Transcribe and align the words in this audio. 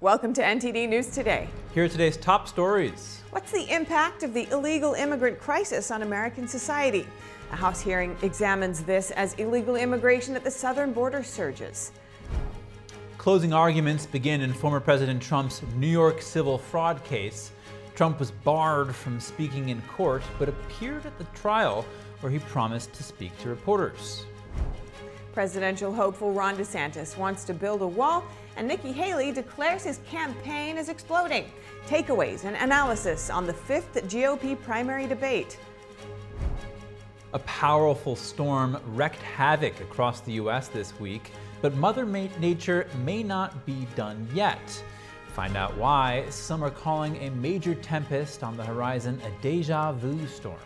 Welcome 0.00 0.32
to 0.34 0.42
NTD 0.42 0.88
News 0.88 1.08
Today. 1.08 1.48
Here 1.74 1.82
are 1.82 1.88
today's 1.88 2.16
top 2.16 2.46
stories. 2.46 3.20
What's 3.30 3.50
the 3.50 3.68
impact 3.68 4.22
of 4.22 4.32
the 4.32 4.48
illegal 4.52 4.94
immigrant 4.94 5.40
crisis 5.40 5.90
on 5.90 6.02
American 6.02 6.46
society? 6.46 7.04
A 7.50 7.56
House 7.56 7.80
hearing 7.80 8.16
examines 8.22 8.84
this 8.84 9.10
as 9.10 9.34
illegal 9.34 9.74
immigration 9.74 10.36
at 10.36 10.44
the 10.44 10.52
southern 10.52 10.92
border 10.92 11.24
surges. 11.24 11.90
Closing 13.16 13.52
arguments 13.52 14.06
begin 14.06 14.40
in 14.42 14.52
former 14.52 14.78
President 14.78 15.20
Trump's 15.20 15.62
New 15.74 15.88
York 15.88 16.22
civil 16.22 16.58
fraud 16.58 17.02
case. 17.02 17.50
Trump 17.96 18.20
was 18.20 18.30
barred 18.30 18.94
from 18.94 19.18
speaking 19.18 19.70
in 19.70 19.82
court, 19.82 20.22
but 20.38 20.48
appeared 20.48 21.06
at 21.06 21.18
the 21.18 21.24
trial 21.34 21.84
where 22.20 22.30
he 22.30 22.38
promised 22.38 22.92
to 22.92 23.02
speak 23.02 23.36
to 23.40 23.48
reporters. 23.48 24.24
Presidential 25.32 25.92
hopeful 25.92 26.32
Ron 26.32 26.56
DeSantis 26.56 27.16
wants 27.16 27.44
to 27.44 27.54
build 27.54 27.82
a 27.82 27.86
wall, 27.86 28.24
and 28.58 28.66
Nikki 28.66 28.90
Haley 28.90 29.30
declares 29.30 29.84
his 29.84 30.00
campaign 30.10 30.76
is 30.76 30.88
exploding. 30.88 31.50
Takeaways 31.86 32.44
and 32.44 32.56
analysis 32.56 33.30
on 33.30 33.46
the 33.46 33.54
fifth 33.54 33.94
GOP 34.08 34.60
primary 34.60 35.06
debate. 35.06 35.56
A 37.34 37.38
powerful 37.40 38.16
storm 38.16 38.76
wreaked 38.88 39.22
havoc 39.22 39.80
across 39.80 40.20
the 40.22 40.32
U.S. 40.32 40.66
this 40.68 40.98
week, 40.98 41.30
but 41.62 41.74
Mother 41.76 42.04
Nature 42.04 42.88
may 43.04 43.22
not 43.22 43.64
be 43.64 43.86
done 43.94 44.28
yet. 44.34 44.82
Find 45.34 45.56
out 45.56 45.76
why 45.76 46.24
some 46.28 46.64
are 46.64 46.70
calling 46.70 47.16
a 47.18 47.30
major 47.30 47.76
tempest 47.76 48.42
on 48.42 48.56
the 48.56 48.64
horizon 48.64 49.20
a 49.24 49.42
deja 49.42 49.92
vu 49.92 50.26
storm. 50.26 50.58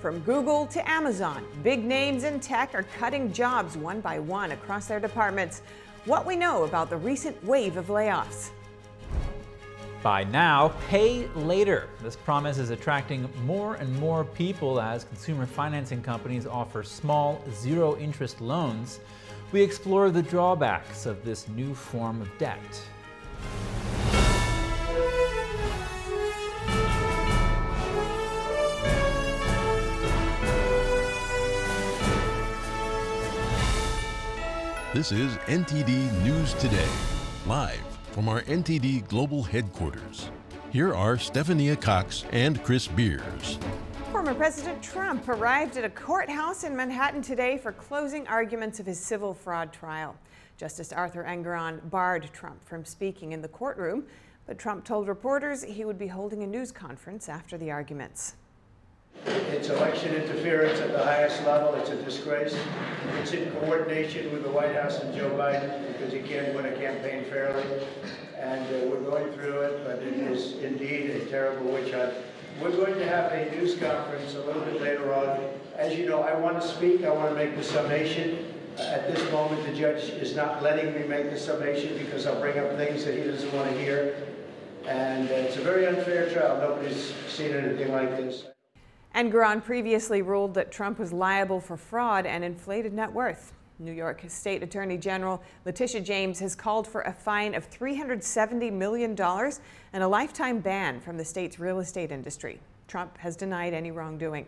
From 0.00 0.20
Google 0.20 0.66
to 0.66 0.88
Amazon, 0.88 1.46
big 1.62 1.82
names 1.82 2.24
in 2.24 2.38
tech 2.38 2.74
are 2.74 2.82
cutting 2.98 3.32
jobs 3.32 3.76
one 3.76 4.02
by 4.02 4.18
one 4.18 4.52
across 4.52 4.86
their 4.86 5.00
departments. 5.00 5.62
What 6.06 6.26
we 6.26 6.36
know 6.36 6.64
about 6.64 6.90
the 6.90 6.98
recent 6.98 7.42
wave 7.42 7.78
of 7.78 7.86
layoffs. 7.86 8.50
Buy 10.02 10.24
now, 10.24 10.74
pay 10.86 11.26
later. 11.28 11.88
This 12.02 12.14
promise 12.14 12.58
is 12.58 12.68
attracting 12.68 13.26
more 13.46 13.76
and 13.76 13.90
more 13.98 14.22
people 14.22 14.82
as 14.82 15.04
consumer 15.04 15.46
financing 15.46 16.02
companies 16.02 16.46
offer 16.46 16.82
small, 16.82 17.42
zero 17.54 17.96
interest 17.96 18.42
loans. 18.42 19.00
We 19.50 19.62
explore 19.62 20.10
the 20.10 20.22
drawbacks 20.22 21.06
of 21.06 21.24
this 21.24 21.48
new 21.48 21.74
form 21.74 22.20
of 22.20 22.28
debt. 22.36 22.60
This 34.94 35.10
is 35.10 35.32
NTD 35.48 36.22
News 36.22 36.54
Today, 36.54 36.86
live 37.48 37.82
from 38.12 38.28
our 38.28 38.42
NTD 38.42 39.08
Global 39.08 39.42
Headquarters. 39.42 40.30
Here 40.70 40.94
are 40.94 41.16
Stephania 41.16 41.74
Cox 41.74 42.24
and 42.30 42.62
Chris 42.62 42.86
Beers. 42.86 43.58
Former 44.12 44.34
President 44.34 44.80
Trump 44.80 45.28
arrived 45.28 45.76
at 45.76 45.84
a 45.84 45.90
courthouse 45.90 46.62
in 46.62 46.76
Manhattan 46.76 47.22
today 47.22 47.58
for 47.58 47.72
closing 47.72 48.24
arguments 48.28 48.78
of 48.78 48.86
his 48.86 49.00
civil 49.00 49.34
fraud 49.34 49.72
trial. 49.72 50.14
Justice 50.58 50.92
Arthur 50.92 51.24
Engoron 51.24 51.90
barred 51.90 52.30
Trump 52.32 52.64
from 52.64 52.84
speaking 52.84 53.32
in 53.32 53.42
the 53.42 53.48
courtroom, 53.48 54.04
but 54.46 54.60
Trump 54.60 54.84
told 54.84 55.08
reporters 55.08 55.64
he 55.64 55.84
would 55.84 55.98
be 55.98 56.06
holding 56.06 56.44
a 56.44 56.46
news 56.46 56.70
conference 56.70 57.28
after 57.28 57.58
the 57.58 57.68
arguments. 57.68 58.36
It's 59.64 59.72
election 59.72 60.14
interference 60.14 60.78
at 60.80 60.92
the 60.92 61.02
highest 61.02 61.42
level. 61.46 61.72
It's 61.76 61.88
a 61.88 61.96
disgrace. 62.02 62.54
It's 63.22 63.32
in 63.32 63.50
coordination 63.52 64.30
with 64.30 64.42
the 64.42 64.50
White 64.50 64.74
House 64.74 64.98
and 65.00 65.14
Joe 65.14 65.30
Biden 65.30 65.90
because 65.90 66.12
he 66.12 66.18
can't 66.18 66.54
win 66.54 66.66
a 66.66 66.76
campaign 66.76 67.24
fairly. 67.24 67.64
And 68.38 68.62
uh, 68.66 68.88
we're 68.88 69.00
going 69.00 69.32
through 69.32 69.60
it, 69.62 69.84
but 69.86 70.02
it 70.02 70.12
is 70.14 70.58
indeed 70.62 71.08
a 71.12 71.24
terrible 71.26 71.72
witch 71.72 71.94
hunt. 71.94 72.12
We're 72.60 72.72
going 72.72 72.98
to 72.98 73.08
have 73.08 73.32
a 73.32 73.50
news 73.52 73.78
conference 73.78 74.34
a 74.34 74.44
little 74.44 74.60
bit 74.62 74.82
later 74.82 75.14
on. 75.14 75.38
As 75.76 75.96
you 75.96 76.06
know, 76.06 76.20
I 76.20 76.34
want 76.34 76.60
to 76.60 76.68
speak. 76.68 77.02
I 77.04 77.10
want 77.10 77.30
to 77.30 77.34
make 77.34 77.56
the 77.56 77.64
summation. 77.64 78.52
At 78.78 79.06
this 79.14 79.32
moment, 79.32 79.64
the 79.64 79.72
judge 79.72 80.02
is 80.10 80.36
not 80.36 80.62
letting 80.62 80.92
me 80.92 81.06
make 81.06 81.30
the 81.30 81.38
summation 81.38 81.96
because 81.96 82.26
I'll 82.26 82.38
bring 82.38 82.58
up 82.58 82.76
things 82.76 83.06
that 83.06 83.16
he 83.16 83.22
doesn't 83.22 83.54
want 83.54 83.70
to 83.70 83.78
hear. 83.78 84.16
And 84.86 85.30
uh, 85.30 85.32
it's 85.32 85.56
a 85.56 85.62
very 85.62 85.86
unfair 85.86 86.28
trial. 86.30 86.58
Nobody's 86.58 87.14
seen 87.28 87.52
anything 87.52 87.90
like 87.90 88.10
this. 88.18 88.44
Engoron 89.14 89.62
previously 89.62 90.22
ruled 90.22 90.54
that 90.54 90.72
Trump 90.72 90.98
was 90.98 91.12
liable 91.12 91.60
for 91.60 91.76
fraud 91.76 92.26
and 92.26 92.42
inflated 92.42 92.92
net 92.92 93.12
worth. 93.12 93.52
New 93.78 93.92
York 93.92 94.24
State 94.26 94.60
Attorney 94.60 94.96
General 94.96 95.40
Letitia 95.64 96.00
James 96.00 96.40
has 96.40 96.56
called 96.56 96.86
for 96.86 97.02
a 97.02 97.12
fine 97.12 97.54
of 97.54 97.70
$370 97.70 98.72
million 98.72 99.12
and 99.12 100.02
a 100.02 100.08
lifetime 100.08 100.58
ban 100.58 101.00
from 101.00 101.16
the 101.16 101.24
state's 101.24 101.60
real 101.60 101.78
estate 101.78 102.10
industry. 102.10 102.58
Trump 102.88 103.16
has 103.18 103.36
denied 103.36 103.72
any 103.72 103.92
wrongdoing. 103.92 104.46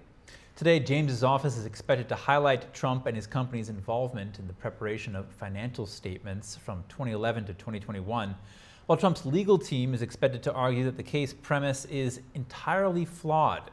Today, 0.57 0.81
James's 0.81 1.23
office 1.23 1.57
is 1.57 1.65
expected 1.65 2.09
to 2.09 2.17
highlight 2.17 2.75
Trump 2.75 3.07
and 3.07 3.15
his 3.15 3.27
company's 3.27 3.69
involvement 3.69 4.41
in 4.41 4.49
the 4.49 4.53
preparation 4.53 5.15
of 5.15 5.27
financial 5.27 5.87
statements 5.87 6.57
from 6.57 6.83
2011 6.89 7.45
to 7.45 7.55
2021, 7.55 8.35
while 8.87 8.99
Trump's 8.99 9.25
legal 9.25 9.59
team 9.59 9.95
is 9.95 10.03
expected 10.03 10.43
to 10.43 10.53
argue 10.53 10.83
that 10.85 10.97
the 10.97 11.03
case 11.05 11.33
premise 11.33 11.85
is 11.85 12.21
entirely 12.35 13.05
flawed. 13.05 13.71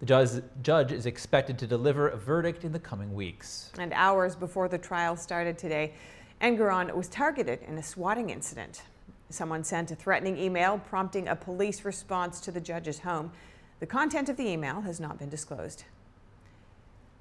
The 0.00 0.42
judge, 0.62 0.92
is 0.92 1.06
expected 1.06 1.58
to 1.58 1.66
deliver 1.66 2.08
a 2.08 2.16
verdict 2.16 2.64
in 2.64 2.70
the 2.70 2.78
coming 2.78 3.14
weeks. 3.14 3.72
And 3.78 3.92
hours 3.92 4.36
before 4.36 4.68
the 4.68 4.78
trial 4.78 5.16
started 5.16 5.58
today, 5.58 5.92
Engoron 6.40 6.94
was 6.94 7.08
targeted 7.08 7.62
in 7.62 7.76
a 7.78 7.82
swatting 7.82 8.30
incident. 8.30 8.82
Someone 9.28 9.64
sent 9.64 9.90
a 9.90 9.96
threatening 9.96 10.38
email 10.38 10.78
prompting 10.78 11.26
a 11.26 11.34
police 11.34 11.84
response 11.84 12.40
to 12.42 12.52
the 12.52 12.60
judge's 12.60 13.00
home. 13.00 13.32
The 13.80 13.86
content 13.86 14.28
of 14.28 14.36
the 14.36 14.46
email 14.46 14.82
has 14.82 15.00
not 15.00 15.18
been 15.18 15.28
disclosed. 15.28 15.84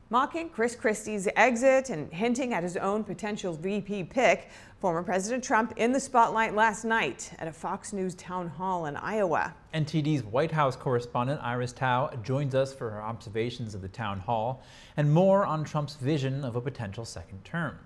Mocking 0.09 0.47
Chris 0.47 0.73
Christie's 0.73 1.27
exit 1.35 1.89
and 1.89 2.09
hinting 2.13 2.53
at 2.53 2.63
his 2.63 2.77
own 2.77 3.03
potential 3.03 3.53
VP 3.53 4.05
pick, 4.05 4.47
former 4.79 5.03
President 5.03 5.43
Trump 5.43 5.73
in 5.75 5.91
the 5.91 5.99
spotlight 5.99 6.55
last 6.55 6.85
night 6.85 7.33
at 7.39 7.47
a 7.49 7.51
Fox 7.51 7.91
News 7.91 8.15
town 8.15 8.47
hall 8.47 8.85
in 8.85 8.95
Iowa. 8.95 9.53
NTD's 9.73 10.23
White 10.23 10.51
House 10.51 10.77
correspondent 10.77 11.41
Iris 11.43 11.73
Tao 11.73 12.09
joins 12.23 12.55
us 12.55 12.73
for 12.73 12.89
her 12.89 13.01
observations 13.01 13.75
of 13.75 13.81
the 13.81 13.89
town 13.89 14.21
hall 14.21 14.63
and 14.95 15.13
more 15.13 15.45
on 15.45 15.65
Trump's 15.65 15.95
vision 15.95 16.45
of 16.45 16.55
a 16.55 16.61
potential 16.61 17.03
second 17.03 17.43
term. 17.43 17.77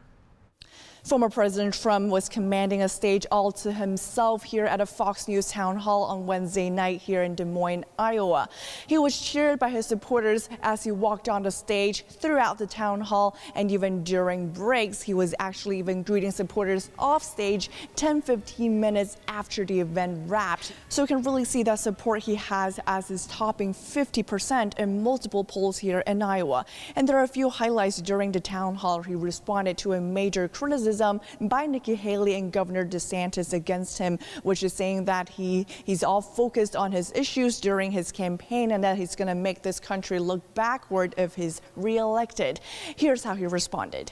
Former 1.04 1.30
President 1.30 1.74
Trump 1.74 2.12
was 2.12 2.30
commanding 2.30 2.84
a 2.84 2.88
stage 2.88 3.26
all 3.32 3.52
to 3.54 3.72
himself 3.72 4.44
here 4.44 4.66
at 4.66 4.80
a 4.80 4.86
Fox 4.86 5.28
News 5.28 5.50
town 5.50 5.76
hall 5.76 6.04
on 6.04 6.28
Wednesday 6.28 6.70
night 6.70 7.02
here 7.02 7.24
in 7.24 7.34
Des 7.34 7.44
Moines, 7.44 7.86
Iowa. 7.98 8.48
He 8.86 9.00
was 9.00 9.20
cheered 9.20 9.58
by 9.58 9.70
his 9.70 9.88
supporters 9.88 10.48
as 10.62 10.84
he 10.84 10.92
walked 10.92 11.28
on 11.28 11.42
the 11.42 11.50
stage 11.50 12.06
throughout 12.06 12.60
the 12.60 12.68
town 12.68 13.02
hall 13.02 13.36
and 13.56 13.72
even 13.72 14.04
during 14.04 14.50
breaks. 14.50 15.02
He 15.02 15.16
was 15.16 15.34
actually 15.40 15.80
even 15.80 16.04
greeting 16.04 16.30
supporters 16.30 16.92
off 17.00 17.24
stage 17.24 17.72
10 17.96 18.22
15 18.22 18.80
minutes 18.80 19.18
after 19.28 19.66
the 19.66 19.80
event 19.80 20.30
wrapped. 20.30 20.72
So 20.90 21.02
you 21.02 21.08
can 21.08 21.24
really 21.24 21.46
see 21.46 21.64
that 21.64 21.80
support 21.80 22.22
he 22.22 22.36
has 22.36 22.80
as 22.86 23.10
is 23.10 23.26
topping 23.26 23.74
50% 23.74 24.78
in 24.78 25.02
multiple 25.02 25.44
polls 25.44 25.80
here 25.80 26.04
in 26.06 26.22
Iowa. 26.22 26.64
And 26.96 27.10
there 27.10 27.18
are 27.18 27.24
a 27.24 27.28
few 27.28 27.50
highlights 27.50 27.98
during 27.98 28.32
the 28.32 28.40
town 28.40 28.76
hall. 28.76 29.02
He 29.02 29.16
responded 29.16 29.80
to 29.80 29.94
a 29.94 30.00
major 30.00 30.48
criticism 30.48 30.91
criticism 30.91 31.22
by 31.47 31.66
Nikki 31.66 31.96
Haley 31.96 32.35
and 32.35 32.52
Governor 32.52 32.85
DeSantis 32.85 33.53
against 33.53 33.97
him, 33.97 34.19
which 34.44 34.63
is 34.63 34.74
saying 34.74 35.06
that 35.06 35.29
he 35.29 35.66
he's 35.85 36.03
all 36.03 36.22
focused 36.22 36.75
on 36.75 36.91
his 36.91 37.12
issues 37.16 37.59
during 37.59 37.91
his 37.91 38.12
campaign 38.12 38.72
and 38.72 38.84
that 38.84 38.97
he's 38.97 39.16
going 39.16 39.28
to 39.28 39.35
make 39.35 39.62
this 39.62 39.79
country 39.79 40.19
look 40.19 40.41
backward 40.53 41.13
if 41.18 41.35
he's 41.35 41.62
reelected. 41.75 42.59
Here's 42.96 43.24
how 43.24 43.35
he 43.35 43.47
responded. 43.47 44.12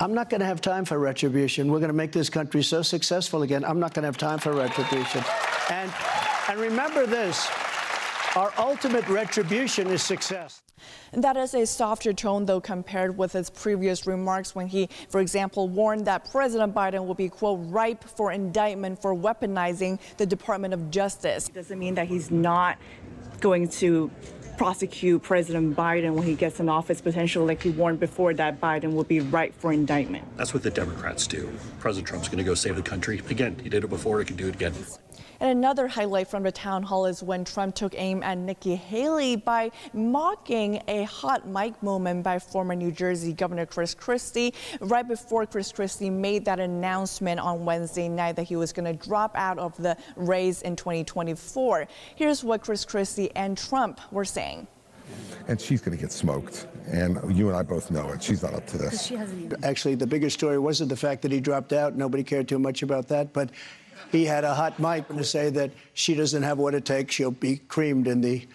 I'm 0.00 0.14
not 0.14 0.30
going 0.30 0.40
to 0.40 0.46
have 0.46 0.60
time 0.60 0.84
for 0.84 0.98
retribution. 0.98 1.70
We're 1.70 1.80
going 1.80 1.88
to 1.88 1.96
make 2.04 2.12
this 2.12 2.30
country 2.30 2.62
so 2.62 2.82
successful 2.82 3.42
again. 3.42 3.64
I'm 3.64 3.80
not 3.80 3.94
going 3.94 4.02
to 4.02 4.08
have 4.08 4.16
time 4.16 4.38
for 4.38 4.52
retribution. 4.52 5.24
And, 5.70 5.92
and 6.48 6.60
remember 6.60 7.06
this 7.06 7.48
our 8.36 8.52
ultimate 8.58 9.08
retribution 9.08 9.88
is 9.88 10.02
success. 10.02 10.62
That 11.12 11.36
is 11.36 11.54
a 11.54 11.66
softer 11.66 12.12
tone, 12.12 12.46
though, 12.46 12.60
compared 12.60 13.16
with 13.16 13.32
his 13.32 13.50
previous 13.50 14.06
remarks 14.06 14.54
when 14.54 14.66
he, 14.66 14.88
for 15.08 15.20
example, 15.20 15.68
warned 15.68 16.06
that 16.06 16.30
President 16.30 16.74
Biden 16.74 17.06
will 17.06 17.14
be, 17.14 17.28
quote, 17.28 17.60
ripe 17.64 18.04
for 18.04 18.32
indictment 18.32 19.00
for 19.00 19.14
weaponizing 19.14 19.98
the 20.16 20.26
Department 20.26 20.74
of 20.74 20.90
Justice. 20.90 21.48
Doesn't 21.48 21.78
mean 21.78 21.94
that 21.94 22.08
he's 22.08 22.30
not 22.30 22.78
going 23.40 23.68
to 23.68 24.10
prosecute 24.56 25.22
President 25.22 25.76
Biden 25.76 26.14
when 26.14 26.26
he 26.26 26.34
gets 26.34 26.58
in 26.58 26.68
office, 26.68 27.00
potentially, 27.00 27.46
like 27.46 27.62
he 27.62 27.70
warned 27.70 28.00
before, 28.00 28.34
that 28.34 28.60
Biden 28.60 28.92
will 28.92 29.04
be 29.04 29.20
ripe 29.20 29.54
for 29.54 29.72
indictment. 29.72 30.24
That's 30.36 30.52
what 30.52 30.64
the 30.64 30.70
Democrats 30.70 31.28
do. 31.28 31.48
President 31.78 32.08
Trump's 32.08 32.28
going 32.28 32.38
to 32.38 32.44
go 32.44 32.54
save 32.54 32.74
the 32.74 32.82
country. 32.82 33.22
Again, 33.30 33.56
he 33.62 33.68
did 33.68 33.84
it 33.84 33.88
before, 33.88 34.18
he 34.18 34.24
can 34.24 34.36
do 34.36 34.48
it 34.48 34.56
again. 34.56 34.74
And 35.40 35.50
another 35.50 35.86
highlight 35.86 36.28
from 36.28 36.42
the 36.42 36.50
town 36.50 36.82
hall 36.82 37.06
is 37.06 37.22
when 37.22 37.44
Trump 37.44 37.76
took 37.76 37.94
aim 37.96 38.22
at 38.24 38.38
Nikki 38.38 38.74
Haley 38.74 39.36
by 39.36 39.70
mocking 39.92 40.82
a 40.88 41.04
hot 41.04 41.46
mic 41.46 41.80
moment 41.82 42.24
by 42.24 42.40
former 42.40 42.74
New 42.74 42.90
Jersey 42.90 43.32
Governor 43.32 43.64
Chris 43.64 43.94
Christie 43.94 44.52
right 44.80 45.06
before 45.06 45.46
Chris 45.46 45.70
Christie 45.70 46.10
made 46.10 46.44
that 46.46 46.58
announcement 46.58 47.38
on 47.38 47.64
Wednesday 47.64 48.08
night 48.08 48.34
that 48.36 48.44
he 48.44 48.56
was 48.56 48.72
going 48.72 48.86
to 48.86 49.06
drop 49.06 49.36
out 49.36 49.58
of 49.58 49.76
the 49.76 49.96
race 50.16 50.62
in 50.62 50.74
2024. 50.74 51.86
Here's 52.16 52.42
what 52.42 52.62
Chris 52.62 52.84
Christie 52.84 53.30
and 53.36 53.56
Trump 53.56 54.00
were 54.10 54.24
saying 54.24 54.66
and 55.46 55.58
she's 55.58 55.80
going 55.80 55.96
to 55.96 56.00
get 56.00 56.12
smoked. 56.12 56.66
And 56.86 57.34
you 57.34 57.48
and 57.48 57.56
I 57.56 57.62
both 57.62 57.90
know 57.90 58.10
it. 58.10 58.22
She's 58.22 58.42
not 58.42 58.54
up 58.54 58.66
to 58.66 58.78
this. 58.78 59.10
Actually, 59.62 59.94
the 59.94 60.06
bigger 60.06 60.28
story 60.28 60.58
wasn't 60.58 60.90
the 60.90 60.96
fact 60.96 61.22
that 61.22 61.32
he 61.32 61.40
dropped 61.40 61.72
out. 61.72 61.96
Nobody 61.96 62.22
cared 62.22 62.48
too 62.48 62.58
much 62.58 62.82
about 62.82 63.08
that. 63.08 63.32
But 63.32 63.50
he 64.10 64.24
had 64.24 64.44
a 64.44 64.54
hot 64.54 64.78
mic 64.78 65.08
to 65.08 65.24
say 65.24 65.50
that 65.50 65.70
she 65.94 66.14
doesn't 66.14 66.42
have 66.42 66.58
what 66.58 66.74
it 66.74 66.84
takes. 66.84 67.14
She'll 67.14 67.30
be 67.30 67.56
creamed 67.56 68.06
in 68.06 68.20
the 68.20 68.46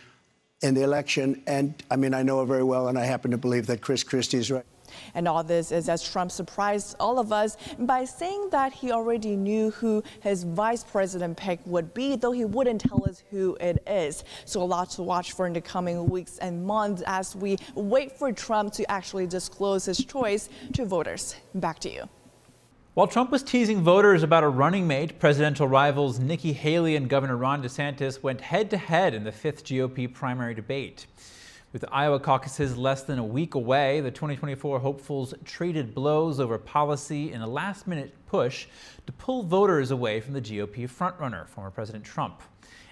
in 0.62 0.74
the 0.74 0.82
election. 0.82 1.44
And 1.46 1.74
I 1.92 1.98
mean, 1.98 2.14
I 2.14 2.24
know 2.24 2.40
her 2.40 2.46
very 2.46 2.64
well, 2.64 2.88
and 2.88 2.98
I 2.98 3.04
happen 3.04 3.32
to 3.32 3.38
believe 3.38 3.68
that 3.68 3.82
Chris 3.82 4.04
Christie 4.04 4.38
is 4.38 4.50
right. 4.50 4.66
And 5.14 5.28
all 5.28 5.44
this 5.44 5.72
is 5.72 5.90
as 5.90 6.04
Trump 6.04 6.32
surprised 6.32 6.96
all 7.00 7.20
of 7.20 7.32
us 7.32 7.58
by 7.80 8.06
saying 8.06 8.50
that 8.52 8.74
he 8.74 8.92
already 8.92 9.36
knew 9.36 9.72
who 9.72 10.04
his 10.22 10.44
vice 10.44 10.84
president 10.84 11.38
pick 11.38 11.60
would 11.66 11.94
be, 11.94 12.16
though 12.16 12.32
he 12.32 12.46
wouldn't 12.46 12.82
tell 12.82 13.04
us 13.08 13.24
who 13.32 13.58
it 13.60 13.82
is. 13.88 14.24
So 14.46 14.62
a 14.62 14.66
lot 14.66 14.92
to 14.92 15.04
watch 15.04 15.32
for 15.32 15.48
in 15.48 15.54
the 15.54 15.62
coming 15.62 16.08
weeks 16.08 16.38
and 16.38 16.64
months 16.66 17.04
as 17.08 17.36
we 17.36 17.58
wait 17.76 18.12
for 18.12 18.32
Trump 18.32 18.74
to 18.74 18.90
actually 18.92 19.28
disclose 19.28 19.86
his 19.86 20.04
choice 20.04 20.50
to 20.74 20.86
voters. 20.86 21.36
Back 21.56 21.80
to 21.80 21.90
you. 21.92 22.10
While 22.94 23.08
Trump 23.08 23.32
was 23.32 23.42
teasing 23.42 23.82
voters 23.82 24.22
about 24.22 24.44
a 24.44 24.48
running 24.48 24.86
mate, 24.86 25.18
presidential 25.18 25.68
rivals 25.68 26.20
Nikki 26.20 26.54
Haley 26.54 26.96
and 26.96 27.10
Governor 27.10 27.38
Ron 27.38 27.64
DeSantis 27.64 28.22
went 28.22 28.40
head 28.40 28.70
to 28.70 28.78
head 28.78 29.16
in 29.16 29.24
the 29.24 29.32
fifth 29.32 29.66
GOP 29.66 30.14
primary 30.14 30.54
debate. 30.54 31.08
With 31.72 31.82
the 31.82 31.92
Iowa 31.92 32.20
caucuses 32.20 32.78
less 32.78 33.02
than 33.02 33.18
a 33.18 33.26
week 33.26 33.56
away, 33.56 34.00
the 34.00 34.12
2024 34.12 34.78
hopefuls 34.78 35.34
traded 35.44 35.96
blows 35.96 36.40
over 36.40 36.60
policy 36.60 37.32
in 37.32 37.42
a 37.42 37.48
last 37.48 37.88
minute 37.88 38.14
push 38.28 38.68
to 39.08 39.14
pull 39.14 39.42
voters 39.42 39.90
away 39.90 40.20
from 40.22 40.36
the 40.36 40.42
GOP 40.42 40.88
frontrunner, 40.88 41.48
former 41.48 41.72
President 41.72 42.04
Trump. 42.04 42.44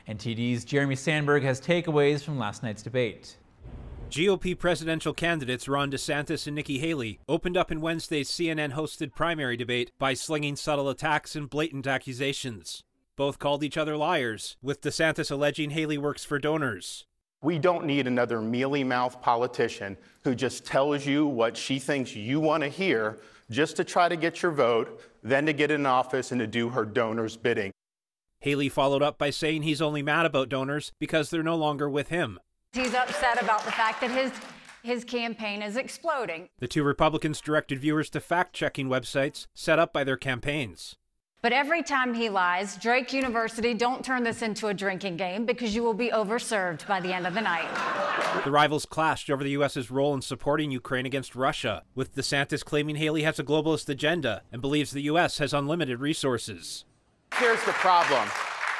NTD's 0.09 0.65
Jeremy 0.65 0.95
Sandberg 0.95 1.43
has 1.43 1.61
takeaways 1.61 2.23
from 2.23 2.39
last 2.39 2.63
night's 2.63 2.81
debate. 2.81 3.37
GOP 4.11 4.59
presidential 4.59 5.13
candidates 5.13 5.69
Ron 5.69 5.89
DeSantis 5.89 6.45
and 6.45 6.53
Nikki 6.53 6.79
Haley 6.79 7.21
opened 7.29 7.55
up 7.55 7.71
in 7.71 7.79
Wednesday's 7.79 8.29
CNN 8.29 8.73
hosted 8.73 9.15
primary 9.15 9.55
debate 9.55 9.93
by 9.97 10.15
slinging 10.15 10.57
subtle 10.57 10.89
attacks 10.89 11.33
and 11.33 11.49
blatant 11.49 11.87
accusations. 11.87 12.83
Both 13.15 13.39
called 13.39 13.63
each 13.63 13.77
other 13.77 13.95
liars, 13.95 14.57
with 14.61 14.81
DeSantis 14.81 15.31
alleging 15.31 15.69
Haley 15.69 15.97
works 15.97 16.25
for 16.25 16.39
donors. 16.39 17.05
We 17.41 17.57
don't 17.57 17.85
need 17.85 18.05
another 18.05 18.41
mealy 18.41 18.83
mouth 18.83 19.21
politician 19.21 19.95
who 20.25 20.35
just 20.35 20.65
tells 20.65 21.05
you 21.05 21.25
what 21.25 21.55
she 21.55 21.79
thinks 21.79 22.13
you 22.13 22.41
want 22.41 22.63
to 22.63 22.69
hear 22.69 23.17
just 23.49 23.77
to 23.77 23.85
try 23.85 24.09
to 24.09 24.17
get 24.17 24.41
your 24.41 24.51
vote, 24.51 25.01
then 25.23 25.45
to 25.45 25.53
get 25.53 25.71
in 25.71 25.85
office 25.85 26.33
and 26.33 26.39
to 26.41 26.47
do 26.47 26.67
her 26.67 26.83
donors' 26.83 27.37
bidding. 27.37 27.71
Haley 28.41 28.67
followed 28.67 29.03
up 29.03 29.17
by 29.17 29.29
saying 29.29 29.63
he's 29.63 29.81
only 29.81 30.03
mad 30.03 30.25
about 30.25 30.49
donors 30.49 30.91
because 30.99 31.29
they're 31.29 31.41
no 31.41 31.55
longer 31.55 31.89
with 31.89 32.09
him. 32.09 32.41
He's 32.73 32.93
upset 32.93 33.41
about 33.41 33.65
the 33.65 33.71
fact 33.71 33.99
that 33.99 34.11
his 34.11 34.31
his 34.81 35.03
campaign 35.03 35.61
is 35.61 35.75
exploding. 35.75 36.49
The 36.59 36.67
two 36.67 36.83
Republicans 36.83 37.41
directed 37.41 37.79
viewers 37.79 38.09
to 38.11 38.19
fact 38.19 38.53
checking 38.53 38.87
websites 38.87 39.45
set 39.53 39.77
up 39.77 39.93
by 39.93 40.03
their 40.03 40.17
campaigns. 40.17 40.95
But 41.43 41.53
every 41.53 41.83
time 41.83 42.13
he 42.13 42.29
lies, 42.29 42.77
Drake 42.77 43.13
University, 43.13 43.73
don't 43.73 44.05
turn 44.05 44.23
this 44.23 44.41
into 44.41 44.67
a 44.67 44.73
drinking 44.73 45.17
game 45.17 45.45
because 45.45 45.75
you 45.75 45.83
will 45.83 45.93
be 45.93 46.09
overserved 46.09 46.87
by 46.87 46.99
the 46.99 47.13
end 47.13 47.27
of 47.27 47.33
the 47.33 47.41
night. 47.41 47.69
The 48.43 48.51
rivals 48.51 48.85
clashed 48.85 49.29
over 49.29 49.43
the 49.43 49.51
U.S.'s 49.51 49.91
role 49.91 50.13
in 50.13 50.21
supporting 50.21 50.71
Ukraine 50.71 51.05
against 51.05 51.35
Russia, 51.35 51.83
with 51.93 52.15
DeSantis 52.15 52.63
claiming 52.63 52.95
Haley 52.95 53.23
has 53.23 53.37
a 53.37 53.43
globalist 53.43 53.89
agenda 53.89 54.43
and 54.51 54.61
believes 54.61 54.91
the 54.91 55.01
U.S. 55.03 55.39
has 55.39 55.53
unlimited 55.53 55.99
resources. 55.99 56.85
Here's 57.35 57.63
the 57.65 57.73
problem. 57.73 58.29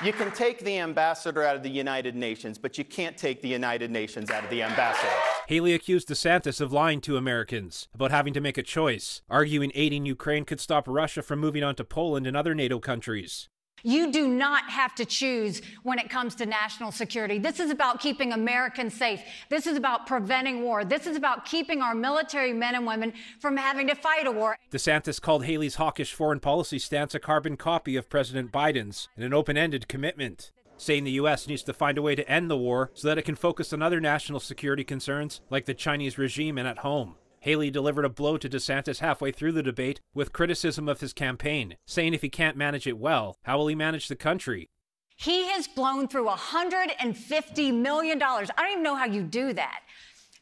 You 0.03 0.13
can 0.13 0.31
take 0.31 0.63
the 0.63 0.79
ambassador 0.79 1.43
out 1.43 1.55
of 1.55 1.61
the 1.61 1.69
United 1.69 2.15
Nations, 2.15 2.57
but 2.57 2.75
you 2.75 2.83
can't 2.83 3.15
take 3.15 3.43
the 3.43 3.47
United 3.47 3.91
Nations 3.91 4.31
out 4.31 4.43
of 4.43 4.49
the 4.49 4.63
ambassador. 4.63 5.13
Haley 5.47 5.75
accused 5.75 6.07
DeSantis 6.09 6.59
of 6.59 6.73
lying 6.73 7.01
to 7.01 7.17
Americans 7.17 7.87
about 7.93 8.09
having 8.09 8.33
to 8.33 8.41
make 8.41 8.57
a 8.57 8.63
choice, 8.63 9.21
arguing 9.29 9.71
aiding 9.75 10.07
Ukraine 10.07 10.43
could 10.43 10.59
stop 10.59 10.87
Russia 10.87 11.21
from 11.21 11.37
moving 11.37 11.61
on 11.61 11.75
to 11.75 11.83
Poland 11.83 12.25
and 12.25 12.35
other 12.35 12.55
NATO 12.55 12.79
countries. 12.79 13.47
You 13.83 14.11
do 14.11 14.27
not 14.27 14.69
have 14.69 14.95
to 14.95 15.05
choose 15.05 15.61
when 15.83 15.99
it 15.99 16.09
comes 16.09 16.35
to 16.35 16.45
national 16.45 16.91
security. 16.91 17.39
This 17.39 17.59
is 17.59 17.71
about 17.71 17.99
keeping 17.99 18.33
Americans 18.33 18.93
safe. 18.93 19.21
This 19.49 19.67
is 19.67 19.77
about 19.77 20.07
preventing 20.07 20.63
war. 20.63 20.85
This 20.85 21.07
is 21.07 21.15
about 21.15 21.45
keeping 21.45 21.81
our 21.81 21.95
military 21.95 22.53
men 22.53 22.75
and 22.75 22.85
women 22.85 23.13
from 23.39 23.57
having 23.57 23.87
to 23.87 23.95
fight 23.95 24.27
a 24.27 24.31
war. 24.31 24.57
DeSantis 24.71 25.21
called 25.21 25.45
Haley's 25.45 25.75
hawkish 25.75 26.13
foreign 26.13 26.39
policy 26.39 26.79
stance 26.79 27.15
a 27.15 27.19
carbon 27.19 27.57
copy 27.57 27.95
of 27.95 28.09
President 28.09 28.51
Biden's 28.51 29.09
and 29.15 29.25
an 29.25 29.33
open 29.33 29.57
ended 29.57 29.87
commitment 29.87 30.51
saying 30.81 31.03
the 31.03 31.11
U.S. 31.11 31.47
needs 31.47 31.61
to 31.63 31.73
find 31.73 31.97
a 31.97 32.01
way 32.01 32.15
to 32.15 32.27
end 32.27 32.49
the 32.49 32.57
war 32.57 32.89
so 32.95 33.07
that 33.07 33.17
it 33.19 33.21
can 33.21 33.35
focus 33.35 33.71
on 33.71 33.83
other 33.83 33.99
national 33.99 34.39
security 34.39 34.83
concerns 34.83 35.39
like 35.51 35.65
the 35.65 35.75
Chinese 35.75 36.17
regime 36.17 36.57
and 36.57 36.67
at 36.67 36.79
home. 36.79 37.15
Haley 37.41 37.71
delivered 37.71 38.05
a 38.05 38.09
blow 38.09 38.37
to 38.37 38.47
DeSantis 38.47 38.99
halfway 38.99 39.31
through 39.31 39.53
the 39.53 39.63
debate 39.63 39.99
with 40.13 40.31
criticism 40.31 40.87
of 40.87 40.99
his 40.99 41.11
campaign, 41.11 41.75
saying 41.87 42.13
if 42.13 42.21
he 42.21 42.29
can't 42.29 42.55
manage 42.55 42.85
it 42.85 42.99
well, 42.99 43.35
how 43.41 43.57
will 43.57 43.65
he 43.65 43.73
manage 43.73 44.07
the 44.07 44.15
country? 44.15 44.69
He 45.15 45.47
has 45.47 45.67
blown 45.67 46.07
through 46.07 46.27
$150 46.27 47.73
million. 47.73 48.21
I 48.21 48.45
don't 48.45 48.71
even 48.71 48.83
know 48.83 48.95
how 48.95 49.05
you 49.05 49.23
do 49.23 49.53
that. 49.53 49.79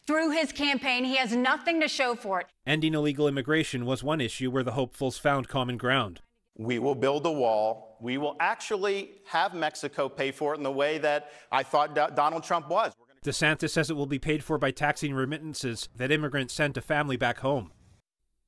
Through 0.07 0.31
his 0.31 0.51
campaign, 0.51 1.05
he 1.05 1.15
has 1.15 1.33
nothing 1.33 1.79
to 1.79 1.87
show 1.87 2.15
for 2.15 2.41
it. 2.41 2.47
Ending 2.67 2.93
illegal 2.93 3.29
immigration 3.29 3.85
was 3.85 4.03
one 4.03 4.19
issue 4.19 4.51
where 4.51 4.63
the 4.63 4.73
hopefuls 4.73 5.17
found 5.17 5.47
common 5.47 5.77
ground. 5.77 6.19
We 6.57 6.79
will 6.79 6.95
build 6.95 7.25
a 7.25 7.31
wall. 7.31 7.97
We 8.01 8.17
will 8.17 8.35
actually 8.41 9.11
have 9.25 9.53
Mexico 9.53 10.09
pay 10.09 10.31
for 10.31 10.53
it 10.53 10.57
in 10.57 10.63
the 10.63 10.71
way 10.71 10.97
that 10.97 11.31
I 11.49 11.63
thought 11.63 11.95
Donald 12.15 12.43
Trump 12.43 12.67
was. 12.67 12.91
DeSantis 13.23 13.71
says 13.71 13.89
it 13.89 13.95
will 13.95 14.05
be 14.05 14.19
paid 14.19 14.43
for 14.43 14.57
by 14.57 14.71
taxing 14.71 15.13
remittances 15.13 15.89
that 15.95 16.11
immigrants 16.11 16.53
send 16.53 16.75
to 16.75 16.81
family 16.81 17.17
back 17.17 17.39
home. 17.39 17.71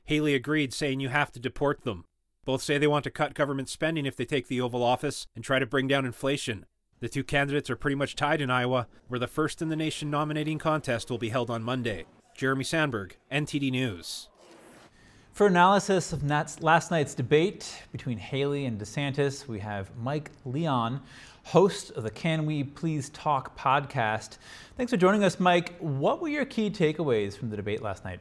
Haley 0.06 0.33
agreed, 0.33 0.73
saying 0.73 1.00
you 1.00 1.09
have 1.09 1.31
to 1.33 1.39
deport 1.39 1.83
them. 1.83 2.06
Both 2.45 2.63
say 2.63 2.77
they 2.77 2.88
want 2.88 3.03
to 3.03 3.12
cut 3.12 3.33
government 3.33 3.69
spending 3.69 4.06
if 4.06 4.15
they 4.15 4.25
take 4.25 4.47
the 4.47 4.62
Oval 4.62 4.83
Office 4.83 5.27
and 5.35 5.44
try 5.44 5.59
to 5.59 5.65
bring 5.65 5.88
down 5.88 6.06
inflation. 6.06 6.65
The 7.00 7.09
two 7.09 7.23
candidates 7.23 7.69
are 7.69 7.75
pretty 7.75 7.95
much 7.95 8.15
tied 8.15 8.41
in 8.41 8.50
Iowa, 8.50 8.88
where 9.07 9.19
the 9.19 9.27
first 9.27 9.62
in 9.62 9.69
the 9.69 9.75
nation 9.75 10.09
nominating 10.09 10.57
contest 10.57 11.09
will 11.09 11.18
be 11.18 11.29
held 11.29 11.50
on 11.50 11.63
Monday. 11.63 12.06
Jeremy 12.35 12.63
Sandberg, 12.63 13.18
NTD 13.31 13.71
News. 13.71 14.29
For 15.33 15.47
analysis 15.47 16.12
of 16.13 16.23
last 16.23 16.91
night's 16.91 17.15
debate 17.15 17.83
between 17.91 18.18
Haley 18.18 18.65
and 18.65 18.79
DeSantis, 18.79 19.47
we 19.47 19.59
have 19.59 19.95
Mike 19.97 20.29
Leon, 20.45 21.01
host 21.44 21.92
of 21.92 22.04
the 22.04 22.12
Can 22.12 22.45
We 22.45 22.64
Please 22.64 23.10
Talk 23.10 23.57
podcast. 23.57 24.38
Thanks 24.78 24.92
for 24.92 24.98
joining 24.98 25.24
us, 25.24 25.40
Mike. 25.40 25.78
What 25.80 26.21
were 26.21 26.30
your 26.30 26.45
key 26.45 26.69
takeaways 26.69 27.38
from 27.38 27.50
the 27.50 27.56
debate 27.56 27.81
last 27.81 28.06
night? 28.06 28.19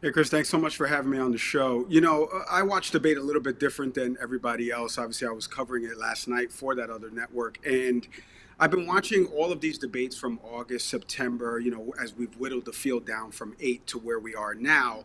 Hey, 0.00 0.10
Chris, 0.10 0.30
thanks 0.30 0.48
so 0.48 0.58
much 0.58 0.76
for 0.76 0.88
having 0.88 1.12
me 1.12 1.18
on 1.18 1.30
the 1.30 1.38
show. 1.38 1.86
You 1.88 2.00
know, 2.00 2.28
I 2.50 2.62
watched 2.62 2.90
debate 2.90 3.18
a 3.18 3.22
little 3.22 3.40
bit 3.40 3.60
different 3.60 3.94
than 3.94 4.16
everybody 4.20 4.70
else. 4.70 4.98
Obviously, 4.98 5.28
I 5.28 5.30
was 5.30 5.46
covering 5.46 5.84
it 5.84 5.96
last 5.96 6.26
night 6.26 6.50
for 6.50 6.74
that 6.74 6.90
other 6.90 7.08
network. 7.10 7.64
And 7.64 8.08
I've 8.58 8.72
been 8.72 8.86
watching 8.86 9.26
all 9.26 9.52
of 9.52 9.60
these 9.60 9.78
debates 9.78 10.16
from 10.16 10.40
August, 10.42 10.88
September, 10.88 11.60
you 11.60 11.70
know, 11.70 11.94
as 12.02 12.16
we've 12.16 12.34
whittled 12.36 12.64
the 12.64 12.72
field 12.72 13.06
down 13.06 13.30
from 13.30 13.54
eight 13.60 13.86
to 13.88 13.98
where 13.98 14.18
we 14.18 14.34
are 14.34 14.54
now. 14.54 15.04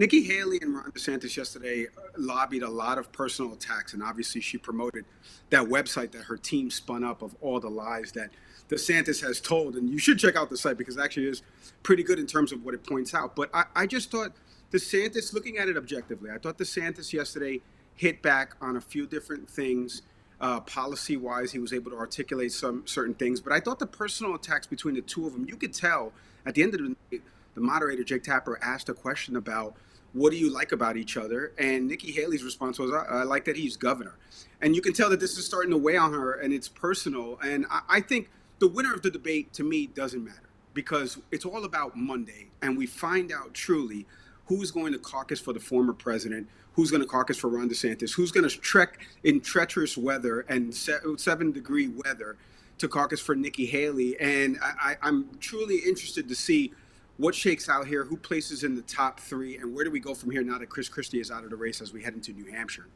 Nikki 0.00 0.22
Haley 0.22 0.58
and 0.62 0.74
Ron 0.74 0.90
DeSantis 0.92 1.36
yesterday 1.36 1.84
lobbied 2.16 2.62
a 2.62 2.70
lot 2.70 2.96
of 2.96 3.12
personal 3.12 3.52
attacks, 3.52 3.92
and 3.92 4.02
obviously 4.02 4.40
she 4.40 4.56
promoted 4.56 5.04
that 5.50 5.66
website 5.66 6.12
that 6.12 6.22
her 6.22 6.38
team 6.38 6.70
spun 6.70 7.04
up 7.04 7.20
of 7.20 7.36
all 7.42 7.60
the 7.60 7.68
lies 7.68 8.10
that 8.12 8.30
DeSantis 8.70 9.20
has 9.22 9.42
told. 9.42 9.76
And 9.76 9.90
you 9.90 9.98
should 9.98 10.18
check 10.18 10.36
out 10.36 10.48
the 10.48 10.56
site 10.56 10.78
because 10.78 10.96
it 10.96 11.02
actually 11.02 11.26
is 11.26 11.42
pretty 11.82 12.02
good 12.02 12.18
in 12.18 12.26
terms 12.26 12.50
of 12.50 12.64
what 12.64 12.72
it 12.72 12.82
points 12.82 13.12
out. 13.12 13.36
But 13.36 13.50
I, 13.52 13.64
I 13.76 13.86
just 13.86 14.10
thought 14.10 14.32
DeSantis, 14.72 15.34
looking 15.34 15.58
at 15.58 15.68
it 15.68 15.76
objectively, 15.76 16.30
I 16.30 16.38
thought 16.38 16.56
DeSantis 16.56 17.12
yesterday 17.12 17.60
hit 17.94 18.22
back 18.22 18.54
on 18.62 18.78
a 18.78 18.80
few 18.80 19.06
different 19.06 19.50
things. 19.50 20.00
Uh, 20.40 20.60
policy 20.60 21.18
wise, 21.18 21.52
he 21.52 21.58
was 21.58 21.74
able 21.74 21.90
to 21.90 21.98
articulate 21.98 22.52
some 22.52 22.86
certain 22.86 23.12
things. 23.12 23.38
But 23.38 23.52
I 23.52 23.60
thought 23.60 23.78
the 23.78 23.86
personal 23.86 24.34
attacks 24.34 24.66
between 24.66 24.94
the 24.94 25.02
two 25.02 25.26
of 25.26 25.34
them, 25.34 25.44
you 25.46 25.56
could 25.56 25.74
tell 25.74 26.14
at 26.46 26.54
the 26.54 26.62
end 26.62 26.72
of 26.72 26.80
the 26.80 26.96
night, 27.12 27.22
the 27.54 27.60
moderator, 27.60 28.02
Jake 28.02 28.22
Tapper, 28.22 28.58
asked 28.62 28.88
a 28.88 28.94
question 28.94 29.36
about 29.36 29.76
what 30.12 30.30
do 30.30 30.36
you 30.36 30.52
like 30.52 30.72
about 30.72 30.96
each 30.96 31.16
other? 31.16 31.52
And 31.58 31.86
Nikki 31.88 32.12
Haley's 32.12 32.42
response 32.42 32.78
was, 32.78 32.92
I, 32.92 33.04
I, 33.20 33.22
like 33.22 33.44
that 33.44 33.56
he's 33.56 33.76
governor. 33.76 34.16
And 34.60 34.74
you 34.74 34.82
can 34.82 34.92
tell 34.92 35.08
that 35.10 35.20
this 35.20 35.38
is 35.38 35.46
starting 35.46 35.70
to 35.70 35.78
weigh 35.78 35.96
on 35.96 36.12
her 36.12 36.32
and 36.32 36.52
it's 36.52 36.68
personal. 36.68 37.38
And 37.42 37.66
I, 37.70 37.80
I 37.88 38.00
think 38.00 38.30
the 38.58 38.68
winner 38.68 38.92
of 38.92 39.02
the 39.02 39.10
debate 39.10 39.52
to 39.54 39.64
me 39.64 39.86
doesn't 39.86 40.24
matter 40.24 40.50
because 40.74 41.18
it's 41.30 41.44
all 41.44 41.64
about 41.64 41.96
Monday. 41.96 42.48
And 42.62 42.76
we 42.76 42.86
find 42.86 43.32
out 43.32 43.54
truly 43.54 44.06
who's 44.46 44.70
going 44.70 44.92
to 44.92 44.98
caucus 44.98 45.40
for 45.40 45.52
the 45.52 45.60
former 45.60 45.92
president, 45.92 46.48
who's 46.74 46.90
going 46.90 47.02
to 47.02 47.08
caucus 47.08 47.38
for 47.38 47.48
Ron 47.48 47.68
DeSantis, 47.68 48.14
who's 48.14 48.32
going 48.32 48.48
to 48.48 48.58
trek 48.58 48.98
in 49.22 49.40
treacherous 49.40 49.96
weather 49.96 50.40
and 50.48 50.74
seven 50.74 51.52
degree 51.52 51.88
weather 51.88 52.36
to 52.78 52.88
caucus 52.88 53.20
for 53.20 53.34
Nikki 53.34 53.66
Haley. 53.66 54.18
And 54.18 54.58
I, 54.62 54.96
I'm 55.02 55.28
truly 55.38 55.76
interested 55.78 56.28
to 56.28 56.34
see 56.34 56.72
what 57.20 57.34
shakes 57.34 57.68
out 57.68 57.86
here, 57.86 58.04
who 58.04 58.16
places 58.16 58.64
in 58.64 58.74
the 58.74 58.82
top 58.82 59.20
three, 59.20 59.58
and 59.58 59.74
where 59.74 59.84
do 59.84 59.90
we 59.90 60.00
go 60.00 60.14
from 60.14 60.30
here 60.30 60.42
now 60.42 60.58
that 60.58 60.70
Chris 60.70 60.88
Christie 60.88 61.20
is 61.20 61.30
out 61.30 61.44
of 61.44 61.50
the 61.50 61.56
race 61.56 61.80
as 61.80 61.92
we 61.92 62.02
head 62.02 62.14
into 62.14 62.32
New 62.32 62.50
Hampshire? 62.50 62.86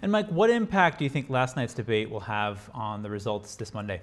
And 0.00 0.12
Mike, 0.12 0.28
what 0.28 0.48
impact 0.48 0.98
do 0.98 1.04
you 1.04 1.10
think 1.10 1.28
last 1.28 1.56
night's 1.56 1.74
debate 1.74 2.08
will 2.08 2.20
have 2.20 2.70
on 2.72 3.02
the 3.02 3.10
results 3.10 3.56
this 3.56 3.74
Monday? 3.74 4.00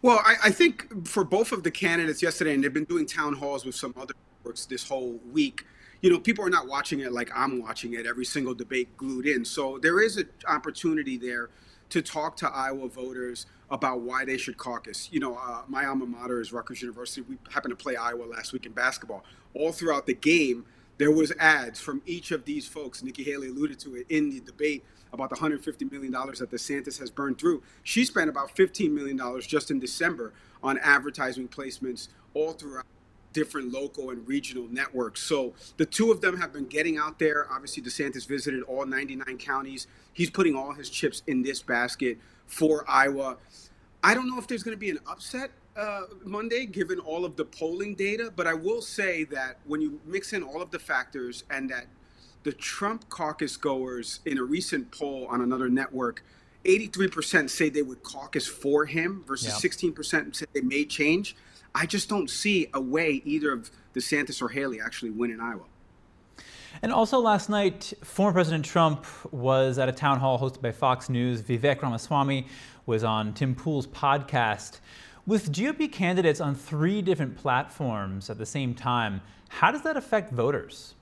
Well, 0.00 0.20
I, 0.24 0.34
I, 0.44 0.50
think 0.50 1.06
for 1.06 1.22
both 1.22 1.52
of 1.52 1.62
the 1.62 1.70
candidates 1.70 2.22
yesterday, 2.22 2.54
and 2.54 2.64
they've 2.64 2.72
been 2.72 2.84
doing 2.84 3.06
town 3.06 3.34
halls 3.34 3.64
with 3.64 3.76
some 3.76 3.94
other 3.96 4.14
networks 4.38 4.66
this 4.66 4.88
whole 4.88 5.20
week. 5.30 5.64
You 6.00 6.10
know, 6.10 6.18
people 6.18 6.44
are 6.44 6.50
not 6.50 6.66
watching 6.66 7.00
it 7.00 7.12
like 7.12 7.30
I'm 7.32 7.62
watching 7.62 7.94
it. 7.94 8.06
Every 8.06 8.24
single 8.24 8.54
debate 8.54 8.96
glued 8.96 9.26
in. 9.26 9.44
So 9.44 9.78
there 9.80 10.00
is 10.00 10.16
an 10.16 10.28
opportunity 10.48 11.18
there 11.18 11.50
to 11.90 12.02
talk 12.02 12.36
to 12.38 12.48
Iowa 12.48 12.88
voters 12.88 13.46
about 13.72 14.02
why 14.02 14.24
they 14.24 14.36
should 14.36 14.58
caucus. 14.58 15.08
You 15.10 15.18
know, 15.18 15.34
uh, 15.34 15.62
my 15.66 15.86
alma 15.86 16.04
mater 16.04 16.40
is 16.40 16.52
Rutgers 16.52 16.82
University. 16.82 17.22
We 17.22 17.38
happened 17.50 17.76
to 17.76 17.82
play 17.82 17.96
Iowa 17.96 18.24
last 18.24 18.52
week 18.52 18.66
in 18.66 18.72
basketball. 18.72 19.24
All 19.54 19.72
throughout 19.72 20.06
the 20.06 20.14
game, 20.14 20.66
there 20.98 21.10
was 21.10 21.32
ads 21.40 21.80
from 21.80 22.02
each 22.04 22.30
of 22.32 22.44
these 22.44 22.68
folks. 22.68 23.02
Nikki 23.02 23.24
Haley 23.24 23.48
alluded 23.48 23.80
to 23.80 23.96
it 23.96 24.06
in 24.10 24.28
the 24.28 24.40
debate 24.40 24.84
about 25.10 25.30
the 25.30 25.36
$150 25.36 25.90
million 25.90 26.12
that 26.12 26.50
DeSantis 26.50 26.98
has 26.98 27.10
burned 27.10 27.38
through. 27.38 27.62
She 27.82 28.04
spent 28.04 28.28
about 28.28 28.54
$15 28.54 28.90
million 28.92 29.18
just 29.40 29.70
in 29.70 29.80
December 29.80 30.34
on 30.62 30.76
advertising 30.78 31.48
placements 31.48 32.08
all 32.34 32.52
throughout 32.52 32.84
different 33.32 33.72
local 33.72 34.10
and 34.10 34.28
regional 34.28 34.68
networks. 34.68 35.22
So 35.22 35.54
the 35.78 35.86
two 35.86 36.10
of 36.10 36.20
them 36.20 36.38
have 36.38 36.52
been 36.52 36.66
getting 36.66 36.98
out 36.98 37.18
there. 37.18 37.46
Obviously, 37.50 37.82
DeSantis 37.82 38.26
visited 38.28 38.62
all 38.64 38.84
99 38.84 39.38
counties. 39.38 39.86
He's 40.12 40.28
putting 40.28 40.54
all 40.54 40.72
his 40.72 40.90
chips 40.90 41.22
in 41.26 41.42
this 41.42 41.62
basket 41.62 42.18
for 42.46 42.84
Iowa. 42.88 43.38
I 44.02 44.14
don't 44.14 44.28
know 44.28 44.38
if 44.38 44.46
there's 44.48 44.62
going 44.62 44.76
to 44.76 44.80
be 44.80 44.90
an 44.90 44.98
upset 45.08 45.50
uh, 45.76 46.02
Monday, 46.24 46.66
given 46.66 46.98
all 46.98 47.24
of 47.24 47.36
the 47.36 47.44
polling 47.44 47.94
data, 47.94 48.32
but 48.34 48.46
I 48.46 48.54
will 48.54 48.82
say 48.82 49.24
that 49.24 49.58
when 49.64 49.80
you 49.80 50.00
mix 50.04 50.32
in 50.32 50.42
all 50.42 50.60
of 50.60 50.70
the 50.70 50.78
factors 50.78 51.44
and 51.50 51.70
that 51.70 51.86
the 52.42 52.52
Trump 52.52 53.08
caucus 53.08 53.56
goers 53.56 54.20
in 54.26 54.38
a 54.38 54.42
recent 54.42 54.90
poll 54.90 55.26
on 55.30 55.40
another 55.40 55.68
network, 55.68 56.24
83% 56.64 57.48
say 57.48 57.68
they 57.68 57.82
would 57.82 58.02
caucus 58.02 58.46
for 58.46 58.84
him 58.84 59.24
versus 59.26 59.62
yeah. 59.62 59.70
16% 59.70 60.34
say 60.36 60.46
they 60.52 60.60
may 60.60 60.84
change. 60.84 61.36
I 61.74 61.86
just 61.86 62.08
don't 62.08 62.28
see 62.28 62.68
a 62.74 62.80
way 62.80 63.22
either 63.24 63.52
of 63.52 63.70
DeSantis 63.94 64.42
or 64.42 64.48
Haley 64.48 64.80
actually 64.80 65.10
win 65.10 65.30
in 65.30 65.40
Iowa. 65.40 65.64
And 66.80 66.92
also 66.92 67.18
last 67.18 67.50
night, 67.50 67.92
former 68.02 68.32
President 68.32 68.64
Trump 68.64 69.04
was 69.32 69.78
at 69.78 69.88
a 69.88 69.92
town 69.92 70.18
hall 70.18 70.38
hosted 70.38 70.62
by 70.62 70.72
Fox 70.72 71.08
News. 71.08 71.42
Vivek 71.42 71.82
Ramaswamy 71.82 72.46
was 72.86 73.04
on 73.04 73.34
Tim 73.34 73.54
Pool's 73.54 73.86
podcast. 73.86 74.80
With 75.26 75.52
GOP 75.52 75.92
candidates 75.92 76.40
on 76.40 76.54
three 76.54 77.02
different 77.02 77.36
platforms 77.36 78.30
at 78.30 78.38
the 78.38 78.46
same 78.46 78.74
time, 78.74 79.20
how 79.48 79.70
does 79.70 79.82
that 79.82 79.96
affect 79.96 80.32
voters? 80.32 80.94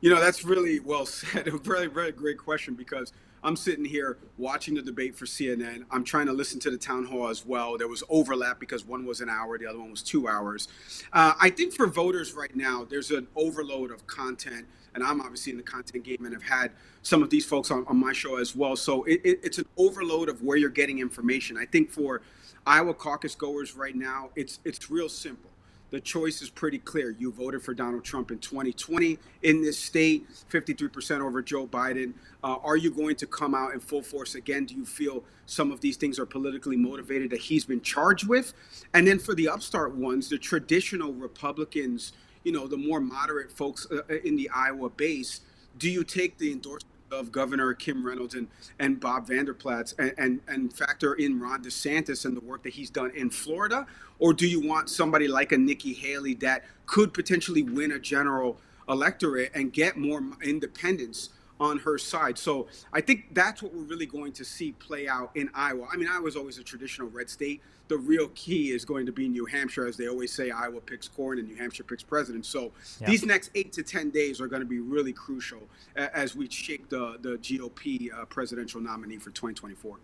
You 0.00 0.10
know, 0.10 0.20
that's 0.20 0.44
really 0.44 0.80
well 0.80 1.06
said. 1.06 1.48
A 1.48 1.56
very, 1.58 1.86
very 1.86 2.12
great 2.12 2.38
question 2.38 2.74
because 2.74 3.12
I'm 3.42 3.56
sitting 3.56 3.84
here 3.84 4.18
watching 4.36 4.74
the 4.74 4.82
debate 4.82 5.16
for 5.16 5.24
CNN. 5.24 5.84
I'm 5.90 6.04
trying 6.04 6.26
to 6.26 6.32
listen 6.32 6.60
to 6.60 6.70
the 6.70 6.76
town 6.76 7.06
hall 7.06 7.28
as 7.28 7.46
well. 7.46 7.78
There 7.78 7.88
was 7.88 8.02
overlap 8.08 8.60
because 8.60 8.84
one 8.84 9.06
was 9.06 9.20
an 9.20 9.30
hour, 9.30 9.56
the 9.58 9.66
other 9.66 9.78
one 9.78 9.90
was 9.90 10.02
two 10.02 10.28
hours. 10.28 10.68
Uh, 11.12 11.32
I 11.40 11.50
think 11.50 11.72
for 11.72 11.86
voters 11.86 12.34
right 12.34 12.54
now, 12.54 12.86
there's 12.88 13.10
an 13.10 13.28
overload 13.34 13.90
of 13.90 14.06
content. 14.06 14.66
And 14.94 15.04
I'm 15.04 15.20
obviously 15.20 15.52
in 15.52 15.56
the 15.56 15.64
content 15.64 16.04
game 16.04 16.24
and 16.24 16.34
have 16.34 16.42
had 16.42 16.72
some 17.02 17.22
of 17.22 17.30
these 17.30 17.46
folks 17.46 17.70
on, 17.70 17.84
on 17.86 17.96
my 17.96 18.12
show 18.12 18.36
as 18.36 18.56
well. 18.56 18.76
So 18.76 19.04
it, 19.04 19.20
it, 19.24 19.40
it's 19.42 19.58
an 19.58 19.66
overload 19.76 20.28
of 20.28 20.42
where 20.42 20.56
you're 20.56 20.68
getting 20.68 20.98
information. 20.98 21.56
I 21.56 21.64
think 21.64 21.90
for 21.90 22.22
Iowa 22.66 22.92
caucus 22.92 23.34
goers 23.34 23.74
right 23.76 23.94
now, 23.94 24.30
it's 24.36 24.58
it's 24.64 24.90
real 24.90 25.08
simple 25.08 25.50
the 25.90 26.00
choice 26.00 26.40
is 26.42 26.50
pretty 26.50 26.78
clear. 26.78 27.14
You 27.18 27.32
voted 27.32 27.62
for 27.62 27.74
Donald 27.74 28.04
Trump 28.04 28.30
in 28.30 28.38
2020 28.38 29.18
in 29.42 29.62
this 29.62 29.78
state, 29.78 30.26
53% 30.50 31.20
over 31.20 31.42
Joe 31.42 31.66
Biden. 31.66 32.14
Uh, 32.42 32.56
are 32.62 32.76
you 32.76 32.90
going 32.90 33.16
to 33.16 33.26
come 33.26 33.54
out 33.54 33.72
in 33.74 33.80
full 33.80 34.02
force 34.02 34.34
again? 34.34 34.64
Do 34.64 34.74
you 34.74 34.84
feel 34.84 35.24
some 35.46 35.72
of 35.72 35.80
these 35.80 35.96
things 35.96 36.18
are 36.18 36.26
politically 36.26 36.76
motivated 36.76 37.30
that 37.30 37.40
he's 37.40 37.64
been 37.64 37.80
charged 37.80 38.28
with? 38.28 38.52
And 38.94 39.06
then 39.06 39.18
for 39.18 39.34
the 39.34 39.48
upstart 39.48 39.94
ones, 39.94 40.28
the 40.28 40.38
traditional 40.38 41.12
Republicans, 41.12 42.12
you 42.44 42.52
know, 42.52 42.66
the 42.66 42.76
more 42.76 43.00
moderate 43.00 43.50
folks 43.50 43.86
uh, 43.90 44.02
in 44.24 44.36
the 44.36 44.48
Iowa 44.54 44.90
base, 44.90 45.40
do 45.78 45.90
you 45.90 46.04
take 46.04 46.38
the 46.38 46.52
endorsement? 46.52 46.89
Of 47.10 47.32
Governor 47.32 47.74
Kim 47.74 48.06
Reynolds 48.06 48.34
and, 48.34 48.48
and 48.78 49.00
Bob 49.00 49.26
Vander 49.26 49.54
Plaats 49.54 49.94
and, 49.98 50.14
and, 50.16 50.40
and 50.48 50.72
factor 50.72 51.14
in 51.14 51.40
Ron 51.40 51.62
DeSantis 51.62 52.24
and 52.24 52.36
the 52.36 52.40
work 52.40 52.62
that 52.62 52.74
he's 52.74 52.90
done 52.90 53.10
in 53.14 53.30
Florida? 53.30 53.86
Or 54.18 54.32
do 54.32 54.46
you 54.46 54.66
want 54.66 54.88
somebody 54.88 55.28
like 55.28 55.52
a 55.52 55.58
Nikki 55.58 55.92
Haley 55.92 56.34
that 56.34 56.64
could 56.86 57.12
potentially 57.12 57.62
win 57.62 57.92
a 57.92 57.98
general 57.98 58.58
electorate 58.88 59.50
and 59.54 59.72
get 59.72 59.96
more 59.96 60.22
independence 60.42 61.30
on 61.60 61.78
her 61.78 61.98
side. 61.98 62.38
So 62.38 62.66
I 62.92 63.00
think 63.00 63.34
that's 63.34 63.62
what 63.62 63.74
we're 63.74 63.82
really 63.82 64.06
going 64.06 64.32
to 64.32 64.44
see 64.44 64.72
play 64.72 65.06
out 65.06 65.30
in 65.34 65.50
Iowa. 65.54 65.86
I 65.92 65.96
mean, 65.96 66.08
Iowa's 66.08 66.34
always 66.34 66.58
a 66.58 66.64
traditional 66.64 67.08
red 67.08 67.28
state. 67.28 67.60
The 67.88 67.98
real 67.98 68.28
key 68.34 68.70
is 68.70 68.84
going 68.84 69.04
to 69.06 69.12
be 69.12 69.28
New 69.28 69.44
Hampshire, 69.44 69.86
as 69.86 69.96
they 69.96 70.08
always 70.08 70.32
say, 70.32 70.50
Iowa 70.50 70.80
picks 70.80 71.06
corn 71.06 71.38
and 71.38 71.48
New 71.48 71.56
Hampshire 71.56 71.84
picks 71.84 72.02
president. 72.02 72.46
So 72.46 72.72
yeah. 73.00 73.08
these 73.08 73.24
next 73.24 73.50
eight 73.54 73.72
to 73.74 73.82
10 73.82 74.10
days 74.10 74.40
are 74.40 74.46
going 74.46 74.62
to 74.62 74.66
be 74.66 74.78
really 74.78 75.12
crucial 75.12 75.60
as 75.96 76.34
we 76.34 76.48
shape 76.48 76.88
the, 76.88 77.18
the 77.20 77.36
GOP 77.38 78.12
uh, 78.12 78.24
presidential 78.26 78.80
nominee 78.80 79.18
for 79.18 79.30
2024. 79.30 79.98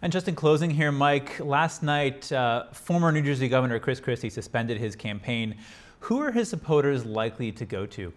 And 0.00 0.12
just 0.12 0.28
in 0.28 0.34
closing 0.34 0.70
here, 0.70 0.92
Mike, 0.92 1.40
last 1.40 1.82
night, 1.82 2.30
uh, 2.32 2.66
former 2.72 3.10
New 3.12 3.22
Jersey 3.22 3.48
Governor 3.48 3.78
Chris 3.78 4.00
Christie 4.00 4.30
suspended 4.30 4.78
his 4.78 4.96
campaign. 4.96 5.56
Who 6.00 6.20
are 6.20 6.32
his 6.32 6.48
supporters 6.48 7.04
likely 7.04 7.52
to 7.52 7.64
go 7.64 7.86
to? 7.86 8.12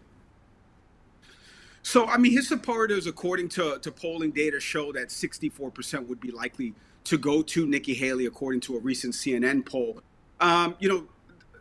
So, 1.88 2.06
I 2.06 2.18
mean, 2.18 2.34
his 2.34 2.50
supporters, 2.50 3.08
according 3.08 3.48
to, 3.52 3.80
to 3.80 3.92
polling 3.94 4.32
data, 4.32 4.60
show 4.60 4.92
that 4.92 5.08
64% 5.08 6.06
would 6.06 6.20
be 6.20 6.32
likely 6.32 6.74
to 7.06 7.18
go 7.18 7.42
to 7.44 7.66
Nikki 7.66 7.94
Haley, 7.94 8.26
according 8.26 8.60
to 8.62 8.76
a 8.76 8.80
recent 8.80 9.14
CNN 9.14 9.66
poll. 9.66 10.02
Um, 10.42 10.76
you 10.80 10.90
know, 10.90 11.08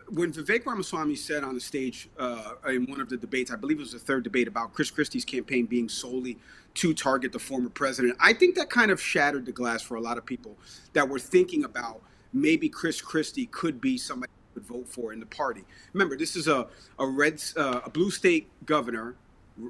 when 0.09 0.33
Vivek 0.33 0.67
Ramaswamy 0.67 1.15
said 1.15 1.45
on 1.45 1.55
the 1.55 1.61
stage 1.61 2.09
uh, 2.19 2.55
in 2.67 2.87
one 2.87 3.01
of 3.01 3.09
the 3.09 3.17
debates, 3.17 3.53
I 3.53 3.55
believe 3.55 3.77
it 3.77 3.83
was 3.83 3.93
the 3.93 4.01
third 4.01 4.25
debate 4.25 4.49
about 4.49 4.73
Chris 4.73 4.91
Christie's 4.91 5.25
campaign 5.25 5.65
being 5.65 5.89
solely 5.89 6.39
to 6.75 6.93
target 6.93 7.31
the 7.31 7.39
former 7.39 7.71
president, 7.71 8.17
I 8.19 8.33
think 8.33 8.57
that 8.57 8.69
kind 8.69 8.91
of 8.91 9.01
shattered 9.01 9.47
the 9.47 9.53
glass 9.53 9.81
for 9.81 9.95
a 9.95 10.01
lot 10.01 10.19
of 10.19 10.27
people 10.27 10.59
that 10.95 11.09
were 11.09 11.21
thinking 11.21 11.63
about 11.63 12.03
maybe 12.33 12.69
Chris 12.69 13.01
Christie 13.01 13.47
could 13.47 13.81
be 13.81 13.97
somebody 13.97 14.33
would 14.57 14.65
vote 14.65 14.89
for 14.89 15.13
in 15.13 15.21
the 15.21 15.27
party. 15.27 15.63
Remember, 15.93 16.17
this 16.17 16.35
is 16.35 16.49
a 16.49 16.67
a 16.99 17.07
red 17.07 17.41
uh, 17.57 17.83
a 17.85 17.91
blue 17.91 18.11
state 18.11 18.49
governor 18.67 19.15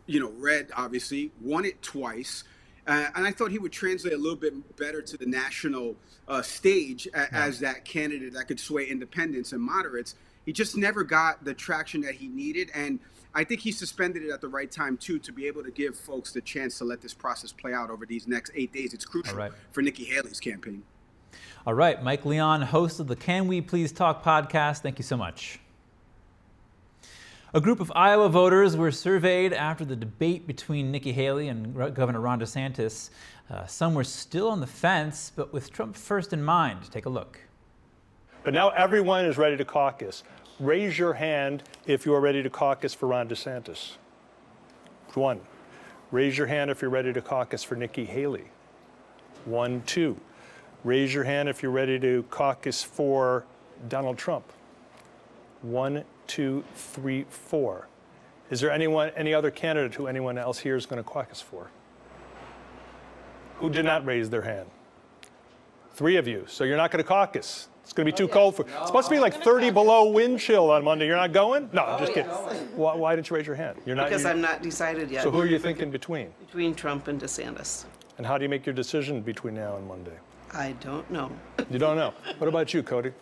you 0.07 0.21
know, 0.21 0.33
red 0.37 0.71
obviously 0.77 1.33
won 1.41 1.65
it 1.65 1.81
twice. 1.83 2.45
Uh, 2.87 3.07
and 3.15 3.27
I 3.27 3.33
thought 3.33 3.51
he 3.51 3.59
would 3.59 3.73
translate 3.73 4.13
a 4.13 4.19
little 4.19 4.37
bit 4.37 4.77
better 4.77 5.03
to 5.03 5.17
the 5.17 5.27
national 5.27 5.97
uh, 6.29 6.43
stage 6.43 7.07
a, 7.07 7.19
yeah. 7.19 7.27
as 7.33 7.61
that 7.61 7.85
candidate 7.85 8.35
that 8.35 8.47
could 8.47 8.61
sway 8.61 8.87
independents 8.87 9.53
and 9.53 9.61
moderates. 9.61 10.15
He 10.45 10.53
just 10.53 10.77
never 10.77 11.03
got 11.03 11.45
the 11.45 11.55
traction 11.55 12.03
that 12.03 12.15
he 12.15 12.29
needed. 12.29 12.71
And 12.75 13.01
I 13.35 13.43
think 13.43 13.61
he 13.61 13.73
suspended 13.73 14.23
it 14.23 14.31
at 14.31 14.41
the 14.41 14.49
right 14.49 14.71
time, 14.71 14.97
too, 14.97 15.19
to 15.19 15.33
be 15.33 15.47
able 15.49 15.65
to 15.65 15.71
give 15.73 15.97
folks 15.97 16.33
the 16.33 16.41
chance 16.41 16.79
to 16.79 16.85
let 16.85 17.01
this 17.01 17.13
process 17.13 17.51
play 17.51 17.75
out 17.75 17.91
over 17.91 18.07
these 18.07 18.29
next 18.29 18.53
eight 18.55 18.73
days. 18.73 18.95
It's 18.95 19.05
crucial 19.05 19.37
right. 19.37 19.53
for 19.73 19.83
Nikki 19.83 20.05
Haley's 20.05 20.39
campaign. 20.39 20.85
All 21.67 21.75
right. 21.75 22.01
Mike 22.01 22.25
Leon, 22.25 22.63
host 22.63 23.01
of 23.01 23.09
the 23.09 23.17
Can 23.17 23.49
We 23.49 23.61
Please 23.61 23.91
Talk 23.91 24.23
podcast. 24.23 24.83
Thank 24.83 24.99
you 24.99 25.05
so 25.05 25.17
much. 25.17 25.59
A 27.55 27.61
group 27.61 27.79
of 27.79 27.93
Iowa 27.95 28.29
voters 28.29 28.77
were 28.77 28.91
surveyed 28.91 29.53
after 29.53 29.85
the 29.85 29.95
debate 29.95 30.49
between 30.49 30.91
Nikki 30.91 31.13
Haley 31.13 31.47
and 31.47 31.75
Governor 31.95 32.21
Ron 32.21 32.41
DeSantis. 32.41 33.11
Uh, 33.49 33.65
some 33.67 33.95
were 33.95 34.03
still 34.03 34.49
on 34.49 34.59
the 34.59 34.67
fence, 34.67 35.31
but 35.35 35.53
with 35.53 35.73
Trump 35.73 35.95
first 35.95 36.33
in 36.33 36.43
mind. 36.43 36.91
Take 36.91 37.07
a 37.07 37.09
look. 37.09 37.39
But 38.43 38.53
now 38.53 38.71
everyone 38.71 39.25
is 39.25 39.39
ready 39.39 39.57
to 39.57 39.65
caucus. 39.65 40.25
Raise 40.59 40.99
your 40.99 41.13
hand 41.13 41.63
if 41.87 42.05
you 42.05 42.13
are 42.15 42.21
ready 42.21 42.43
to 42.43 42.51
caucus 42.51 42.95
for 42.95 43.07
Ron 43.07 43.29
DeSantis. 43.29 43.93
One. 45.15 45.41
Raise 46.11 46.37
your 46.37 46.49
hand 46.49 46.71
if 46.71 46.83
you're 46.83 46.91
ready 46.91 47.13
to 47.13 47.23
caucus 47.23 47.63
for 47.63 47.77
Nikki 47.77 48.05
Haley. 48.05 48.45
One, 49.45 49.83
two. 49.87 50.19
Raise 50.83 51.15
your 51.15 51.25
hand 51.25 51.49
if 51.49 51.63
you're 51.63 51.73
ready 51.73 51.99
to 52.01 52.25
caucus 52.25 52.83
for 52.83 53.45
Donald 53.89 54.19
Trump. 54.19 54.45
One, 55.63 56.05
two, 56.27 56.65
three, 56.75 57.25
four. 57.29 57.89
Is 58.51 58.61
there 58.61 58.71
anyone, 58.71 59.11
any 59.17 59.35
other 59.35 59.51
candidate 59.51 59.95
who 59.95 60.07
anyone 60.07 60.39
else 60.39 60.59
here 60.59 60.77
is 60.77 60.87
going 60.87 61.03
to 61.03 61.09
caucus 61.09 61.41
for? 61.41 61.71
Who 63.57 63.71
did 63.71 63.85
not 63.85 64.05
raise 64.07 64.31
their 64.31 64.43
hand? 64.43 64.69
Three 65.95 66.17
of 66.17 66.29
you. 66.29 66.45
So 66.47 66.65
you're 66.65 66.77
not 66.77 66.91
going 66.91 67.03
to 67.03 67.09
caucus. 67.09 67.69
It's 67.83 67.93
going 67.93 68.05
to 68.07 68.13
be 68.13 68.17
too 68.17 68.29
cold 68.29 68.57
for. 68.57 68.63
It's 68.67 68.87
supposed 68.89 69.09
to 69.09 69.15
be 69.15 69.21
like 69.21 69.33
30 69.43 69.71
below 69.71 70.11
wind 70.11 70.41
chill 70.41 70.71
on 70.71 70.85
Monday. 70.85 71.07
You're 71.07 71.17
not 71.17 71.33
going? 71.33 71.71
No, 71.73 71.85
I'm 71.85 71.99
just 72.01 72.13
kidding. 72.13 72.31
Why, 72.31 72.95
why 72.97 73.15
didn't 73.17 73.31
you 73.31 73.37
raise 73.37 73.47
your 73.47 73.57
hand? 73.57 73.79
You're 73.87 73.97
not. 73.97 74.09
Because 74.09 74.23
you're- 74.23 74.35
I'm 74.35 74.41
not 74.41 74.61
decided 74.63 75.11
yet. 75.11 75.23
So 75.23 75.31
who 75.31 75.41
are 75.41 75.47
you 75.47 75.59
thinking 75.59 75.91
between? 75.91 76.33
Between 76.47 76.75
Trump 76.75 77.09
and 77.09 77.21
DeSantis. 77.21 77.85
And 78.19 78.27
how 78.27 78.37
do 78.39 78.43
you 78.45 78.49
make 78.49 78.67
your 78.67 78.75
decision 78.75 79.21
between 79.21 79.55
now 79.55 79.77
and 79.77 79.87
Monday? 79.87 80.19
I 80.53 80.73
don't 80.81 81.09
know. 81.11 81.31
You 81.71 81.79
don't 81.79 81.97
know. 81.97 82.13
What 82.39 82.49
about 82.49 82.75
you, 82.75 82.83
Cody? 82.83 83.13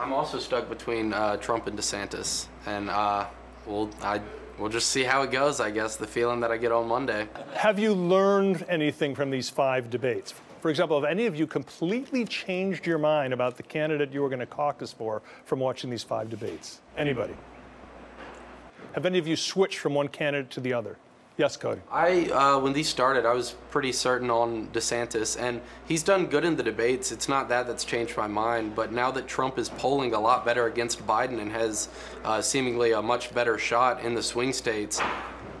I'm 0.00 0.14
also 0.14 0.38
stuck 0.38 0.70
between 0.70 1.12
uh, 1.12 1.36
Trump 1.36 1.66
and 1.66 1.78
DeSantis, 1.78 2.46
and 2.64 2.88
uh, 2.88 3.26
we'll 3.66 3.90
I 4.02 4.22
we'll 4.58 4.70
just 4.70 4.88
see 4.88 5.02
how 5.02 5.22
it 5.22 5.30
goes. 5.30 5.60
I 5.60 5.70
guess 5.70 5.96
the 5.96 6.06
feeling 6.06 6.40
that 6.40 6.50
I 6.50 6.56
get 6.56 6.72
on 6.72 6.88
Monday. 6.88 7.28
Have 7.52 7.78
you 7.78 7.92
learned 7.92 8.64
anything 8.70 9.14
from 9.14 9.30
these 9.30 9.50
five 9.50 9.90
debates? 9.90 10.32
For 10.62 10.70
example, 10.70 10.98
have 10.98 11.10
any 11.10 11.26
of 11.26 11.36
you 11.36 11.46
completely 11.46 12.24
changed 12.24 12.86
your 12.86 12.96
mind 12.96 13.34
about 13.34 13.58
the 13.58 13.62
candidate 13.62 14.10
you 14.10 14.22
were 14.22 14.30
going 14.30 14.40
to 14.40 14.46
caucus 14.46 14.90
for 14.90 15.20
from 15.44 15.60
watching 15.60 15.90
these 15.90 16.02
five 16.02 16.30
debates? 16.30 16.80
Anybody? 16.96 17.34
Have 18.94 19.04
any 19.04 19.18
of 19.18 19.28
you 19.28 19.36
switched 19.36 19.78
from 19.78 19.92
one 19.92 20.08
candidate 20.08 20.50
to 20.52 20.60
the 20.60 20.72
other? 20.72 20.96
Yes, 21.36 21.56
Cody. 21.56 21.80
I 21.90 22.26
uh, 22.26 22.58
when 22.58 22.74
these 22.74 22.88
started, 22.88 23.24
I 23.24 23.32
was 23.32 23.54
pretty 23.70 23.92
certain 23.92 24.30
on 24.30 24.66
DeSantis, 24.68 25.40
and 25.40 25.62
he's 25.88 26.02
done 26.02 26.26
good 26.26 26.44
in 26.44 26.54
the 26.54 26.62
debates. 26.62 27.12
It's 27.12 27.28
not 27.28 27.48
that 27.48 27.66
that's 27.66 27.84
changed 27.84 28.16
my 28.16 28.26
mind, 28.26 28.74
but 28.74 28.92
now 28.92 29.10
that 29.12 29.26
Trump 29.26 29.58
is 29.58 29.70
polling 29.70 30.12
a 30.12 30.20
lot 30.20 30.44
better 30.44 30.66
against 30.66 31.06
Biden 31.06 31.40
and 31.40 31.50
has 31.50 31.88
uh, 32.24 32.42
seemingly 32.42 32.92
a 32.92 33.00
much 33.00 33.32
better 33.32 33.56
shot 33.56 34.04
in 34.04 34.14
the 34.14 34.22
swing 34.22 34.52
states, 34.52 35.00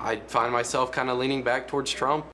I 0.00 0.16
find 0.26 0.52
myself 0.52 0.92
kind 0.92 1.08
of 1.08 1.18
leaning 1.18 1.42
back 1.42 1.66
towards 1.66 1.90
Trump. 1.90 2.26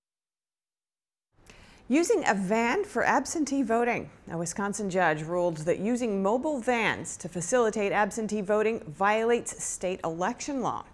Using 1.88 2.24
a 2.26 2.34
van 2.34 2.82
for 2.82 3.04
absentee 3.04 3.62
voting. 3.62 4.10
A 4.32 4.36
Wisconsin 4.36 4.90
judge 4.90 5.22
ruled 5.22 5.58
that 5.58 5.78
using 5.78 6.20
mobile 6.20 6.58
vans 6.58 7.16
to 7.18 7.28
facilitate 7.28 7.92
absentee 7.92 8.40
voting 8.40 8.80
violates 8.88 9.62
state 9.62 10.00
election 10.02 10.62
law. 10.62 10.84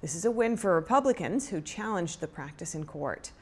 This 0.00 0.14
is 0.14 0.24
a 0.24 0.30
win 0.30 0.56
for 0.56 0.76
Republicans 0.76 1.48
who 1.48 1.60
challenged 1.60 2.20
the 2.20 2.28
practice 2.28 2.76
in 2.76 2.84
court. 2.84 3.32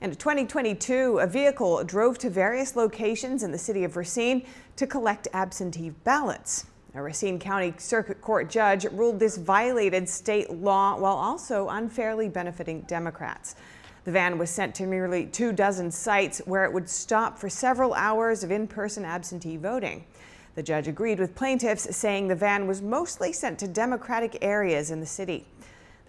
In 0.00 0.14
2022, 0.14 1.18
a 1.18 1.26
vehicle 1.26 1.82
drove 1.82 2.18
to 2.18 2.30
various 2.30 2.76
locations 2.76 3.42
in 3.42 3.50
the 3.50 3.58
city 3.58 3.82
of 3.82 3.96
Racine 3.96 4.46
to 4.76 4.86
collect 4.86 5.26
absentee 5.32 5.90
ballots. 5.90 6.66
A 6.94 7.02
Racine 7.02 7.40
County 7.40 7.74
Circuit 7.78 8.20
Court 8.20 8.48
judge 8.48 8.84
ruled 8.92 9.18
this 9.18 9.36
violated 9.36 10.08
state 10.08 10.52
law 10.52 10.96
while 10.96 11.16
also 11.16 11.68
unfairly 11.68 12.28
benefiting 12.28 12.82
Democrats. 12.82 13.56
The 14.04 14.12
van 14.12 14.38
was 14.38 14.50
sent 14.50 14.76
to 14.76 14.86
nearly 14.86 15.26
two 15.26 15.52
dozen 15.52 15.90
sites 15.90 16.40
where 16.44 16.64
it 16.64 16.72
would 16.72 16.88
stop 16.88 17.38
for 17.38 17.48
several 17.48 17.92
hours 17.94 18.44
of 18.44 18.52
in 18.52 18.68
person 18.68 19.04
absentee 19.04 19.56
voting. 19.56 20.04
The 20.54 20.62
judge 20.62 20.86
agreed 20.86 21.18
with 21.18 21.34
plaintiffs, 21.34 21.96
saying 21.96 22.28
the 22.28 22.36
van 22.36 22.68
was 22.68 22.82
mostly 22.82 23.32
sent 23.32 23.58
to 23.60 23.66
Democratic 23.66 24.38
areas 24.42 24.90
in 24.90 25.00
the 25.00 25.06
city. 25.06 25.46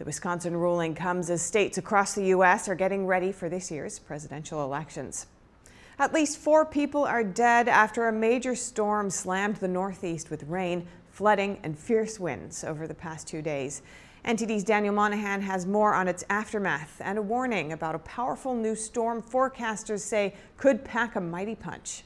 The 0.04 0.08
Wisconsin 0.08 0.58
ruling 0.58 0.96
comes 0.96 1.30
as 1.30 1.42
states 1.42 1.78
across 1.78 2.14
the 2.14 2.26
U.S. 2.26 2.68
are 2.68 2.76
getting 2.76 3.08
ready 3.08 3.32
for 3.32 3.48
this 3.48 3.72
year's 3.72 4.00
presidential 4.00 4.62
elections. 4.62 5.28
At 5.98 6.14
least 6.14 6.40
four 6.40 6.66
people 6.66 7.06
are 7.06 7.24
dead 7.24 7.70
after 7.70 8.10
a 8.10 8.12
major 8.12 8.54
storm 8.54 9.10
slammed 9.10 9.56
the 9.56 9.70
Northeast 9.70 10.30
with 10.30 10.44
rain, 10.44 10.86
flooding, 11.10 11.58
and 11.64 11.80
fierce 11.80 12.20
winds 12.20 12.66
over 12.66 12.86
the 12.86 12.94
past 12.94 13.28
two 13.30 13.42
days. 13.42 13.82
NTD's 14.26 14.66
Daniel 14.66 14.94
Monahan 14.94 15.40
has 15.40 15.66
more 15.66 15.94
on 15.94 16.10
its 16.10 16.26
aftermath 16.30 17.00
and 17.00 17.18
a 17.18 17.22
warning 17.22 17.72
about 17.72 17.96
a 17.96 18.00
powerful 18.00 18.54
new 18.54 18.76
storm 18.76 19.22
forecasters 19.22 20.02
say 20.02 20.34
could 20.58 20.84
pack 20.84 21.16
a 21.16 21.22
mighty 21.22 21.56
punch. 21.56 22.04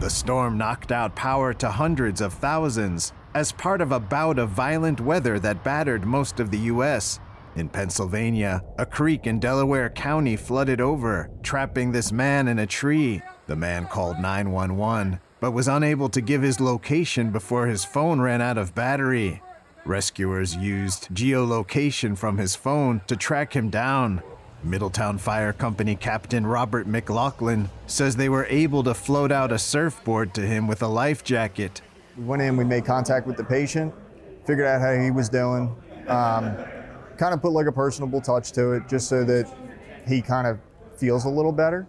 The 0.00 0.08
storm 0.08 0.56
knocked 0.56 0.90
out 0.90 1.14
power 1.14 1.52
to 1.52 1.68
hundreds 1.68 2.22
of 2.22 2.32
thousands 2.32 3.12
as 3.34 3.52
part 3.52 3.80
of 3.80 3.92
a 3.92 4.00
bout 4.00 4.38
of 4.38 4.50
violent 4.50 5.00
weather 5.00 5.38
that 5.38 5.64
battered 5.64 6.04
most 6.04 6.40
of 6.40 6.50
the 6.50 6.58
U.S. 6.58 7.20
In 7.56 7.68
Pennsylvania, 7.68 8.62
a 8.78 8.86
creek 8.86 9.26
in 9.26 9.40
Delaware 9.40 9.90
County 9.90 10.36
flooded 10.36 10.80
over, 10.80 11.28
trapping 11.42 11.92
this 11.92 12.12
man 12.12 12.48
in 12.48 12.58
a 12.58 12.66
tree. 12.66 13.20
The 13.46 13.56
man 13.56 13.86
called 13.86 14.18
911, 14.18 15.20
but 15.40 15.52
was 15.52 15.68
unable 15.68 16.08
to 16.10 16.20
give 16.20 16.42
his 16.42 16.60
location 16.60 17.30
before 17.30 17.66
his 17.66 17.84
phone 17.84 18.20
ran 18.20 18.40
out 18.40 18.58
of 18.58 18.74
battery. 18.74 19.42
Rescuers 19.84 20.54
used 20.54 21.08
geolocation 21.08 22.16
from 22.16 22.38
his 22.38 22.54
phone 22.54 23.00
to 23.06 23.16
track 23.16 23.54
him 23.54 23.70
down. 23.70 24.22
Middletown 24.62 25.18
Fire 25.18 25.52
Company 25.52 25.94
Captain 25.94 26.46
Robert 26.46 26.86
McLaughlin 26.86 27.70
says 27.86 28.16
they 28.16 28.28
were 28.28 28.46
able 28.46 28.82
to 28.82 28.92
float 28.92 29.32
out 29.32 29.52
a 29.52 29.58
surfboard 29.58 30.34
to 30.34 30.42
him 30.42 30.66
with 30.66 30.82
a 30.82 30.88
life 30.88 31.24
jacket. 31.24 31.80
We 32.18 32.24
went 32.24 32.42
in, 32.42 32.56
we 32.56 32.64
made 32.64 32.84
contact 32.84 33.28
with 33.28 33.36
the 33.36 33.44
patient, 33.44 33.94
figured 34.44 34.66
out 34.66 34.80
how 34.80 34.92
he 34.92 35.12
was 35.12 35.28
doing, 35.28 35.74
um, 36.08 36.56
kind 37.16 37.32
of 37.32 37.40
put 37.40 37.52
like 37.52 37.66
a 37.66 37.72
personable 37.72 38.20
touch 38.20 38.50
to 38.52 38.72
it 38.72 38.88
just 38.88 39.08
so 39.08 39.22
that 39.22 39.48
he 40.04 40.20
kind 40.20 40.48
of 40.48 40.58
feels 40.96 41.26
a 41.26 41.28
little 41.28 41.52
better. 41.52 41.86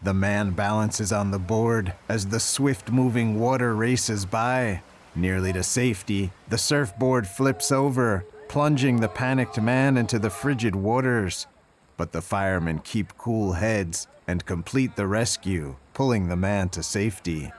The 0.00 0.14
man 0.14 0.50
balances 0.50 1.12
on 1.12 1.32
the 1.32 1.38
board 1.38 1.94
as 2.08 2.26
the 2.26 2.38
swift 2.38 2.92
moving 2.92 3.40
water 3.40 3.74
races 3.74 4.24
by. 4.24 4.82
Nearly 5.16 5.52
to 5.52 5.64
safety, 5.64 6.30
the 6.48 6.58
surfboard 6.58 7.26
flips 7.26 7.72
over, 7.72 8.24
plunging 8.48 9.00
the 9.00 9.08
panicked 9.08 9.60
man 9.60 9.96
into 9.96 10.18
the 10.18 10.30
frigid 10.30 10.76
waters. 10.76 11.48
But 11.96 12.12
the 12.12 12.22
firemen 12.22 12.78
keep 12.80 13.18
cool 13.18 13.52
heads 13.52 14.06
and 14.28 14.46
complete 14.46 14.94
the 14.94 15.08
rescue, 15.08 15.76
pulling 15.92 16.28
the 16.28 16.36
man 16.36 16.68
to 16.70 16.82
safety. 16.84 17.52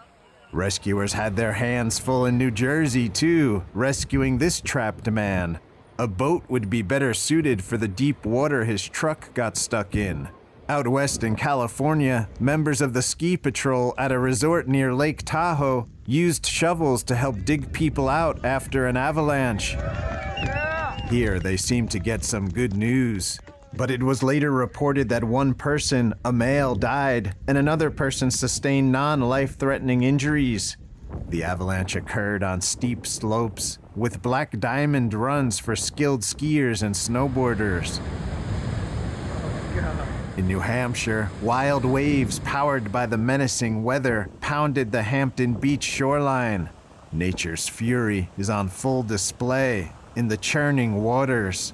Rescuers 0.53 1.13
had 1.13 1.35
their 1.35 1.53
hands 1.53 1.97
full 1.97 2.25
in 2.25 2.37
New 2.37 2.51
Jersey, 2.51 3.09
too, 3.09 3.63
rescuing 3.73 4.37
this 4.37 4.61
trapped 4.61 5.09
man. 5.09 5.59
A 5.97 6.07
boat 6.07 6.43
would 6.47 6.69
be 6.69 6.83
better 6.83 7.13
suited 7.13 7.63
for 7.63 7.77
the 7.77 7.87
deep 7.87 8.25
water 8.25 8.63
his 8.63 8.87
truck 8.87 9.33
got 9.33 9.57
stuck 9.57 9.95
in. 9.95 10.29
Out 10.69 10.87
west 10.87 11.23
in 11.23 11.35
California, 11.35 12.29
members 12.39 12.81
of 12.81 12.93
the 12.93 13.01
ski 13.01 13.35
patrol 13.35 13.93
at 13.97 14.11
a 14.11 14.19
resort 14.19 14.67
near 14.67 14.93
Lake 14.93 15.23
Tahoe 15.25 15.87
used 16.05 16.45
shovels 16.45 17.03
to 17.03 17.15
help 17.15 17.43
dig 17.45 17.73
people 17.73 18.07
out 18.07 18.45
after 18.45 18.85
an 18.87 18.95
avalanche. 18.95 19.75
Here, 21.09 21.39
they 21.39 21.57
seem 21.57 21.87
to 21.89 21.99
get 21.99 22.23
some 22.23 22.47
good 22.47 22.75
news. 22.75 23.39
But 23.75 23.89
it 23.89 24.03
was 24.03 24.21
later 24.21 24.51
reported 24.51 25.09
that 25.09 25.23
one 25.23 25.55
person, 25.55 26.13
a 26.23 26.31
male, 26.31 26.75
died 26.75 27.35
and 27.47 27.57
another 27.57 27.89
person 27.89 28.29
sustained 28.29 28.91
non 28.91 29.21
life 29.21 29.57
threatening 29.57 30.03
injuries. 30.03 30.77
The 31.29 31.43
avalanche 31.43 31.95
occurred 31.95 32.43
on 32.43 32.61
steep 32.61 33.07
slopes 33.07 33.79
with 33.95 34.21
black 34.21 34.59
diamond 34.59 35.13
runs 35.13 35.57
for 35.57 35.75
skilled 35.75 36.21
skiers 36.21 36.83
and 36.83 36.93
snowboarders. 36.93 37.99
In 40.37 40.47
New 40.47 40.59
Hampshire, 40.59 41.29
wild 41.41 41.85
waves 41.85 42.39
powered 42.39 42.91
by 42.91 43.05
the 43.05 43.17
menacing 43.17 43.83
weather 43.83 44.29
pounded 44.41 44.91
the 44.91 45.03
Hampton 45.03 45.53
Beach 45.53 45.83
shoreline. 45.83 46.69
Nature's 47.11 47.67
fury 47.67 48.29
is 48.37 48.49
on 48.49 48.67
full 48.67 49.03
display 49.03 49.91
in 50.15 50.27
the 50.27 50.37
churning 50.37 51.03
waters. 51.03 51.73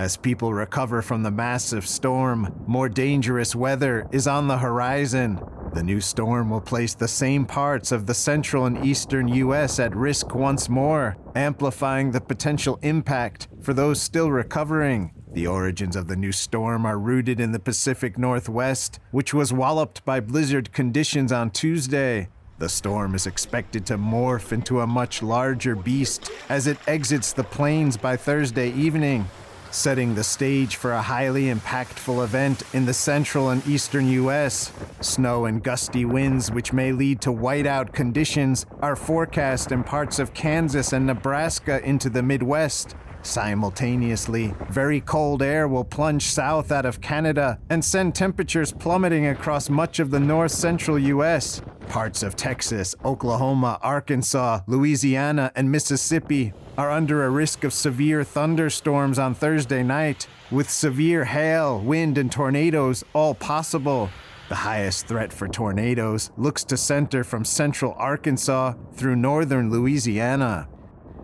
As 0.00 0.16
people 0.16 0.54
recover 0.54 1.02
from 1.02 1.22
the 1.22 1.30
massive 1.30 1.86
storm, 1.86 2.64
more 2.66 2.88
dangerous 2.88 3.54
weather 3.54 4.08
is 4.12 4.26
on 4.26 4.48
the 4.48 4.56
horizon. 4.56 5.38
The 5.74 5.82
new 5.82 6.00
storm 6.00 6.48
will 6.48 6.62
place 6.62 6.94
the 6.94 7.06
same 7.06 7.44
parts 7.44 7.92
of 7.92 8.06
the 8.06 8.14
central 8.14 8.64
and 8.64 8.82
eastern 8.82 9.28
U.S. 9.28 9.78
at 9.78 9.94
risk 9.94 10.34
once 10.34 10.70
more, 10.70 11.18
amplifying 11.34 12.12
the 12.12 12.20
potential 12.22 12.78
impact 12.80 13.48
for 13.60 13.74
those 13.74 14.00
still 14.00 14.30
recovering. 14.30 15.12
The 15.34 15.46
origins 15.46 15.96
of 15.96 16.08
the 16.08 16.16
new 16.16 16.32
storm 16.32 16.86
are 16.86 16.98
rooted 16.98 17.38
in 17.38 17.52
the 17.52 17.58
Pacific 17.58 18.16
Northwest, 18.16 19.00
which 19.10 19.34
was 19.34 19.52
walloped 19.52 20.02
by 20.06 20.20
blizzard 20.20 20.72
conditions 20.72 21.30
on 21.30 21.50
Tuesday. 21.50 22.30
The 22.58 22.70
storm 22.70 23.14
is 23.14 23.26
expected 23.26 23.84
to 23.84 23.98
morph 23.98 24.50
into 24.50 24.80
a 24.80 24.86
much 24.86 25.22
larger 25.22 25.76
beast 25.76 26.30
as 26.48 26.66
it 26.66 26.78
exits 26.86 27.34
the 27.34 27.44
plains 27.44 27.98
by 27.98 28.16
Thursday 28.16 28.72
evening, 28.72 29.26
setting 29.70 30.14
the 30.14 30.24
stage 30.24 30.76
for 30.76 30.92
a 30.92 31.02
highly 31.02 31.44
impactful 31.44 32.22
event 32.22 32.62
in 32.72 32.86
the 32.86 32.94
central 32.94 33.50
and 33.50 33.66
eastern 33.66 34.08
U.S. 34.08 34.72
Snow 35.00 35.44
and 35.44 35.62
gusty 35.62 36.04
winds, 36.04 36.50
which 36.50 36.72
may 36.72 36.92
lead 36.92 37.20
to 37.22 37.30
whiteout 37.30 37.92
conditions, 37.92 38.66
are 38.80 38.96
forecast 38.96 39.72
in 39.72 39.84
parts 39.84 40.18
of 40.18 40.34
Kansas 40.34 40.92
and 40.92 41.06
Nebraska 41.06 41.82
into 41.84 42.10
the 42.10 42.22
Midwest. 42.22 42.94
Simultaneously, 43.22 44.54
very 44.70 45.00
cold 45.00 45.42
air 45.42 45.68
will 45.68 45.84
plunge 45.84 46.22
south 46.22 46.72
out 46.72 46.86
of 46.86 47.00
Canada 47.00 47.58
and 47.68 47.84
send 47.84 48.14
temperatures 48.14 48.72
plummeting 48.72 49.26
across 49.26 49.68
much 49.68 49.98
of 49.98 50.10
the 50.10 50.20
north 50.20 50.52
central 50.52 50.98
U.S. 50.98 51.60
Parts 51.88 52.22
of 52.22 52.36
Texas, 52.36 52.94
Oklahoma, 53.04 53.78
Arkansas, 53.82 54.60
Louisiana, 54.66 55.52
and 55.54 55.70
Mississippi 55.70 56.52
are 56.78 56.90
under 56.90 57.24
a 57.24 57.30
risk 57.30 57.64
of 57.64 57.72
severe 57.72 58.24
thunderstorms 58.24 59.18
on 59.18 59.34
Thursday 59.34 59.82
night, 59.82 60.26
with 60.50 60.70
severe 60.70 61.24
hail, 61.24 61.80
wind, 61.80 62.16
and 62.16 62.32
tornadoes 62.32 63.04
all 63.12 63.34
possible. 63.34 64.08
The 64.48 64.54
highest 64.56 65.06
threat 65.06 65.32
for 65.32 65.46
tornadoes 65.46 66.30
looks 66.36 66.64
to 66.64 66.76
center 66.76 67.22
from 67.22 67.44
central 67.44 67.94
Arkansas 67.98 68.74
through 68.94 69.16
northern 69.16 69.70
Louisiana. 69.70 70.68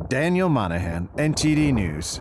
Daniel 0.08 0.48
Monahan, 0.48 1.08
NTD 1.16 1.72
News. 1.72 2.20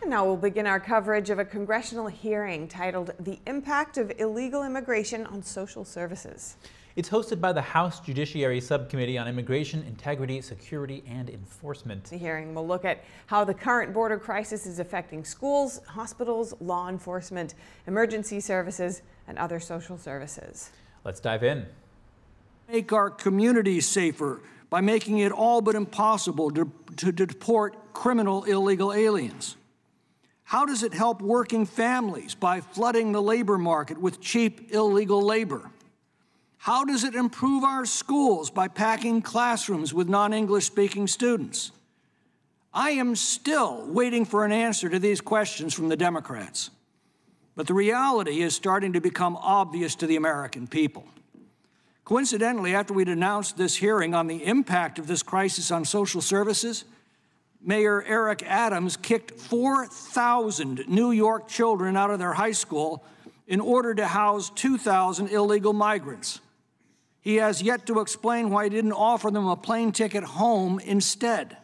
And 0.00 0.08
now 0.08 0.24
we'll 0.24 0.38
begin 0.38 0.66
our 0.66 0.80
coverage 0.80 1.28
of 1.28 1.38
a 1.38 1.44
congressional 1.44 2.06
hearing 2.06 2.66
titled 2.66 3.12
The 3.20 3.38
Impact 3.46 3.98
of 3.98 4.10
Illegal 4.18 4.62
Immigration 4.62 5.26
on 5.26 5.42
Social 5.42 5.84
Services. 5.84 6.56
It's 6.96 7.08
hosted 7.08 7.40
by 7.40 7.52
the 7.52 7.62
House 7.62 8.00
Judiciary 8.00 8.60
Subcommittee 8.60 9.16
on 9.16 9.28
Immigration, 9.28 9.84
Integrity, 9.84 10.40
Security, 10.40 11.04
and 11.06 11.30
Enforcement. 11.30 12.04
The 12.04 12.16
hearing 12.16 12.52
will 12.52 12.66
look 12.66 12.84
at 12.84 13.04
how 13.26 13.44
the 13.44 13.54
current 13.54 13.94
border 13.94 14.18
crisis 14.18 14.66
is 14.66 14.80
affecting 14.80 15.24
schools, 15.24 15.80
hospitals, 15.86 16.52
law 16.60 16.88
enforcement, 16.88 17.54
emergency 17.86 18.40
services, 18.40 19.02
and 19.30 19.38
other 19.38 19.60
social 19.60 19.96
services. 19.96 20.70
Let's 21.04 21.20
dive 21.20 21.44
in. 21.44 21.64
Make 22.68 22.92
our 22.92 23.08
communities 23.08 23.86
safer 23.86 24.42
by 24.68 24.80
making 24.80 25.18
it 25.18 25.30
all 25.30 25.60
but 25.60 25.76
impossible 25.76 26.50
to, 26.50 26.70
to 26.96 27.12
deport 27.12 27.92
criminal 27.92 28.42
illegal 28.44 28.92
aliens. 28.92 29.56
How 30.42 30.66
does 30.66 30.82
it 30.82 30.92
help 30.92 31.22
working 31.22 31.64
families 31.64 32.34
by 32.34 32.60
flooding 32.60 33.12
the 33.12 33.22
labor 33.22 33.56
market 33.56 33.98
with 33.98 34.20
cheap 34.20 34.74
illegal 34.74 35.22
labor? 35.22 35.70
How 36.58 36.84
does 36.84 37.04
it 37.04 37.14
improve 37.14 37.62
our 37.62 37.86
schools 37.86 38.50
by 38.50 38.66
packing 38.66 39.22
classrooms 39.22 39.94
with 39.94 40.08
non 40.08 40.32
English 40.32 40.66
speaking 40.66 41.06
students? 41.06 41.70
I 42.74 42.90
am 42.90 43.14
still 43.14 43.86
waiting 43.86 44.24
for 44.24 44.44
an 44.44 44.50
answer 44.50 44.88
to 44.88 44.98
these 44.98 45.20
questions 45.20 45.72
from 45.72 45.88
the 45.88 45.96
Democrats. 45.96 46.70
But 47.56 47.66
the 47.66 47.74
reality 47.74 48.42
is 48.42 48.54
starting 48.54 48.92
to 48.92 49.00
become 49.00 49.36
obvious 49.36 49.94
to 49.96 50.06
the 50.06 50.16
American 50.16 50.66
people. 50.66 51.06
Coincidentally, 52.04 52.74
after 52.74 52.92
we'd 52.92 53.08
announced 53.08 53.56
this 53.56 53.76
hearing 53.76 54.14
on 54.14 54.26
the 54.26 54.44
impact 54.44 54.98
of 54.98 55.06
this 55.06 55.22
crisis 55.22 55.70
on 55.70 55.84
social 55.84 56.20
services, 56.20 56.84
Mayor 57.62 58.02
Eric 58.02 58.42
Adams 58.44 58.96
kicked 58.96 59.32
4,000 59.32 60.88
New 60.88 61.10
York 61.10 61.46
children 61.46 61.96
out 61.96 62.10
of 62.10 62.18
their 62.18 62.32
high 62.32 62.52
school 62.52 63.04
in 63.46 63.60
order 63.60 63.94
to 63.94 64.06
house 64.06 64.50
2,000 64.50 65.28
illegal 65.28 65.72
migrants. 65.72 66.40
He 67.20 67.36
has 67.36 67.60
yet 67.60 67.86
to 67.86 68.00
explain 68.00 68.48
why 68.48 68.64
he 68.64 68.70
didn't 68.70 68.92
offer 68.92 69.30
them 69.30 69.46
a 69.46 69.56
plane 69.56 69.92
ticket 69.92 70.24
home 70.24 70.80
instead. 70.80 71.58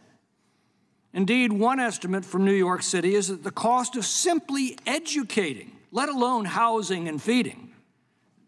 Indeed, 1.13 1.51
one 1.51 1.79
estimate 1.79 2.25
from 2.25 2.45
New 2.45 2.53
York 2.53 2.83
City 2.83 3.15
is 3.15 3.29
that 3.29 3.43
the 3.43 3.51
cost 3.51 3.95
of 3.95 4.05
simply 4.05 4.77
educating, 4.85 5.71
let 5.91 6.09
alone 6.09 6.45
housing 6.45 7.07
and 7.07 7.21
feeding, 7.21 7.71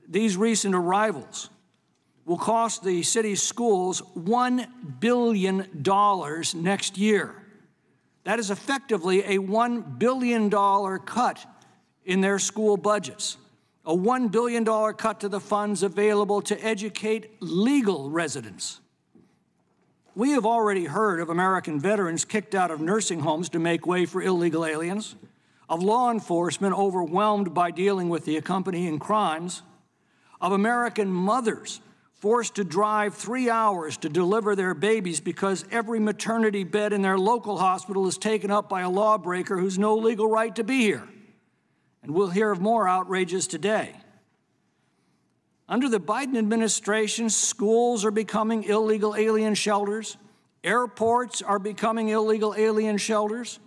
these 0.08 0.36
recent 0.38 0.75
arrivals 0.75 1.49
will 2.25 2.38
cost 2.38 2.84
the 2.84 3.02
city's 3.02 3.41
schools 3.41 4.02
$1 4.17 4.67
billion 4.99 5.67
next 6.63 6.97
year. 6.97 7.36
That 8.23 8.39
is 8.39 8.52
effectively 8.52 9.23
a 9.23 9.39
$1 9.39 9.97
billion 9.97 10.49
cut 10.49 11.45
in 12.06 12.21
their 12.21 12.38
school 12.38 12.78
budgets, 12.78 13.38
a 13.86 13.95
$1 13.95 14.32
billion 14.32 14.65
cut 14.93 15.19
to 15.21 15.30
the 15.30 15.39
funds 15.39 15.82
available 15.82 16.41
to 16.43 16.63
educate 16.63 17.32
legal 17.39 18.10
residents. 18.10 18.80
We 20.15 20.32
have 20.32 20.45
already 20.45 20.86
heard 20.86 21.21
of 21.21 21.30
American 21.30 21.80
veterans 21.80 22.25
kicked 22.25 22.54
out 22.54 22.71
of 22.71 22.82
nursing 22.82 23.21
homes 23.21 23.49
to 23.49 23.60
make 23.60 23.88
way 23.88 24.06
for 24.06 24.21
illegal 24.21 24.65
aliens, 24.65 25.15
of 25.69 25.84
law 25.84 26.12
enforcement 26.12 26.75
overwhelmed 26.75 27.53
by 27.53 27.71
dealing 27.71 28.10
with 28.10 28.25
the 28.25 28.38
accompanying 28.38 28.99
crimes, 28.99 29.62
of 30.41 30.51
American 30.51 31.10
mothers 31.10 31.79
forced 32.13 32.55
to 32.55 32.63
drive 32.63 33.13
three 33.13 33.49
hours 33.49 33.95
to 33.97 34.10
deliver 34.10 34.55
their 34.55 34.73
babies 34.73 35.21
because 35.21 35.63
every 35.71 35.99
maternity 35.99 36.63
bed 36.63 36.91
in 36.91 37.01
their 37.01 37.17
local 37.17 37.58
hospital 37.58 38.08
is 38.08 38.17
taken 38.17 38.51
up 38.51 38.67
by 38.67 38.82
a 38.82 38.89
lawbreaker 38.89 39.58
who's 39.58 39.79
no 39.79 39.95
legal 39.95 40.27
right 40.27 40.55
to 40.55 40.63
be 40.63 40.79
here. 40.79 41.08
And 42.03 42.13
we'll 42.13 42.29
hear 42.29 42.51
of 42.51 42.60
more 42.60 42.88
outrages 42.88 43.47
today. 43.47 43.95
Under 45.67 45.88
the 45.88 45.99
Biden 45.99 46.38
administration, 46.38 47.29
schools 47.29 48.03
are 48.03 48.12
becoming 48.12 48.63
illegal 48.63 49.15
alien 49.15 49.53
shelters, 49.53 50.17
airports 50.63 51.41
are 51.41 51.60
becoming 51.60 52.10
illegal 52.10 52.55
alien 52.58 52.97
shelters, 52.97 53.60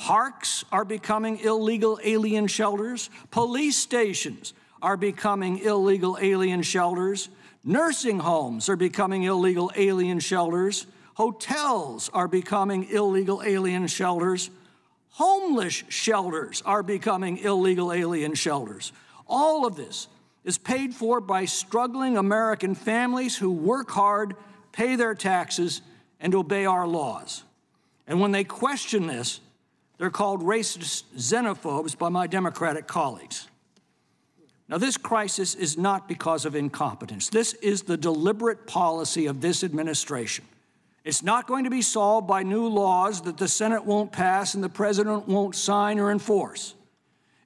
parks 0.00 0.64
are 0.72 0.86
becoming 0.86 1.38
illegal 1.40 2.00
alien 2.02 2.46
shelters, 2.46 3.10
police 3.30 3.76
stations 3.76 4.54
are 4.80 4.96
becoming 4.96 5.58
illegal 5.58 6.16
alien 6.22 6.62
shelters. 6.62 7.28
Nursing 7.62 8.18
homes 8.18 8.70
are 8.70 8.76
becoming 8.76 9.24
illegal 9.24 9.70
alien 9.76 10.18
shelters. 10.18 10.86
Hotels 11.14 12.08
are 12.14 12.28
becoming 12.28 12.84
illegal 12.84 13.42
alien 13.44 13.86
shelters. 13.88 14.48
Homeless 15.10 15.84
shelters 15.90 16.62
are 16.64 16.82
becoming 16.82 17.36
illegal 17.36 17.92
alien 17.92 18.34
shelters. 18.34 18.92
All 19.28 19.66
of 19.66 19.76
this 19.76 20.08
is 20.44 20.56
paid 20.56 20.94
for 20.94 21.20
by 21.20 21.44
struggling 21.44 22.16
American 22.16 22.74
families 22.74 23.36
who 23.36 23.50
work 23.50 23.90
hard, 23.90 24.34
pay 24.72 24.96
their 24.96 25.14
taxes, 25.14 25.82
and 26.20 26.34
obey 26.34 26.64
our 26.64 26.86
laws. 26.86 27.42
And 28.06 28.18
when 28.18 28.32
they 28.32 28.44
question 28.44 29.06
this, 29.06 29.40
they're 30.00 30.08
called 30.08 30.40
racist 30.40 31.04
xenophobes 31.14 31.96
by 31.96 32.08
my 32.08 32.26
Democratic 32.26 32.86
colleagues. 32.86 33.46
Now, 34.66 34.78
this 34.78 34.96
crisis 34.96 35.54
is 35.54 35.76
not 35.76 36.08
because 36.08 36.46
of 36.46 36.54
incompetence. 36.54 37.28
This 37.28 37.52
is 37.52 37.82
the 37.82 37.98
deliberate 37.98 38.66
policy 38.66 39.26
of 39.26 39.42
this 39.42 39.62
administration. 39.62 40.46
It's 41.04 41.22
not 41.22 41.46
going 41.46 41.64
to 41.64 41.70
be 41.70 41.82
solved 41.82 42.26
by 42.26 42.44
new 42.44 42.66
laws 42.66 43.20
that 43.22 43.36
the 43.36 43.46
Senate 43.46 43.84
won't 43.84 44.10
pass 44.10 44.54
and 44.54 44.64
the 44.64 44.70
President 44.70 45.28
won't 45.28 45.54
sign 45.54 46.00
or 46.00 46.10
enforce. 46.10 46.74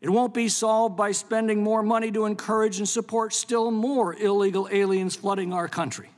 It 0.01 0.11
won't 0.11 0.33
be 0.33 0.49
solved 0.49 0.97
by 0.97 1.11
spending 1.11 1.61
more 1.61 1.83
money 1.83 2.13
to 2.13 2.25
encourage 2.25 2.79
and 2.79 2.89
support 2.89 3.33
still 3.33 3.73
more 3.73 4.15
illegal 4.15 4.69
aliens 4.71 5.17
flooding 5.17 5.53
our 5.53 5.67
country. 5.67 6.11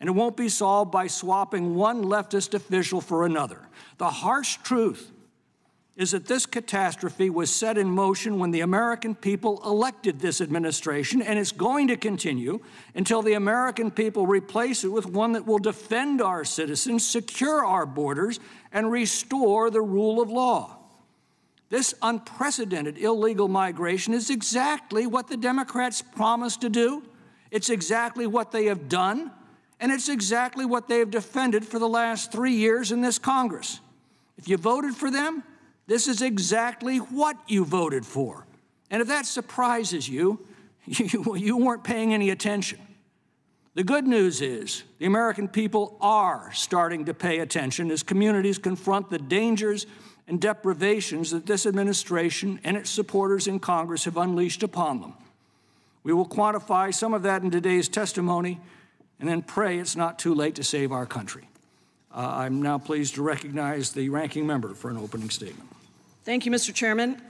And 0.00 0.08
it 0.08 0.12
won't 0.12 0.36
be 0.36 0.48
solved 0.48 0.90
by 0.90 1.08
swapping 1.08 1.74
one 1.74 2.04
leftist 2.04 2.54
official 2.54 3.02
for 3.02 3.26
another. 3.26 3.68
The 3.98 4.08
harsh 4.08 4.56
truth 4.62 5.12
is 5.98 6.12
that 6.12 6.26
this 6.26 6.46
catastrophe 6.46 7.28
was 7.28 7.52
set 7.52 7.76
in 7.76 7.90
motion 7.90 8.38
when 8.38 8.52
the 8.52 8.60
American 8.60 9.16
people 9.16 9.60
elected 9.66 10.20
this 10.20 10.40
administration, 10.40 11.20
and 11.20 11.40
it's 11.40 11.50
going 11.50 11.88
to 11.88 11.96
continue 11.96 12.60
until 12.94 13.20
the 13.20 13.32
American 13.32 13.90
people 13.90 14.24
replace 14.24 14.84
it 14.84 14.92
with 14.92 15.06
one 15.06 15.32
that 15.32 15.44
will 15.44 15.58
defend 15.58 16.22
our 16.22 16.44
citizens, 16.44 17.04
secure 17.04 17.64
our 17.64 17.84
borders, 17.84 18.38
and 18.72 18.92
restore 18.92 19.70
the 19.70 19.82
rule 19.82 20.22
of 20.22 20.30
law. 20.30 20.78
This 21.68 21.92
unprecedented 22.00 22.96
illegal 22.96 23.48
migration 23.48 24.14
is 24.14 24.30
exactly 24.30 25.04
what 25.04 25.26
the 25.26 25.36
Democrats 25.36 26.00
promised 26.00 26.60
to 26.60 26.68
do. 26.68 27.02
It's 27.50 27.70
exactly 27.70 28.28
what 28.28 28.52
they 28.52 28.66
have 28.66 28.88
done, 28.88 29.32
and 29.80 29.90
it's 29.90 30.08
exactly 30.08 30.64
what 30.64 30.86
they 30.86 31.00
have 31.00 31.10
defended 31.10 31.64
for 31.64 31.80
the 31.80 31.88
last 31.88 32.30
three 32.30 32.54
years 32.54 32.92
in 32.92 33.00
this 33.00 33.18
Congress. 33.18 33.80
If 34.36 34.48
you 34.48 34.56
voted 34.56 34.94
for 34.94 35.10
them, 35.10 35.42
this 35.88 36.06
is 36.06 36.22
exactly 36.22 36.98
what 36.98 37.36
you 37.48 37.64
voted 37.64 38.06
for. 38.06 38.46
And 38.90 39.02
if 39.02 39.08
that 39.08 39.26
surprises 39.26 40.08
you, 40.08 40.46
you, 40.84 41.34
you 41.34 41.56
weren't 41.56 41.82
paying 41.82 42.14
any 42.14 42.30
attention. 42.30 42.78
The 43.74 43.84
good 43.84 44.06
news 44.06 44.42
is 44.42 44.84
the 44.98 45.06
American 45.06 45.48
people 45.48 45.96
are 46.00 46.50
starting 46.52 47.06
to 47.06 47.14
pay 47.14 47.38
attention 47.38 47.90
as 47.90 48.02
communities 48.02 48.58
confront 48.58 49.08
the 49.08 49.18
dangers 49.18 49.86
and 50.26 50.40
deprivations 50.40 51.30
that 51.30 51.46
this 51.46 51.64
administration 51.64 52.60
and 52.64 52.76
its 52.76 52.90
supporters 52.90 53.46
in 53.46 53.58
Congress 53.58 54.04
have 54.04 54.18
unleashed 54.18 54.62
upon 54.62 55.00
them. 55.00 55.14
We 56.02 56.12
will 56.12 56.28
quantify 56.28 56.92
some 56.92 57.14
of 57.14 57.22
that 57.22 57.42
in 57.42 57.50
today's 57.50 57.88
testimony 57.88 58.60
and 59.20 59.28
then 59.28 59.42
pray 59.42 59.78
it's 59.78 59.96
not 59.96 60.18
too 60.18 60.34
late 60.34 60.56
to 60.56 60.64
save 60.64 60.92
our 60.92 61.06
country. 61.06 61.48
Uh, 62.14 62.26
I'm 62.34 62.60
now 62.60 62.78
pleased 62.78 63.14
to 63.14 63.22
recognize 63.22 63.92
the 63.92 64.08
ranking 64.10 64.46
member 64.46 64.74
for 64.74 64.90
an 64.90 64.98
opening 64.98 65.30
statement. 65.30 65.68
Thank 66.28 66.44
you, 66.44 66.52
Mr. 66.52 66.74
Chairman. 66.74 67.22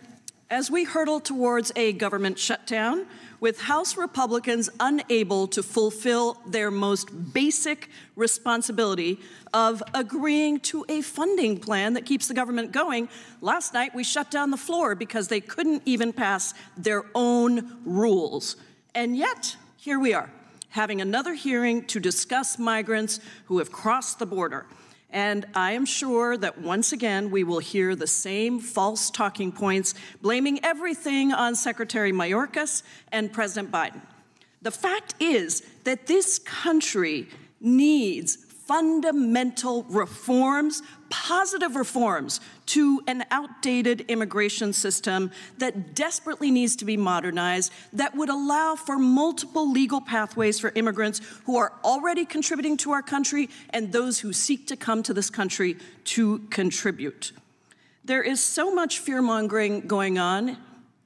As 0.50 0.72
we 0.72 0.82
hurtle 0.82 1.20
towards 1.20 1.70
a 1.76 1.92
government 1.92 2.36
shutdown, 2.36 3.06
with 3.38 3.60
House 3.60 3.96
Republicans 3.96 4.68
unable 4.80 5.46
to 5.46 5.62
fulfill 5.62 6.42
their 6.48 6.72
most 6.72 7.32
basic 7.32 7.90
responsibility 8.16 9.20
of 9.54 9.84
agreeing 9.94 10.58
to 10.62 10.84
a 10.88 11.00
funding 11.02 11.58
plan 11.60 11.92
that 11.92 12.06
keeps 12.06 12.26
the 12.26 12.34
government 12.34 12.72
going, 12.72 13.08
last 13.40 13.72
night 13.72 13.94
we 13.94 14.02
shut 14.02 14.32
down 14.32 14.50
the 14.50 14.56
floor 14.56 14.96
because 14.96 15.28
they 15.28 15.40
couldn't 15.40 15.84
even 15.86 16.12
pass 16.12 16.52
their 16.76 17.04
own 17.14 17.78
rules. 17.84 18.56
And 18.96 19.16
yet, 19.16 19.54
here 19.76 20.00
we 20.00 20.12
are, 20.12 20.28
having 20.70 21.00
another 21.00 21.34
hearing 21.34 21.84
to 21.84 22.00
discuss 22.00 22.58
migrants 22.58 23.20
who 23.44 23.58
have 23.58 23.70
crossed 23.70 24.18
the 24.18 24.26
border. 24.26 24.66
And 25.10 25.46
I 25.54 25.72
am 25.72 25.86
sure 25.86 26.36
that 26.36 26.60
once 26.60 26.92
again 26.92 27.30
we 27.30 27.42
will 27.42 27.60
hear 27.60 27.96
the 27.96 28.06
same 28.06 28.60
false 28.60 29.10
talking 29.10 29.52
points, 29.52 29.94
blaming 30.20 30.62
everything 30.64 31.32
on 31.32 31.54
Secretary 31.54 32.12
Mayorkas 32.12 32.82
and 33.10 33.32
President 33.32 33.72
Biden. 33.72 34.02
The 34.60 34.70
fact 34.70 35.14
is 35.18 35.62
that 35.84 36.06
this 36.06 36.38
country 36.38 37.28
needs 37.60 38.36
fundamental 38.36 39.84
reforms, 39.84 40.82
positive 41.10 41.76
reforms 41.76 42.40
to 42.66 43.00
an 43.06 43.24
outdated 43.30 44.02
immigration 44.02 44.72
system 44.72 45.30
that 45.58 45.94
desperately 45.94 46.50
needs 46.50 46.76
to 46.76 46.84
be 46.84 46.96
modernized, 46.96 47.72
that 47.92 48.14
would 48.14 48.28
allow 48.28 48.74
for 48.74 48.98
multiple 48.98 49.70
legal 49.70 50.00
pathways 50.00 50.58
for 50.60 50.72
immigrants 50.74 51.20
who 51.44 51.56
are 51.56 51.72
already 51.84 52.24
contributing 52.24 52.76
to 52.76 52.90
our 52.90 53.02
country 53.02 53.48
and 53.70 53.92
those 53.92 54.20
who 54.20 54.32
seek 54.32 54.66
to 54.66 54.76
come 54.76 55.02
to 55.02 55.14
this 55.14 55.30
country 55.30 55.76
to 56.04 56.38
contribute. 56.50 57.32
There 58.04 58.22
is 58.22 58.40
so 58.42 58.74
much 58.74 58.98
fear 58.98 59.20
mongering 59.20 59.82
going 59.86 60.18
on 60.18 60.56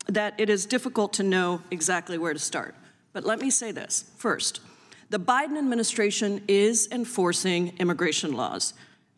that 0.07 0.35
it 0.39 0.51
is 0.51 0.67
difficult 0.67 1.13
to 1.15 1.23
know 1.23 1.63
exactly 1.71 2.19
where 2.19 2.33
to 2.33 2.39
start. 2.39 2.75
But 3.13 3.25
let 3.25 3.41
me 3.41 3.51
say 3.51 3.73
this 3.73 4.11
first. 4.17 4.61
The 5.11 5.21
Biden 5.21 5.59
administration 5.59 6.43
is 6.49 6.89
enforcing 6.91 7.77
immigration 7.79 8.33
laws. 8.33 8.73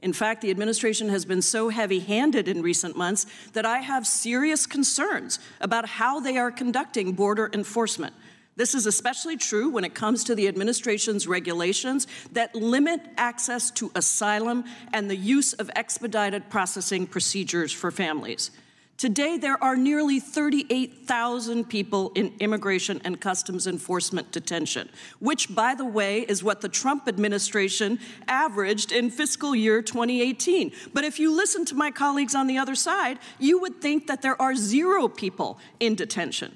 In 0.05 0.13
fact, 0.13 0.43
the 0.43 0.51
administration 0.51 1.09
has 1.09 1.25
been 1.25 1.41
so 1.41 1.71
heavy 1.71 1.99
handed 1.99 2.47
in 2.47 2.61
recent 2.61 2.95
months 2.95 3.25
that 3.55 3.65
I 3.65 3.79
have 3.79 4.07
serious 4.07 4.67
concerns 4.67 5.39
about 5.63 5.89
how 5.89 6.21
they 6.21 6.37
are 6.37 6.51
conducting 6.51 7.13
border 7.13 7.49
enforcement. 7.55 8.15
This 8.55 8.75
is 8.75 8.85
especially 8.85 9.39
true 9.39 9.71
when 9.71 9.83
it 9.83 9.95
comes 9.95 10.23
to 10.25 10.35
the 10.35 10.47
administration's 10.47 11.27
regulations 11.27 12.07
that 12.33 12.55
limit 12.55 13.01
access 13.17 13.71
to 13.73 13.91
asylum 13.95 14.65
and 14.93 15.09
the 15.09 15.17
use 15.17 15.55
of 15.55 15.71
expedited 15.75 16.51
processing 16.51 17.07
procedures 17.07 17.73
for 17.73 17.91
families. 17.91 18.51
Today, 18.97 19.37
there 19.37 19.63
are 19.63 19.77
nearly 19.77 20.21
38,000 20.21 21.69
people 21.69 22.13
in 22.15 22.33
immigration 22.39 23.01
and 23.05 23.21
customs 23.21 23.67
enforcement 23.67 24.31
detention, 24.31 24.89
which, 25.19 25.53
by 25.53 25.75
the 25.75 25.85
way, 25.85 26.21
is 26.21 26.45
what 26.45 26.61
the 26.61 26.69
Trump 26.69 27.09
administration 27.09 27.99
averaged 28.29 28.93
in 28.93 29.11
fiscal 29.11 29.55
year 29.55 29.83
2018. 29.83 30.71
But 30.93 31.03
if 31.03 31.19
you 31.19 31.35
listen 31.35 31.65
to 31.67 31.75
my 31.75 31.91
colleagues 31.91 32.37
on 32.37 32.47
the 32.47 32.57
other 32.57 32.77
side, 32.77 33.19
you 33.41 33.59
would 33.59 33.81
think 33.81 34.07
that 34.07 34.23
there 34.23 34.41
are 34.41 34.55
zero 34.55 35.09
people 35.09 35.59
in 35.81 35.97
detention. 35.97 36.55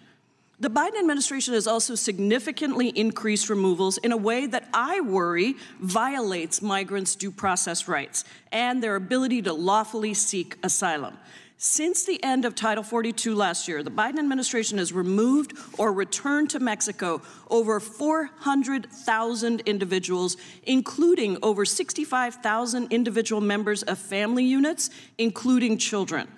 The 0.60 0.70
Biden 0.70 0.98
administration 0.98 1.54
has 1.54 1.66
also 1.66 1.96
significantly 1.96 2.88
increased 2.88 3.48
removals 3.48 3.98
in 3.98 4.10
a 4.10 4.16
way 4.16 4.46
that 4.46 4.68
I 4.72 5.00
worry 5.00 5.54
violates 5.80 6.62
migrants' 6.62 7.14
due 7.14 7.30
process 7.30 7.86
rights 7.88 8.24
and 8.50 8.82
their 8.82 8.96
ability 8.96 9.42
to 9.42 9.52
lawfully 9.52 10.14
seek 10.14 10.56
asylum. 10.62 11.18
Since 11.60 12.04
the 12.04 12.22
end 12.22 12.44
of 12.44 12.54
Title 12.54 12.84
42 12.84 13.34
last 13.34 13.66
year, 13.66 13.82
the 13.82 13.90
Biden 13.90 14.20
administration 14.20 14.78
has 14.78 14.92
removed 14.92 15.54
or 15.76 15.92
returned 15.92 16.50
to 16.50 16.60
Mexico 16.60 17.20
over 17.50 17.80
400,000 17.80 19.62
individuals, 19.66 20.36
including 20.62 21.36
over 21.42 21.64
65,000 21.64 22.92
individual 22.92 23.40
members 23.40 23.82
of 23.82 23.98
family 23.98 24.44
units, 24.44 24.90
including 25.18 25.78
children. 25.78 26.28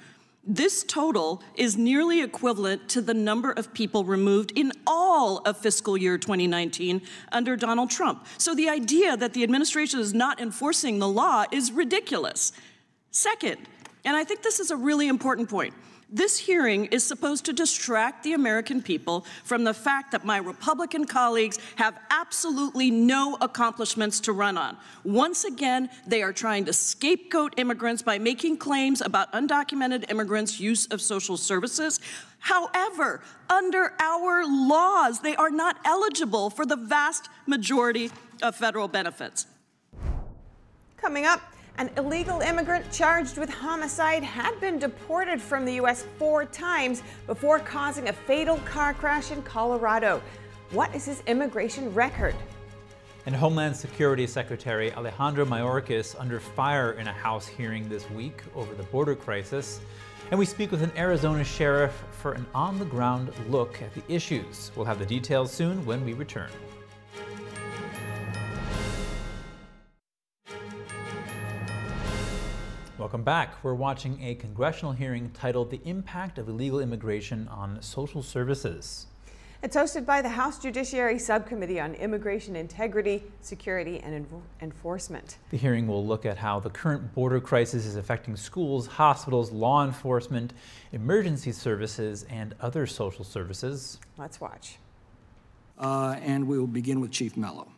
This 0.42 0.84
total 0.84 1.42
is 1.54 1.76
nearly 1.76 2.22
equivalent 2.22 2.88
to 2.88 3.02
the 3.02 3.12
number 3.12 3.50
of 3.50 3.74
people 3.74 4.04
removed 4.04 4.52
in 4.56 4.72
all 4.86 5.40
of 5.40 5.58
fiscal 5.58 5.98
year 5.98 6.16
2019 6.16 7.02
under 7.30 7.56
Donald 7.56 7.90
Trump. 7.90 8.26
So 8.38 8.54
the 8.54 8.70
idea 8.70 9.18
that 9.18 9.34
the 9.34 9.42
administration 9.42 10.00
is 10.00 10.14
not 10.14 10.40
enforcing 10.40 10.98
the 10.98 11.08
law 11.08 11.44
is 11.52 11.72
ridiculous. 11.72 12.52
Second, 13.10 13.58
and 14.04 14.16
I 14.16 14.24
think 14.24 14.42
this 14.42 14.60
is 14.60 14.70
a 14.70 14.76
really 14.76 15.08
important 15.08 15.48
point. 15.48 15.74
This 16.12 16.38
hearing 16.38 16.86
is 16.86 17.04
supposed 17.04 17.44
to 17.44 17.52
distract 17.52 18.24
the 18.24 18.32
American 18.32 18.82
people 18.82 19.24
from 19.44 19.62
the 19.62 19.72
fact 19.72 20.10
that 20.10 20.24
my 20.24 20.38
Republican 20.38 21.06
colleagues 21.06 21.60
have 21.76 21.96
absolutely 22.10 22.90
no 22.90 23.38
accomplishments 23.40 24.18
to 24.20 24.32
run 24.32 24.58
on. 24.58 24.76
Once 25.04 25.44
again, 25.44 25.88
they 26.08 26.24
are 26.24 26.32
trying 26.32 26.64
to 26.64 26.72
scapegoat 26.72 27.54
immigrants 27.58 28.02
by 28.02 28.18
making 28.18 28.56
claims 28.56 29.00
about 29.00 29.32
undocumented 29.32 30.10
immigrants' 30.10 30.58
use 30.58 30.86
of 30.86 31.00
social 31.00 31.36
services. 31.36 32.00
However, 32.40 33.22
under 33.48 33.92
our 34.00 34.44
laws, 34.44 35.20
they 35.20 35.36
are 35.36 35.50
not 35.50 35.78
eligible 35.84 36.50
for 36.50 36.66
the 36.66 36.76
vast 36.76 37.28
majority 37.46 38.10
of 38.42 38.56
federal 38.56 38.88
benefits. 38.88 39.46
Coming 40.96 41.24
up, 41.24 41.40
an 41.78 41.90
illegal 41.96 42.40
immigrant 42.40 42.90
charged 42.92 43.38
with 43.38 43.48
homicide 43.48 44.22
had 44.22 44.58
been 44.60 44.78
deported 44.78 45.40
from 45.40 45.64
the 45.64 45.74
U.S. 45.74 46.04
four 46.18 46.44
times 46.44 47.02
before 47.26 47.58
causing 47.58 48.08
a 48.08 48.12
fatal 48.12 48.58
car 48.58 48.94
crash 48.94 49.30
in 49.30 49.42
Colorado. 49.42 50.22
What 50.70 50.94
is 50.94 51.04
his 51.04 51.22
immigration 51.26 51.92
record? 51.94 52.34
And 53.26 53.34
Homeland 53.34 53.76
Security 53.76 54.26
Secretary 54.26 54.92
Alejandro 54.92 55.44
Mayorkas 55.44 56.14
under 56.18 56.40
fire 56.40 56.92
in 56.92 57.06
a 57.06 57.12
House 57.12 57.46
hearing 57.46 57.88
this 57.88 58.08
week 58.10 58.42
over 58.54 58.74
the 58.74 58.82
border 58.84 59.14
crisis. 59.14 59.80
And 60.30 60.38
we 60.38 60.46
speak 60.46 60.70
with 60.70 60.82
an 60.82 60.92
Arizona 60.96 61.44
sheriff 61.44 62.04
for 62.12 62.32
an 62.32 62.46
on 62.54 62.78
the 62.78 62.84
ground 62.84 63.32
look 63.48 63.82
at 63.82 63.92
the 63.94 64.02
issues. 64.12 64.70
We'll 64.76 64.86
have 64.86 64.98
the 64.98 65.06
details 65.06 65.52
soon 65.52 65.84
when 65.84 66.04
we 66.04 66.12
return. 66.12 66.50
Welcome 73.00 73.22
back. 73.22 73.64
We're 73.64 73.72
watching 73.72 74.22
a 74.22 74.34
congressional 74.34 74.92
hearing 74.92 75.30
titled 75.30 75.70
The 75.70 75.80
Impact 75.86 76.36
of 76.36 76.50
Illegal 76.50 76.80
Immigration 76.80 77.48
on 77.48 77.80
Social 77.80 78.22
Services. 78.22 79.06
It's 79.62 79.74
hosted 79.74 80.04
by 80.04 80.20
the 80.20 80.28
House 80.28 80.58
Judiciary 80.58 81.18
Subcommittee 81.18 81.80
on 81.80 81.94
Immigration 81.94 82.56
Integrity, 82.56 83.22
Security, 83.40 84.00
and 84.00 84.26
Enforcement. 84.60 85.38
The 85.48 85.56
hearing 85.56 85.86
will 85.86 86.06
look 86.06 86.26
at 86.26 86.36
how 86.36 86.60
the 86.60 86.68
current 86.68 87.14
border 87.14 87.40
crisis 87.40 87.86
is 87.86 87.96
affecting 87.96 88.36
schools, 88.36 88.86
hospitals, 88.86 89.50
law 89.50 89.82
enforcement, 89.82 90.52
emergency 90.92 91.52
services, 91.52 92.26
and 92.28 92.54
other 92.60 92.86
social 92.86 93.24
services. 93.24 93.98
Let's 94.18 94.42
watch. 94.42 94.76
Uh, 95.78 96.16
and 96.20 96.46
we 96.46 96.58
will 96.58 96.66
begin 96.66 97.00
with 97.00 97.12
Chief 97.12 97.34
Mello. 97.34 97.72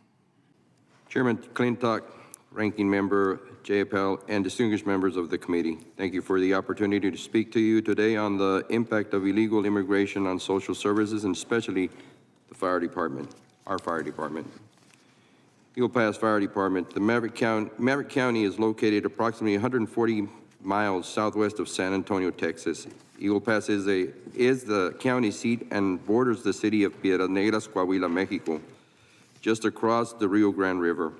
Chairman 1.07 1.37
McClintock, 1.37 2.01
Ranking 2.51 2.89
Member 2.89 3.39
Jayapal, 3.63 4.21
and 4.27 4.43
distinguished 4.43 4.85
members 4.85 5.15
of 5.15 5.29
the 5.29 5.37
committee. 5.37 5.77
Thank 5.97 6.13
you 6.13 6.21
for 6.21 6.39
the 6.39 6.53
opportunity 6.53 7.09
to 7.09 7.17
speak 7.17 7.51
to 7.53 7.59
you 7.59 7.81
today 7.81 8.15
on 8.15 8.37
the 8.37 8.65
impact 8.69 9.13
of 9.13 9.25
illegal 9.25 9.65
immigration 9.65 10.27
on 10.27 10.39
social 10.39 10.75
services 10.75 11.23
and 11.23 11.35
especially 11.35 11.89
the 12.49 12.55
fire 12.55 12.79
department, 12.79 13.33
our 13.65 13.79
fire 13.79 14.03
department. 14.03 14.47
Eagle 15.75 15.89
Pass 15.89 16.17
Fire 16.17 16.39
Department. 16.39 16.93
The 16.93 16.99
Maverick 16.99 17.33
County, 17.33 17.71
Maverick 17.79 18.09
County 18.09 18.43
is 18.43 18.59
located 18.59 19.05
approximately 19.05 19.53
140 19.53 20.27
miles 20.61 21.07
southwest 21.07 21.59
of 21.59 21.67
San 21.67 21.93
Antonio, 21.93 22.29
Texas. 22.29 22.85
Eagle 23.17 23.41
Pass 23.41 23.69
is, 23.69 23.87
a, 23.87 24.13
is 24.35 24.63
the 24.63 24.95
county 24.99 25.31
seat 25.31 25.67
and 25.71 26.05
borders 26.05 26.43
the 26.43 26.53
city 26.53 26.83
of 26.83 27.01
Piedras 27.01 27.29
Negras, 27.29 27.67
Coahuila, 27.67 28.11
Mexico, 28.11 28.61
just 29.41 29.65
across 29.65 30.13
the 30.13 30.27
Rio 30.27 30.51
Grande 30.51 30.79
River. 30.79 31.13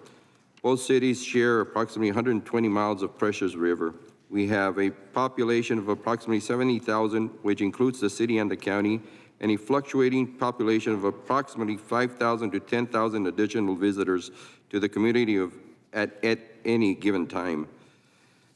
Both 0.63 0.79
cities 0.79 1.21
share 1.21 1.59
approximately 1.59 2.09
120 2.09 2.69
miles 2.69 3.03
of 3.03 3.17
Precious 3.17 3.53
River. 3.53 3.95
We 4.29 4.47
have 4.47 4.79
a 4.79 4.91
population 4.91 5.77
of 5.77 5.89
approximately 5.89 6.39
70,000, 6.39 7.29
which 7.41 7.59
includes 7.59 7.99
the 7.99 8.09
city 8.09 8.37
and 8.37 8.49
the 8.49 8.55
county, 8.55 9.01
and 9.41 9.51
a 9.51 9.57
fluctuating 9.57 10.25
population 10.37 10.93
of 10.93 11.03
approximately 11.03 11.75
5,000 11.75 12.51
to 12.51 12.61
10,000 12.61 13.27
additional 13.27 13.75
visitors 13.75 14.31
to 14.69 14.79
the 14.79 14.87
community 14.87 15.35
of, 15.35 15.53
at, 15.91 16.23
at 16.23 16.39
any 16.63 16.95
given 16.95 17.27
time. 17.27 17.67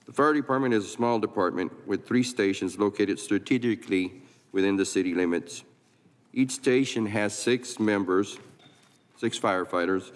The 0.06 0.14
fire 0.14 0.34
department 0.34 0.74
is 0.74 0.86
a 0.86 0.90
small 0.90 1.20
department 1.20 1.74
with 1.86 2.08
three 2.08 2.24
stations 2.24 2.80
located 2.80 3.20
strategically 3.20 4.22
within 4.54 4.78
the 4.78 4.86
city 4.86 5.14
limits. 5.14 5.66
Each 6.32 6.52
station 6.52 7.06
has 7.08 7.38
six 7.38 7.82
members, 7.82 8.38
six 9.18 9.38
firefighters, 9.38 10.14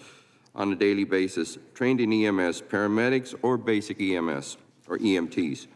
on 0.55 0.71
a 0.71 0.75
daily 0.75 1.03
basis, 1.03 1.57
trained 1.73 2.01
in 2.01 2.11
EMS, 2.11 2.61
paramedics, 2.61 3.33
or 3.41 3.57
basic 3.57 4.01
EMS, 4.01 4.57
or 4.87 4.97
EMTs. 4.97 5.67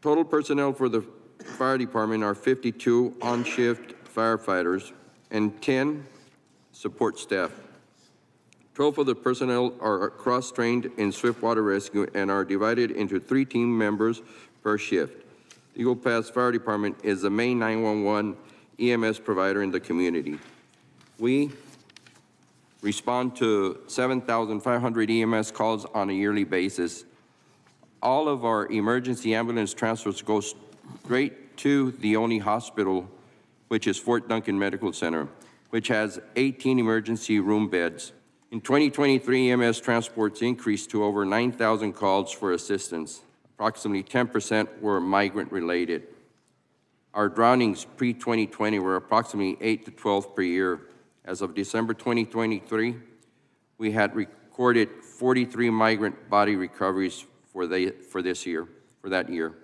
Total 0.00 0.24
personnel 0.24 0.72
for 0.72 0.88
the 0.88 1.04
fire 1.44 1.78
department 1.78 2.22
are 2.22 2.34
52 2.34 3.16
on-shift 3.20 3.94
firefighters 4.04 4.92
and 5.30 5.60
10 5.62 6.06
support 6.72 7.18
staff. 7.18 7.50
12 8.74 8.98
of 8.98 9.06
the 9.06 9.14
personnel 9.14 9.74
are 9.80 10.08
cross-trained 10.10 10.90
in 10.96 11.12
swift 11.12 11.42
water 11.42 11.62
rescue 11.62 12.06
and 12.14 12.30
are 12.30 12.44
divided 12.44 12.92
into 12.92 13.20
three 13.20 13.44
team 13.44 13.76
members 13.76 14.22
per 14.62 14.78
shift. 14.78 15.24
The 15.74 15.80
Eagle 15.80 15.96
Pass 15.96 16.30
Fire 16.30 16.52
Department 16.52 16.96
is 17.02 17.22
the 17.22 17.30
main 17.30 17.58
911 17.58 18.36
EMS 18.78 19.18
provider 19.18 19.62
in 19.62 19.70
the 19.70 19.80
community. 19.80 20.38
We 21.18 21.50
respond 22.82 23.36
to 23.36 23.80
7,500 23.86 25.10
EMS 25.10 25.50
calls 25.50 25.84
on 25.86 26.10
a 26.10 26.12
yearly 26.12 26.44
basis. 26.44 27.04
All 28.02 28.28
of 28.28 28.44
our 28.44 28.66
emergency 28.68 29.34
ambulance 29.34 29.74
transfers 29.74 30.22
go 30.22 30.40
straight 30.40 31.56
to 31.58 31.92
the 31.92 32.16
only 32.16 32.38
hospital, 32.38 33.08
which 33.68 33.86
is 33.86 33.98
Fort 33.98 34.28
Duncan 34.28 34.58
Medical 34.58 34.92
Center, 34.92 35.28
which 35.70 35.88
has 35.88 36.18
18 36.36 36.78
emergency 36.78 37.38
room 37.38 37.68
beds. 37.68 38.12
In 38.50 38.60
2023, 38.60 39.52
EMS 39.52 39.80
transports 39.80 40.42
increased 40.42 40.90
to 40.90 41.04
over 41.04 41.24
9,000 41.24 41.92
calls 41.92 42.32
for 42.32 42.52
assistance. 42.52 43.20
Approximately 43.54 44.02
10% 44.02 44.80
were 44.80 45.00
migrant 45.00 45.52
related. 45.52 46.08
Our 47.12 47.28
drownings 47.28 47.84
pre 47.84 48.14
2020 48.14 48.78
were 48.78 48.96
approximately 48.96 49.56
8 49.60 49.84
to 49.84 49.90
12 49.90 50.34
per 50.34 50.42
year. 50.42 50.80
As 51.30 51.42
of 51.42 51.54
December 51.54 51.94
2023, 51.94 52.96
we 53.78 53.92
had 53.92 54.16
recorded 54.16 54.88
43 55.00 55.70
migrant 55.70 56.28
body 56.28 56.56
recoveries 56.56 57.24
for, 57.52 57.68
for 58.10 58.20
this 58.20 58.44
year, 58.44 58.66
for 59.00 59.10
that 59.10 59.28
year. 59.28 59.54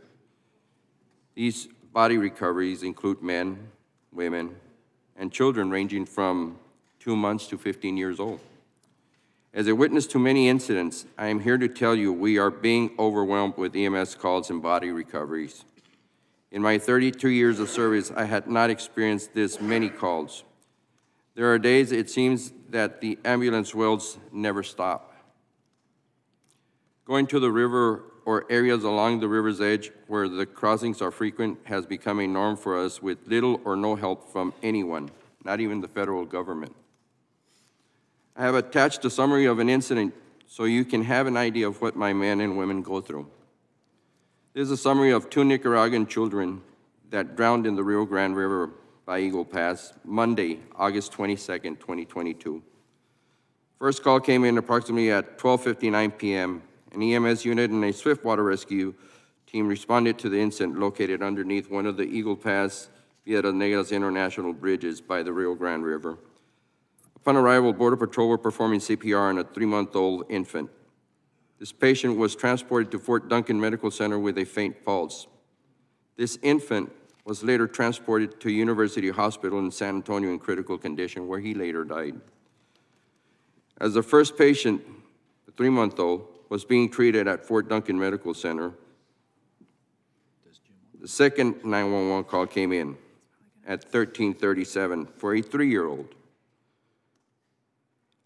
These 1.35 1.67
body 1.93 2.19
recoveries 2.19 2.85
include 2.85 3.21
men, 3.21 3.73
women, 4.13 4.55
and 5.17 5.33
children 5.33 5.69
ranging 5.69 6.07
from 6.07 6.61
two 7.01 7.17
months 7.17 7.49
to 7.49 7.59
15 7.59 7.97
years 7.97 8.21
old. 8.21 8.39
As 9.53 9.67
a 9.67 9.75
witness 9.75 10.07
to 10.07 10.21
many 10.21 10.49
incidents, 10.49 11.05
I 11.19 11.27
am 11.27 11.41
here 11.41 11.59
to 11.59 11.67
tell 11.67 11.97
you 11.97 12.13
we 12.13 12.39
are 12.39 12.53
being 12.53 12.93
overwhelmed 12.97 13.57
with 13.57 13.75
EMS 13.75 14.15
calls 14.15 14.51
and 14.51 14.63
body 14.63 14.93
recoveries. 14.93 15.65
In 16.53 16.63
my 16.63 16.79
32 16.79 17.29
years 17.29 17.59
of 17.59 17.69
service, 17.69 18.13
I 18.15 18.27
had 18.27 18.47
not 18.47 18.71
experienced 18.71 19.35
this 19.35 19.61
many 19.61 19.89
calls. 19.89 20.45
There 21.37 21.53
are 21.53 21.59
days 21.59 21.93
it 21.93 22.09
seems 22.09 22.51
that 22.71 23.03
the 23.03 23.19
ambulance 23.23 23.75
wheels 23.75 24.17
never 24.33 24.63
stop. 24.63 25.13
Going 27.05 27.27
to 27.27 27.39
the 27.39 27.51
river 27.51 28.05
or 28.25 28.47
areas 28.51 28.85
along 28.85 29.21
the 29.21 29.29
river's 29.29 29.61
edge 29.61 29.93
where 30.07 30.31
the 30.31 30.47
crossings 30.47 31.03
are 31.03 31.11
frequent 31.11 31.59
has 31.65 31.85
become 31.85 32.21
a 32.21 32.27
norm 32.27 32.57
for 32.57 32.79
us 32.79 33.03
with 33.03 33.19
little 33.27 33.61
or 33.67 33.77
no 33.77 33.97
help 33.97 34.33
from 34.33 34.55
anyone, 34.63 35.11
not 35.45 35.61
even 35.61 35.83
the 35.83 35.89
federal 35.89 36.25
government. 36.25 36.75
I 38.35 38.43
have 38.43 38.55
attached 38.55 39.05
a 39.05 39.11
summary 39.11 39.45
of 39.45 39.59
an 39.59 39.69
incident 39.69 40.15
so 40.47 40.65
you 40.65 40.87
can 40.87 41.05
have 41.05 41.27
an 41.27 41.37
idea 41.37 41.69
of 41.69 41.83
what 41.83 41.97
my 41.97 42.15
men 42.15 42.41
and 42.41 42.57
women 42.57 42.81
go 42.81 43.03
through. 43.03 43.29
This 44.55 44.63
is 44.63 44.71
a 44.71 44.77
summary 44.79 45.11
of 45.11 45.29
two 45.29 45.45
Nicaraguan 45.45 46.07
children 46.07 46.63
that 47.11 47.37
drowned 47.37 47.67
in 47.67 47.77
the 47.77 47.85
Rio 47.85 48.07
Grande 48.07 48.37
River 48.37 48.71
by 49.07 49.21
Eagle 49.21 49.45
Pass 49.45 49.93
Monday, 50.05 50.59
August 50.75 51.13
22, 51.13 51.37
2022. 51.77 52.61
First 53.79 54.03
call 54.03 54.19
came 54.19 54.45
in 54.45 54.59
approximately 54.59 55.13
at 55.13 55.39
12:59 55.39 56.19
p.m. 56.19 56.63
An 56.93 57.03
EMS 57.03 57.45
unit 57.45 57.71
and 57.71 57.85
a 57.85 57.93
swift 57.93 58.25
water 58.25 58.43
rescue 58.43 58.95
team 59.47 59.69
responded 59.69 60.19
to 60.19 60.29
the 60.29 60.41
incident 60.41 60.81
located 60.81 61.23
underneath 61.23 61.71
one 61.71 61.87
of 61.87 61.97
the 61.97 62.03
Eagle 62.03 62.35
Pass 62.35 62.89
Piedras 63.25 63.55
Negras 63.55 63.93
International 63.93 64.53
bridges 64.53 65.01
by 65.01 65.23
the 65.23 65.33
Rio 65.33 65.55
Grande 65.55 65.85
River. 65.85 66.19
Upon 67.15 67.37
arrival, 67.37 67.73
Border 67.73 67.97
Patrol 67.97 68.29
were 68.29 68.39
performing 68.39 68.81
CPR 68.81 69.31
on 69.31 69.39
a 69.39 69.45
three-month-old 69.45 70.25
infant. 70.29 70.71
This 71.59 71.73
patient 71.73 72.17
was 72.17 72.35
transported 72.35 72.91
to 72.91 72.99
Fort 72.99 73.29
Duncan 73.29 73.61
Medical 73.61 73.91
Center 73.91 74.19
with 74.19 74.37
a 74.39 74.45
faint 74.45 74.85
pulse. 74.85 75.27
This 76.17 76.39
infant 76.43 76.93
was 77.27 77.43
later 77.43 77.67
transported 77.67 78.41
to 78.41 78.53
University 78.53 79.11
Hospital 79.11 79.59
in 79.59 79.73
San 79.73 79.97
Antonio 79.97 80.31
in 80.31 80.39
critical 80.39 80.79
condition, 80.79 81.27
where 81.27 81.41
he 81.41 81.55
later 81.55 81.85
died. 81.85 82.15
As 83.79 83.95
the 83.95 84.03
first 84.03 84.39
patient, 84.39 84.81
the 85.45 85.51
three-month-old, 85.51 86.25
was 86.49 86.65
being 86.65 86.89
treated 86.89 87.27
at 87.27 87.45
Fort 87.45 87.69
Duncan 87.69 87.99
Medical 87.99 88.33
Center. 88.33 88.73
The 91.01 91.09
second 91.09 91.65
911 91.65 92.25
call 92.31 92.47
came 92.47 92.73
in 92.73 92.97
at 93.67 93.83
1337 93.83 95.07
for 95.17 95.35
a 95.35 95.43
three-year-old. 95.43 96.15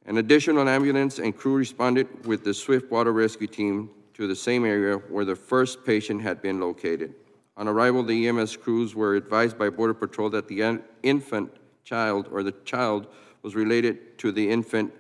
An 0.05 0.19
additional 0.19 0.69
ambulance 0.69 1.19
and 1.19 1.35
crew 1.35 1.55
responded 1.55 2.27
with 2.27 2.45
the 2.45 2.53
swift 2.53 2.91
water 2.91 3.15
rescue 3.15 3.47
team 3.47 3.89
to 4.13 4.27
the 4.27 4.37
same 4.37 4.67
area 4.67 4.97
where 4.97 5.25
the 5.25 5.37
first 5.37 5.87
patient 5.87 6.21
had 6.21 6.43
been 6.43 6.61
located. 6.61 7.15
On 7.61 7.69
arrival, 7.69 8.03
the 8.03 8.27
EMS 8.27 8.57
crews 8.57 8.95
were 8.95 9.17
advised 9.17 9.59
by 9.59 9.69
Border 9.69 9.93
Patrol 9.93 10.31
that 10.31 10.49
the 10.49 10.81
infant 11.03 11.53
child 11.85 12.27
or 12.33 12.43
the 12.43 12.53
child 12.65 13.07
was 13.43 13.55
related 13.55 14.17
to 14.21 14.33
the 14.33 14.51
infant 14.51 14.95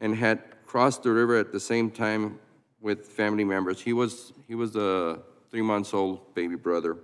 and 0.00 0.16
had 0.16 0.42
crossed 0.66 1.04
the 1.04 1.12
river 1.12 1.36
at 1.36 1.52
the 1.52 1.60
same 1.60 1.92
time 1.92 2.40
with 2.80 3.06
family 3.06 3.44
members. 3.44 3.80
He 3.80 3.92
was, 3.92 4.32
he 4.48 4.56
was 4.56 4.72
the 4.72 5.22
three 5.52 5.62
months 5.62 5.94
old 5.94 6.34
baby 6.34 6.56
brother. 6.56 6.96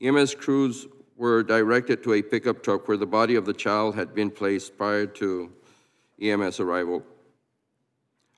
EMS 0.00 0.36
crews 0.36 0.86
were 1.16 1.42
directed 1.42 2.04
to 2.04 2.12
a 2.12 2.22
pickup 2.22 2.62
truck 2.62 2.86
where 2.86 2.96
the 2.96 3.06
body 3.06 3.34
of 3.34 3.44
the 3.44 3.54
child 3.54 3.96
had 3.96 4.14
been 4.14 4.30
placed 4.30 4.78
prior 4.78 5.06
to 5.06 5.50
EMS 6.22 6.60
arrival. 6.60 7.02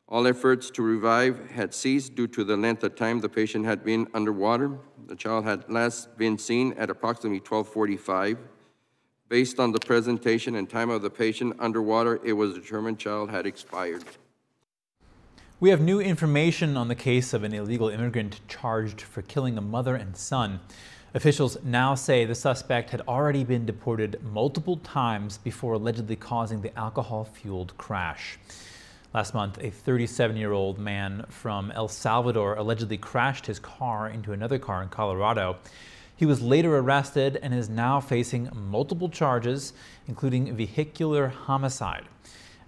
All 0.08 0.28
efforts 0.28 0.70
to 0.70 0.82
revive 0.82 1.50
had 1.50 1.74
ceased 1.74 2.14
due 2.14 2.28
to 2.28 2.44
the 2.44 2.56
length 2.56 2.84
of 2.84 2.94
time 2.94 3.18
the 3.18 3.28
patient 3.28 3.64
had 3.64 3.84
been 3.84 4.06
underwater. 4.14 4.78
The 5.08 5.16
child 5.16 5.44
had 5.44 5.68
last 5.68 6.16
been 6.16 6.38
seen 6.38 6.74
at 6.74 6.90
approximately 6.90 7.40
1245. 7.40 8.38
Based 9.28 9.58
on 9.58 9.72
the 9.72 9.80
presentation 9.80 10.54
and 10.54 10.70
time 10.70 10.90
of 10.90 11.02
the 11.02 11.10
patient 11.10 11.56
underwater, 11.58 12.20
it 12.24 12.34
was 12.34 12.54
determined 12.54 12.98
the 12.98 13.02
child 13.02 13.30
had 13.30 13.46
expired. 13.46 14.04
We 15.58 15.70
have 15.70 15.80
new 15.80 15.98
information 15.98 16.76
on 16.76 16.86
the 16.86 16.94
case 16.94 17.34
of 17.34 17.42
an 17.42 17.52
illegal 17.52 17.88
immigrant 17.88 18.38
charged 18.46 19.00
for 19.00 19.22
killing 19.22 19.58
a 19.58 19.60
mother 19.60 19.96
and 19.96 20.16
son. 20.16 20.60
Officials 21.14 21.56
now 21.64 21.96
say 21.96 22.24
the 22.24 22.34
suspect 22.36 22.90
had 22.90 23.00
already 23.08 23.42
been 23.42 23.66
deported 23.66 24.22
multiple 24.22 24.76
times 24.76 25.38
before 25.38 25.72
allegedly 25.72 26.14
causing 26.14 26.60
the 26.60 26.78
alcohol-fueled 26.78 27.76
crash. 27.76 28.38
Last 29.16 29.32
month, 29.32 29.56
a 29.62 29.70
37-year-old 29.70 30.78
man 30.78 31.24
from 31.30 31.70
El 31.70 31.88
Salvador 31.88 32.56
allegedly 32.56 32.98
crashed 32.98 33.46
his 33.46 33.58
car 33.58 34.10
into 34.10 34.34
another 34.34 34.58
car 34.58 34.82
in 34.82 34.90
Colorado. 34.90 35.56
He 36.14 36.26
was 36.26 36.42
later 36.42 36.76
arrested 36.76 37.38
and 37.42 37.54
is 37.54 37.70
now 37.70 37.98
facing 37.98 38.50
multiple 38.52 39.08
charges, 39.08 39.72
including 40.06 40.54
vehicular 40.54 41.28
homicide. 41.28 42.04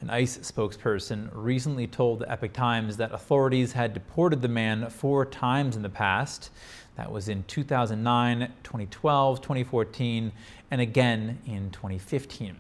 An 0.00 0.08
ICE 0.08 0.38
spokesperson 0.38 1.28
recently 1.34 1.87
told 1.87 2.20
the 2.20 2.32
Epoch 2.32 2.54
Times 2.54 2.96
that 2.96 3.12
authorities 3.12 3.72
had 3.72 3.92
deported 3.92 4.40
the 4.40 4.48
man 4.48 4.88
four 4.88 5.26
times 5.26 5.76
in 5.76 5.82
the 5.82 5.90
past. 5.90 6.48
That 6.96 7.12
was 7.12 7.28
in 7.28 7.44
2009, 7.44 8.54
2012, 8.62 9.42
2014, 9.42 10.32
and 10.70 10.80
again 10.80 11.40
in 11.44 11.70
2015. 11.72 12.56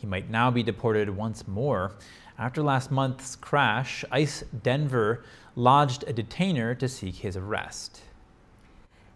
He 0.00 0.06
might 0.06 0.30
now 0.30 0.50
be 0.50 0.62
deported 0.62 1.10
once 1.10 1.46
more. 1.46 1.92
After 2.40 2.62
last 2.62 2.90
month's 2.90 3.36
crash, 3.36 4.02
ICE 4.10 4.44
Denver 4.62 5.22
lodged 5.56 6.04
a 6.08 6.12
detainer 6.14 6.74
to 6.76 6.88
seek 6.88 7.16
his 7.16 7.36
arrest. 7.36 8.00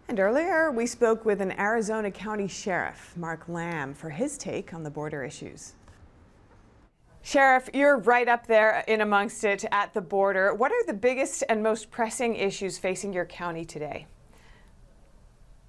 And 0.07 0.19
earlier, 0.19 0.71
we 0.71 0.85
spoke 0.85 1.25
with 1.25 1.41
an 1.41 1.51
Arizona 1.53 2.11
County 2.11 2.47
Sheriff, 2.47 3.17
Mark 3.17 3.49
Lamb, 3.49 3.95
for 3.95 4.11
his 4.11 4.37
take 4.37 4.75
on 4.75 4.83
the 4.83 4.91
border 4.91 5.23
issues. 5.23 5.73
Sheriff, 7.23 7.67
you're 7.73 7.97
right 7.97 8.27
up 8.27 8.45
there 8.45 8.83
in 8.87 9.01
amongst 9.01 9.43
it 9.43 9.65
at 9.71 9.91
the 9.95 10.01
border. 10.01 10.53
What 10.53 10.71
are 10.71 10.85
the 10.85 10.93
biggest 10.93 11.43
and 11.49 11.63
most 11.63 11.89
pressing 11.89 12.35
issues 12.35 12.77
facing 12.77 13.11
your 13.11 13.25
county 13.25 13.65
today? 13.65 14.05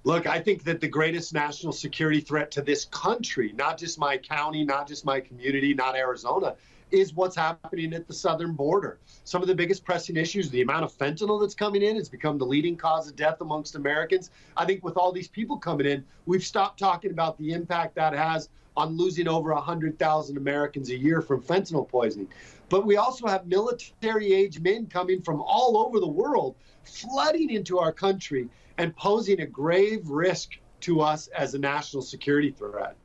Look, 0.03 0.27
I 0.27 0.39
think 0.39 0.63
that 0.65 0.79
the 0.79 0.87
greatest 0.87 1.33
national 1.33 1.73
security 1.73 2.21
threat 2.21 2.51
to 2.51 2.61
this 2.61 2.85
country, 2.85 3.51
not 3.53 3.79
just 3.79 3.97
my 3.97 4.15
county, 4.15 4.63
not 4.63 4.87
just 4.87 5.05
my 5.05 5.19
community, 5.19 5.73
not 5.73 5.95
Arizona, 5.95 6.55
is 6.91 7.13
what's 7.13 7.35
happening 7.35 7.93
at 7.93 8.07
the 8.07 8.13
southern 8.13 8.53
border. 8.53 8.99
Some 9.23 9.41
of 9.41 9.47
the 9.47 9.55
biggest 9.55 9.83
pressing 9.83 10.17
issues, 10.17 10.49
the 10.49 10.61
amount 10.61 10.83
of 10.83 10.93
fentanyl 10.93 11.39
that's 11.39 11.55
coming 11.55 11.81
in, 11.81 11.95
has 11.95 12.09
become 12.09 12.37
the 12.37 12.45
leading 12.45 12.77
cause 12.77 13.07
of 13.09 13.15
death 13.15 13.41
amongst 13.41 13.75
Americans. 13.75 14.31
I 14.55 14.65
think 14.65 14.83
with 14.83 14.97
all 14.97 15.11
these 15.11 15.27
people 15.27 15.57
coming 15.57 15.85
in, 15.85 16.05
we've 16.25 16.43
stopped 16.43 16.79
talking 16.79 17.11
about 17.11 17.37
the 17.37 17.51
impact 17.51 17.95
that 17.95 18.13
has 18.13 18.49
on 18.77 18.95
losing 18.95 19.27
over 19.27 19.53
100,000 19.53 20.37
Americans 20.37 20.89
a 20.91 20.97
year 20.97 21.21
from 21.21 21.41
fentanyl 21.41 21.87
poisoning. 21.87 22.27
But 22.69 22.85
we 22.85 22.97
also 22.97 23.27
have 23.27 23.47
military 23.47 24.33
age 24.33 24.59
men 24.59 24.85
coming 24.85 25.21
from 25.21 25.41
all 25.41 25.77
over 25.77 25.99
the 25.99 26.07
world 26.07 26.55
flooding 26.83 27.49
into 27.49 27.79
our 27.79 27.91
country 27.91 28.49
and 28.77 28.95
posing 28.95 29.41
a 29.41 29.45
grave 29.45 30.07
risk 30.07 30.51
to 30.81 31.01
us 31.01 31.27
as 31.27 31.53
a 31.53 31.59
national 31.59 32.03
security 32.03 32.51
threat. 32.51 32.95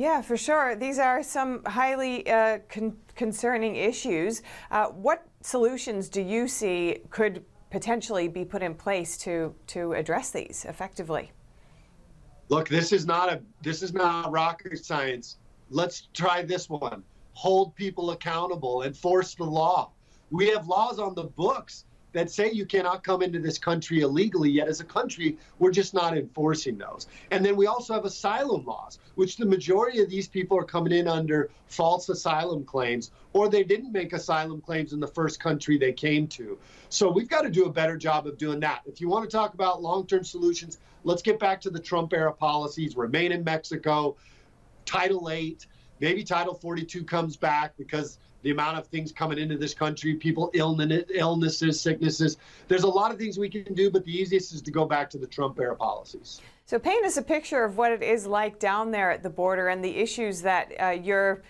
Yeah, 0.00 0.22
for 0.22 0.38
sure. 0.38 0.76
These 0.76 0.98
are 0.98 1.22
some 1.22 1.62
highly 1.66 2.26
uh, 2.26 2.60
con 2.70 2.96
concerning 3.16 3.76
issues. 3.76 4.40
Uh, 4.70 4.86
what 4.86 5.26
solutions 5.42 6.08
do 6.08 6.22
you 6.22 6.48
see 6.48 7.00
could 7.10 7.44
potentially 7.70 8.26
be 8.26 8.42
put 8.42 8.62
in 8.62 8.74
place 8.74 9.18
to, 9.18 9.54
to 9.66 9.92
address 9.92 10.30
these 10.30 10.64
effectively? 10.66 11.32
Look, 12.48 12.66
this 12.66 12.92
is 12.94 13.04
not 13.04 13.30
a 13.30 13.42
this 13.60 13.82
is 13.82 13.92
not 13.92 14.32
rocket 14.32 14.82
science. 14.82 15.36
Let's 15.68 16.08
try 16.14 16.44
this 16.44 16.70
one. 16.70 17.02
hold 17.34 17.74
people 17.74 18.12
accountable, 18.12 18.84
enforce 18.84 19.34
the 19.34 19.44
law. 19.44 19.90
We 20.30 20.48
have 20.48 20.66
laws 20.66 20.98
on 20.98 21.14
the 21.14 21.24
books 21.24 21.84
that 22.12 22.30
say 22.30 22.50
you 22.50 22.66
cannot 22.66 23.04
come 23.04 23.22
into 23.22 23.38
this 23.38 23.58
country 23.58 24.00
illegally, 24.00 24.50
yet 24.50 24.68
as 24.68 24.80
a 24.80 24.84
country, 24.84 25.38
we're 25.58 25.70
just 25.70 25.94
not 25.94 26.16
enforcing 26.16 26.76
those. 26.76 27.06
And 27.30 27.44
then 27.44 27.56
we 27.56 27.66
also 27.66 27.94
have 27.94 28.04
asylum 28.04 28.64
laws, 28.64 28.98
which 29.14 29.36
the 29.36 29.46
majority 29.46 30.00
of 30.00 30.10
these 30.10 30.28
people 30.28 30.58
are 30.58 30.64
coming 30.64 30.92
in 30.92 31.06
under 31.06 31.50
false 31.66 32.08
asylum 32.08 32.64
claims, 32.64 33.12
or 33.32 33.48
they 33.48 33.62
didn't 33.62 33.92
make 33.92 34.12
asylum 34.12 34.60
claims 34.60 34.92
in 34.92 35.00
the 35.00 35.06
first 35.06 35.40
country 35.40 35.78
they 35.78 35.92
came 35.92 36.26
to. 36.28 36.58
So 36.88 37.10
we've 37.10 37.28
got 37.28 37.42
to 37.42 37.50
do 37.50 37.66
a 37.66 37.72
better 37.72 37.96
job 37.96 38.26
of 38.26 38.38
doing 38.38 38.60
that. 38.60 38.82
If 38.86 39.00
you 39.00 39.08
want 39.08 39.28
to 39.28 39.36
talk 39.36 39.54
about 39.54 39.82
long 39.82 40.06
term 40.06 40.24
solutions, 40.24 40.78
let's 41.04 41.22
get 41.22 41.38
back 41.38 41.60
to 41.62 41.70
the 41.70 41.80
Trump 41.80 42.12
era 42.12 42.32
policies, 42.32 42.96
remain 42.96 43.32
in 43.32 43.44
Mexico, 43.44 44.16
Title 44.84 45.30
8, 45.30 45.66
maybe 46.00 46.24
Title 46.24 46.54
42 46.54 47.04
comes 47.04 47.36
back 47.36 47.76
because 47.76 48.18
the 48.42 48.50
amount 48.50 48.78
of 48.78 48.86
things 48.86 49.12
coming 49.12 49.38
into 49.38 49.56
this 49.56 49.74
country, 49.74 50.14
people 50.14 50.50
illnesses, 50.54 51.80
sicknesses. 51.80 52.36
There's 52.68 52.84
a 52.84 52.88
lot 52.88 53.10
of 53.10 53.18
things 53.18 53.38
we 53.38 53.48
can 53.48 53.74
do, 53.74 53.90
but 53.90 54.04
the 54.04 54.12
easiest 54.12 54.52
is 54.52 54.62
to 54.62 54.70
go 54.70 54.84
back 54.84 55.10
to 55.10 55.18
the 55.18 55.26
Trump 55.26 55.58
era 55.58 55.76
policies. 55.76 56.40
So 56.66 56.78
paint 56.78 57.04
us 57.04 57.16
a 57.16 57.22
picture 57.22 57.64
of 57.64 57.76
what 57.76 57.92
it 57.92 58.02
is 58.02 58.26
like 58.26 58.58
down 58.58 58.90
there 58.90 59.10
at 59.10 59.22
the 59.22 59.30
border 59.30 59.68
and 59.68 59.84
the 59.84 59.96
issues 59.96 60.42
that 60.42 60.72
uh, 60.80 60.90
your 60.90 61.42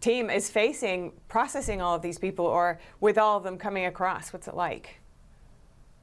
team 0.00 0.28
is 0.28 0.50
facing 0.50 1.12
processing 1.28 1.80
all 1.80 1.94
of 1.94 2.02
these 2.02 2.18
people 2.18 2.44
or 2.44 2.78
with 3.00 3.16
all 3.16 3.38
of 3.38 3.42
them 3.42 3.56
coming 3.56 3.86
across. 3.86 4.32
What's 4.32 4.48
it 4.48 4.54
like? 4.54 5.00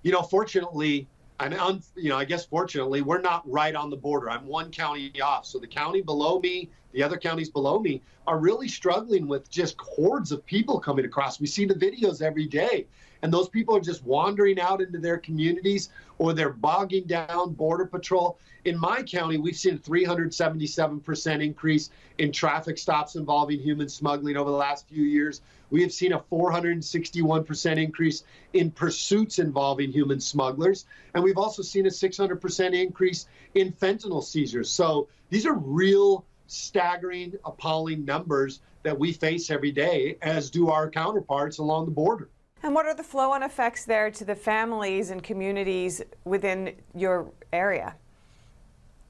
You 0.01 0.11
know, 0.11 0.23
fortunately, 0.23 1.07
and 1.39 1.53
un, 1.53 1.81
you 1.95 2.09
know, 2.09 2.17
I 2.17 2.25
guess 2.25 2.45
fortunately, 2.45 3.01
we're 3.01 3.21
not 3.21 3.49
right 3.49 3.75
on 3.75 3.89
the 3.89 3.97
border. 3.97 4.29
I'm 4.29 4.45
one 4.45 4.71
county 4.71 5.11
off, 5.21 5.45
so 5.45 5.59
the 5.59 5.67
county 5.67 6.01
below 6.01 6.39
me, 6.39 6.69
the 6.91 7.03
other 7.03 7.17
counties 7.17 7.49
below 7.49 7.79
me, 7.79 8.01
are 8.27 8.37
really 8.37 8.67
struggling 8.67 9.27
with 9.27 9.49
just 9.49 9.75
hordes 9.79 10.31
of 10.31 10.45
people 10.45 10.79
coming 10.79 11.05
across. 11.05 11.39
We 11.39 11.47
see 11.47 11.65
the 11.65 11.73
videos 11.73 12.21
every 12.21 12.45
day, 12.45 12.87
and 13.23 13.33
those 13.33 13.47
people 13.47 13.75
are 13.75 13.81
just 13.81 14.03
wandering 14.03 14.59
out 14.59 14.81
into 14.81 14.99
their 14.99 15.17
communities 15.17 15.89
or 16.17 16.33
they're 16.33 16.49
bogging 16.49 17.05
down 17.05 17.53
Border 17.53 17.85
Patrol. 17.85 18.37
In 18.65 18.77
my 18.77 19.01
county, 19.01 19.37
we've 19.37 19.55
seen 19.55 19.75
a 19.75 19.77
377% 19.77 21.41
increase 21.41 21.89
in 22.17 22.33
traffic 22.33 22.77
stops 22.77 23.15
involving 23.15 23.59
human 23.59 23.87
smuggling 23.87 24.35
over 24.35 24.51
the 24.51 24.57
last 24.57 24.89
few 24.89 25.03
years. 25.03 25.39
We 25.69 25.81
have 25.81 25.93
seen 25.93 26.11
a 26.11 26.19
461% 26.19 27.81
increase 27.81 28.23
in 28.51 28.71
pursuits 28.71 29.39
involving 29.39 29.93
human 29.93 30.19
smugglers. 30.19 30.85
And 31.13 31.23
we've 31.23 31.37
also 31.37 31.61
seen 31.61 31.85
a 31.85 31.89
600% 31.89 32.73
increase 32.73 33.27
in 33.55 33.71
fentanyl 33.71 34.21
seizures. 34.21 34.69
So 34.69 35.07
these 35.29 35.45
are 35.45 35.55
real 35.55 36.25
staggering, 36.47 37.35
appalling 37.45 38.03
numbers 38.03 38.59
that 38.83 38.99
we 38.99 39.13
face 39.13 39.49
every 39.49 39.71
day, 39.71 40.17
as 40.21 40.49
do 40.49 40.69
our 40.69 40.89
counterparts 40.89 41.59
along 41.59 41.85
the 41.85 41.91
border. 41.91 42.29
And 42.63 42.73
what 42.73 42.85
are 42.85 42.95
the 42.95 43.03
flow 43.03 43.33
on 43.33 43.43
effects 43.43 43.83
there 43.83 44.09
to 44.11 44.23
the 44.23 44.35
families 44.35 45.11
and 45.11 45.21
communities 45.21 46.01
within 46.23 46.73
your 46.95 47.29
area? 47.51 47.93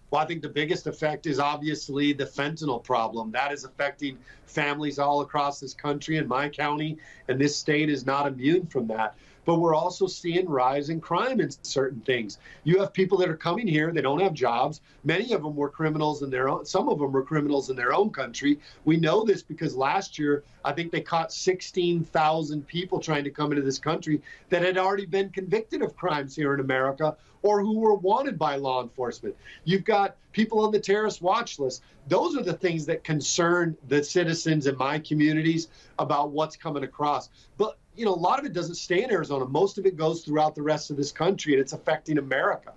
Well, 0.09 0.21
I 0.21 0.25
think 0.25 0.41
the 0.41 0.49
biggest 0.49 0.87
effect 0.87 1.27
is 1.27 1.39
obviously 1.39 2.13
the 2.13 2.25
fentanyl 2.25 2.83
problem. 2.83 3.31
That 3.31 3.51
is 3.51 3.63
affecting 3.63 4.17
families 4.47 4.97
all 4.97 5.21
across 5.21 5.59
this 5.59 5.75
country 5.75 6.17
and 6.17 6.27
my 6.27 6.49
county, 6.49 6.97
and 7.27 7.39
this 7.39 7.55
state 7.55 7.89
is 7.89 8.07
not 8.07 8.27
immune 8.27 8.65
from 8.65 8.87
that 8.87 9.15
but 9.45 9.59
we're 9.59 9.75
also 9.75 10.07
seeing 10.07 10.47
rise 10.49 10.89
in 10.89 11.01
crime 11.01 11.39
in 11.39 11.49
certain 11.63 12.01
things. 12.01 12.37
You 12.63 12.79
have 12.79 12.93
people 12.93 13.17
that 13.19 13.29
are 13.29 13.37
coming 13.37 13.67
here, 13.67 13.91
they 13.91 14.01
don't 14.01 14.21
have 14.21 14.33
jobs. 14.33 14.81
Many 15.03 15.33
of 15.33 15.43
them 15.43 15.55
were 15.55 15.69
criminals 15.69 16.21
in 16.21 16.29
their 16.29 16.49
own, 16.49 16.65
some 16.65 16.89
of 16.89 16.99
them 16.99 17.11
were 17.11 17.23
criminals 17.23 17.69
in 17.69 17.75
their 17.75 17.93
own 17.93 18.09
country. 18.09 18.59
We 18.85 18.97
know 18.97 19.23
this 19.23 19.43
because 19.43 19.75
last 19.75 20.17
year, 20.17 20.43
I 20.65 20.73
think 20.73 20.91
they 20.91 21.01
caught 21.01 21.33
16,000 21.33 22.67
people 22.67 22.99
trying 22.99 23.23
to 23.25 23.31
come 23.31 23.51
into 23.51 23.63
this 23.63 23.79
country 23.79 24.21
that 24.49 24.61
had 24.61 24.77
already 24.77 25.05
been 25.05 25.29
convicted 25.29 25.81
of 25.81 25.95
crimes 25.95 26.35
here 26.35 26.53
in 26.53 26.59
America 26.59 27.15
or 27.43 27.61
who 27.61 27.77
were 27.77 27.93
wanted 27.93 28.39
by 28.39 28.55
law 28.55 28.81
enforcement. 28.81 29.35
You've 29.65 29.83
got 29.83 30.15
people 30.31 30.61
on 30.61 30.71
the 30.71 30.79
terrorist 30.79 31.21
watch 31.21 31.59
list. 31.59 31.83
Those 32.07 32.35
are 32.35 32.43
the 32.43 32.53
things 32.53 32.85
that 32.85 33.03
concern 33.03 33.77
the 33.87 34.03
citizens 34.03 34.65
in 34.65 34.77
my 34.77 34.97
communities 34.99 35.67
about 35.99 36.31
what's 36.31 36.55
coming 36.55 36.83
across. 36.83 37.29
But 37.57 37.77
you 37.95 38.05
know, 38.05 38.13
a 38.13 38.15
lot 38.15 38.39
of 38.39 38.45
it 38.45 38.53
doesn't 38.53 38.75
stay 38.75 39.03
in 39.03 39.11
Arizona. 39.11 39.45
Most 39.45 39.77
of 39.77 39.85
it 39.85 39.95
goes 39.95 40.23
throughout 40.23 40.55
the 40.55 40.61
rest 40.61 40.89
of 40.89 40.97
this 40.97 41.11
country, 41.11 41.53
and 41.53 41.61
it's 41.61 41.73
affecting 41.73 42.17
America. 42.17 42.73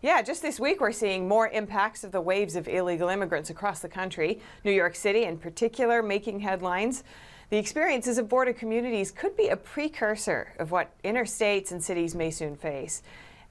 Yeah, 0.00 0.20
just 0.22 0.42
this 0.42 0.60
week 0.60 0.80
we're 0.80 0.92
seeing 0.92 1.26
more 1.26 1.48
impacts 1.48 2.04
of 2.04 2.12
the 2.12 2.20
waves 2.20 2.56
of 2.56 2.68
illegal 2.68 3.08
immigrants 3.08 3.50
across 3.50 3.80
the 3.80 3.88
country. 3.88 4.40
New 4.62 4.72
York 4.72 4.94
City, 4.94 5.24
in 5.24 5.38
particular, 5.38 6.02
making 6.02 6.40
headlines. 6.40 7.04
The 7.50 7.56
experiences 7.58 8.18
of 8.18 8.28
border 8.28 8.52
communities 8.52 9.10
could 9.10 9.36
be 9.36 9.48
a 9.48 9.56
precursor 9.56 10.52
of 10.58 10.70
what 10.70 10.90
interstates 11.04 11.72
and 11.72 11.82
cities 11.82 12.14
may 12.14 12.30
soon 12.30 12.56
face. 12.56 13.02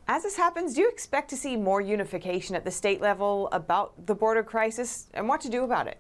As 0.08 0.24
this 0.24 0.36
happens, 0.36 0.76
do 0.76 0.82
you 0.82 0.90
expect 0.90 1.30
to 1.30 1.38
see 1.38 1.56
more 1.56 1.80
unification 1.80 2.56
at 2.56 2.66
the 2.66 2.72
state 2.72 3.02
level 3.02 3.50
about 3.52 4.06
the 4.06 4.16
border 4.16 4.44
crisis 4.44 5.08
and 5.14 5.28
what 5.30 5.42
to 5.42 5.50
do 5.50 5.64
about 5.64 5.88
it? 5.88 6.00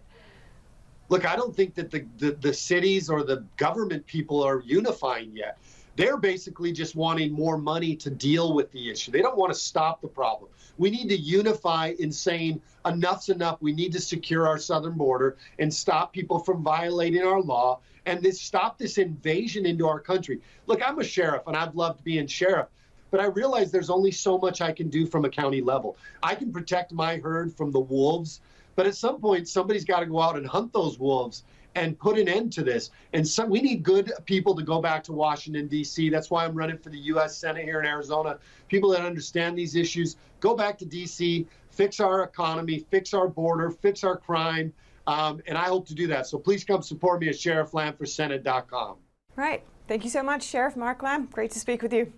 Look, 1.14 1.26
I 1.28 1.36
don't 1.36 1.56
think 1.56 1.76
that 1.76 1.92
the, 1.92 2.08
the, 2.18 2.32
the 2.32 2.52
cities 2.52 3.08
or 3.08 3.22
the 3.24 3.46
government 3.58 4.04
people 4.08 4.42
are 4.42 4.64
unifying 4.66 5.32
yet. 5.36 5.60
They're 5.96 6.18
basically 6.18 6.72
just 6.72 6.96
wanting 6.96 7.32
more 7.32 7.56
money 7.56 7.96
to 7.98 8.10
deal 8.10 8.56
with 8.56 8.72
the 8.72 8.90
issue. 8.90 9.12
They 9.12 9.22
don't 9.22 9.38
want 9.38 9.54
to 9.54 9.60
stop 9.60 10.02
the 10.02 10.08
problem. 10.08 10.50
We 10.80 10.90
need 10.90 11.10
to 11.10 11.16
unify 11.16 11.94
in 12.00 12.12
saying 12.12 12.60
enough's 12.84 13.30
enough. 13.30 13.62
We 13.62 13.74
need 13.74 13.92
to 13.92 14.02
secure 14.02 14.48
our 14.48 14.58
southern 14.58 14.94
border 14.94 15.38
and 15.60 15.72
stop 15.72 16.14
people 16.14 16.40
from 16.40 16.64
violating 16.64 17.22
our 17.22 17.42
law 17.42 17.82
and 18.08 18.24
this 18.24 18.42
stop 18.42 18.80
this 18.80 18.98
invasion 18.98 19.68
into 19.68 19.88
our 19.88 20.00
country. 20.00 20.42
Look, 20.66 20.82
I'm 20.84 20.98
a 20.98 21.04
sheriff 21.04 21.44
and 21.46 21.56
I've 21.56 21.76
loved 21.76 22.04
being 22.04 22.26
sheriff, 22.26 22.70
but 23.12 23.20
I 23.20 23.26
realize 23.26 23.72
there's 23.72 23.92
only 23.92 24.10
so 24.10 24.40
much 24.40 24.62
I 24.62 24.72
can 24.72 24.90
do 24.90 25.06
from 25.06 25.26
a 25.26 25.30
county 25.30 25.62
level. 25.62 25.96
I 26.24 26.34
can 26.34 26.52
protect 26.52 26.92
my 26.92 27.18
herd 27.18 27.54
from 27.54 27.70
the 27.70 27.80
wolves 27.80 28.42
but 28.76 28.88
at 28.88 28.96
some 28.96 29.20
point, 29.20 29.48
somebody's 29.48 29.86
got 29.86 30.02
to 30.02 30.06
go 30.06 30.22
out 30.22 30.38
and 30.38 30.48
hunt 30.48 30.74
those 30.74 31.00
wolves 31.00 31.44
and 31.76 31.98
put 31.98 32.18
an 32.18 32.28
end 32.28 32.52
to 32.54 32.64
this. 32.64 32.92
And 33.14 33.28
so 33.28 33.46
we 33.46 33.62
need 33.62 33.84
good 33.84 34.12
people 34.26 34.56
to 34.56 34.64
go 34.64 34.82
back 34.82 35.04
to 35.06 35.12
Washington, 35.12 35.68
D.C. 35.68 36.10
That's 36.10 36.30
why 36.30 36.46
I'm 36.46 36.56
running 36.56 36.78
for 36.78 36.90
the 36.90 37.00
U.S. 37.00 37.38
Senate 37.38 37.64
here 37.64 37.80
in 37.80 37.86
Arizona. 37.86 38.38
People 38.68 38.92
that 38.92 39.02
understand 39.02 39.58
these 39.58 39.76
issues, 39.76 40.18
go 40.40 40.56
back 40.56 40.78
to 40.80 40.86
D.C., 40.86 41.48
fix 41.72 42.00
our 42.00 42.24
economy, 42.24 42.86
fix 42.92 43.14
our 43.14 43.28
border, 43.28 43.72
fix 43.72 44.04
our 44.04 44.18
crime. 44.18 44.72
Um, 45.08 45.42
and 45.48 45.58
I 45.58 45.66
hope 45.66 45.88
to 45.88 45.96
do 45.96 46.08
that. 46.08 46.28
So 46.28 46.38
please 46.38 46.64
come 46.64 46.82
support 46.82 47.20
me 47.20 47.30
at 47.30 47.36
sherifflamb4senate.com. 47.36 48.98
Right. 49.36 49.64
Thank 49.88 50.04
you 50.04 50.10
so 50.10 50.24
much, 50.24 50.44
Sheriff 50.44 50.78
Mark 50.78 51.04
Lamb. 51.04 51.28
Great 51.32 51.52
to 51.52 51.60
speak 51.60 51.82
with 51.82 51.92
you. 51.92 52.14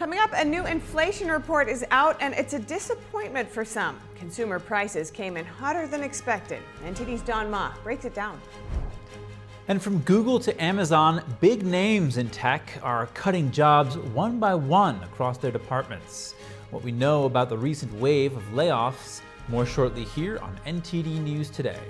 Coming 0.00 0.18
up, 0.18 0.30
a 0.32 0.42
new 0.42 0.64
inflation 0.64 1.30
report 1.30 1.68
is 1.68 1.84
out 1.90 2.16
and 2.22 2.32
it's 2.32 2.54
a 2.54 2.58
disappointment 2.58 3.46
for 3.50 3.66
some. 3.66 4.00
Consumer 4.14 4.58
prices 4.58 5.10
came 5.10 5.36
in 5.36 5.44
hotter 5.44 5.86
than 5.86 6.02
expected. 6.02 6.62
NTD's 6.82 7.20
Don 7.20 7.50
Ma 7.50 7.74
breaks 7.84 8.06
it 8.06 8.14
down. 8.14 8.40
And 9.68 9.82
from 9.82 9.98
Google 9.98 10.40
to 10.40 10.58
Amazon, 10.58 11.22
big 11.42 11.66
names 11.66 12.16
in 12.16 12.30
tech 12.30 12.78
are 12.82 13.08
cutting 13.08 13.50
jobs 13.50 13.98
one 13.98 14.38
by 14.38 14.54
one 14.54 15.02
across 15.02 15.36
their 15.36 15.50
departments. 15.50 16.34
What 16.70 16.82
we 16.82 16.92
know 16.92 17.24
about 17.24 17.50
the 17.50 17.58
recent 17.58 17.92
wave 17.92 18.34
of 18.34 18.42
layoffs, 18.54 19.20
more 19.48 19.66
shortly 19.66 20.04
here 20.04 20.38
on 20.38 20.58
NTD 20.66 21.20
News 21.20 21.50
Today. 21.50 21.82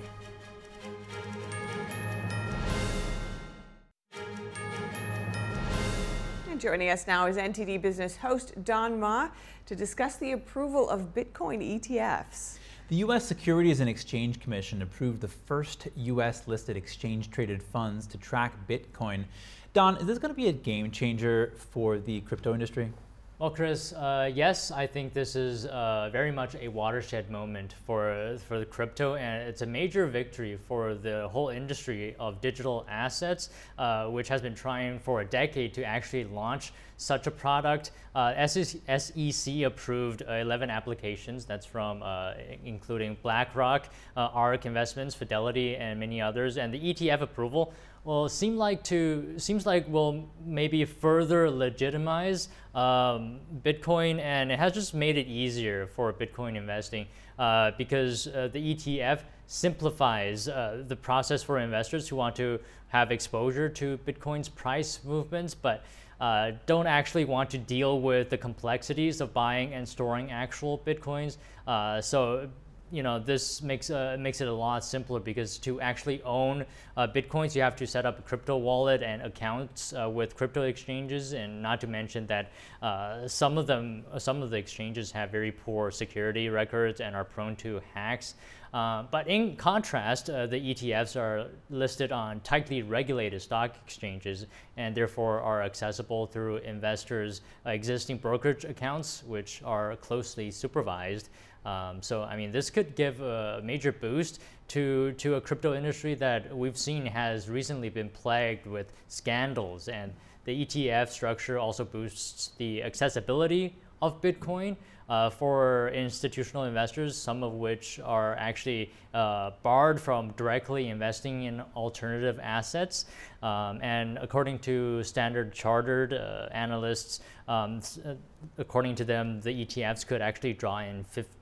Joining 6.61 6.91
us 6.91 7.07
now 7.07 7.27
is 7.27 7.39
NTD 7.39 7.81
Business 7.81 8.19
host 8.19 8.53
Don 8.65 9.01
Ma 9.01 9.31
to 9.65 9.75
discuss 9.75 10.17
the 10.17 10.33
approval 10.33 10.91
of 10.91 11.15
Bitcoin 11.15 11.81
ETFs. 11.81 12.59
The 12.89 12.97
U.S. 12.97 13.25
Securities 13.25 13.81
and 13.81 13.89
Exchange 13.89 14.41
Commission 14.41 14.83
approved 14.83 15.23
the 15.23 15.29
first 15.29 15.89
U.S. 15.97 16.47
listed 16.47 16.77
exchange 16.77 17.31
traded 17.31 17.63
funds 17.63 18.07
to 18.09 18.19
track 18.19 18.53
Bitcoin. 18.69 19.25
Don, 19.73 19.97
is 19.97 20.05
this 20.05 20.19
going 20.19 20.35
to 20.35 20.37
be 20.37 20.49
a 20.49 20.53
game 20.53 20.91
changer 20.91 21.55
for 21.57 21.99
the 21.99 22.21
crypto 22.21 22.53
industry? 22.53 22.93
Well, 23.41 23.49
Chris, 23.49 23.95
uh, 23.95 24.31
yes, 24.35 24.71
I 24.71 24.87
think 24.87 25.15
this 25.15 25.35
is 25.35 25.65
uh, 25.65 26.11
very 26.13 26.31
much 26.31 26.57
a 26.57 26.69
watershed 26.69 27.31
moment 27.31 27.75
for 27.87 28.37
for 28.47 28.59
the 28.59 28.67
crypto, 28.67 29.15
and 29.15 29.49
it's 29.49 29.63
a 29.63 29.67
major 29.67 30.07
victory 30.07 30.59
for 30.69 30.95
the 30.95 31.27
whole 31.27 31.49
industry 31.49 32.15
of 32.21 32.43
digital 32.43 32.85
assets, 32.87 33.49
uh, 33.79 34.09
which 34.09 34.29
has 34.29 34.43
been 34.43 34.55
trying 34.55 34.99
for 34.99 35.23
a 35.23 35.25
decade 35.25 35.73
to 35.73 35.83
actually 35.83 36.25
launch 36.25 36.75
such 37.01 37.27
a 37.27 37.31
product. 37.31 37.93
Uh, 38.15 38.47
SEC 38.47 39.63
approved 39.63 40.23
11 40.23 40.71
applications. 40.71 41.45
That's 41.45 41.67
from 41.67 42.03
uh, 42.03 42.33
including 42.65 43.17
BlackRock, 43.23 43.89
uh, 44.17 44.21
ARK 44.33 44.67
Investments, 44.67 45.15
Fidelity, 45.15 45.77
and 45.77 45.99
many 45.99 46.21
others. 46.21 46.59
And 46.59 46.75
the 46.75 46.95
ETF 46.95 47.23
approval 47.23 47.73
well, 48.05 48.29
seem 48.29 48.57
like 48.57 48.83
to 48.85 49.35
seems 49.37 49.67
like 49.67 49.87
will 49.87 50.27
maybe 50.45 50.85
further 50.87 51.51
legitimize 51.51 52.49
um, 52.75 53.41
Bitcoin, 53.63 54.19
and 54.21 54.51
it 54.51 54.59
has 54.59 54.73
just 54.73 54.95
made 54.95 55.19
it 55.19 55.27
easier 55.27 55.87
for 55.87 56.11
Bitcoin 56.13 56.57
investing 56.57 57.07
uh, 57.39 57.73
because 57.77 58.27
uh, 58.29 58.49
the 58.53 58.75
ETF 58.75 59.21
simplifies 59.47 60.49
uh, 60.49 60.83
the 60.89 60.97
process 60.97 61.43
for 61.43 61.59
investors 61.59 62.09
who 62.09 62.17
want 62.17 62.37
to 62.37 62.59
have 62.89 63.13
exposure 63.13 63.69
to 63.69 63.99
Bitcoin's 64.07 64.49
price 64.49 65.01
movements, 65.05 65.55
but 65.55 65.85
uh, 66.21 66.53
don't 66.67 66.87
actually 66.87 67.25
want 67.25 67.51
to 67.51 67.59
deal 67.59 68.01
with 68.01 68.31
the 68.31 68.39
complexities 68.39 69.21
of 69.21 69.33
buying 69.33 69.75
and 69.75 69.89
storing 69.89 70.31
actual 70.31 70.79
Bitcoins. 70.79 71.39
Uh, 71.67 72.01
so 72.01 72.49
you 72.93 73.03
know, 73.03 73.19
this 73.19 73.63
makes 73.63 73.91
uh, 73.91 74.17
makes 74.19 74.41
it 74.41 74.49
a 74.49 74.53
lot 74.53 74.85
simpler 74.85 75.21
because 75.21 75.59
to 75.59 75.81
actually 75.81 76.23
own 76.23 76.65
uh, 76.97 77.07
bitcoins, 77.07 77.55
you 77.55 77.63
have 77.63 77.77
to 77.77 77.87
set 77.87 78.05
up 78.05 78.19
a 78.19 78.23
crypto 78.23 78.57
wallet 78.57 79.03
and 79.03 79.23
accounts 79.23 79.93
uh, 79.93 80.09
with 80.09 80.37
crypto 80.37 80.63
exchanges, 80.63 81.33
and 81.33 81.63
not 81.63 81.81
to 81.81 81.87
mention 81.87 82.27
that 82.27 82.51
uh, 82.83 83.29
some 83.29 83.59
of 83.59 83.67
them, 83.67 84.05
some 84.19 84.43
of 84.43 84.51
the 84.51 84.57
exchanges 84.57 85.13
have 85.13 85.31
very 85.31 85.53
poor 85.53 85.91
security 85.91 86.49
records 86.49 87.01
and 87.01 87.15
are 87.15 87.25
prone 87.25 87.55
to 87.57 87.81
hacks. 87.95 88.35
Uh, 88.73 89.03
but 89.11 89.27
in 89.27 89.57
contrast, 89.57 90.31
uh, 90.31 90.47
the 90.47 90.57
ETFs 90.57 91.17
are 91.17 91.49
listed 91.71 92.13
on 92.13 92.39
tightly 92.41 92.83
regulated 92.83 93.43
stock 93.43 93.75
exchanges 93.85 94.47
and 94.77 94.95
therefore 94.95 95.41
are 95.41 95.63
accessible 95.63 96.27
through 96.27 96.57
investors' 96.59 97.41
existing 97.67 98.17
brokerage 98.17 98.65
accounts, 98.65 99.25
which 99.27 99.61
are 99.65 99.97
closely 99.97 100.51
supervised. 100.51 101.31
Um, 101.67 102.01
so, 102.01 102.23
I 102.23 102.37
mean, 102.37 102.53
this 102.53 102.71
could 102.71 102.95
give 102.95 103.21
a 103.21 103.61
major 103.63 103.93
boost 103.93 104.41
to, 104.69 105.13
to 105.13 105.35
a 105.35 105.41
crypto 105.41 105.75
industry 105.75 106.15
that 106.15 106.57
we've 106.57 106.79
seen 106.79 107.05
has 107.07 107.49
recently 107.49 107.89
been 107.89 108.09
plagued 108.09 108.67
with 108.67 108.93
scandals. 109.09 109.89
And 109.89 110.13
the 110.45 110.65
ETF 110.65 111.09
structure 111.09 111.59
also 111.59 111.85
boosts 111.85 112.53
the 112.57 112.83
accessibility 112.85 113.75
of 114.01 114.23
Bitcoin 114.23 114.77
uh, 115.11 115.29
for 115.29 115.89
institutional 115.89 116.65
investors, 116.65 117.17
some 117.17 117.43
of 117.43 117.55
which 117.55 118.01
are 118.05 118.37
actually 118.37 118.93
uh, 119.13 119.51
barred 119.63 120.01
from 120.01 120.31
directly 120.37 120.89
investing 120.89 121.43
in 121.43 121.61
alternative 121.75 122.39
assets. 122.41 123.07
Um, 123.43 123.83
and 123.83 124.19
according 124.19 124.61
to 124.61 125.03
Standard 125.03 125.53
Chartered 125.53 126.15
uh, 126.15 126.49
analysts, 126.53 127.21
um, 127.49 127.81
uh, 128.07 128.15
according 128.57 128.95
to 128.95 129.05
them, 129.05 129.41
the 129.41 129.67
ETFs 129.67 130.07
could 130.07 130.23
actually 130.23 130.55
draw 130.55 130.79
in 130.79 131.05
50 131.05 131.37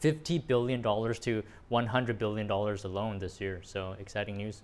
$50 0.00 0.46
billion 0.46 0.80
to 0.80 1.42
$100 1.72 2.18
billion 2.18 2.48
alone 2.48 3.18
this 3.18 3.40
year. 3.40 3.60
So 3.64 3.96
exciting 3.98 4.36
news. 4.36 4.62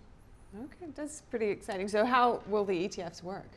Okay, 0.56 0.92
that's 0.94 1.22
pretty 1.22 1.48
exciting. 1.48 1.88
So 1.88 2.04
how 2.04 2.40
will 2.46 2.64
the 2.64 2.86
ETFs 2.86 3.24
work? 3.24 3.50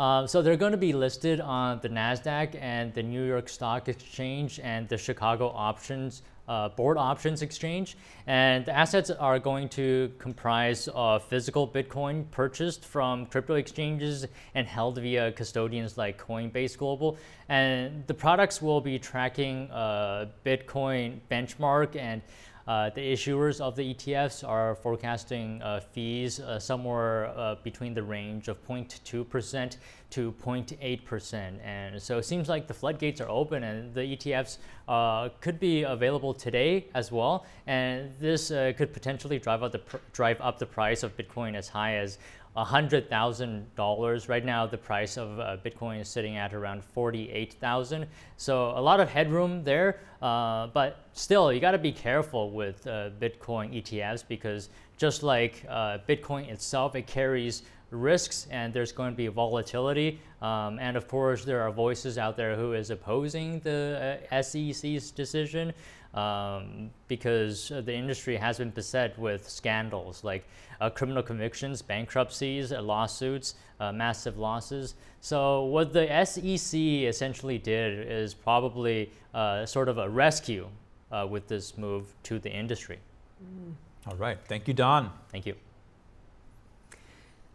Uh, 0.00 0.26
so 0.26 0.40
they're 0.40 0.56
going 0.56 0.72
to 0.72 0.78
be 0.78 0.94
listed 0.94 1.42
on 1.42 1.78
the 1.82 1.88
NASDAQ 1.90 2.56
and 2.58 2.94
the 2.94 3.02
New 3.02 3.22
York 3.22 3.50
Stock 3.50 3.86
Exchange 3.86 4.58
and 4.62 4.88
the 4.88 4.96
Chicago 4.96 5.52
Options 5.54 6.22
uh, 6.48 6.68
board 6.70 6.96
options 6.96 7.42
exchange. 7.42 7.96
And 8.26 8.64
the 8.64 8.76
assets 8.76 9.10
are 9.10 9.38
going 9.38 9.68
to 9.70 10.10
comprise 10.18 10.88
of 10.94 11.22
physical 11.24 11.68
Bitcoin 11.68 12.28
purchased 12.30 12.84
from 12.84 13.26
crypto 13.26 13.54
exchanges 13.54 14.26
and 14.54 14.66
held 14.66 14.98
via 14.98 15.32
custodians 15.32 15.96
like 15.96 16.18
Coinbase 16.18 16.76
Global. 16.76 17.18
And 17.48 18.04
the 18.08 18.14
products 18.14 18.60
will 18.60 18.80
be 18.80 18.98
tracking 18.98 19.70
uh, 19.70 20.26
Bitcoin 20.44 21.20
benchmark 21.30 21.94
and 21.94 22.22
uh, 22.66 22.90
the 22.90 23.00
issuers 23.00 23.60
of 23.60 23.76
the 23.76 23.94
ETFs 23.94 24.46
are 24.46 24.74
forecasting 24.76 25.60
uh, 25.62 25.80
fees 25.80 26.40
uh, 26.40 26.58
somewhere 26.58 27.26
uh, 27.36 27.56
between 27.62 27.94
the 27.94 28.02
range 28.02 28.48
of 28.48 28.62
0.2% 28.66 29.76
to 30.10 30.32
0.8%. 30.32 31.64
And 31.64 32.00
so 32.02 32.18
it 32.18 32.24
seems 32.24 32.48
like 32.48 32.66
the 32.66 32.74
floodgates 32.74 33.20
are 33.20 33.28
open 33.28 33.64
and 33.64 33.94
the 33.94 34.00
ETFs 34.00 34.58
uh, 34.88 35.28
could 35.40 35.60
be 35.60 35.82
available 35.82 36.34
today 36.34 36.88
as 36.94 37.12
well. 37.12 37.46
And 37.66 38.12
this 38.18 38.50
uh, 38.50 38.72
could 38.76 38.92
potentially 38.92 39.38
drive 39.38 39.60
the 39.72 39.80
drive 40.12 40.40
up 40.40 40.58
the 40.58 40.66
price 40.66 41.02
of 41.02 41.16
Bitcoin 41.16 41.54
as 41.54 41.68
high 41.68 41.96
as 41.96 42.18
$100,000. 42.56 44.28
Right 44.28 44.44
now, 44.44 44.66
the 44.66 44.78
price 44.78 45.16
of 45.16 45.38
uh, 45.38 45.56
Bitcoin 45.64 46.00
is 46.00 46.08
sitting 46.08 46.36
at 46.36 46.52
around 46.52 46.84
48,000. 46.84 48.06
So 48.36 48.70
a 48.76 48.80
lot 48.80 49.00
of 49.00 49.08
headroom 49.08 49.62
there, 49.62 50.00
uh, 50.20 50.66
but 50.68 51.04
still, 51.12 51.52
you 51.52 51.60
got 51.60 51.72
to 51.72 51.78
be 51.78 51.92
careful 51.92 52.50
with 52.50 52.86
uh, 52.86 53.10
Bitcoin 53.20 53.82
ETFs 53.82 54.24
because 54.26 54.68
just 54.96 55.22
like 55.22 55.64
uh, 55.68 55.98
Bitcoin 56.08 56.48
itself, 56.48 56.94
it 56.96 57.06
carries 57.06 57.62
risks 57.90 58.46
and 58.50 58.72
there's 58.72 58.92
going 58.92 59.12
to 59.12 59.16
be 59.16 59.26
volatility. 59.28 60.20
Um, 60.42 60.78
and 60.78 60.96
of 60.96 61.08
course, 61.08 61.44
there 61.44 61.62
are 61.62 61.70
voices 61.70 62.18
out 62.18 62.36
there 62.36 62.56
who 62.56 62.72
is 62.72 62.90
opposing 62.90 63.60
the 63.60 64.18
uh, 64.30 64.42
SEC's 64.42 65.10
decision 65.10 65.72
um, 66.14 66.90
because 67.08 67.68
the 67.68 67.94
industry 67.94 68.36
has 68.36 68.58
been 68.58 68.70
beset 68.70 69.18
with 69.18 69.48
scandals 69.48 70.24
like 70.24 70.44
uh, 70.80 70.90
criminal 70.90 71.22
convictions, 71.22 71.82
bankruptcies, 71.82 72.72
uh, 72.72 72.80
lawsuits, 72.82 73.54
uh, 73.78 73.92
massive 73.92 74.38
losses. 74.38 74.94
So 75.20 75.64
what 75.64 75.92
the 75.92 76.24
SEC 76.24 76.78
essentially 76.80 77.58
did 77.58 78.10
is 78.10 78.34
probably 78.34 79.10
uh, 79.34 79.66
sort 79.66 79.88
of 79.88 79.98
a 79.98 80.08
rescue 80.08 80.68
uh, 81.12 81.26
with 81.28 81.48
this 81.48 81.76
move 81.76 82.14
to 82.24 82.38
the 82.38 82.50
industry. 82.50 82.98
Mm. 83.42 83.74
All 84.06 84.16
right. 84.16 84.38
Thank 84.48 84.68
you, 84.68 84.74
Don. 84.74 85.10
Thank 85.30 85.46
you. 85.46 85.54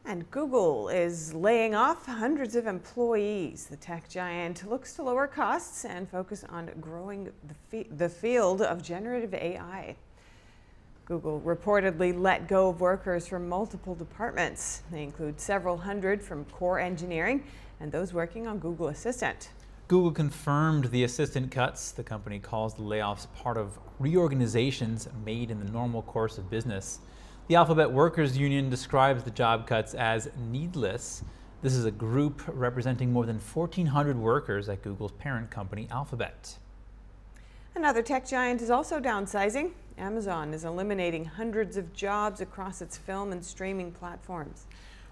And 0.08 0.30
Google 0.30 0.89
is 0.89 1.34
laying 1.34 1.74
off 1.74 2.06
hundreds 2.06 2.56
of 2.56 2.68
employees. 2.68 3.66
The 3.66 3.76
tech 3.78 4.08
giant 4.08 4.70
looks 4.70 4.93
to 4.93 5.03
lower 5.03 5.26
costs 5.26 5.84
and 5.84 6.08
focus 6.08 6.45
on 6.47 6.70
growing 6.80 7.32
the, 7.72 7.88
the 7.89 8.08
field 8.08 8.62
of 8.62 8.84
generative 8.84 9.34
AI. 9.34 9.95
Google 11.06 11.41
reportedly 11.41 12.20
let 12.20 12.47
go 12.47 12.70
of 12.70 12.82
workers 12.82 13.28
from 13.28 13.49
multiple 13.49 13.95
departments. 13.95 14.84
They 14.91 15.01
include 15.01 15.39
several 15.39 15.78
hundred 15.78 16.22
from 16.22 16.45
core 16.45 16.80
engineering 16.80 17.43
and 17.80 17.91
those 17.91 18.14
working 18.14 18.45
on 18.45 18.60
Google 18.60 18.89
Assistant. 18.89 19.49
Google 19.88 20.12
confirmed 20.12 20.86
the 20.86 21.03
assistant 21.03 21.51
cuts. 21.51 21.91
The 21.91 22.03
company 22.03 22.38
calls 22.38 22.76
the 22.76 22.84
layoffs 22.84 23.26
part 23.36 23.58
of 23.58 23.78
reorganizations 23.99 25.08
made 25.26 25.49
in 25.49 25.60
the 25.64 25.72
normal 25.72 26.03
course 26.03 26.38
of 26.38 26.49
business. 26.49 26.99
The 27.47 27.53
Alphabet 27.53 27.91
Workers 27.91 28.35
Union 28.35 28.71
describes 28.71 29.21
the 29.21 29.29
job 29.29 29.67
cuts 29.67 29.93
as 29.93 30.31
needless. 30.49 31.23
This 31.61 31.73
is 31.73 31.85
a 31.85 31.91
group 31.91 32.41
representing 32.47 33.13
more 33.13 33.27
than 33.27 33.37
1,400 33.37 34.17
workers 34.17 34.67
at 34.67 34.81
Google's 34.81 35.11
parent 35.11 35.51
company, 35.51 35.87
Alphabet. 35.91 36.57
Another 37.75 38.01
tech 38.01 38.27
giant 38.27 38.63
is 38.63 38.71
also 38.71 38.99
downsizing. 38.99 39.73
Amazon 39.99 40.55
is 40.55 40.65
eliminating 40.65 41.25
hundreds 41.25 41.77
of 41.77 41.93
jobs 41.93 42.41
across 42.41 42.81
its 42.81 42.97
film 42.97 43.31
and 43.31 43.45
streaming 43.45 43.91
platforms. 43.91 44.65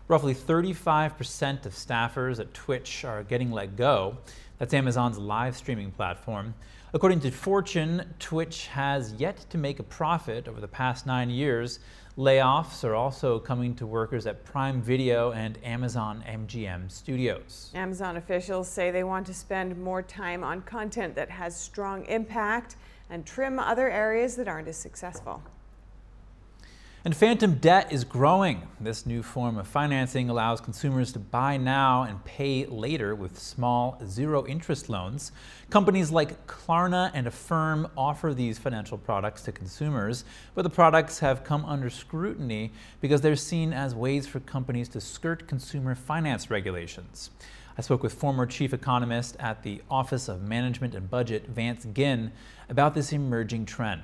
Roughly 0.08 0.34
35% 0.34 1.68
of 1.68 1.74
staffers 1.74 2.40
at 2.40 2.52
Twitch 2.52 3.06
are 3.06 3.22
getting 3.22 3.52
let 3.52 3.76
go. 3.76 4.18
That's 4.58 4.74
Amazon's 4.74 5.20
live 5.20 5.56
streaming 5.56 5.92
platform. 5.92 6.56
According 6.96 7.22
to 7.22 7.32
Fortune, 7.32 8.14
Twitch 8.20 8.68
has 8.68 9.14
yet 9.14 9.46
to 9.50 9.58
make 9.58 9.80
a 9.80 9.84
profit 9.84 10.48
over 10.48 10.62
the 10.62 10.68
past 10.68 11.06
nine 11.06 11.30
years. 11.30 11.80
Layoffs 12.18 12.84
are 12.84 12.94
also 12.94 13.40
coming 13.40 13.74
to 13.74 13.88
workers 13.88 14.28
at 14.28 14.46
Prime 14.46 14.84
Video 14.84 15.32
and 15.32 15.58
Amazon 15.64 16.24
MGM 16.28 16.92
Studios. 16.92 17.72
Amazon 17.74 18.18
officials 18.18 18.70
say 18.70 18.92
they 18.92 19.04
want 19.04 19.26
to 19.26 19.34
spend 19.34 19.76
more 19.82 20.04
time 20.04 20.44
on 20.44 20.62
content 20.62 21.16
that 21.16 21.32
has 21.32 21.60
strong 21.60 22.06
impact 22.06 22.76
and 23.10 23.26
trim 23.26 23.58
other 23.58 23.90
areas 23.90 24.36
that 24.36 24.48
aren't 24.48 24.68
as 24.68 24.78
successful. 24.78 25.42
And 27.06 27.14
phantom 27.14 27.56
debt 27.56 27.92
is 27.92 28.06
growing. 28.06 28.66
This 28.80 29.06
new 29.06 29.24
form 29.24 29.58
of 29.58 29.68
financing 29.68 30.30
allows 30.30 30.62
consumers 30.62 31.12
to 31.12 31.20
buy 31.20 31.58
now 31.58 32.04
and 32.04 32.24
pay 32.24 32.66
later 32.66 33.14
with 33.14 33.38
small, 33.38 34.02
zero 34.06 34.48
interest 34.48 34.88
loans. 34.88 35.34
Companies 35.70 36.12
like 36.12 36.48
Klarna 36.48 37.12
and 37.14 37.28
Affirm 37.28 37.90
offer 37.98 38.34
these 38.34 38.58
financial 38.58 38.98
products 38.98 39.42
to 39.42 39.52
consumers, 39.52 40.24
but 40.56 40.62
the 40.62 40.70
products 40.70 41.20
have 41.20 41.44
come 41.44 41.66
under 41.66 41.90
scrutiny 41.90 42.72
because 43.02 43.20
they're 43.20 43.36
seen 43.36 43.74
as 43.74 43.94
ways 43.94 44.26
for 44.26 44.40
companies 44.40 44.88
to 44.88 45.02
skirt 45.02 45.46
consumer 45.46 45.96
finance 45.96 46.50
regulations. 46.50 47.32
I 47.78 47.82
spoke 47.82 48.02
with 48.02 48.14
former 48.14 48.46
chief 48.46 48.74
economist 48.74 49.36
at 49.42 49.64
the 49.64 49.82
Office 49.92 50.30
of 50.30 50.42
Management 50.42 50.96
and 50.96 51.10
Budget, 51.10 51.48
Vance 51.50 51.86
Ginn, 51.94 52.32
about 52.70 52.94
this 52.94 53.12
emerging 53.12 53.66
trend. 53.66 54.04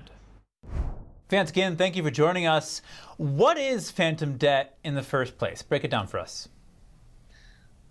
Vance 1.30 1.52
Ginn, 1.52 1.76
thank 1.76 1.96
you 1.96 2.02
for 2.02 2.10
joining 2.10 2.48
us. 2.48 2.82
What 3.18 3.60
is 3.60 3.92
phantom 3.92 4.38
debt 4.38 4.80
in 4.84 4.96
the 4.96 5.04
first 5.04 5.38
place? 5.38 5.62
Break 5.62 5.84
it 5.84 5.92
down 5.92 6.08
for 6.08 6.20
us. 6.20 6.50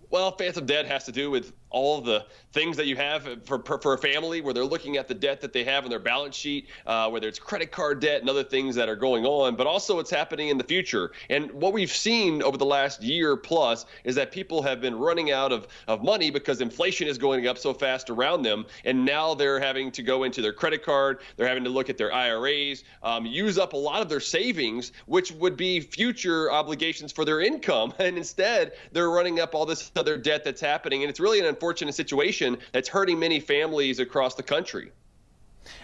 Well, 0.09 0.31
phantom 0.31 0.65
debt 0.65 0.85
has 0.87 1.05
to 1.05 1.13
do 1.13 1.31
with 1.31 1.53
all 1.69 2.01
the 2.01 2.25
things 2.51 2.77
that 2.77 2.87
you 2.87 2.95
have 2.95 3.27
for, 3.45 3.59
for 3.61 3.93
a 3.93 3.97
family 3.97 4.41
where 4.41 4.53
they're 4.53 4.65
looking 4.65 4.97
at 4.97 5.07
the 5.07 5.13
debt 5.13 5.41
that 5.41 5.53
they 5.53 5.63
have 5.63 5.83
on 5.83 5.89
their 5.89 5.99
balance 5.99 6.35
sheet, 6.35 6.67
uh, 6.87 7.09
whether 7.09 7.27
it's 7.27 7.37
credit 7.37 7.71
card 7.71 7.99
debt 7.99 8.21
and 8.21 8.29
other 8.29 8.43
things 8.43 8.75
that 8.75 8.89
are 8.89 8.95
going 8.95 9.25
on, 9.25 9.55
but 9.55 9.67
also 9.67 9.95
what's 9.95 10.09
happening 10.09 10.49
in 10.49 10.57
the 10.57 10.63
future. 10.63 11.11
And 11.29 11.51
what 11.51 11.73
we've 11.73 11.91
seen 11.91 12.41
over 12.41 12.57
the 12.57 12.65
last 12.65 13.03
year 13.03 13.37
plus 13.37 13.85
is 14.03 14.15
that 14.15 14.31
people 14.31 14.63
have 14.63 14.81
been 14.81 14.95
running 14.95 15.31
out 15.31 15.51
of, 15.51 15.67
of 15.87 16.03
money 16.03 16.31
because 16.31 16.61
inflation 16.61 17.07
is 17.07 17.17
going 17.17 17.45
up 17.47 17.57
so 17.57 17.73
fast 17.73 18.09
around 18.09 18.41
them. 18.41 18.65
And 18.83 19.05
now 19.05 19.35
they're 19.35 19.59
having 19.59 19.91
to 19.91 20.01
go 20.01 20.23
into 20.23 20.41
their 20.41 20.53
credit 20.53 20.83
card, 20.83 21.21
they're 21.37 21.47
having 21.47 21.63
to 21.65 21.69
look 21.69 21.89
at 21.89 21.97
their 21.97 22.11
IRAs, 22.11 22.83
um, 23.03 23.25
use 23.25 23.57
up 23.59 23.73
a 23.73 23.77
lot 23.77 24.01
of 24.01 24.09
their 24.09 24.19
savings, 24.19 24.91
which 25.05 25.31
would 25.33 25.55
be 25.55 25.81
future 25.81 26.51
obligations 26.51 27.11
for 27.11 27.25
their 27.25 27.41
income. 27.41 27.93
And 28.09 28.17
instead, 28.17 28.71
they're 28.91 29.09
running 29.09 29.39
up 29.39 29.53
all 29.53 29.67
this 29.67 29.91
other 29.95 30.17
debt 30.17 30.43
that's 30.43 30.61
happening. 30.61 31.03
And 31.03 31.11
it's 31.11 31.19
really 31.19 31.39
an 31.39 31.45
unfortunate 31.59 31.93
situation 31.93 32.57
that's 32.71 32.87
hurting 32.87 33.19
many 33.19 33.37
families 33.37 33.99
across 33.99 34.33
the 34.33 34.41
country. 34.41 34.93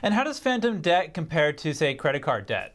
And 0.01 0.13
how 0.13 0.23
does 0.23 0.39
phantom 0.39 0.79
debt 0.79 1.13
compare 1.13 1.51
to, 1.51 1.73
say, 1.73 1.93
credit 1.95 2.21
card 2.21 2.45
debt? 2.45 2.74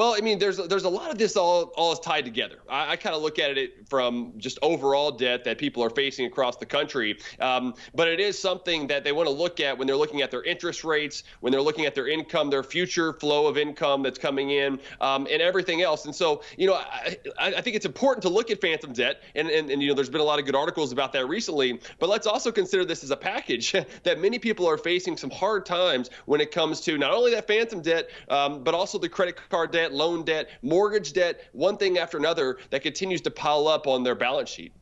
Well, 0.00 0.14
I 0.16 0.22
mean, 0.22 0.38
there's 0.38 0.56
there's 0.56 0.84
a 0.84 0.88
lot 0.88 1.10
of 1.10 1.18
this 1.18 1.36
all 1.36 1.74
all 1.76 1.92
is 1.92 1.98
tied 1.98 2.24
together. 2.24 2.60
I, 2.70 2.92
I 2.92 2.96
kind 2.96 3.14
of 3.14 3.20
look 3.20 3.38
at 3.38 3.58
it 3.58 3.86
from 3.86 4.32
just 4.38 4.58
overall 4.62 5.10
debt 5.10 5.44
that 5.44 5.58
people 5.58 5.84
are 5.84 5.90
facing 5.90 6.24
across 6.24 6.56
the 6.56 6.64
country, 6.64 7.18
um, 7.38 7.74
but 7.94 8.08
it 8.08 8.18
is 8.18 8.38
something 8.38 8.86
that 8.86 9.04
they 9.04 9.12
want 9.12 9.28
to 9.28 9.34
look 9.34 9.60
at 9.60 9.76
when 9.76 9.86
they're 9.86 9.98
looking 9.98 10.22
at 10.22 10.30
their 10.30 10.42
interest 10.42 10.84
rates, 10.84 11.24
when 11.40 11.52
they're 11.52 11.60
looking 11.60 11.84
at 11.84 11.94
their 11.94 12.08
income, 12.08 12.48
their 12.48 12.62
future 12.62 13.12
flow 13.12 13.46
of 13.46 13.58
income 13.58 14.02
that's 14.02 14.18
coming 14.18 14.52
in, 14.52 14.80
um, 15.02 15.26
and 15.30 15.42
everything 15.42 15.82
else. 15.82 16.06
And 16.06 16.14
so, 16.14 16.40
you 16.56 16.66
know, 16.66 16.76
I, 16.76 17.18
I 17.38 17.60
think 17.60 17.76
it's 17.76 17.84
important 17.84 18.22
to 18.22 18.30
look 18.30 18.50
at 18.50 18.58
phantom 18.58 18.94
debt, 18.94 19.20
and, 19.34 19.50
and 19.50 19.70
and 19.70 19.82
you 19.82 19.88
know, 19.88 19.94
there's 19.94 20.08
been 20.08 20.22
a 20.22 20.24
lot 20.24 20.38
of 20.38 20.46
good 20.46 20.56
articles 20.56 20.92
about 20.92 21.12
that 21.12 21.28
recently. 21.28 21.78
But 21.98 22.08
let's 22.08 22.26
also 22.26 22.50
consider 22.50 22.86
this 22.86 23.04
as 23.04 23.10
a 23.10 23.18
package 23.18 23.72
that 24.04 24.18
many 24.18 24.38
people 24.38 24.66
are 24.66 24.78
facing 24.78 25.18
some 25.18 25.30
hard 25.30 25.66
times 25.66 26.08
when 26.24 26.40
it 26.40 26.52
comes 26.52 26.80
to 26.86 26.96
not 26.96 27.12
only 27.12 27.32
that 27.32 27.46
phantom 27.46 27.82
debt, 27.82 28.08
um, 28.30 28.64
but 28.64 28.72
also 28.72 28.98
the 28.98 29.06
credit 29.06 29.38
card 29.50 29.72
debt 29.72 29.89
debt, 29.90 29.96
loan 29.96 30.24
debt, 30.24 30.50
mortgage 30.62 31.12
debt, 31.12 31.48
one 31.52 31.76
thing 31.76 31.98
after 31.98 32.18
another 32.18 32.58
that 32.70 32.82
continues 32.82 33.20
to 33.22 33.30
pile 33.30 33.68
up 33.68 33.86
on 33.86 34.02
their 34.02 34.14
balance 34.14 34.50
sheet. 34.50 34.72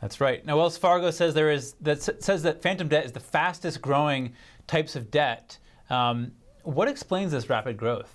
That's 0.00 0.20
right. 0.20 0.44
Now, 0.46 0.56
Wells 0.56 0.78
Fargo 0.78 1.10
says 1.10 1.34
there 1.34 1.50
is 1.50 1.74
that 1.82 2.02
says 2.02 2.42
that 2.42 2.62
phantom 2.62 2.88
debt 2.88 3.04
is 3.04 3.12
the 3.12 3.20
fastest 3.20 3.82
growing 3.82 4.32
types 4.66 4.96
of 4.96 5.10
debt. 5.10 5.58
Um, 5.90 6.32
what 6.62 6.88
explains 6.88 7.32
this 7.32 7.50
rapid 7.50 7.76
growth? 7.76 8.14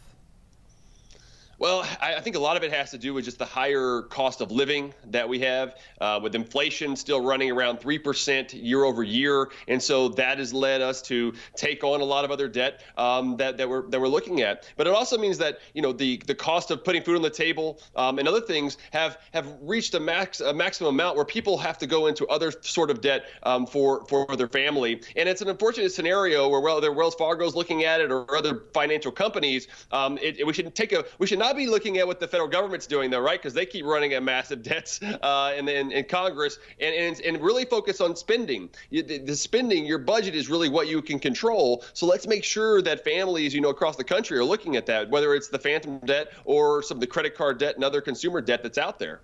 Well, 1.57 1.85
I, 2.01 2.19
think 2.19 2.35
a 2.35 2.39
lot 2.39 2.57
of 2.57 2.63
it 2.63 2.73
has 2.73 2.91
to 2.91 2.97
do 2.97 3.13
with 3.13 3.23
just 3.23 3.39
the 3.39 3.45
higher 3.45 4.01
cost 4.01 4.41
of 4.41 4.51
living 4.51 4.93
that 5.05 5.29
we 5.29 5.39
have, 5.39 5.75
uh, 6.01 6.19
with 6.21 6.35
inflation 6.35 6.97
still 6.97 7.21
running 7.21 7.49
around 7.49 7.79
3% 7.79 8.61
year 8.61 8.83
over 8.83 9.03
year. 9.03 9.49
And 9.69 9.81
so 9.81 10.09
that 10.09 10.39
has 10.39 10.53
led 10.53 10.81
us 10.81 11.01
to 11.03 11.33
take 11.55 11.85
on 11.85 12.01
a 12.01 12.03
lot 12.03 12.25
of 12.25 12.31
other 12.31 12.49
debt 12.49 12.83
um, 12.97 13.37
that, 13.37 13.57
that, 13.57 13.69
we're, 13.69 13.89
that 13.89 14.01
we're 14.01 14.09
looking 14.09 14.41
at. 14.41 14.69
But 14.75 14.87
it 14.87 14.93
also 14.93 15.17
means 15.17 15.37
that, 15.37 15.59
you 15.73 15.81
know, 15.81 15.93
the, 15.93 16.21
the 16.27 16.35
cost 16.35 16.71
of 16.71 16.83
putting 16.83 17.03
food 17.03 17.15
on 17.15 17.21
the 17.21 17.29
table 17.29 17.79
um, 17.95 18.19
and 18.19 18.27
other 18.27 18.41
things 18.41 18.77
have, 18.91 19.17
have 19.33 19.47
reached 19.61 19.93
a, 19.93 19.99
max, 19.99 20.41
a 20.41 20.53
maximum 20.53 20.93
amount 20.93 21.15
where 21.15 21.25
people 21.25 21.57
have 21.57 21.77
to 21.77 21.87
go 21.87 22.07
into 22.07 22.27
other 22.27 22.51
sort 22.61 22.89
of 22.89 22.99
debt 22.99 23.27
um, 23.43 23.65
for, 23.65 24.05
for 24.07 24.35
their 24.35 24.49
family. 24.49 25.01
And 25.15 25.29
it's 25.29 25.41
an 25.41 25.47
unfortunate 25.47 25.93
scenario 25.93 26.49
where 26.49 26.59
whether 26.59 26.91
Wells 26.91 27.15
Fargo 27.15 27.45
is 27.45 27.55
looking 27.55 27.85
at 27.85 28.01
it 28.01 28.11
or 28.11 28.35
other 28.35 28.63
financial 28.73 29.11
companies, 29.11 29.69
um, 29.93 30.17
it, 30.17 30.39
it, 30.39 30.45
we 30.45 30.51
should 30.51 30.75
take 30.75 30.91
a, 30.91 31.05
we 31.17 31.27
should 31.27 31.39
not 31.39 31.54
be 31.55 31.67
looking 31.67 31.97
at 31.97 32.07
what 32.07 32.19
the 32.19 32.27
federal 32.27 32.49
government's 32.49 32.87
doing, 32.87 33.09
though, 33.09 33.19
right? 33.19 33.39
Because 33.39 33.53
they 33.53 33.65
keep 33.65 33.85
running 33.85 34.13
at 34.13 34.23
massive 34.23 34.63
debts 34.71 35.01
uh, 35.01 35.53
in, 35.57 35.67
in, 35.67 35.91
in, 35.91 36.05
Congress 36.05 36.59
and, 36.79 36.95
and, 36.95 37.19
and 37.21 37.41
really 37.41 37.65
focus 37.65 38.01
on 38.01 38.15
spending. 38.15 38.69
The, 38.91 39.19
the 39.19 39.35
spending, 39.35 39.85
your 39.85 39.97
budget 39.97 40.35
is 40.35 40.49
really 40.49 40.69
what 40.69 40.87
you 40.87 41.01
can 41.01 41.19
control. 41.19 41.83
So 41.93 42.05
let's 42.05 42.27
make 42.27 42.43
sure 42.43 42.81
that 42.81 43.03
families, 43.03 43.53
you 43.53 43.61
know, 43.61 43.69
across 43.69 43.95
the 43.95 44.03
country 44.03 44.37
are 44.37 44.43
looking 44.43 44.75
at 44.75 44.85
that, 44.87 45.09
whether 45.09 45.33
it's 45.33 45.47
the 45.47 45.59
phantom 45.59 45.99
debt 45.99 46.31
or 46.45 46.81
some 46.83 46.97
of 46.97 47.01
the 47.01 47.07
credit 47.07 47.35
card 47.35 47.57
debt 47.57 47.75
and 47.75 47.83
other 47.83 48.01
consumer 48.01 48.41
debt 48.41 48.63
that's 48.63 48.77
out 48.77 48.99
there. 48.99 49.21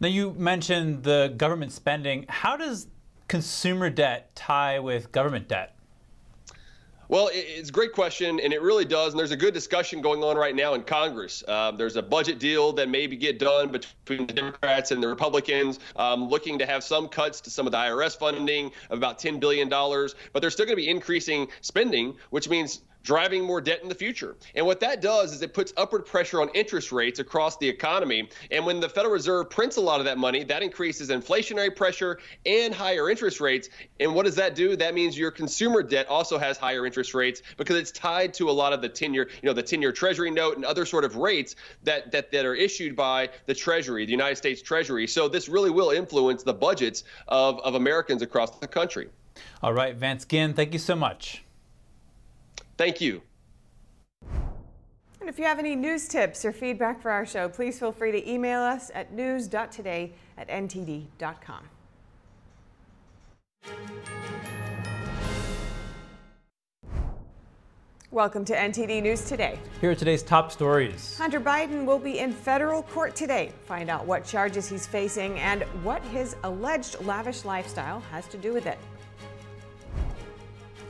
Now, 0.00 0.08
you 0.08 0.32
mentioned 0.34 1.02
the 1.02 1.34
government 1.36 1.72
spending. 1.72 2.26
How 2.28 2.56
does 2.56 2.86
consumer 3.26 3.90
debt 3.90 4.34
tie 4.36 4.78
with 4.78 5.10
government 5.10 5.48
debt? 5.48 5.77
Well, 7.10 7.30
it's 7.32 7.70
a 7.70 7.72
great 7.72 7.94
question, 7.94 8.38
and 8.38 8.52
it 8.52 8.60
really 8.60 8.84
does. 8.84 9.14
And 9.14 9.18
there's 9.18 9.30
a 9.30 9.36
good 9.36 9.54
discussion 9.54 10.02
going 10.02 10.22
on 10.22 10.36
right 10.36 10.54
now 10.54 10.74
in 10.74 10.82
Congress. 10.82 11.42
Um, 11.48 11.78
there's 11.78 11.96
a 11.96 12.02
budget 12.02 12.38
deal 12.38 12.70
that 12.74 12.90
maybe 12.90 13.16
get 13.16 13.38
done 13.38 13.72
between 13.72 14.26
the 14.26 14.34
Democrats 14.34 14.90
and 14.90 15.02
the 15.02 15.08
Republicans, 15.08 15.78
um, 15.96 16.28
looking 16.28 16.58
to 16.58 16.66
have 16.66 16.84
some 16.84 17.08
cuts 17.08 17.40
to 17.42 17.50
some 17.50 17.64
of 17.64 17.72
the 17.72 17.78
IRS 17.78 18.18
funding 18.18 18.72
of 18.90 18.98
about 18.98 19.18
$10 19.18 19.40
billion. 19.40 19.70
But 19.70 20.42
they're 20.42 20.50
still 20.50 20.66
going 20.66 20.76
to 20.76 20.82
be 20.82 20.90
increasing 20.90 21.48
spending, 21.62 22.14
which 22.28 22.46
means 22.50 22.82
driving 23.08 23.42
more 23.42 23.58
debt 23.58 23.80
in 23.82 23.88
the 23.88 23.94
future. 23.94 24.36
And 24.54 24.66
what 24.66 24.80
that 24.80 25.00
does 25.00 25.32
is 25.32 25.40
it 25.40 25.54
puts 25.54 25.72
upward 25.78 26.04
pressure 26.04 26.42
on 26.42 26.50
interest 26.50 26.92
rates 26.92 27.20
across 27.20 27.56
the 27.56 27.66
economy. 27.66 28.28
And 28.50 28.66
when 28.66 28.80
the 28.80 28.88
Federal 28.90 29.14
Reserve 29.14 29.48
prints 29.48 29.78
a 29.78 29.80
lot 29.80 29.98
of 29.98 30.04
that 30.04 30.18
money, 30.18 30.44
that 30.44 30.62
increases 30.62 31.08
inflationary 31.08 31.74
pressure 31.74 32.18
and 32.44 32.74
higher 32.74 33.08
interest 33.08 33.40
rates. 33.40 33.70
And 33.98 34.14
what 34.14 34.26
does 34.26 34.34
that 34.34 34.54
do? 34.54 34.76
That 34.76 34.92
means 34.92 35.16
your 35.16 35.30
consumer 35.30 35.82
debt 35.82 36.06
also 36.08 36.36
has 36.36 36.58
higher 36.58 36.84
interest 36.84 37.14
rates 37.14 37.40
because 37.56 37.76
it's 37.76 37.92
tied 37.92 38.34
to 38.34 38.50
a 38.50 38.52
lot 38.52 38.74
of 38.74 38.82
the 38.82 38.90
10-year, 38.90 39.30
you 39.42 39.46
know, 39.46 39.54
the 39.54 39.62
10-year 39.62 39.92
Treasury 39.92 40.30
note 40.30 40.56
and 40.56 40.66
other 40.66 40.84
sort 40.84 41.06
of 41.06 41.16
rates 41.16 41.56
that 41.84 42.12
that 42.12 42.30
that 42.32 42.44
are 42.44 42.54
issued 42.54 42.94
by 42.94 43.30
the 43.46 43.54
Treasury, 43.54 44.04
the 44.04 44.12
United 44.12 44.36
States 44.36 44.60
Treasury. 44.60 45.06
So 45.06 45.28
this 45.28 45.48
really 45.48 45.70
will 45.70 45.92
influence 45.92 46.42
the 46.42 46.52
budgets 46.52 47.04
of, 47.26 47.58
of 47.60 47.74
Americans 47.74 48.20
across 48.20 48.58
the 48.58 48.68
country. 48.68 49.08
All 49.62 49.72
right, 49.72 49.96
Vance 49.96 50.26
Ginn, 50.26 50.52
thank 50.52 50.74
you 50.74 50.78
so 50.78 50.94
much. 50.94 51.42
Thank 52.78 53.00
you. 53.00 53.20
And 55.20 55.28
if 55.28 55.38
you 55.38 55.44
have 55.44 55.58
any 55.58 55.74
news 55.74 56.08
tips 56.08 56.44
or 56.44 56.52
feedback 56.52 57.02
for 57.02 57.10
our 57.10 57.26
show, 57.26 57.48
please 57.48 57.78
feel 57.78 57.92
free 57.92 58.12
to 58.12 58.30
email 58.30 58.60
us 58.60 58.90
at 58.94 59.12
news.today 59.12 60.12
at 60.38 60.48
ntd.com. 60.48 61.68
Welcome 68.10 68.46
to 68.46 68.54
NTD 68.54 69.02
News 69.02 69.26
Today. 69.26 69.58
Here 69.82 69.90
are 69.90 69.94
today's 69.94 70.22
top 70.22 70.50
stories. 70.50 71.18
Hunter 71.18 71.40
Biden 71.40 71.84
will 71.84 71.98
be 71.98 72.20
in 72.20 72.32
federal 72.32 72.84
court 72.84 73.14
today. 73.14 73.52
Find 73.66 73.90
out 73.90 74.06
what 74.06 74.24
charges 74.24 74.66
he's 74.66 74.86
facing 74.86 75.38
and 75.40 75.62
what 75.82 76.02
his 76.04 76.34
alleged 76.44 77.04
lavish 77.04 77.44
lifestyle 77.44 78.00
has 78.10 78.26
to 78.28 78.38
do 78.38 78.54
with 78.54 78.64
it. 78.64 78.78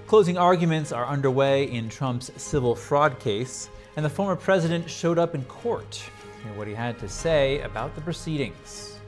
Closing 0.09 0.39
arguments 0.39 0.91
are 0.91 1.05
underway 1.05 1.71
in 1.71 1.91
Trump's 1.91 2.31
civil 2.39 2.75
fraud 2.75 3.19
case, 3.21 3.69
and 3.95 4.03
the 4.03 4.09
former 4.09 4.37
president 4.37 4.89
showed 4.89 5.19
up 5.19 5.35
in 5.35 5.45
court. 5.45 6.03
Hear 6.43 6.55
what 6.55 6.67
he 6.67 6.73
had 6.73 6.99
to 7.01 7.09
say 7.11 7.61
about 7.61 7.95
the 7.95 8.01
proceedings. 8.01 9.01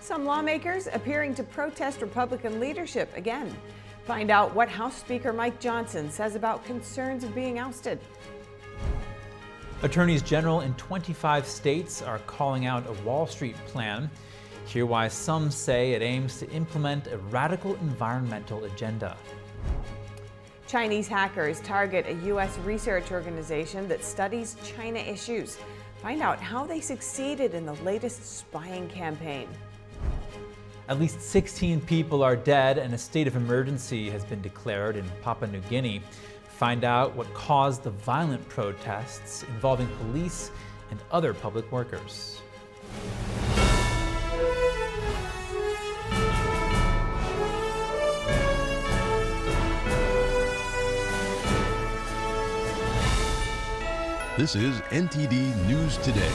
Some 0.00 0.24
lawmakers 0.24 0.88
appearing 0.90 1.34
to 1.34 1.42
protest 1.42 2.00
Republican 2.00 2.58
leadership 2.58 3.14
again. 3.18 3.54
Find 4.06 4.30
out 4.30 4.54
what 4.54 4.70
House 4.70 4.96
Speaker 4.96 5.34
Mike 5.34 5.60
Johnson 5.60 6.10
says 6.10 6.36
about 6.36 6.64
concerns 6.64 7.22
of 7.22 7.34
being 7.34 7.58
ousted. 7.58 7.98
Attorneys 9.82 10.22
general 10.22 10.62
in 10.62 10.72
25 10.76 11.46
states 11.46 12.00
are 12.00 12.20
calling 12.20 12.64
out 12.64 12.86
a 12.86 12.92
Wall 13.02 13.26
Street 13.26 13.56
plan. 13.66 14.10
Hear 14.64 14.86
why 14.86 15.08
some 15.08 15.50
say 15.50 15.92
it 15.92 16.00
aims 16.00 16.38
to 16.38 16.48
implement 16.50 17.08
a 17.08 17.18
radical 17.18 17.74
environmental 17.74 18.64
agenda. 18.64 19.14
Chinese 20.68 21.08
hackers 21.08 21.60
target 21.60 22.04
a 22.06 22.12
U.S. 22.26 22.58
research 22.58 23.10
organization 23.10 23.88
that 23.88 24.04
studies 24.04 24.54
China 24.62 24.98
issues. 24.98 25.56
Find 26.02 26.20
out 26.20 26.38
how 26.38 26.66
they 26.66 26.78
succeeded 26.78 27.54
in 27.54 27.64
the 27.64 27.72
latest 27.76 28.38
spying 28.38 28.86
campaign. 28.88 29.48
At 30.90 31.00
least 31.00 31.22
16 31.22 31.80
people 31.80 32.22
are 32.22 32.36
dead 32.36 32.76
and 32.76 32.92
a 32.92 32.98
state 32.98 33.26
of 33.26 33.34
emergency 33.34 34.10
has 34.10 34.26
been 34.26 34.42
declared 34.42 34.96
in 34.96 35.06
Papua 35.22 35.50
New 35.50 35.60
Guinea. 35.70 36.02
Find 36.50 36.84
out 36.84 37.16
what 37.16 37.32
caused 37.32 37.82
the 37.82 37.90
violent 37.90 38.46
protests 38.50 39.44
involving 39.44 39.88
police 39.96 40.50
and 40.90 41.00
other 41.10 41.32
public 41.32 41.72
workers. 41.72 42.42
This 54.38 54.54
is 54.54 54.76
NTD 54.92 55.66
News 55.66 55.96
Today, 55.96 56.30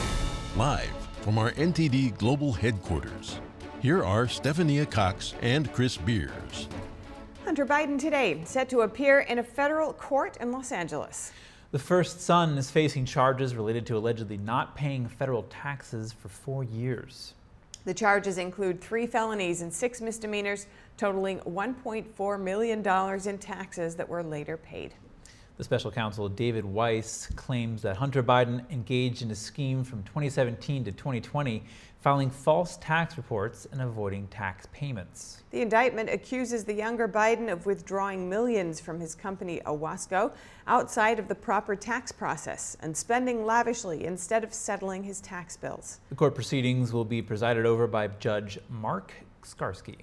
live 0.58 0.92
from 1.22 1.38
our 1.38 1.52
NTD 1.52 2.18
Global 2.18 2.52
Headquarters. 2.52 3.40
Here 3.80 4.04
are 4.04 4.26
Stephania 4.26 4.84
Cox 4.84 5.32
and 5.40 5.72
Chris 5.72 5.96
Beers. 5.96 6.68
Hunter 7.46 7.64
Biden 7.64 7.98
today 7.98 8.42
set 8.44 8.68
to 8.68 8.82
appear 8.82 9.20
in 9.20 9.38
a 9.38 9.42
federal 9.42 9.94
court 9.94 10.36
in 10.36 10.52
Los 10.52 10.70
Angeles. 10.70 11.32
The 11.70 11.78
first 11.78 12.20
son 12.20 12.58
is 12.58 12.70
facing 12.70 13.06
charges 13.06 13.54
related 13.56 13.86
to 13.86 13.96
allegedly 13.96 14.36
not 14.36 14.76
paying 14.76 15.08
federal 15.08 15.44
taxes 15.44 16.12
for 16.12 16.28
four 16.28 16.62
years. 16.62 17.32
The 17.86 17.94
charges 17.94 18.36
include 18.36 18.82
three 18.82 19.06
felonies 19.06 19.62
and 19.62 19.72
six 19.72 20.02
misdemeanors, 20.02 20.66
totaling 20.98 21.38
$1.4 21.40 22.38
million 22.38 22.86
in 23.26 23.38
taxes 23.38 23.94
that 23.94 24.10
were 24.10 24.22
later 24.22 24.58
paid. 24.58 24.92
The 25.56 25.62
special 25.62 25.92
counsel 25.92 26.28
David 26.28 26.64
Weiss 26.64 27.28
claims 27.36 27.82
that 27.82 27.96
Hunter 27.96 28.24
Biden 28.24 28.68
engaged 28.72 29.22
in 29.22 29.30
a 29.30 29.36
scheme 29.36 29.84
from 29.84 30.02
2017 30.02 30.82
to 30.82 30.90
2020, 30.90 31.62
filing 32.00 32.28
false 32.28 32.76
tax 32.78 33.16
reports 33.16 33.64
and 33.70 33.80
avoiding 33.80 34.26
tax 34.26 34.66
payments. 34.72 35.44
The 35.52 35.62
indictment 35.62 36.10
accuses 36.10 36.64
the 36.64 36.74
younger 36.74 37.06
Biden 37.06 37.52
of 37.52 37.66
withdrawing 37.66 38.28
millions 38.28 38.80
from 38.80 38.98
his 38.98 39.14
company 39.14 39.60
Owasco 39.64 40.32
outside 40.66 41.20
of 41.20 41.28
the 41.28 41.36
proper 41.36 41.76
tax 41.76 42.10
process 42.10 42.76
and 42.80 42.96
spending 42.96 43.46
lavishly 43.46 44.06
instead 44.06 44.42
of 44.42 44.52
settling 44.52 45.04
his 45.04 45.20
tax 45.20 45.56
bills. 45.56 46.00
The 46.08 46.16
court 46.16 46.34
proceedings 46.34 46.92
will 46.92 47.04
be 47.04 47.22
presided 47.22 47.64
over 47.64 47.86
by 47.86 48.08
Judge 48.08 48.58
Mark 48.68 49.12
Scarsi. 49.44 49.98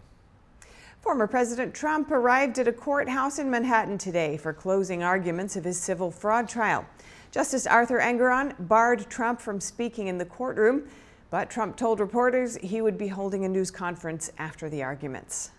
Former 1.01 1.25
President 1.25 1.73
Trump 1.73 2.11
arrived 2.11 2.59
at 2.59 2.67
a 2.67 2.71
courthouse 2.71 3.39
in 3.39 3.49
Manhattan 3.49 3.97
today 3.97 4.37
for 4.37 4.53
closing 4.53 5.01
arguments 5.01 5.55
of 5.55 5.63
his 5.63 5.79
civil 5.79 6.11
fraud 6.11 6.47
trial. 6.47 6.85
Justice 7.31 7.65
Arthur 7.65 7.99
Engoron 7.99 8.53
barred 8.67 9.09
Trump 9.09 9.41
from 9.41 9.59
speaking 9.59 10.05
in 10.05 10.19
the 10.19 10.25
courtroom, 10.25 10.83
but 11.31 11.49
Trump 11.49 11.75
told 11.75 11.99
reporters 11.99 12.55
he 12.57 12.83
would 12.83 12.99
be 12.99 13.07
holding 13.07 13.45
a 13.45 13.49
news 13.49 13.71
conference 13.71 14.31
after 14.37 14.69
the 14.69 14.83
arguments. 14.83 15.49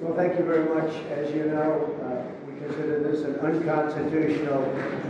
Well, 0.00 0.16
thank 0.16 0.38
you 0.38 0.44
very 0.44 0.64
much. 0.74 0.94
As 1.10 1.34
you 1.34 1.44
know, 1.46 1.94
uh, 2.02 2.46
we 2.46 2.60
consider 2.60 3.00
this 3.02 3.22
an 3.22 3.36
unconstitutional 3.40 4.62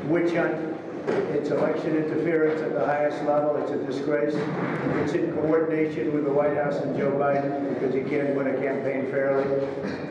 witch 0.08 0.34
hunt 0.34 0.78
it's 1.08 1.50
election 1.50 1.96
interference 1.96 2.60
at 2.60 2.72
the 2.74 2.84
highest 2.84 3.22
level. 3.24 3.56
It's 3.56 3.70
a 3.70 3.78
disgrace. 3.84 4.34
It's 5.02 5.14
in 5.14 5.32
coordination 5.32 6.12
with 6.12 6.24
the 6.24 6.30
White 6.30 6.54
House 6.54 6.76
and 6.76 6.96
Joe 6.96 7.12
Biden 7.12 7.74
because 7.74 7.94
he 7.94 8.02
can't 8.02 8.34
win 8.34 8.48
a 8.48 8.60
campaign 8.60 9.10
fairly. 9.10 9.44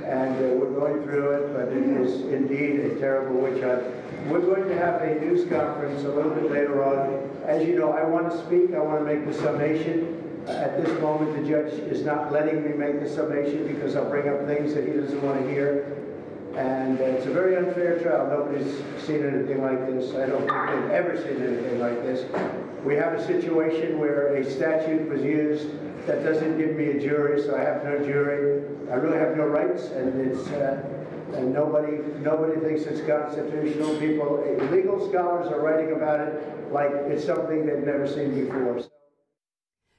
And 0.06 0.36
uh, 0.36 0.56
we're 0.56 0.72
going 0.72 1.04
through 1.04 1.32
it, 1.32 1.54
but 1.54 1.68
it 1.68 1.84
is 2.02 2.22
indeed 2.34 2.80
a 2.80 2.96
terrible 3.00 3.40
witch 3.40 3.64
hunt. 3.64 3.84
We're 4.28 4.42
going 4.42 4.68
to 4.70 4.78
have 4.78 5.02
a 5.02 5.20
news 5.20 5.48
conference 5.50 6.04
a 6.04 6.10
little 6.10 6.34
bit 6.34 6.52
later 6.52 6.84
on. 6.84 7.30
As 7.46 7.68
you 7.68 7.78
know, 7.78 7.92
I 7.92 8.04
want 8.04 8.32
to 8.32 8.38
speak. 8.46 8.74
I 8.74 8.80
want 8.80 9.00
to 9.00 9.06
make 9.06 9.26
the 9.26 9.34
summation. 9.34 10.27
At 10.48 10.82
this 10.82 11.02
moment, 11.02 11.36
the 11.36 11.50
judge 11.50 11.74
is 11.74 12.06
not 12.06 12.32
letting 12.32 12.64
me 12.64 12.70
make 12.70 13.02
the 13.02 13.10
summation 13.10 13.68
because 13.68 13.98
I'll 13.98 14.10
bring 14.10 14.30
up 14.30 14.46
things 14.46 14.74
that 14.76 14.88
he 14.88 14.94
doesn't 14.94 15.22
want 15.22 15.42
to 15.42 15.50
hear. 15.50 15.94
And 16.56 17.00
uh, 17.00 17.04
it's 17.04 17.26
a 17.26 17.32
very 17.32 17.58
unfair 17.58 18.00
trial. 18.00 18.28
Nobody's 18.28 18.78
seen 19.06 19.26
anything 19.26 19.62
like 19.62 19.86
this. 19.88 20.16
I 20.16 20.26
don't 20.26 20.48
think 20.48 20.82
they've 20.82 20.92
ever 20.92 21.18
seen 21.18 21.44
anything 21.44 21.80
like 21.80 22.02
this. 22.02 22.26
We 22.84 22.96
have 22.96 23.14
a 23.14 23.28
situation 23.28 24.00
where 24.00 24.36
a 24.36 24.50
statute 24.50 25.10
was 25.10 25.22
used 25.22 25.68
that 26.08 26.24
doesn't 26.24 26.58
give 26.58 26.76
me 26.76 26.92
a 26.92 27.00
jury, 27.00 27.42
so 27.42 27.56
I 27.56 27.62
have 27.62 27.84
no 27.84 28.00
jury. 28.00 28.64
I 28.90 28.96
really 28.96 29.20
have 29.20 29.36
no 29.36 29.46
rights, 29.46 29.88
and 29.88 30.32
it's 30.32 30.48
uh, 30.48 30.82
and 31.36 31.54
nobody 31.54 31.98
nobody 32.22 32.60
thinks 32.62 32.84
it's 32.84 33.06
constitutional. 33.06 34.00
People, 34.00 34.42
legal 34.72 35.10
scholars 35.10 35.52
are 35.52 35.60
writing 35.60 35.92
about 35.92 36.22
it 36.22 36.72
like 36.72 36.92
it's 37.12 37.26
something 37.26 37.66
they've 37.66 37.86
never 37.86 38.08
seen 38.08 38.34
before. 38.34 38.82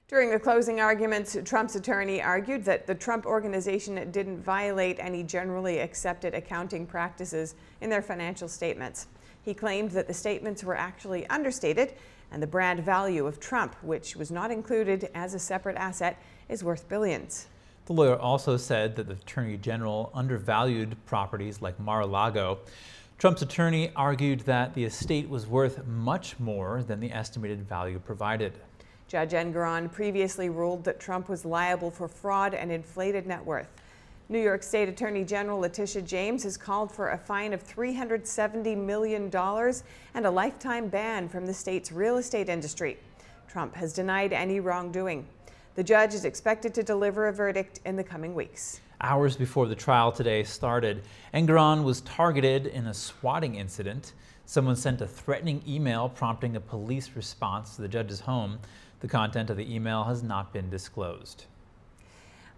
During 0.08 0.30
the 0.30 0.40
closing 0.40 0.80
arguments, 0.80 1.36
Trump's 1.44 1.76
attorney 1.76 2.22
argued 2.22 2.64
that 2.64 2.86
the 2.86 2.94
Trump 2.94 3.26
organization 3.26 4.10
didn't 4.10 4.42
violate 4.42 4.96
any 4.98 5.22
generally 5.22 5.80
accepted 5.80 6.32
accounting 6.32 6.86
practices 6.86 7.54
in 7.82 7.90
their 7.90 8.00
financial 8.00 8.48
statements. 8.48 9.08
He 9.42 9.52
claimed 9.52 9.90
that 9.90 10.06
the 10.06 10.14
statements 10.14 10.64
were 10.64 10.74
actually 10.74 11.26
understated 11.26 11.92
and 12.32 12.42
the 12.42 12.46
brand 12.46 12.80
value 12.80 13.26
of 13.26 13.38
Trump, 13.38 13.76
which 13.82 14.16
was 14.16 14.30
not 14.30 14.50
included 14.50 15.10
as 15.14 15.34
a 15.34 15.38
separate 15.38 15.76
asset, 15.76 16.18
is 16.48 16.64
worth 16.64 16.88
billions. 16.88 17.48
The 17.84 17.92
lawyer 17.92 18.18
also 18.18 18.56
said 18.56 18.96
that 18.96 19.08
the 19.08 19.12
attorney 19.12 19.58
general 19.58 20.10
undervalued 20.14 20.96
properties 21.04 21.60
like 21.60 21.78
Mar-a-Lago. 21.78 22.60
Trump's 23.18 23.42
attorney 23.42 23.92
argued 23.94 24.40
that 24.40 24.72
the 24.72 24.84
estate 24.84 25.28
was 25.28 25.46
worth 25.46 25.86
much 25.86 26.40
more 26.40 26.82
than 26.82 26.98
the 26.98 27.12
estimated 27.12 27.68
value 27.68 27.98
provided. 27.98 28.54
Judge 29.08 29.30
Engoron 29.30 29.90
previously 29.90 30.50
ruled 30.50 30.84
that 30.84 31.00
Trump 31.00 31.30
was 31.30 31.46
liable 31.46 31.90
for 31.90 32.08
fraud 32.08 32.52
and 32.52 32.70
inflated 32.70 33.26
net 33.26 33.42
worth. 33.42 33.68
New 34.28 34.38
York 34.38 34.62
State 34.62 34.86
Attorney 34.86 35.24
General 35.24 35.60
Letitia 35.60 36.02
James 36.02 36.42
has 36.42 36.58
called 36.58 36.92
for 36.92 37.08
a 37.08 37.16
fine 37.16 37.54
of 37.54 37.66
$370 37.66 38.76
million 38.76 39.34
and 39.34 40.26
a 40.26 40.30
lifetime 40.30 40.88
ban 40.88 41.26
from 41.26 41.46
the 41.46 41.54
state's 41.54 41.90
real 41.90 42.18
estate 42.18 42.50
industry. 42.50 42.98
Trump 43.48 43.74
has 43.74 43.94
denied 43.94 44.34
any 44.34 44.60
wrongdoing. 44.60 45.26
The 45.74 45.82
judge 45.82 46.12
is 46.12 46.26
expected 46.26 46.74
to 46.74 46.82
deliver 46.82 47.28
a 47.28 47.32
verdict 47.32 47.80
in 47.86 47.96
the 47.96 48.04
coming 48.04 48.34
weeks. 48.34 48.82
Hours 49.00 49.36
before 49.36 49.68
the 49.68 49.74
trial 49.74 50.12
today 50.12 50.44
started, 50.44 51.02
Engoron 51.32 51.82
was 51.82 52.02
targeted 52.02 52.66
in 52.66 52.88
a 52.88 52.92
swatting 52.92 53.54
incident. 53.54 54.12
Someone 54.44 54.76
sent 54.76 55.00
a 55.00 55.06
threatening 55.06 55.62
email 55.66 56.10
prompting 56.10 56.56
a 56.56 56.60
police 56.60 57.12
response 57.14 57.76
to 57.76 57.82
the 57.82 57.88
judge's 57.88 58.20
home. 58.20 58.58
The 59.00 59.08
content 59.08 59.50
of 59.50 59.56
the 59.56 59.74
email 59.74 60.04
has 60.04 60.22
not 60.22 60.52
been 60.52 60.70
disclosed. 60.70 61.44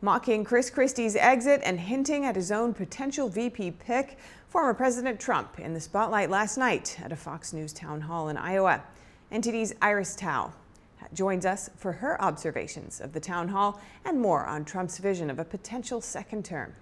Mocking 0.01 0.45
Chris 0.45 0.71
Christie's 0.71 1.15
exit 1.17 1.61
and 1.63 1.79
hinting 1.79 2.25
at 2.25 2.35
his 2.35 2.51
own 2.51 2.73
potential 2.73 3.29
VP 3.29 3.73
pick, 3.73 4.19
former 4.49 4.73
President 4.73 5.21
Trump 5.21 5.61
in 5.61 5.75
the 5.75 5.81
spotlight 5.81 6.31
last 6.31 6.57
night 6.57 6.99
at 7.03 7.13
a 7.13 7.17
Fox 7.17 7.53
News 7.53 7.75
town 7.75 8.01
hall 8.01 8.31
in 8.31 8.39
Iowa. 8.39 8.83
NTD's 9.31 9.75
Iris 9.83 10.17
Tao 10.17 10.55
joins 11.13 11.45
us 11.45 11.69
for 11.77 11.93
her 11.93 12.21
observations 12.23 13.01
of 13.01 13.13
the 13.13 13.21
town 13.21 13.49
hall 13.49 13.81
and 14.05 14.19
more 14.19 14.47
on 14.47 14.65
Trump's 14.65 14.99
vision 14.99 15.29
of 15.29 15.39
a 15.39 15.45
potential 15.45 16.01
second 16.01 16.47
term. 16.47 16.75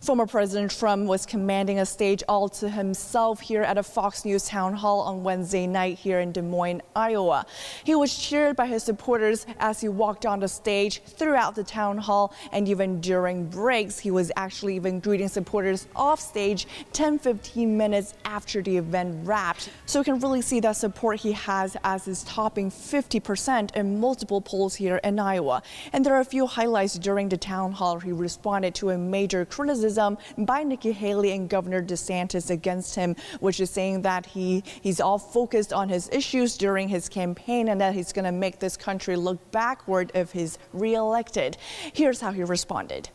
Former 0.00 0.24
President 0.26 0.74
Trump 0.74 1.06
was 1.06 1.26
commanding 1.26 1.78
a 1.78 1.84
stage 1.84 2.22
all 2.26 2.48
to 2.48 2.70
himself 2.70 3.38
here 3.38 3.60
at 3.60 3.76
a 3.76 3.82
Fox 3.82 4.24
News 4.24 4.48
town 4.48 4.72
hall 4.72 5.00
on 5.00 5.22
Wednesday 5.22 5.66
night 5.66 5.98
here 5.98 6.20
in 6.20 6.32
Des 6.32 6.40
Moines, 6.40 6.80
Iowa. 6.96 7.44
He 7.84 7.94
was 7.94 8.16
cheered 8.16 8.56
by 8.56 8.64
his 8.64 8.82
supporters 8.82 9.44
as 9.58 9.82
he 9.82 9.88
walked 9.88 10.24
on 10.24 10.40
the 10.40 10.48
stage 10.48 11.02
throughout 11.02 11.54
the 11.54 11.64
town 11.64 11.98
hall 11.98 12.34
and 12.50 12.66
even 12.66 13.02
during 13.02 13.44
breaks. 13.44 13.98
He 13.98 14.10
was 14.10 14.32
actually 14.36 14.74
even 14.76 15.00
greeting 15.00 15.28
supporters 15.28 15.86
off 15.94 16.18
stage 16.18 16.66
10 16.94 17.18
15 17.18 17.76
minutes 17.76 18.14
after 18.24 18.62
the 18.62 18.78
event 18.78 19.26
wrapped. 19.26 19.68
So 19.84 19.98
you 19.98 20.04
can 20.04 20.18
really 20.18 20.40
see 20.40 20.60
that 20.60 20.76
support 20.76 21.20
he 21.20 21.32
has 21.32 21.76
as 21.84 22.08
is 22.08 22.24
topping 22.24 22.70
50% 22.70 23.76
in 23.76 24.00
multiple 24.00 24.40
polls 24.40 24.76
here 24.76 24.96
in 25.04 25.18
Iowa. 25.18 25.62
And 25.92 26.06
there 26.06 26.14
are 26.14 26.20
a 26.20 26.24
few 26.24 26.46
highlights 26.46 26.94
during 26.94 27.28
the 27.28 27.36
town 27.36 27.72
hall. 27.72 27.98
He 27.98 28.12
responded 28.12 28.74
to 28.76 28.88
a 28.88 28.96
major 28.96 29.44
criticism 29.44 29.89
by 30.38 30.62
Nikki 30.62 30.92
Haley 30.92 31.32
and 31.32 31.48
Governor 31.48 31.82
DeSantis 31.82 32.50
against 32.50 32.94
him, 32.94 33.16
which 33.40 33.60
is 33.60 33.70
saying 33.70 34.02
that 34.02 34.26
he 34.26 34.62
he's 34.80 35.00
all 35.00 35.18
focused 35.18 35.72
on 35.72 35.88
his 35.88 36.08
issues 36.10 36.56
during 36.56 36.88
his 36.88 37.08
campaign 37.08 37.68
and 37.68 37.80
that 37.80 37.94
he's 37.94 38.12
going 38.12 38.24
to 38.24 38.32
make 38.32 38.58
this 38.58 38.76
country 38.76 39.16
look 39.16 39.50
backward 39.50 40.10
if 40.14 40.32
he's 40.32 40.58
reelected. 40.72 41.56
Here's 41.92 42.20
how 42.20 42.32
he 42.32 42.42
responded. 42.42 43.10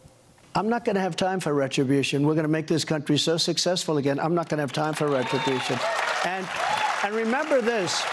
I'm 0.55 0.69
not 0.69 0.85
going 0.85 0.95
to 0.95 1.01
have 1.01 1.17
time 1.17 1.41
for 1.41 1.53
retribution. 1.53 2.25
We're 2.25 2.33
going 2.33 2.43
to 2.43 2.49
make 2.49 2.67
this 2.67 2.85
country 2.85 3.17
so 3.17 3.35
successful 3.35 3.97
again. 3.97 4.19
I'm 4.21 4.33
not 4.33 4.47
going 4.47 4.57
to 4.57 4.63
have 4.63 4.71
time 4.71 4.93
for 4.93 5.07
retribution. 5.07 5.77
And 6.25 6.47
and 7.03 7.13
remember 7.13 7.61
this, 7.61 8.03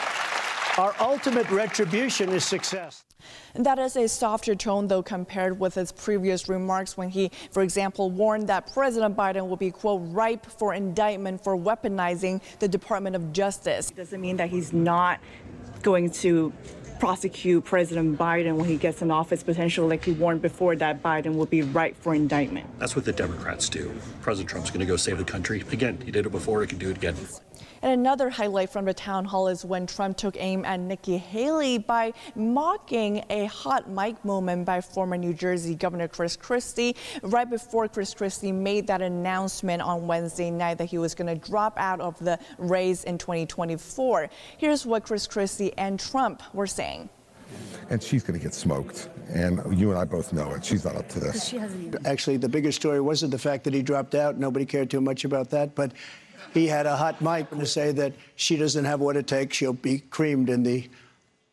our 0.78 0.94
ultimate 1.00 1.50
retribution 1.50 2.30
is 2.30 2.44
success. 2.44 3.04
That 3.54 3.78
is 3.78 3.96
a 3.96 4.08
softer 4.08 4.54
tone, 4.54 4.88
though, 4.88 5.02
compared 5.02 5.60
with 5.60 5.74
his 5.74 5.92
previous 5.92 6.48
remarks 6.48 6.96
when 6.96 7.08
he, 7.08 7.30
for 7.50 7.62
example, 7.62 8.10
warned 8.10 8.48
that 8.48 8.72
President 8.72 9.16
Biden 9.16 9.48
will 9.48 9.56
be, 9.56 9.70
quote, 9.70 10.02
ripe 10.06 10.46
for 10.46 10.74
indictment 10.74 11.44
for 11.44 11.56
weaponizing 11.56 12.40
the 12.58 12.68
Department 12.68 13.14
of 13.14 13.32
Justice. 13.32 13.90
doesn't 13.90 14.20
mean 14.20 14.36
that 14.38 14.48
he's 14.48 14.72
not 14.72 15.20
going 15.82 16.10
to 16.10 16.52
prosecute 16.98 17.64
President 17.64 18.16
Biden 18.16 18.56
when 18.56 18.68
he 18.68 18.76
gets 18.76 19.02
in 19.02 19.10
office, 19.10 19.42
potentially, 19.42 19.88
like 19.88 20.04
he 20.04 20.12
warned 20.12 20.40
before, 20.40 20.74
that 20.76 21.02
Biden 21.02 21.34
will 21.34 21.46
be 21.46 21.62
ripe 21.62 21.96
for 21.96 22.14
indictment. 22.14 22.66
That's 22.78 22.96
what 22.96 23.04
the 23.04 23.12
Democrats 23.12 23.68
do. 23.68 23.92
President 24.20 24.48
Trump's 24.48 24.70
going 24.70 24.80
to 24.80 24.86
go 24.86 24.96
save 24.96 25.18
the 25.18 25.24
country. 25.24 25.62
Again, 25.72 26.00
he 26.04 26.10
did 26.10 26.26
it 26.26 26.30
before, 26.30 26.60
he 26.62 26.66
can 26.66 26.78
do 26.78 26.90
it 26.90 26.96
again. 26.96 27.16
And 27.83 27.93
another 27.93 28.30
highlight 28.30 28.70
from 28.70 28.85
the 28.85 28.95
town 28.95 29.24
hall 29.24 29.49
is 29.49 29.64
when 29.64 29.89
Trump 29.89 30.16
took 30.16 30.37
aim 30.39 30.64
at 30.64 30.78
Nikki 30.78 31.18
Haley 31.18 31.78
by 31.78 32.12
mocking 32.37 33.24
a 33.28 33.47
hot 33.47 33.91
mic 33.91 34.24
moment 34.24 34.64
by 34.64 34.80
former 34.80 35.16
New 35.16 35.35
Jersey 35.35 35.74
Governor 35.74 36.07
Chris 36.07 36.37
Christie 36.37 36.95
right 37.22 37.49
before 37.49 37.89
Chris 37.89 38.14
Christie 38.14 38.53
made 38.53 38.87
that 38.87 39.03
announcement 39.03 39.83
on 39.83 40.07
Wednesday 40.07 40.51
night 40.51 40.78
that 40.78 40.85
he 40.85 40.99
was 40.99 41.16
going 41.16 41.26
to 41.26 41.49
drop 41.49 41.76
out 41.76 42.01
of 42.01 42.16
the 42.20 42.39
race 42.57 43.03
in 43.03 43.18
2024. 43.18 44.30
Here's 44.59 44.87
what 44.87 45.05
Chris 45.05 45.26
Christie 45.26 45.76
and 45.76 45.99
Trump 45.99 46.43
were 46.55 46.68
saying 46.68 47.09
and 47.91 48.03
she's 48.03 48.22
going 48.22 48.39
to 48.39 48.43
get 48.43 48.55
smoked. 48.55 49.11
And 49.28 49.78
you 49.78 49.91
and 49.91 49.99
I 49.99 50.05
both 50.05 50.33
know 50.33 50.53
it. 50.53 50.64
She's 50.64 50.85
not 50.85 50.97
up 50.97 51.09
to 51.11 51.20
this. 51.20 51.55
Actually, 52.07 52.39
the 52.39 52.49
bigger 52.49 52.72
story 52.72 53.01
wasn't 53.01 53.33
the 53.33 53.39
fact 53.39 53.64
that 53.64 53.74
he 53.74 53.83
dropped 53.83 54.14
out. 54.14 54.39
Nobody 54.39 54.64
cared 54.64 54.91
too 54.91 55.01
much 55.01 55.24
about 55.24 55.51
that. 55.51 55.74
But 55.74 55.93
he 56.53 56.66
had 56.66 56.86
a 56.86 56.97
hot 56.97 57.20
mic 57.20 57.51
to 57.51 57.66
say 57.66 57.93
that 57.93 58.12
she 58.36 58.57
doesn't 58.57 58.84
have 58.84 59.01
what 59.01 59.16
it 59.16 59.26
takes. 59.26 59.57
She'll 59.57 59.72
be 59.72 59.99
creamed 59.99 60.49
in 60.49 60.62
the 60.62 60.88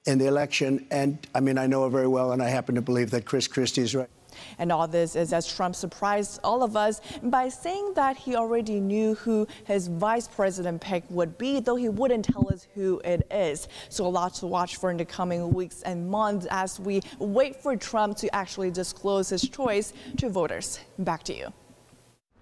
in 0.05 0.17
the 0.17 0.27
election. 0.27 0.85
And 0.91 1.25
I 1.35 1.39
mean, 1.39 1.57
I 1.57 1.67
know 1.67 1.83
her 1.83 1.89
very 1.89 2.07
well, 2.07 2.31
and 2.31 2.41
I 2.41 2.49
happen 2.49 2.75
to 2.75 2.81
believe 2.81 3.11
that 3.11 3.25
Chris 3.25 3.47
Christie 3.47 3.81
is 3.81 3.95
right. 3.95 4.09
And 4.57 4.71
all 4.71 4.87
this 4.87 5.15
is 5.15 5.33
as 5.33 5.51
Trump 5.51 5.75
surprised 5.75 6.39
all 6.43 6.63
of 6.63 6.75
us 6.75 7.01
by 7.23 7.49
saying 7.49 7.93
that 7.95 8.17
he 8.17 8.35
already 8.35 8.79
knew 8.79 9.15
who 9.15 9.47
his 9.65 9.87
vice 9.87 10.27
president 10.27 10.81
pick 10.81 11.03
would 11.09 11.37
be, 11.37 11.59
though 11.59 11.75
he 11.75 11.89
wouldn't 11.89 12.25
tell 12.25 12.47
us 12.49 12.67
who 12.73 13.01
it 13.03 13.27
is. 13.31 13.67
So 13.89 14.05
a 14.05 14.07
lot 14.07 14.33
to 14.35 14.47
watch 14.47 14.77
for 14.77 14.91
in 14.91 14.97
the 14.97 15.05
coming 15.05 15.53
weeks 15.53 15.81
and 15.81 16.09
months 16.09 16.47
as 16.49 16.79
we 16.79 17.01
wait 17.19 17.55
for 17.61 17.75
Trump 17.75 18.17
to 18.17 18.33
actually 18.33 18.71
disclose 18.71 19.29
his 19.29 19.47
choice 19.47 19.93
to 20.17 20.29
voters. 20.29 20.79
Back 20.97 21.23
to 21.23 21.35
you. 21.35 21.53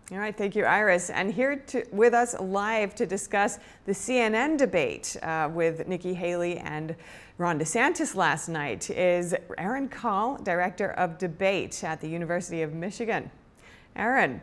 All 0.09 0.19
right, 0.19 0.37
thank 0.37 0.55
you, 0.55 0.63
Iris. 0.63 1.09
And 1.09 1.33
here 1.33 1.57
to, 1.67 1.85
with 1.91 2.13
us 2.13 2.33
live 2.39 2.95
to 2.95 3.05
discuss 3.05 3.59
the 3.85 3.91
CNN 3.91 4.57
debate 4.57 5.17
uh, 5.21 5.49
with 5.53 5.85
Nikki 5.85 6.13
Haley 6.13 6.59
and 6.59 6.95
Ron 7.37 7.59
DeSantis 7.59 8.15
last 8.15 8.47
night 8.47 8.89
is 8.89 9.35
Aaron 9.57 9.89
Kall, 9.89 10.37
Director 10.37 10.91
of 10.91 11.17
Debate 11.17 11.83
at 11.83 11.99
the 11.99 12.07
University 12.07 12.61
of 12.61 12.73
Michigan. 12.73 13.29
Aaron, 13.97 14.39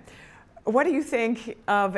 what 0.65 0.85
do 0.85 0.93
you 0.93 1.03
think 1.03 1.57
of 1.67 1.97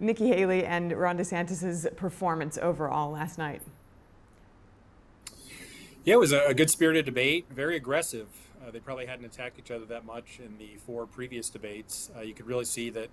Nikki 0.00 0.28
Haley 0.28 0.64
and 0.64 0.90
Ron 0.90 1.18
DeSantis' 1.18 1.94
performance 1.96 2.56
overall 2.56 3.10
last 3.10 3.36
night? 3.36 3.60
Yeah, 6.04 6.14
it 6.14 6.20
was 6.20 6.32
a 6.32 6.54
good 6.54 6.70
spirited 6.70 7.04
debate, 7.04 7.44
very 7.50 7.76
aggressive. 7.76 8.28
Uh, 8.64 8.70
they 8.70 8.80
probably 8.80 9.06
hadn't 9.06 9.24
attacked 9.24 9.58
each 9.58 9.70
other 9.70 9.84
that 9.84 10.04
much 10.04 10.38
in 10.42 10.56
the 10.58 10.76
four 10.86 11.06
previous 11.06 11.50
debates. 11.50 12.10
Uh, 12.16 12.20
you 12.20 12.34
could 12.34 12.46
really 12.46 12.64
see 12.64 12.90
that 12.90 13.10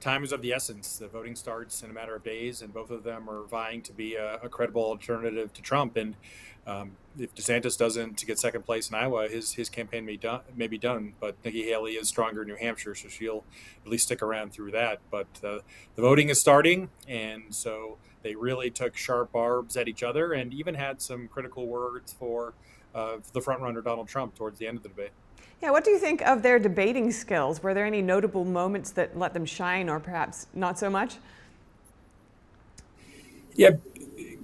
time 0.00 0.24
is 0.24 0.32
of 0.32 0.42
the 0.42 0.52
essence. 0.52 0.98
The 0.98 1.08
voting 1.08 1.36
starts 1.36 1.82
in 1.82 1.90
a 1.90 1.92
matter 1.92 2.14
of 2.14 2.22
days, 2.22 2.62
and 2.62 2.72
both 2.72 2.90
of 2.90 3.04
them 3.04 3.28
are 3.28 3.44
vying 3.44 3.82
to 3.82 3.92
be 3.92 4.14
a, 4.14 4.36
a 4.36 4.48
credible 4.48 4.82
alternative 4.82 5.52
to 5.52 5.62
Trump. 5.62 5.96
And 5.96 6.16
um, 6.66 6.92
if 7.18 7.34
DeSantis 7.34 7.78
doesn't 7.78 8.26
get 8.26 8.38
second 8.38 8.64
place 8.64 8.90
in 8.90 8.94
Iowa, 8.94 9.28
his 9.28 9.54
his 9.54 9.68
campaign 9.68 10.04
may 10.04 10.16
done 10.16 10.40
may 10.54 10.66
be 10.66 10.78
done. 10.78 11.14
But 11.20 11.36
Nikki 11.44 11.64
Haley 11.64 11.92
is 11.92 12.08
stronger 12.08 12.42
in 12.42 12.48
New 12.48 12.56
Hampshire, 12.56 12.94
so 12.94 13.08
she'll 13.08 13.44
at 13.84 13.90
least 13.90 14.04
stick 14.04 14.22
around 14.22 14.52
through 14.52 14.72
that. 14.72 15.00
But 15.10 15.28
uh, 15.44 15.60
the 15.96 16.02
voting 16.02 16.28
is 16.28 16.40
starting, 16.40 16.90
and 17.08 17.54
so 17.54 17.98
they 18.22 18.34
really 18.34 18.70
took 18.70 18.96
sharp 18.96 19.32
barbs 19.32 19.76
at 19.76 19.88
each 19.88 20.02
other, 20.02 20.32
and 20.32 20.52
even 20.52 20.74
had 20.74 21.00
some 21.00 21.28
critical 21.28 21.66
words 21.66 22.12
for 22.12 22.54
uh, 22.94 23.16
the 23.32 23.40
frontrunner 23.40 23.82
Donald 23.82 24.08
Trump 24.08 24.34
towards 24.34 24.58
the 24.58 24.66
end 24.66 24.78
of 24.78 24.82
the 24.82 24.88
debate. 24.88 25.10
Yeah, 25.62 25.70
what 25.70 25.84
do 25.84 25.90
you 25.90 25.98
think 25.98 26.22
of 26.22 26.42
their 26.42 26.58
debating 26.58 27.12
skills? 27.12 27.62
Were 27.62 27.74
there 27.74 27.84
any 27.84 28.00
notable 28.00 28.44
moments 28.44 28.90
that 28.92 29.18
let 29.18 29.34
them 29.34 29.44
shine, 29.44 29.88
or 29.88 30.00
perhaps 30.00 30.46
not 30.54 30.78
so 30.78 30.88
much? 30.88 31.16
Yeah, 33.54 33.72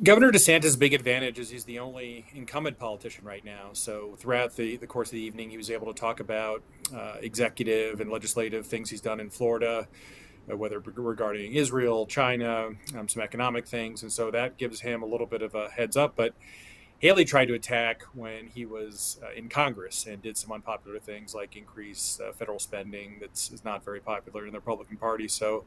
Governor 0.03 0.31
DeSantis' 0.31 0.79
big 0.79 0.93
advantage 0.93 1.39
is 1.39 1.49
he's 1.49 1.65
the 1.65 1.79
only 1.79 2.27
incumbent 2.35 2.79
politician 2.79 3.25
right 3.25 3.43
now. 3.43 3.71
So 3.73 4.15
throughout 4.19 4.55
the, 4.55 4.77
the 4.77 4.87
course 4.87 5.09
of 5.09 5.13
the 5.13 5.23
evening, 5.23 5.49
he 5.49 5.57
was 5.57 5.71
able 5.71 5.93
to 5.93 5.99
talk 5.99 6.21
about 6.21 6.63
uh, 6.95 7.15
executive 7.23 8.01
and 8.03 8.11
legislative 8.11 8.67
things 8.67 8.91
he's 8.91 9.01
done 9.01 9.21
in 9.21 9.31
Florida, 9.31 9.89
uh, 10.51 10.57
whether 10.57 10.81
regarding 10.81 11.55
Israel, 11.55 12.05
China, 12.05 12.73
um, 12.95 13.09
some 13.09 13.23
economic 13.23 13.67
things. 13.67 14.03
And 14.03 14.13
so 14.13 14.31
that 14.33 14.59
gives 14.59 14.83
him 14.83 15.03
a 15.03 15.07
little 15.07 15.27
bit 15.27 15.41
of 15.41 15.55
a 15.55 15.71
heads 15.71 15.97
up. 15.97 16.15
But 16.15 16.35
Haley 17.07 17.25
tried 17.25 17.47
to 17.47 17.55
attack 17.55 18.03
when 18.15 18.49
he 18.49 18.67
was 18.67 19.21
uh, 19.23 19.31
in 19.31 19.49
Congress 19.49 20.07
and 20.07 20.21
did 20.21 20.37
some 20.37 20.51
unpopular 20.51 20.99
things 20.99 21.37
like 21.37 21.57
increase 21.57 22.19
uh, 22.19 22.33
federal 22.33 22.59
spending 22.59 23.19
that's 23.21 23.53
is 23.53 23.65
not 23.65 23.85
very 23.85 24.01
popular 24.01 24.45
in 24.45 24.53
the 24.53 24.59
Republican 24.59 24.97
Party. 24.97 25.29
So, 25.29 25.63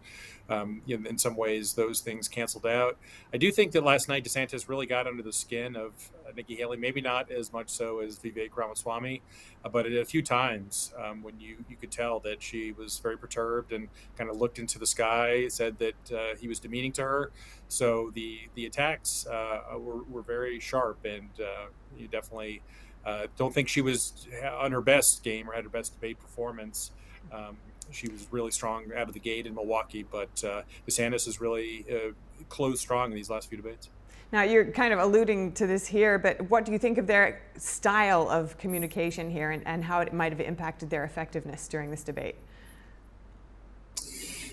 um, 0.50 0.82
in 0.86 1.18
some 1.18 1.38
ways, 1.38 1.76
those 1.76 2.02
things 2.02 2.28
canceled 2.28 2.66
out. 2.66 2.98
I 3.34 3.38
do 3.38 3.54
think 3.54 3.72
that 3.72 3.86
last 3.86 4.10
night 4.10 4.26
DeSantis 4.26 4.68
really 4.68 4.86
got 4.86 5.08
under 5.08 5.24
the 5.24 5.32
skin 5.32 5.78
of 5.78 6.12
Nikki 6.36 6.56
Haley, 6.56 6.78
maybe 6.78 7.02
not 7.02 7.32
as 7.32 7.52
much 7.52 7.70
so 7.70 8.00
as 8.00 8.20
Vivek 8.20 8.56
Ramaswamy, 8.56 9.22
uh, 9.64 9.70
but 9.70 9.86
a 9.86 10.06
few 10.06 10.22
times 10.22 10.94
um, 10.98 11.24
when 11.24 11.40
you, 11.40 11.58
you 11.70 11.76
could 11.76 11.92
tell 11.92 12.20
that 12.22 12.42
she 12.42 12.72
was 12.72 13.00
very 13.00 13.18
perturbed 13.18 13.72
and 13.72 13.88
kind 14.18 14.30
of 14.30 14.40
looked 14.40 14.60
into 14.60 14.80
the 14.80 14.88
sky, 14.88 15.48
said 15.48 15.78
that 15.80 16.12
uh, 16.12 16.36
he 16.40 16.48
was 16.48 16.60
demeaning 16.60 16.92
to 16.94 17.02
her. 17.02 17.32
So 17.68 18.12
the 18.14 18.40
the 18.56 18.66
attacks 18.66 19.28
uh, 19.28 19.78
were, 19.78 20.04
were 20.04 20.22
very 20.24 20.60
sharp, 20.60 21.06
and 21.06 21.30
uh, 21.40 21.68
you 21.98 22.08
definitely 22.08 22.62
uh, 23.06 23.28
don't 23.38 23.54
think 23.54 23.70
she 23.70 23.82
was 23.82 24.28
on 24.58 24.72
her 24.72 24.82
best 24.82 25.24
game 25.24 25.50
or 25.50 25.54
had 25.54 25.64
her 25.64 25.70
best 25.70 25.94
debate 25.94 26.20
performance. 26.20 26.92
Um, 27.32 27.58
she 27.92 28.08
was 28.08 28.28
really 28.32 28.52
strong 28.52 28.86
out 28.96 29.08
of 29.08 29.14
the 29.14 29.20
gate 29.20 29.46
in 29.48 29.56
Milwaukee, 29.56 30.04
but 30.04 30.44
uh, 30.44 30.62
DeSantis 30.88 31.26
has 31.26 31.42
really 31.42 31.86
uh, 31.92 32.12
closed 32.50 32.80
strong 32.80 33.12
in 33.12 33.16
these 33.16 33.30
last 33.30 33.50
few 33.50 33.58
debates. 33.58 33.90
Now, 34.32 34.44
you're 34.44 34.66
kind 34.66 34.94
of 34.94 35.00
alluding 35.00 35.54
to 35.54 35.66
this 35.66 35.88
here, 35.88 36.20
but 36.20 36.50
what 36.52 36.64
do 36.64 36.72
you 36.72 36.78
think 36.78 37.00
of 37.00 37.08
their 37.08 37.42
style 37.58 38.30
of 38.30 38.58
communication 38.60 39.32
here 39.32 39.50
and, 39.50 39.66
and 39.66 39.84
how 39.84 40.02
it 40.02 40.14
might 40.14 40.32
have 40.32 40.40
impacted 40.40 40.92
their 40.92 41.04
effectiveness 41.04 41.68
during 41.68 41.90
this 41.90 42.04
debate? 42.04 42.36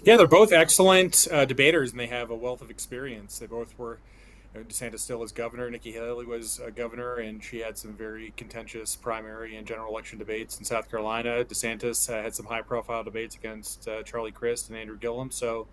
Yeah, 0.02 0.16
they're 0.16 0.26
both 0.26 0.52
excellent 0.52 1.28
uh, 1.30 1.44
debaters, 1.44 1.90
and 1.90 2.00
they 2.00 2.06
have 2.06 2.30
a 2.30 2.34
wealth 2.34 2.62
of 2.62 2.70
experience. 2.70 3.38
They 3.38 3.46
both 3.46 3.78
were. 3.78 3.98
You 4.54 4.60
know, 4.60 4.66
DeSantis 4.66 5.00
still 5.00 5.22
is 5.22 5.32
governor. 5.32 5.70
Nikki 5.70 5.92
Haley 5.92 6.24
was 6.24 6.58
a 6.64 6.70
governor, 6.70 7.16
and 7.16 7.44
she 7.44 7.58
had 7.58 7.76
some 7.76 7.92
very 7.92 8.32
contentious 8.38 8.96
primary 8.96 9.56
and 9.56 9.66
general 9.66 9.90
election 9.90 10.18
debates 10.18 10.58
in 10.58 10.64
South 10.64 10.90
Carolina. 10.90 11.44
DeSantis 11.44 12.08
uh, 12.08 12.22
had 12.22 12.34
some 12.34 12.46
high-profile 12.46 13.04
debates 13.04 13.34
against 13.34 13.86
uh, 13.86 14.02
Charlie 14.04 14.32
Crist 14.32 14.70
and 14.70 14.78
Andrew 14.78 14.96
Gillum. 14.96 15.30
So 15.30 15.66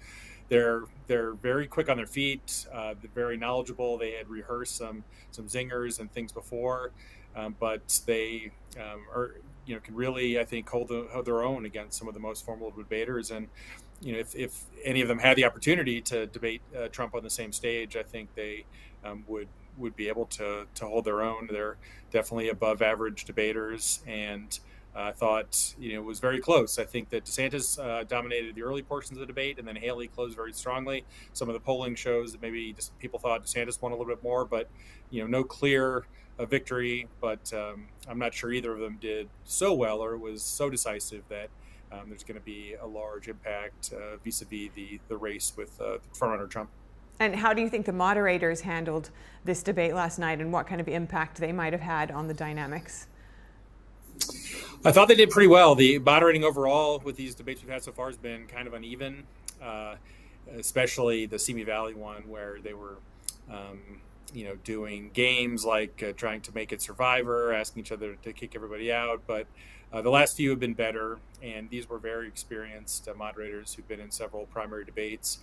they're 0.54 0.84
they're 1.08 1.34
very 1.34 1.66
quick 1.66 1.89
on 1.89 1.97
their 1.97 2.06
feet. 2.06 2.68
Uh, 2.72 2.93
they're 3.01 3.10
very 3.16 3.38
knowledgeable. 3.38 3.97
They 3.97 4.12
had 4.12 4.30
rehearsed 4.30 4.76
some 4.76 5.04
some 5.32 5.47
zingers 5.47 5.99
and 5.99 6.14
things 6.14 6.32
before, 6.32 6.91
um, 7.36 7.56
but 7.60 7.99
they 8.06 8.51
um, 8.78 9.01
are 9.12 9.32
you 9.66 9.74
know 9.74 9.82
can 9.82 9.95
really 9.95 10.39
I 10.39 10.45
think 10.45 10.70
hold, 10.70 10.89
the, 10.89 11.08
hold, 11.12 11.26
their 11.26 11.41
own 11.41 11.66
against 11.66 11.97
some 11.97 12.08
of 12.08 12.14
the 12.14 12.20
most 12.20 12.45
formidable 12.45 12.84
debaters. 12.84 13.32
And 13.32 13.47
you 13.99 14.14
know, 14.14 14.20
if, 14.20 14.36
if 14.36 14.66
any 14.84 15.01
of 15.01 15.08
them 15.08 15.18
had 15.18 15.38
the 15.38 15.45
opportunity 15.45 16.01
to 16.01 16.28
debate 16.28 16.62
uh, 16.78 16.88
Trump 16.89 17.16
on 17.16 17.24
the 17.24 17.32
same 17.32 17.51
stage, 17.51 17.95
I 17.95 18.04
think 18.04 18.36
they 18.36 18.66
um, 19.04 19.24
would 19.28 19.47
would 19.80 19.95
be 19.95 20.08
able 20.08 20.28
to 20.28 20.68
to 20.76 20.86
hold 20.86 21.06
their 21.06 21.24
own. 21.24 21.49
They're 21.51 21.78
definitely 22.12 22.49
above 22.49 22.84
average 22.84 23.26
debaters, 23.26 24.04
and 24.06 24.60
I 24.96 25.12
thought 25.12 25.74
you 25.80 25.94
know 25.94 26.00
it 26.00 26.06
was 26.06 26.20
very 26.20 26.39
close. 26.39 26.78
I 26.78 26.86
think 26.86 27.10
that 27.10 27.26
DeSantis 27.26 27.84
uh, 27.84 28.04
dominated 28.04 28.56
the 28.56 28.64
early 28.64 28.84
portions 28.84 29.18
of 29.18 29.22
the 29.22 29.26
debate, 29.26 29.58
and 29.58 29.68
then 29.68 29.76
Haley 29.76 30.08
closed 30.08 30.36
very 30.36 30.54
strongly. 30.54 31.04
Some 31.34 31.50
of 31.50 31.54
the 31.54 31.60
polling 31.60 31.96
shows 31.96 32.32
that 32.32 32.41
maybe 32.41 32.74
just 32.74 32.98
people 33.00 33.20
thought 33.20 33.44
DeSantis 33.46 33.82
won 33.82 33.91
a 33.91 33.96
little 33.96 34.14
bit 34.14 34.24
more, 34.24 34.46
but 34.46 34.70
you 35.10 35.22
know, 35.22 35.28
no 35.28 35.44
clear 35.44 36.06
uh, 36.38 36.46
victory. 36.46 37.08
But 37.20 37.52
um, 37.54 37.88
I'm 38.08 38.20
not 38.20 38.34
sure 38.34 38.52
either 38.52 38.72
of 38.72 38.80
them 38.80 38.98
did 39.02 39.30
so 39.46 39.74
well 39.74 40.00
or 40.00 40.18
was 40.18 40.44
so 40.44 40.70
decisive 40.70 41.24
that 41.30 41.50
um, 41.91 42.10
there's 42.10 42.24
going 42.24 42.39
to 42.39 42.46
be 42.46 42.76
a 42.80 42.88
large 42.88 43.28
impact 43.28 43.94
uh, 43.94 44.18
vis-a-vis 44.24 44.70
the 44.76 45.00
the 45.08 45.18
race 45.18 45.54
with 45.58 45.80
uh, 45.82 45.98
frontrunner 46.14 46.50
Trump. 46.50 46.70
And 47.20 47.36
how 47.36 47.54
do 47.54 47.62
you 47.62 47.70
think 47.70 47.86
the 47.86 47.94
moderators 47.94 48.62
handled 48.62 49.10
this 49.46 49.64
debate 49.64 49.94
last 49.94 50.20
night, 50.20 50.39
and 50.39 50.52
what 50.54 50.68
kind 50.68 50.82
of 50.82 50.88
impact 50.88 51.38
they 51.38 51.52
might 51.52 51.74
have 51.74 51.82
had 51.82 52.12
on 52.12 52.28
the 52.28 52.34
dynamics? 52.34 53.08
I 54.86 54.91
thought 54.91 55.07
they 55.07 55.15
did 55.15 55.30
pretty 55.30 55.47
well. 55.47 55.76
The 55.76 55.99
moderating 55.99 56.43
overall 56.43 56.99
with 56.99 57.15
these 57.15 57.36
debates 57.36 57.61
we've 57.61 57.71
had 57.71 57.84
so 57.84 57.91
far 57.91 58.07
has 58.07 58.17
been 58.17 58.47
kind 58.47 58.67
of 58.67 58.74
uneven, 58.74 59.24
uh, 59.61 59.95
especially 60.57 61.26
the 61.26 61.39
Simi 61.39 61.63
Valley 61.63 61.93
one 61.93 62.24
where 62.28 62.59
they 62.61 62.74
were. 62.74 62.97
Um, 63.49 64.01
you 64.34 64.45
know, 64.45 64.55
doing 64.63 65.11
games 65.13 65.63
like 65.63 66.03
uh, 66.03 66.11
trying 66.13 66.41
to 66.41 66.55
make 66.55 66.71
it 66.71 66.82
Survivor, 66.82 67.53
asking 67.53 67.82
each 67.82 67.91
other 67.91 68.15
to 68.24 68.34
kick 68.34 68.55
everybody 68.55 68.91
out. 68.91 69.21
But 69.28 69.45
uh, 69.91 70.01
the 70.01 70.09
last 70.09 70.36
few 70.36 70.49
have 70.49 70.59
been 70.59 70.74
better, 70.74 71.19
and 71.43 71.69
these 71.69 71.88
were 71.88 71.99
very 71.99 72.28
experienced 72.28 73.07
uh, 73.07 73.13
moderators 73.13 73.76
who've 73.76 73.88
been 73.88 73.99
in 73.99 74.09
several 74.09 74.47
primary 74.47 74.86
debates. 74.86 75.38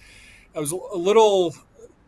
I 0.57 0.59
was 0.59 0.73
a 0.73 0.77
little 0.97 1.55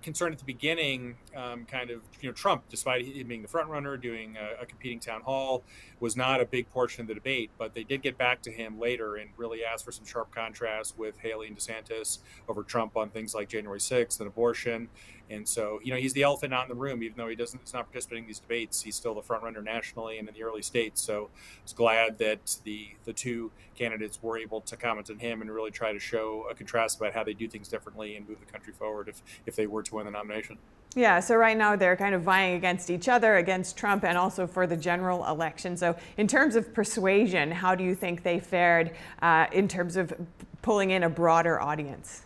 concerned 0.02 0.32
at 0.32 0.38
the 0.38 0.44
beginning, 0.44 1.16
um, 1.36 1.64
kind 1.64 1.90
of, 1.90 2.02
you 2.20 2.28
know, 2.28 2.32
Trump, 2.32 2.64
despite 2.68 3.06
him 3.06 3.28
being 3.28 3.42
the 3.42 3.48
front 3.48 3.68
runner, 3.68 3.96
doing 3.96 4.36
a, 4.36 4.62
a, 4.62 4.66
competing 4.66 5.00
town 5.00 5.22
hall, 5.22 5.62
was 6.00 6.16
not 6.16 6.40
a 6.40 6.44
big 6.44 6.68
portion 6.70 7.02
of 7.02 7.08
the 7.08 7.14
debate. 7.14 7.50
But 7.58 7.74
they 7.74 7.84
did 7.84 8.02
get 8.02 8.18
back 8.18 8.42
to 8.42 8.50
him 8.50 8.78
later 8.78 9.16
and 9.16 9.30
really 9.36 9.64
ask 9.64 9.84
for 9.84 9.92
some 9.92 10.04
sharp 10.04 10.34
contrast 10.34 10.98
with 10.98 11.18
Haley 11.18 11.48
and 11.48 11.56
DeSantis 11.56 12.18
over 12.48 12.62
Trump 12.62 12.96
on 12.96 13.10
things 13.10 13.34
like 13.34 13.48
January 13.48 13.80
6th 13.80 14.18
and 14.18 14.26
abortion. 14.26 14.88
And 15.30 15.48
so, 15.48 15.80
you 15.82 15.92
know, 15.92 15.98
he's 15.98 16.12
the 16.12 16.22
elephant 16.22 16.50
not 16.50 16.64
in 16.64 16.68
the 16.68 16.80
room, 16.80 17.02
even 17.02 17.16
though 17.16 17.28
he 17.28 17.36
doesn't, 17.36 17.60
he's 17.60 17.72
not 17.72 17.86
participating 17.86 18.24
in 18.24 18.28
these 18.28 18.38
debates. 18.38 18.82
He's 18.82 18.96
still 18.96 19.14
the 19.14 19.22
front 19.22 19.42
runner 19.42 19.62
nationally 19.62 20.18
and 20.18 20.28
in 20.28 20.34
the 20.34 20.42
early 20.42 20.62
states. 20.62 21.00
So 21.00 21.30
I 21.32 21.62
was 21.62 21.72
glad 21.72 22.18
that 22.18 22.58
the 22.64 22.90
the 23.04 23.12
two 23.12 23.50
candidates 23.74 24.22
were 24.22 24.38
able 24.38 24.60
to 24.62 24.76
comment 24.76 25.10
on 25.10 25.18
him 25.18 25.40
and 25.40 25.50
really 25.50 25.70
try 25.70 25.92
to 25.92 25.98
show 25.98 26.46
a 26.50 26.54
contrast 26.54 26.98
about 26.98 27.14
how 27.14 27.24
they 27.24 27.34
do 27.34 27.48
things 27.48 27.68
differently 27.68 28.16
and 28.16 28.28
move 28.28 28.40
the 28.40 28.50
country 28.50 28.72
forward 28.72 29.08
if, 29.08 29.22
if 29.46 29.56
they 29.56 29.66
were 29.66 29.82
to 29.82 29.94
win 29.94 30.04
the 30.04 30.12
nomination. 30.12 30.58
Yeah, 30.94 31.20
so 31.20 31.36
right 31.36 31.56
now 31.56 31.74
they're 31.74 31.96
kind 31.96 32.14
of 32.14 32.22
vying 32.22 32.54
against 32.54 32.90
each 32.90 33.08
other, 33.08 33.36
against 33.36 33.78
Trump, 33.78 34.04
and 34.04 34.18
also 34.18 34.46
for 34.46 34.66
the 34.66 34.76
general 34.76 35.26
election. 35.26 35.76
So, 35.76 35.96
in 36.18 36.28
terms 36.28 36.54
of 36.54 36.74
persuasion, 36.74 37.50
how 37.50 37.74
do 37.74 37.82
you 37.82 37.94
think 37.94 38.22
they 38.22 38.38
fared 38.38 38.92
uh, 39.22 39.46
in 39.52 39.68
terms 39.68 39.96
of 39.96 40.12
pulling 40.60 40.90
in 40.90 41.04
a 41.04 41.08
broader 41.08 41.60
audience? 41.60 42.24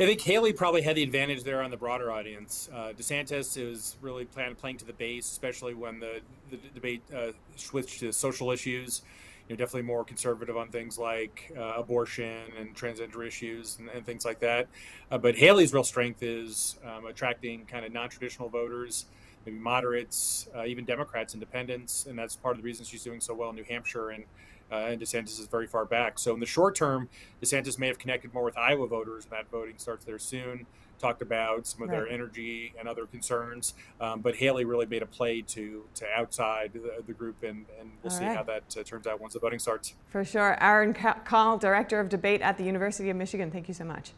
I 0.00 0.06
think 0.06 0.22
Haley 0.22 0.54
probably 0.54 0.80
had 0.80 0.96
the 0.96 1.02
advantage 1.02 1.44
there 1.44 1.62
on 1.62 1.70
the 1.70 1.76
broader 1.76 2.10
audience. 2.10 2.68
Uh, 2.72 2.92
DeSantis 2.96 3.58
is 3.58 3.96
really 4.00 4.24
plan, 4.24 4.54
playing 4.54 4.78
to 4.78 4.86
the 4.86 4.94
base, 4.94 5.30
especially 5.30 5.74
when 5.74 6.00
the, 6.00 6.20
the 6.50 6.56
debate 6.74 7.02
uh, 7.14 7.32
switched 7.56 8.00
to 8.00 8.10
social 8.10 8.50
issues. 8.50 9.02
You 9.48 9.54
know, 9.54 9.58
definitely 9.58 9.82
more 9.82 10.02
conservative 10.02 10.56
on 10.56 10.68
things 10.68 10.98
like 10.98 11.52
uh, 11.58 11.74
abortion 11.76 12.42
and 12.58 12.74
transgender 12.74 13.26
issues 13.26 13.78
and, 13.78 13.90
and 13.90 14.06
things 14.06 14.24
like 14.24 14.38
that. 14.40 14.66
Uh, 15.10 15.18
but 15.18 15.36
Haley's 15.36 15.74
real 15.74 15.84
strength 15.84 16.22
is 16.22 16.78
um, 16.86 17.04
attracting 17.04 17.66
kind 17.66 17.84
of 17.84 17.92
non-traditional 17.92 18.48
voters, 18.48 19.06
maybe 19.44 19.58
moderates, 19.58 20.48
uh, 20.56 20.64
even 20.64 20.86
Democrats, 20.86 21.34
independents, 21.34 22.06
and 22.06 22.18
that's 22.18 22.34
part 22.34 22.56
of 22.56 22.62
the 22.62 22.64
reason 22.64 22.86
she's 22.86 23.04
doing 23.04 23.20
so 23.20 23.34
well 23.34 23.50
in 23.50 23.56
New 23.56 23.64
Hampshire 23.64 24.10
and 24.10 24.24
uh, 24.72 24.76
and 24.88 25.00
DeSantis 25.00 25.38
is 25.38 25.46
very 25.46 25.66
far 25.66 25.84
back. 25.84 26.18
So 26.18 26.32
in 26.32 26.40
the 26.40 26.46
short 26.46 26.74
term, 26.74 27.08
DeSantis 27.42 27.78
may 27.78 27.88
have 27.88 27.98
connected 27.98 28.32
more 28.32 28.44
with 28.44 28.56
Iowa 28.56 28.86
voters, 28.86 29.24
and 29.24 29.32
that 29.32 29.50
voting 29.50 29.74
starts 29.76 30.04
there 30.04 30.18
soon. 30.18 30.66
Talked 30.98 31.22
about 31.22 31.66
some 31.66 31.82
of 31.82 31.88
right. 31.88 31.96
their 31.96 32.08
energy 32.08 32.72
and 32.78 32.88
other 32.88 33.06
concerns, 33.06 33.74
um, 34.00 34.20
but 34.20 34.36
Haley 34.36 34.64
really 34.64 34.86
made 34.86 35.02
a 35.02 35.06
play 35.06 35.42
to 35.42 35.82
to 35.96 36.06
outside 36.16 36.70
the, 36.74 37.02
the 37.04 37.12
group, 37.12 37.42
and, 37.42 37.66
and 37.80 37.90
we'll 38.04 38.12
All 38.12 38.18
see 38.18 38.24
right. 38.24 38.36
how 38.36 38.44
that 38.44 38.62
uh, 38.78 38.84
turns 38.84 39.08
out 39.08 39.20
once 39.20 39.32
the 39.32 39.40
voting 39.40 39.58
starts. 39.58 39.94
For 40.10 40.24
sure, 40.24 40.56
Aaron 40.62 40.94
Kall, 40.94 41.58
director 41.58 41.98
of 41.98 42.08
debate 42.08 42.40
at 42.40 42.56
the 42.56 42.62
University 42.62 43.10
of 43.10 43.16
Michigan. 43.16 43.50
Thank 43.50 43.66
you 43.66 43.74
so 43.74 43.84
much. 43.84 44.12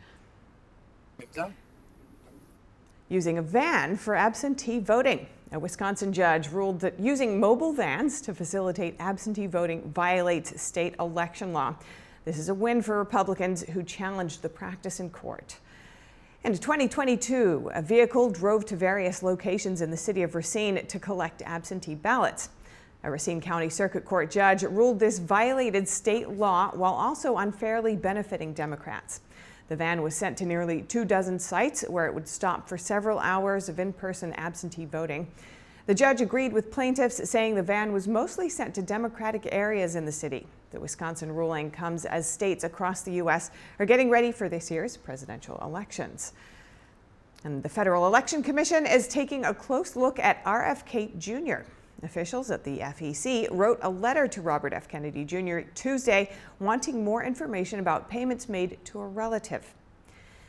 Using 3.09 3.39
a 3.39 3.43
van 3.43 3.97
for 3.97 4.15
absentee 4.15 4.79
voting. 4.79 5.27
A 5.55 5.59
Wisconsin 5.61 6.13
judge 6.13 6.49
ruled 6.49 6.81
that 6.81 6.99
using 6.99 7.39
mobile 7.39 7.73
vans 7.73 8.21
to 8.23 8.35
facilitate 8.35 8.97
absentee 8.99 9.47
voting 9.47 9.83
violates 9.93 10.61
state 10.61 10.97
election 10.99 11.53
law. 11.53 11.77
This 12.25 12.39
is 12.39 12.49
a 12.49 12.55
win 12.55 12.83
for 12.83 12.99
Republicans 12.99 13.63
who 13.63 13.85
challenged 13.85 14.43
the 14.43 14.49
practice 14.49 14.99
in 14.99 15.11
court. 15.11 15.59
In 16.43 16.53
2022, 16.55 17.71
a 17.73 17.81
vehicle 17.81 18.31
drove 18.31 18.67
to 18.67 18.75
various 18.75 19.23
locations 19.23 19.81
in 19.81 19.93
the 19.93 19.97
city 19.97 20.23
of 20.23 20.35
Racine 20.35 20.85
to 20.89 20.99
collect 20.99 21.41
absentee 21.43 21.95
ballots. 21.95 22.49
A 23.05 23.11
Racine 23.13 23.41
County 23.41 23.71
Circuit 23.71 24.05
Court 24.05 24.33
judge 24.33 24.65
ruled 24.65 24.99
this 24.99 25.21
violated 25.21 25.89
state 25.89 26.31
law 26.31 26.73
while 26.75 26.95
also 26.95 27.37
unfairly 27.37 27.95
benefiting 27.95 28.55
Democrats. 28.55 29.21
The 29.69 29.77
van 29.77 30.03
was 30.03 30.15
sent 30.15 30.37
to 30.39 30.47
nearly 30.47 30.83
two 30.83 31.05
dozen 31.05 31.39
sites 31.39 31.83
where 31.89 32.07
it 32.07 32.15
would 32.15 32.29
stop 32.29 32.69
for 32.69 32.77
several 32.77 33.19
hours 33.19 33.69
of 33.69 33.79
in-person 33.79 34.33
absentee 34.35 34.85
voting. 34.85 35.29
The 35.87 35.95
judge 35.95 36.21
agreed 36.21 36.53
with 36.53 36.71
plaintiffs, 36.71 37.29
saying 37.29 37.55
the 37.55 37.63
van 37.63 37.93
was 37.93 38.09
mostly 38.09 38.49
sent 38.49 38.75
to 38.75 38.83
Democratic 38.83 39.49
areas 39.53 39.97
in 39.97 40.07
the 40.07 40.13
city. 40.13 40.47
The 40.71 40.81
Wisconsin 40.81 41.33
ruling 41.33 41.71
comes 41.71 42.05
as 42.05 42.29
states 42.29 42.65
across 42.65 43.03
the 43.03 43.13
U.S. 43.13 43.51
are 43.79 43.87
getting 43.87 44.11
ready 44.11 44.33
for 44.33 44.49
this 44.49 44.71
year's 44.71 44.97
presidential 44.97 45.59
elections. 45.63 46.33
And 47.45 47.63
the 47.63 47.69
Federal 47.69 48.07
Election 48.07 48.43
Commission 48.43 48.87
is 48.87 49.07
taking 49.07 49.45
a 49.45 49.53
close 49.53 49.95
look 49.95 50.19
at 50.19 50.43
RFK 50.45 51.19
Jr. 51.19 51.67
Officials 52.05 52.51
at 52.51 52.65
the 52.65 52.79
FEC 52.79 53.49
wrote 53.51 53.79
a 53.83 53.89
letter 53.89 54.29
to 54.29 54.43
Robert 54.43 54.73
F. 54.73 54.89
Kennedy 54.89 55.25
Jr. 55.25 55.61
Tuesday 55.75 56.31
wanting 56.61 57.03
more 57.03 57.25
information 57.25 57.81
about 57.81 58.11
payments 58.11 58.49
made 58.49 58.79
to 58.85 59.01
a 59.01 59.07
relative. 59.07 59.75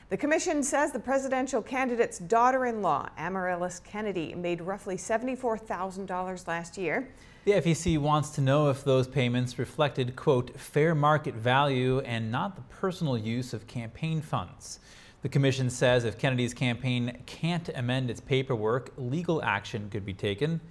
The 0.09 0.17
commission 0.17 0.61
says 0.61 0.91
the 0.91 0.99
presidential 0.99 1.61
candidate's 1.61 2.19
daughter-in-law, 2.19 3.09
Amaryllis 3.17 3.79
Kennedy, 3.79 4.35
made 4.35 4.61
roughly 4.61 4.97
$74,000 4.97 6.47
last 6.47 6.77
year. 6.77 7.07
The 7.45 7.53
FEC 7.53 7.97
wants 7.97 8.29
to 8.31 8.41
know 8.41 8.69
if 8.69 8.83
those 8.83 9.07
payments 9.07 9.57
reflected, 9.57 10.15
quote, 10.15 10.59
fair 10.59 10.93
market 10.93 11.35
value 11.35 11.99
and 12.01 12.31
not 12.31 12.55
the 12.55 12.61
personal 12.63 13.17
use 13.17 13.53
of 13.53 13.65
campaign 13.65 14.21
funds. 14.21 14.79
The 15.21 15.29
commission 15.29 15.71
says 15.71 16.03
if 16.03 16.19
Kennedy's 16.19 16.53
campaign 16.53 17.23
can't 17.25 17.69
amend 17.73 18.11
its 18.11 18.19
paperwork, 18.19 18.91
legal 18.97 19.41
action 19.41 19.89
could 19.89 20.05
be 20.05 20.13
taken. 20.13 20.61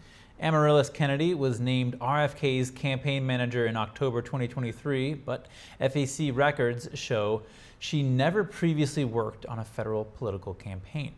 Amaryllis 0.44 0.90
Kennedy 0.90 1.32
was 1.32 1.58
named 1.58 1.98
RFK's 2.00 2.70
campaign 2.70 3.24
manager 3.24 3.64
in 3.64 3.78
October 3.78 4.20
2023, 4.20 5.14
but 5.14 5.46
FEC 5.80 6.36
records 6.36 6.86
show 6.92 7.40
she 7.78 8.02
never 8.02 8.44
previously 8.44 9.06
worked 9.06 9.46
on 9.46 9.60
a 9.60 9.64
federal 9.64 10.04
political 10.04 10.52
campaign. 10.52 11.14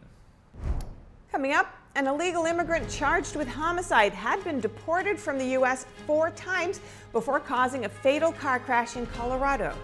Coming 1.33 1.53
up, 1.55 1.75
an 1.97 2.07
illegal 2.07 2.45
immigrant 2.45 2.89
charged 2.89 3.35
with 3.35 3.49
homicide 3.49 4.13
had 4.13 4.45
been 4.45 4.61
deported 4.61 5.19
from 5.19 5.39
the 5.39 5.47
U.S. 5.59 5.87
four 6.07 6.31
times 6.31 6.79
before 7.11 7.41
causing 7.41 7.85
a 7.85 7.89
fatal 7.89 8.31
car 8.31 8.61
crash 8.61 8.95
in 8.95 9.07
Colorado. 9.07 9.75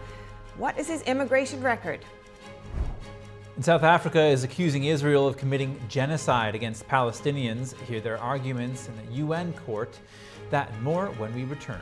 What 0.56 0.78
is 0.78 0.86
his 0.86 1.02
immigration 1.02 1.60
record? 1.60 2.04
And 3.54 3.64
South 3.64 3.82
Africa 3.82 4.22
is 4.22 4.44
accusing 4.44 4.84
Israel 4.84 5.28
of 5.28 5.36
committing 5.36 5.78
genocide 5.88 6.54
against 6.54 6.88
Palestinians. 6.88 7.78
Hear 7.82 8.00
their 8.00 8.18
arguments 8.18 8.88
in 8.88 8.96
the 8.96 9.16
UN 9.16 9.52
court. 9.52 9.98
That 10.50 10.70
and 10.72 10.82
more 10.82 11.08
when 11.18 11.34
we 11.34 11.44
return. 11.44 11.80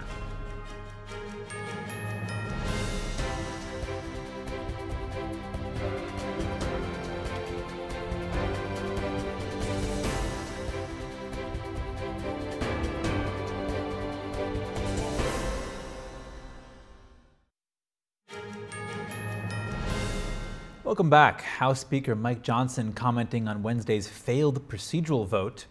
Welcome 20.90 21.08
back. 21.08 21.42
House 21.42 21.78
Speaker 21.78 22.16
Mike 22.16 22.42
Johnson 22.42 22.92
commenting 22.92 23.46
on 23.46 23.62
Wednesday's 23.62 24.08
failed 24.08 24.66
procedural 24.68 25.24
vote. 25.24 25.66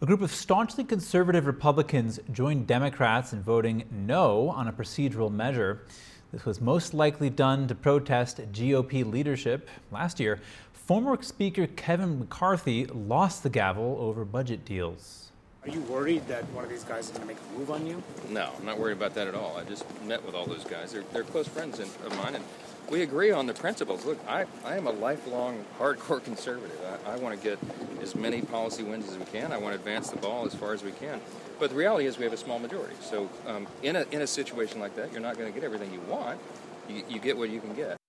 A 0.00 0.06
group 0.06 0.20
of 0.20 0.30
staunchly 0.30 0.84
conservative 0.84 1.46
Republicans 1.46 2.20
joined 2.30 2.68
Democrats 2.68 3.32
in 3.32 3.42
voting 3.42 3.82
no 3.90 4.50
on 4.50 4.68
a 4.68 4.72
procedural 4.72 5.32
measure. 5.32 5.82
This 6.30 6.44
was 6.44 6.60
most 6.60 6.94
likely 6.94 7.28
done 7.28 7.66
to 7.66 7.74
protest 7.74 8.40
GOP 8.52 9.04
leadership. 9.04 9.68
Last 9.90 10.20
year, 10.20 10.38
former 10.72 11.20
Speaker 11.20 11.66
Kevin 11.66 12.20
McCarthy 12.20 12.86
lost 12.86 13.42
the 13.42 13.50
gavel 13.50 13.96
over 13.98 14.24
budget 14.24 14.64
deals. 14.64 15.32
Are 15.64 15.70
you 15.70 15.80
worried 15.82 16.24
that 16.28 16.48
one 16.50 16.62
of 16.62 16.70
these 16.70 16.84
guys 16.84 17.06
is 17.06 17.10
going 17.10 17.22
to 17.22 17.26
make 17.26 17.36
a 17.52 17.58
move 17.58 17.72
on 17.72 17.84
you? 17.84 18.00
No, 18.30 18.52
I'm 18.60 18.64
not 18.64 18.78
worried 18.78 18.96
about 18.96 19.14
that 19.16 19.26
at 19.26 19.34
all. 19.34 19.56
I 19.56 19.64
just 19.64 19.84
met 20.04 20.24
with 20.24 20.36
all 20.36 20.46
those 20.46 20.62
guys. 20.62 20.92
They're, 20.92 21.02
they're 21.12 21.24
close 21.24 21.48
friends 21.48 21.80
of 21.80 22.16
mine, 22.16 22.36
and 22.36 22.44
we 22.90 23.02
agree 23.02 23.30
on 23.30 23.46
the 23.46 23.54
principles. 23.54 24.04
Look, 24.04 24.18
I, 24.28 24.44
I 24.64 24.76
am 24.76 24.86
a 24.86 24.90
lifelong 24.90 25.64
hardcore 25.78 26.22
conservative. 26.24 26.78
I, 27.06 27.12
I 27.12 27.16
want 27.16 27.40
to 27.40 27.42
get 27.42 27.58
as 28.02 28.14
many 28.14 28.42
policy 28.42 28.82
wins 28.82 29.08
as 29.08 29.16
we 29.16 29.24
can. 29.26 29.52
I 29.52 29.58
want 29.58 29.74
to 29.74 29.78
advance 29.78 30.10
the 30.10 30.18
ball 30.18 30.46
as 30.46 30.54
far 30.54 30.72
as 30.72 30.82
we 30.82 30.92
can. 30.92 31.20
But 31.58 31.70
the 31.70 31.76
reality 31.76 32.06
is 32.06 32.18
we 32.18 32.24
have 32.24 32.32
a 32.32 32.38
small 32.38 32.58
majority. 32.58 32.96
So 33.00 33.30
um, 33.46 33.66
in, 33.82 33.96
a, 33.96 34.04
in 34.10 34.22
a 34.22 34.26
situation 34.26 34.80
like 34.80 34.96
that, 34.96 35.12
you're 35.12 35.20
not 35.20 35.38
going 35.38 35.52
to 35.52 35.54
get 35.54 35.64
everything 35.64 35.92
you 35.92 36.00
want. 36.00 36.38
You, 36.88 37.02
you 37.08 37.18
get 37.20 37.38
what 37.38 37.50
you 37.50 37.60
can 37.60 37.74
get. 37.74 38.01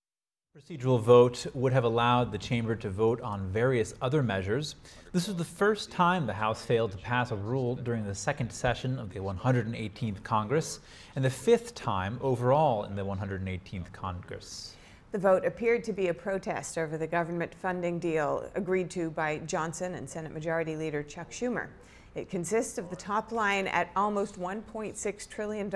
Procedural 0.56 1.02
vote 1.02 1.48
would 1.56 1.74
have 1.74 1.84
allowed 1.84 2.32
the 2.32 2.38
chamber 2.38 2.76
to 2.76 2.88
vote 2.88 3.20
on 3.22 3.48
various 3.48 3.96
other 4.04 4.22
measures. 4.22 4.76
This 5.12 5.28
was 5.28 5.36
the 5.36 5.44
first 5.44 5.92
time 5.92 6.28
the 6.28 6.34
House 6.34 6.64
failed 6.64 6.92
to 6.92 6.98
pass 7.00 7.32
a 7.32 7.36
rule 7.36 7.76
during 7.76 8.06
the 8.06 8.14
second 8.14 8.52
session 8.52 9.00
of 9.00 9.12
the 9.12 9.20
118th 9.20 10.22
Congress, 10.22 10.80
and 11.16 11.26
the 11.26 11.30
fifth 11.32 11.74
time 11.74 12.20
overall 12.22 12.84
in 12.84 12.96
the 12.96 13.04
118th 13.04 13.92
Congress. 13.94 14.76
The 15.12 15.18
vote 15.18 15.44
appeared 15.44 15.84
to 15.86 15.92
be 15.92 16.10
a 16.10 16.14
protest 16.14 16.78
over 16.78 17.00
the 17.00 17.08
government 17.08 17.56
funding 17.56 17.98
deal 17.98 18.48
agreed 18.54 18.92
to 18.92 19.10
by 19.10 19.40
Johnson 19.40 19.96
and 19.96 20.08
Senate 20.08 20.34
Majority 20.34 20.76
Leader 20.76 21.02
Chuck 21.02 21.32
Schumer. 21.32 21.70
It 22.14 22.30
consists 22.30 22.78
of 22.78 22.92
the 22.92 22.96
top 22.96 23.32
line 23.32 23.66
at 23.66 23.90
almost 23.96 24.40
$1.6 24.40 25.30
trillion, 25.30 25.72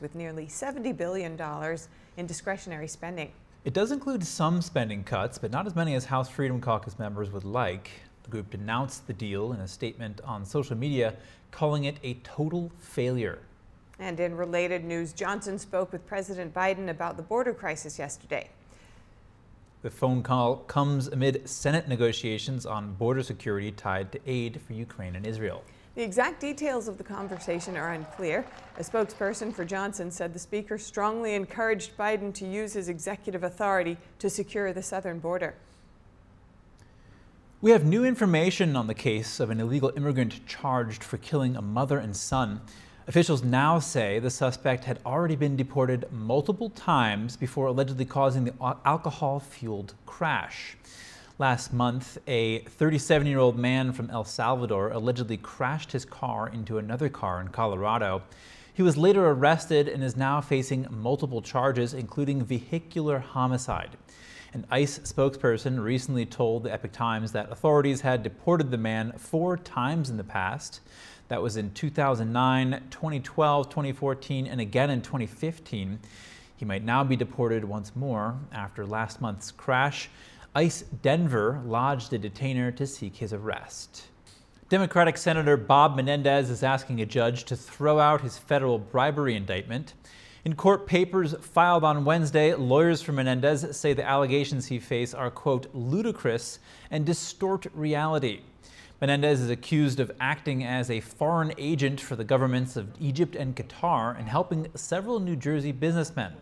with 0.00 0.14
nearly 0.14 0.46
$70 0.46 0.96
billion 0.96 1.36
in 2.16 2.26
discretionary 2.26 2.86
spending. 2.86 3.32
It 3.62 3.74
does 3.74 3.92
include 3.92 4.24
some 4.24 4.62
spending 4.62 5.04
cuts, 5.04 5.36
but 5.36 5.50
not 5.50 5.66
as 5.66 5.76
many 5.76 5.94
as 5.94 6.06
House 6.06 6.30
Freedom 6.30 6.62
Caucus 6.62 6.98
members 6.98 7.30
would 7.30 7.44
like. 7.44 7.90
The 8.22 8.30
group 8.30 8.48
denounced 8.50 9.06
the 9.06 9.12
deal 9.12 9.52
in 9.52 9.60
a 9.60 9.68
statement 9.68 10.22
on 10.24 10.46
social 10.46 10.74
media, 10.74 11.14
calling 11.50 11.84
it 11.84 11.98
a 12.02 12.14
total 12.24 12.72
failure. 12.78 13.38
And 13.98 14.18
in 14.18 14.34
related 14.34 14.82
news, 14.82 15.12
Johnson 15.12 15.58
spoke 15.58 15.92
with 15.92 16.06
President 16.06 16.54
Biden 16.54 16.88
about 16.88 17.18
the 17.18 17.22
border 17.22 17.52
crisis 17.52 17.98
yesterday. 17.98 18.48
The 19.82 19.90
phone 19.90 20.22
call 20.22 20.56
comes 20.56 21.08
amid 21.08 21.46
Senate 21.46 21.86
negotiations 21.86 22.64
on 22.64 22.94
border 22.94 23.22
security 23.22 23.72
tied 23.72 24.10
to 24.12 24.20
aid 24.24 24.58
for 24.66 24.72
Ukraine 24.72 25.16
and 25.16 25.26
Israel. 25.26 25.62
The 26.00 26.06
exact 26.06 26.40
details 26.40 26.88
of 26.88 26.96
the 26.96 27.04
conversation 27.04 27.76
are 27.76 27.92
unclear. 27.92 28.46
A 28.78 28.82
spokesperson 28.82 29.52
for 29.52 29.66
Johnson 29.66 30.10
said 30.10 30.32
the 30.32 30.38
speaker 30.38 30.78
strongly 30.78 31.34
encouraged 31.34 31.94
Biden 31.98 32.32
to 32.36 32.46
use 32.46 32.72
his 32.72 32.88
executive 32.88 33.44
authority 33.44 33.98
to 34.18 34.30
secure 34.30 34.72
the 34.72 34.82
southern 34.82 35.18
border. 35.18 35.56
We 37.60 37.72
have 37.72 37.84
new 37.84 38.06
information 38.06 38.76
on 38.76 38.86
the 38.86 38.94
case 38.94 39.40
of 39.40 39.50
an 39.50 39.60
illegal 39.60 39.92
immigrant 39.94 40.46
charged 40.46 41.04
for 41.04 41.18
killing 41.18 41.54
a 41.54 41.60
mother 41.60 41.98
and 41.98 42.16
son. 42.16 42.62
Officials 43.06 43.42
now 43.42 43.78
say 43.78 44.18
the 44.18 44.30
suspect 44.30 44.84
had 44.86 45.00
already 45.04 45.36
been 45.36 45.54
deported 45.54 46.10
multiple 46.10 46.70
times 46.70 47.36
before 47.36 47.66
allegedly 47.66 48.06
causing 48.06 48.46
the 48.46 48.54
alcohol 48.86 49.38
fueled 49.38 49.92
crash. 50.06 50.78
Last 51.40 51.72
month, 51.72 52.18
a 52.26 52.58
37 52.58 53.26
year 53.26 53.38
old 53.38 53.58
man 53.58 53.94
from 53.94 54.10
El 54.10 54.24
Salvador 54.24 54.90
allegedly 54.90 55.38
crashed 55.38 55.90
his 55.92 56.04
car 56.04 56.50
into 56.50 56.76
another 56.76 57.08
car 57.08 57.40
in 57.40 57.48
Colorado. 57.48 58.20
He 58.74 58.82
was 58.82 58.98
later 58.98 59.26
arrested 59.26 59.88
and 59.88 60.04
is 60.04 60.18
now 60.18 60.42
facing 60.42 60.86
multiple 60.90 61.40
charges, 61.40 61.94
including 61.94 62.44
vehicular 62.44 63.20
homicide. 63.20 63.96
An 64.52 64.66
ICE 64.70 64.98
spokesperson 64.98 65.82
recently 65.82 66.26
told 66.26 66.64
the 66.64 66.72
Epoch 66.74 66.92
Times 66.92 67.32
that 67.32 67.50
authorities 67.50 68.02
had 68.02 68.22
deported 68.22 68.70
the 68.70 68.76
man 68.76 69.12
four 69.16 69.56
times 69.56 70.10
in 70.10 70.18
the 70.18 70.24
past. 70.24 70.82
That 71.28 71.40
was 71.40 71.56
in 71.56 71.72
2009, 71.72 72.82
2012, 72.90 73.70
2014, 73.70 74.46
and 74.46 74.60
again 74.60 74.90
in 74.90 75.00
2015. 75.00 76.00
He 76.58 76.66
might 76.66 76.84
now 76.84 77.02
be 77.02 77.16
deported 77.16 77.64
once 77.64 77.96
more 77.96 78.38
after 78.52 78.84
last 78.84 79.22
month's 79.22 79.50
crash. 79.50 80.10
ICE 80.52 80.82
Denver 81.02 81.62
lodged 81.64 82.12
a 82.12 82.18
detainer 82.18 82.72
to 82.72 82.84
seek 82.84 83.14
his 83.14 83.32
arrest. 83.32 84.08
Democratic 84.68 85.16
Senator 85.16 85.56
Bob 85.56 85.94
Menendez 85.94 86.50
is 86.50 86.64
asking 86.64 87.00
a 87.00 87.06
judge 87.06 87.44
to 87.44 87.54
throw 87.54 88.00
out 88.00 88.22
his 88.22 88.36
federal 88.36 88.76
bribery 88.76 89.36
indictment. 89.36 89.94
In 90.44 90.56
court 90.56 90.88
papers 90.88 91.36
filed 91.40 91.84
on 91.84 92.04
Wednesday, 92.04 92.52
lawyers 92.52 93.00
for 93.00 93.12
Menendez 93.12 93.76
say 93.76 93.92
the 93.92 94.04
allegations 94.04 94.66
he 94.66 94.80
faces 94.80 95.14
are, 95.14 95.30
quote, 95.30 95.72
ludicrous 95.72 96.58
and 96.90 97.06
distort 97.06 97.66
reality. 97.72 98.40
Menendez 99.00 99.40
is 99.40 99.50
accused 99.50 100.00
of 100.00 100.10
acting 100.18 100.64
as 100.64 100.90
a 100.90 100.98
foreign 100.98 101.52
agent 101.58 102.00
for 102.00 102.16
the 102.16 102.24
governments 102.24 102.74
of 102.74 102.88
Egypt 102.98 103.36
and 103.36 103.54
Qatar 103.54 104.18
and 104.18 104.28
helping 104.28 104.66
several 104.74 105.20
New 105.20 105.36
Jersey 105.36 105.70
businessmen. 105.70 106.32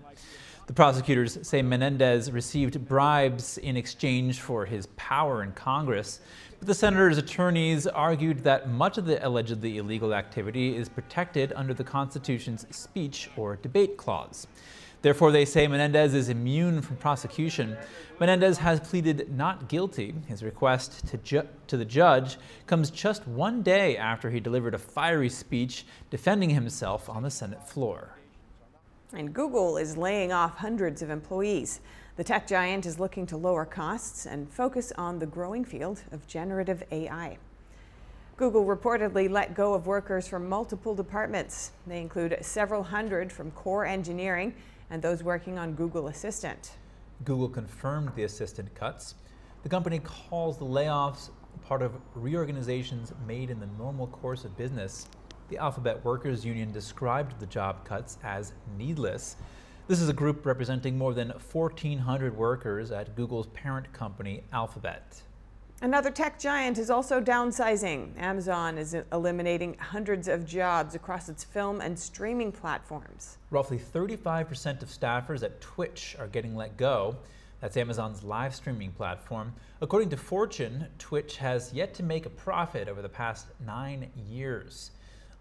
The 0.68 0.74
prosecutors 0.74 1.38
say 1.48 1.62
Menendez 1.62 2.30
received 2.30 2.86
bribes 2.86 3.56
in 3.56 3.74
exchange 3.74 4.42
for 4.42 4.66
his 4.66 4.84
power 4.96 5.42
in 5.42 5.52
Congress. 5.52 6.20
But 6.58 6.68
the 6.68 6.74
senator's 6.74 7.16
attorneys 7.16 7.86
argued 7.86 8.44
that 8.44 8.68
much 8.68 8.98
of 8.98 9.06
the 9.06 9.26
allegedly 9.26 9.78
illegal 9.78 10.12
activity 10.12 10.76
is 10.76 10.90
protected 10.90 11.54
under 11.56 11.72
the 11.72 11.84
Constitution's 11.84 12.66
speech 12.70 13.30
or 13.34 13.56
debate 13.56 13.96
clause. 13.96 14.46
Therefore, 15.00 15.32
they 15.32 15.46
say 15.46 15.66
Menendez 15.66 16.12
is 16.12 16.28
immune 16.28 16.82
from 16.82 16.98
prosecution. 16.98 17.74
Menendez 18.20 18.58
has 18.58 18.78
pleaded 18.78 19.34
not 19.34 19.70
guilty. 19.70 20.14
His 20.26 20.42
request 20.42 21.08
to, 21.08 21.16
ju- 21.16 21.48
to 21.68 21.78
the 21.78 21.84
judge 21.86 22.36
comes 22.66 22.90
just 22.90 23.26
one 23.26 23.62
day 23.62 23.96
after 23.96 24.28
he 24.28 24.38
delivered 24.38 24.74
a 24.74 24.78
fiery 24.78 25.30
speech 25.30 25.86
defending 26.10 26.50
himself 26.50 27.08
on 27.08 27.22
the 27.22 27.30
Senate 27.30 27.66
floor. 27.66 28.17
And 29.14 29.32
Google 29.32 29.78
is 29.78 29.96
laying 29.96 30.32
off 30.32 30.58
hundreds 30.58 31.00
of 31.00 31.08
employees. 31.08 31.80
The 32.16 32.24
tech 32.24 32.46
giant 32.46 32.84
is 32.84 32.98
looking 32.98 33.26
to 33.26 33.36
lower 33.36 33.64
costs 33.64 34.26
and 34.26 34.50
focus 34.50 34.92
on 34.98 35.18
the 35.18 35.26
growing 35.26 35.64
field 35.64 36.02
of 36.12 36.26
generative 36.26 36.82
AI. 36.90 37.38
Google 38.36 38.66
reportedly 38.66 39.30
let 39.30 39.54
go 39.54 39.72
of 39.72 39.86
workers 39.86 40.28
from 40.28 40.48
multiple 40.48 40.94
departments. 40.94 41.72
They 41.86 42.00
include 42.00 42.36
several 42.42 42.82
hundred 42.82 43.32
from 43.32 43.50
core 43.52 43.86
engineering 43.86 44.54
and 44.90 45.00
those 45.00 45.22
working 45.22 45.58
on 45.58 45.74
Google 45.74 46.08
Assistant. 46.08 46.72
Google 47.24 47.48
confirmed 47.48 48.12
the 48.14 48.24
assistant 48.24 48.72
cuts. 48.74 49.14
The 49.62 49.68
company 49.68 50.00
calls 50.00 50.58
the 50.58 50.64
layoffs 50.64 51.30
part 51.64 51.82
of 51.82 51.92
reorganizations 52.14 53.12
made 53.26 53.50
in 53.50 53.58
the 53.58 53.68
normal 53.78 54.06
course 54.06 54.44
of 54.44 54.56
business. 54.56 55.08
The 55.48 55.58
Alphabet 55.58 56.04
Workers 56.04 56.44
Union 56.44 56.72
described 56.72 57.40
the 57.40 57.46
job 57.46 57.84
cuts 57.84 58.18
as 58.22 58.52
needless 58.76 59.36
this 59.88 60.02
is 60.02 60.10
a 60.10 60.12
group 60.12 60.44
representing 60.44 60.98
more 60.98 61.14
than 61.14 61.30
1,400 61.30 62.36
workers 62.36 62.90
at 62.90 63.16
Google's 63.16 63.46
parent 63.46 63.90
company, 63.94 64.44
Alphabet. 64.52 65.22
Another 65.80 66.10
tech 66.10 66.38
giant 66.38 66.76
is 66.76 66.90
also 66.90 67.22
downsizing. 67.22 68.10
Amazon 68.18 68.76
is 68.76 68.94
eliminating 69.12 69.78
hundreds 69.78 70.28
of 70.28 70.44
jobs 70.44 70.94
across 70.94 71.30
its 71.30 71.42
film 71.42 71.80
and 71.80 71.98
streaming 71.98 72.52
platforms. 72.52 73.38
Roughly 73.50 73.78
35% 73.78 74.82
of 74.82 74.90
staffers 74.90 75.42
at 75.42 75.58
Twitch 75.62 76.16
are 76.18 76.26
getting 76.26 76.54
let 76.54 76.76
go. 76.76 77.16
That's 77.62 77.78
Amazon's 77.78 78.22
live 78.22 78.54
streaming 78.54 78.90
platform. 78.90 79.54
According 79.80 80.10
to 80.10 80.18
Fortune, 80.18 80.86
Twitch 80.98 81.38
has 81.38 81.72
yet 81.72 81.94
to 81.94 82.02
make 82.02 82.26
a 82.26 82.30
profit 82.30 82.88
over 82.88 83.00
the 83.00 83.08
past 83.08 83.46
nine 83.64 84.10
years. 84.28 84.90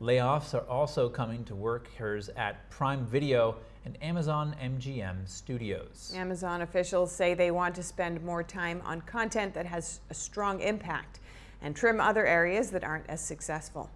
Layoffs 0.02 0.54
are 0.54 0.68
also 0.70 1.10
coming 1.10 1.44
to 1.46 1.56
workers 1.56 2.30
at 2.36 2.70
Prime 2.70 3.04
Video 3.08 3.56
and 3.84 3.98
Amazon 4.04 4.56
MGM 4.62 5.28
Studios. 5.28 6.14
Amazon 6.16 6.62
officials 6.62 7.12
say 7.12 7.34
they 7.34 7.50
want 7.50 7.74
to 7.74 7.82
spend 7.82 8.24
more 8.24 8.44
time 8.44 8.80
on 8.86 9.02
content 9.02 9.56
that 9.56 9.66
has 9.66 10.02
a 10.12 10.14
strong 10.14 10.60
impact 10.62 11.20
and 11.64 11.76
trim 11.76 12.00
other 12.00 12.28
areas 12.28 12.70
that 12.70 12.84
aren't 12.84 13.10
as 13.10 13.26
successful. 13.26 13.90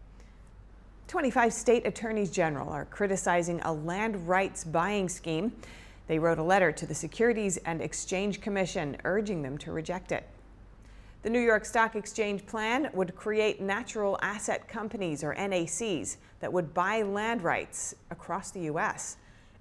25 1.08 1.54
state 1.54 1.86
attorneys 1.86 2.32
general 2.32 2.70
are 2.70 2.86
criticizing 2.86 3.62
a 3.62 3.72
land 3.72 4.28
rights 4.28 4.64
buying 4.64 5.08
scheme. 5.08 5.52
They 6.08 6.18
wrote 6.18 6.40
a 6.40 6.44
letter 6.44 6.72
to 6.72 6.88
the 6.88 6.96
Securities 6.96 7.58
and 7.58 7.80
Exchange 7.80 8.42
Commission 8.42 8.98
urging 9.04 9.44
them 9.44 9.56
to 9.60 9.72
reject 9.72 10.12
it. 10.12 10.28
The 11.24 11.30
New 11.30 11.40
York 11.40 11.66
Stock 11.66 11.96
Exchange 11.96 12.48
plan 12.48 12.90
would 12.94 13.16
create 13.16 13.62
natural 13.62 14.18
asset 14.24 14.68
companies, 14.68 15.24
or 15.24 15.36
NACs, 15.36 16.18
that 16.40 16.52
would 16.52 16.74
buy 16.74 17.04
land 17.04 17.44
rights 17.44 17.94
across 18.10 18.50
the 18.50 18.62
U.S. 18.62 19.18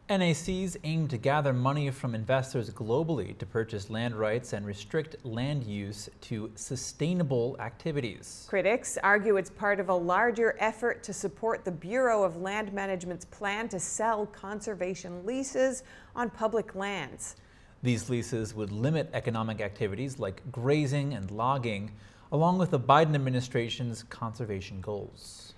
NACs 0.09 0.79
aim 0.85 1.07
to 1.09 1.19
gather 1.19 1.53
money 1.53 1.91
from 1.91 2.15
investors 2.15 2.71
globally 2.71 3.37
to 3.37 3.45
purchase 3.45 3.91
land 3.91 4.17
rights 4.17 4.55
and 4.55 4.65
restrict 4.65 5.17
land 5.23 5.63
use 5.65 6.09
to 6.23 6.51
sustainable 6.55 7.57
activities. 7.61 8.47
Critics 8.49 8.97
argue 9.03 9.37
it's 9.37 9.51
part 9.51 9.81
of 9.81 9.91
a 9.91 9.95
larger 9.95 10.57
effort 10.61 11.03
to 11.03 11.13
support 11.13 11.67
the 11.67 11.71
Bureau 11.71 12.23
of 12.23 12.39
Land 12.39 12.73
Management's 12.73 13.27
plan 13.27 13.69
to 13.69 13.79
sell 13.79 14.25
conservation 14.25 15.27
leases 15.27 15.83
on 16.17 16.31
public 16.31 16.75
lands. 16.75 17.37
These 17.83 18.11
leases 18.11 18.55
would 18.55 18.73
limit 18.73 19.09
economic 19.15 19.61
activities 19.61 20.19
like 20.19 20.43
grazing 20.53 21.15
and 21.15 21.31
logging, 21.31 21.93
along 22.31 22.59
with 22.59 22.71
the 22.71 22.81
Biden 22.81 23.15
administration's 23.15 24.03
conservation 24.05 24.81
goals. 24.81 25.55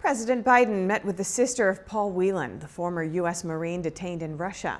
President 0.00 0.44
Biden 0.44 0.86
met 0.86 1.04
with 1.04 1.16
the 1.16 1.24
sister 1.24 1.68
of 1.68 1.86
Paul 1.86 2.10
Whelan, 2.10 2.58
the 2.58 2.68
former 2.68 3.02
U.S. 3.02 3.44
Marine 3.44 3.82
detained 3.82 4.22
in 4.22 4.36
Russia. 4.36 4.78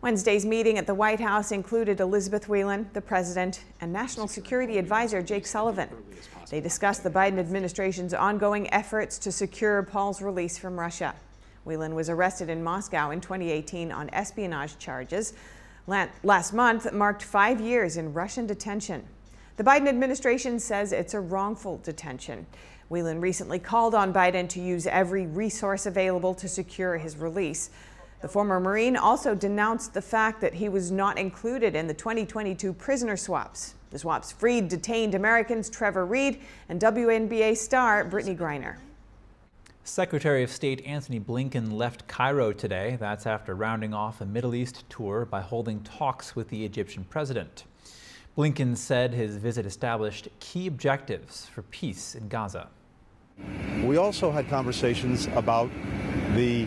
Wednesday's 0.00 0.44
meeting 0.44 0.76
at 0.76 0.86
the 0.86 0.94
White 0.94 1.20
House 1.20 1.50
included 1.50 2.00
Elizabeth 2.00 2.48
Whelan, 2.48 2.90
the 2.92 3.00
president, 3.00 3.64
and 3.80 3.92
National 3.92 4.28
Security 4.28 4.76
Advisor 4.76 5.22
Jake 5.22 5.46
Sullivan. 5.46 5.88
They 6.50 6.60
discussed 6.60 7.02
the 7.02 7.10
Biden 7.10 7.38
administration's 7.38 8.12
ongoing 8.12 8.70
efforts 8.72 9.18
to 9.20 9.32
secure 9.32 9.82
Paul's 9.82 10.20
release 10.20 10.58
from 10.58 10.78
Russia. 10.78 11.14
Whelan 11.64 11.94
was 11.94 12.10
arrested 12.10 12.50
in 12.50 12.62
Moscow 12.62 13.10
in 13.10 13.20
2018 13.20 13.90
on 13.90 14.10
espionage 14.10 14.78
charges. 14.78 15.34
Last 15.86 16.52
month 16.52 16.92
marked 16.92 17.22
five 17.22 17.60
years 17.60 17.96
in 17.96 18.12
Russian 18.12 18.46
detention. 18.46 19.04
The 19.56 19.64
Biden 19.64 19.88
administration 19.88 20.58
says 20.58 20.92
it's 20.92 21.14
a 21.14 21.20
wrongful 21.20 21.78
detention. 21.78 22.46
Whelan 22.88 23.20
recently 23.20 23.58
called 23.58 23.94
on 23.94 24.12
Biden 24.12 24.48
to 24.50 24.60
use 24.60 24.86
every 24.86 25.26
resource 25.26 25.86
available 25.86 26.34
to 26.34 26.48
secure 26.48 26.98
his 26.98 27.16
release. 27.16 27.70
The 28.20 28.28
former 28.28 28.58
Marine 28.58 28.96
also 28.96 29.34
denounced 29.34 29.94
the 29.94 30.02
fact 30.02 30.40
that 30.40 30.54
he 30.54 30.68
was 30.68 30.90
not 30.90 31.18
included 31.18 31.76
in 31.76 31.86
the 31.86 31.94
2022 31.94 32.72
prisoner 32.72 33.16
swaps. 33.16 33.74
The 33.90 33.98
swaps 33.98 34.32
freed 34.32 34.68
detained 34.68 35.14
Americans 35.14 35.70
Trevor 35.70 36.06
Reed 36.06 36.40
and 36.68 36.80
WNBA 36.80 37.56
star 37.56 38.04
Brittney 38.04 38.36
Griner. 38.36 38.76
Secretary 39.86 40.42
of 40.42 40.50
State 40.50 40.82
Antony 40.86 41.20
Blinken 41.20 41.70
left 41.70 42.08
Cairo 42.08 42.52
today. 42.52 42.96
That's 42.98 43.26
after 43.26 43.54
rounding 43.54 43.92
off 43.92 44.22
a 44.22 44.24
Middle 44.24 44.54
East 44.54 44.82
tour 44.88 45.26
by 45.26 45.42
holding 45.42 45.80
talks 45.82 46.34
with 46.34 46.48
the 46.48 46.64
Egyptian 46.64 47.04
president. 47.04 47.64
Blinken 48.34 48.78
said 48.78 49.12
his 49.12 49.36
visit 49.36 49.66
established 49.66 50.28
key 50.40 50.68
objectives 50.68 51.44
for 51.44 51.60
peace 51.64 52.14
in 52.14 52.28
Gaza. 52.28 52.68
We 53.82 53.98
also 53.98 54.32
had 54.32 54.48
conversations 54.48 55.26
about 55.34 55.70
the 56.34 56.66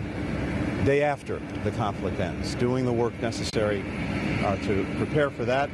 day 0.86 1.02
after 1.02 1.40
the 1.64 1.72
conflict 1.72 2.20
ends, 2.20 2.54
doing 2.54 2.86
the 2.86 2.94
work 2.94 3.20
necessary 3.20 3.84
uh, 4.46 4.58
to 4.58 4.86
prepare 4.98 5.32
for 5.32 5.44
that, 5.44 5.72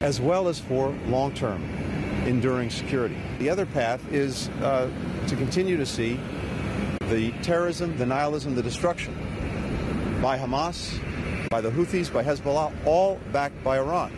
as 0.00 0.20
well 0.20 0.46
as 0.46 0.60
for 0.60 0.90
long 1.06 1.34
term 1.34 1.60
enduring 2.24 2.70
security. 2.70 3.16
The 3.40 3.50
other 3.50 3.66
path 3.66 4.00
is 4.12 4.48
uh, 4.62 4.88
to 5.26 5.34
continue 5.34 5.76
to 5.76 5.84
see 5.84 6.20
the 7.08 7.32
terrorism, 7.42 7.96
the 7.98 8.06
nihilism, 8.06 8.54
the 8.54 8.62
destruction 8.62 9.14
by 10.22 10.38
Hamas, 10.38 10.98
by 11.50 11.60
the 11.60 11.70
Houthis, 11.70 12.12
by 12.12 12.24
Hezbollah, 12.24 12.72
all 12.86 13.18
backed 13.32 13.62
by 13.62 13.78
Iran. 13.78 14.12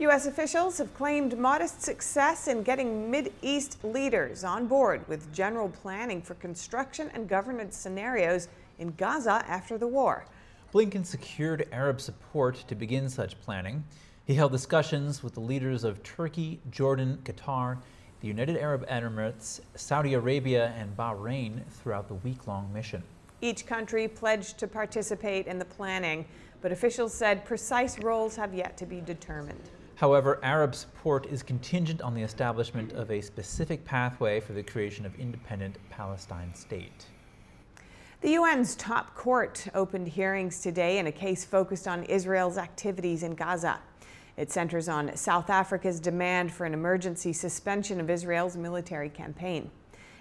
U.S. 0.00 0.26
officials 0.26 0.78
have 0.78 0.94
claimed 0.94 1.38
modest 1.38 1.82
success 1.82 2.46
in 2.46 2.62
getting 2.62 3.10
Mid-East 3.10 3.82
leaders 3.82 4.44
on 4.44 4.66
board 4.66 5.06
with 5.08 5.32
general 5.32 5.68
planning 5.68 6.22
for 6.22 6.34
construction 6.34 7.10
and 7.14 7.28
governance 7.28 7.76
scenarios 7.76 8.48
in 8.78 8.92
Gaza 8.96 9.42
after 9.48 9.76
the 9.76 9.88
war. 9.88 10.24
Blinken 10.72 11.04
secured 11.04 11.66
Arab 11.72 12.00
support 12.00 12.62
to 12.68 12.74
begin 12.74 13.08
such 13.08 13.40
planning. 13.40 13.82
He 14.26 14.34
held 14.34 14.52
discussions 14.52 15.22
with 15.22 15.34
the 15.34 15.40
leaders 15.40 15.82
of 15.82 16.02
Turkey, 16.02 16.60
Jordan, 16.70 17.18
Qatar, 17.24 17.78
the 18.20 18.26
United 18.26 18.56
Arab 18.56 18.86
Emirates, 18.88 19.60
Saudi 19.74 20.14
Arabia, 20.14 20.72
and 20.76 20.96
Bahrain 20.96 21.64
throughout 21.70 22.08
the 22.08 22.14
week 22.14 22.46
long 22.46 22.72
mission. 22.72 23.02
Each 23.40 23.64
country 23.64 24.08
pledged 24.08 24.58
to 24.58 24.66
participate 24.66 25.46
in 25.46 25.58
the 25.58 25.64
planning, 25.64 26.24
but 26.60 26.72
officials 26.72 27.14
said 27.14 27.44
precise 27.44 27.98
roles 28.00 28.34
have 28.34 28.52
yet 28.52 28.76
to 28.78 28.86
be 28.86 29.00
determined. 29.00 29.70
However, 29.94 30.40
Arab 30.42 30.74
support 30.74 31.26
is 31.26 31.42
contingent 31.42 32.02
on 32.02 32.14
the 32.14 32.22
establishment 32.22 32.92
of 32.92 33.10
a 33.10 33.20
specific 33.20 33.84
pathway 33.84 34.40
for 34.40 34.52
the 34.52 34.62
creation 34.62 35.06
of 35.06 35.14
independent 35.18 35.76
Palestine 35.90 36.54
state. 36.54 37.06
The 38.20 38.34
UN's 38.34 38.74
top 38.74 39.14
court 39.14 39.66
opened 39.74 40.08
hearings 40.08 40.60
today 40.60 40.98
in 40.98 41.06
a 41.06 41.12
case 41.12 41.44
focused 41.44 41.86
on 41.86 42.02
Israel's 42.04 42.58
activities 42.58 43.22
in 43.22 43.36
Gaza. 43.36 43.78
It 44.38 44.52
centers 44.52 44.88
on 44.88 45.16
South 45.16 45.50
Africa's 45.50 45.98
demand 45.98 46.52
for 46.52 46.64
an 46.64 46.72
emergency 46.72 47.32
suspension 47.32 48.00
of 48.00 48.08
Israel's 48.08 48.56
military 48.56 49.08
campaign. 49.08 49.68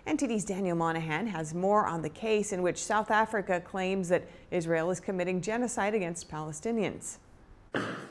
NTD's 0.08 0.44
Daniel 0.44 0.76
Monahan 0.76 1.28
has 1.28 1.54
more 1.54 1.86
on 1.86 2.02
the 2.02 2.10
case 2.10 2.52
in 2.52 2.64
which 2.64 2.84
South 2.84 3.12
Africa 3.12 3.62
claims 3.62 4.10
that 4.10 4.28
Israel 4.50 4.90
is 4.90 5.00
committing 5.00 5.40
genocide 5.40 5.94
against 5.94 6.32
Palestinians. 6.32 7.18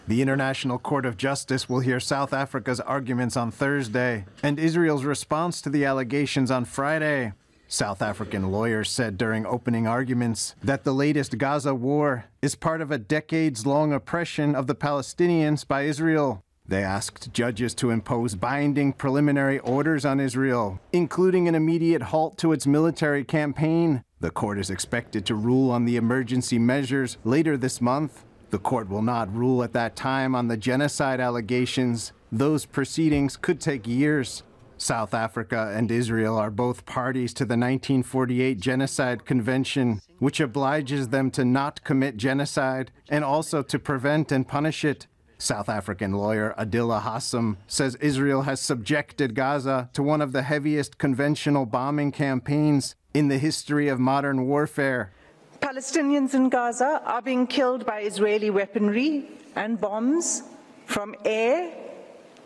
The 0.07 0.23
International 0.23 0.79
Court 0.79 1.05
of 1.07 1.17
Justice 1.17 1.69
will 1.69 1.81
hear 1.81 1.99
South 1.99 2.33
Africa's 2.33 2.79
arguments 2.79 3.37
on 3.37 3.51
Thursday 3.51 4.27
and 4.45 4.61
Israel's 4.61 5.05
response 5.05 5.61
to 5.63 5.71
the 5.71 5.85
allegations 5.85 6.53
on 6.53 6.67
Friday. 6.67 7.33
South 7.69 8.01
African 8.01 8.53
lawyers 8.53 8.91
said 8.91 9.19
during 9.19 9.45
opening 9.45 9.87
arguments 9.87 10.55
that 10.63 10.85
the 10.85 10.95
latest 10.95 11.37
Gaza 11.37 11.75
war 11.75 12.27
is 12.41 12.55
part 12.55 12.81
of 12.81 12.91
a 12.91 12.99
decades 12.99 13.67
long 13.67 13.93
oppression 13.93 14.55
of 14.55 14.69
the 14.69 14.75
Palestinians 14.75 15.67
by 15.67 15.83
Israel. 15.83 16.43
They 16.69 16.83
asked 16.83 17.33
judges 17.33 17.75
to 17.77 17.91
impose 17.91 18.35
binding 18.35 18.93
preliminary 18.93 19.59
orders 19.61 20.05
on 20.05 20.21
Israel, 20.21 20.81
including 20.93 21.49
an 21.49 21.55
immediate 21.55 22.03
halt 22.03 22.39
to 22.39 22.53
its 22.53 22.67
military 22.67 23.25
campaign. 23.25 24.03
The 24.21 24.31
court 24.31 24.59
is 24.59 24.71
expected 24.71 25.27
to 25.27 25.35
rule 25.35 25.71
on 25.71 25.85
the 25.85 25.97
emergency 25.97 26.59
measures 26.59 27.19
later 27.25 27.57
this 27.57 27.81
month. 27.81 28.25
The 28.51 28.59
court 28.59 28.89
will 28.89 29.03
not 29.03 29.35
rule 29.35 29.63
at 29.63 29.73
that 29.75 29.97
time 29.97 30.35
on 30.35 30.49
the 30.49 30.57
genocide 30.57 31.21
allegations. 31.21 32.13
Those 32.33 32.65
proceedings 32.65 33.37
could 33.37 33.61
take 33.61 33.87
years. 33.87 34.43
South 34.79 35.15
Africa 35.15 35.73
and 35.75 35.91
Israel 35.91 36.37
are 36.37 36.51
both 36.51 36.85
parties 36.85 37.33
to 37.35 37.45
the 37.45 37.57
1948 37.57 38.61
Genocide 38.61 39.25
Convention, 39.25 40.01
which 40.19 40.41
obliges 40.41 41.09
them 41.09 41.31
to 41.31 41.45
not 41.45 41.83
commit 41.83 42.17
genocide 42.17 42.91
and 43.09 43.25
also 43.25 43.63
to 43.63 43.79
prevent 43.79 44.31
and 44.31 44.47
punish 44.47 44.85
it. 44.85 45.07
South 45.39 45.69
African 45.69 46.13
lawyer 46.13 46.55
Adila 46.59 47.03
Hassim 47.03 47.59
says 47.67 47.95
Israel 47.97 48.43
has 48.43 48.61
subjected 48.61 49.35
Gaza 49.35 49.91
to 49.93 50.03
one 50.03 50.23
of 50.23 50.33
the 50.33 50.43
heaviest 50.43 50.99
conventional 50.99 51.67
bombing 51.67 52.13
campaigns 52.13 52.95
in 53.13 53.29
the 53.29 53.39
history 53.39 53.89
of 53.89 53.99
modern 53.99 54.47
warfare. 54.47 55.13
Palestinians 55.61 56.35
in 56.35 56.49
Gaza 56.49 57.03
are 57.05 57.23
being 57.23 57.47
killed 57.47 57.85
by 57.85 58.01
Israeli 58.01 58.51
weaponry 58.51 59.29
and 59.55 59.81
bombs 59.81 60.43
from 60.85 61.15
air, 61.25 61.73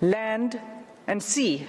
land, 0.01 0.61
and 1.07 1.23
sea. 1.23 1.67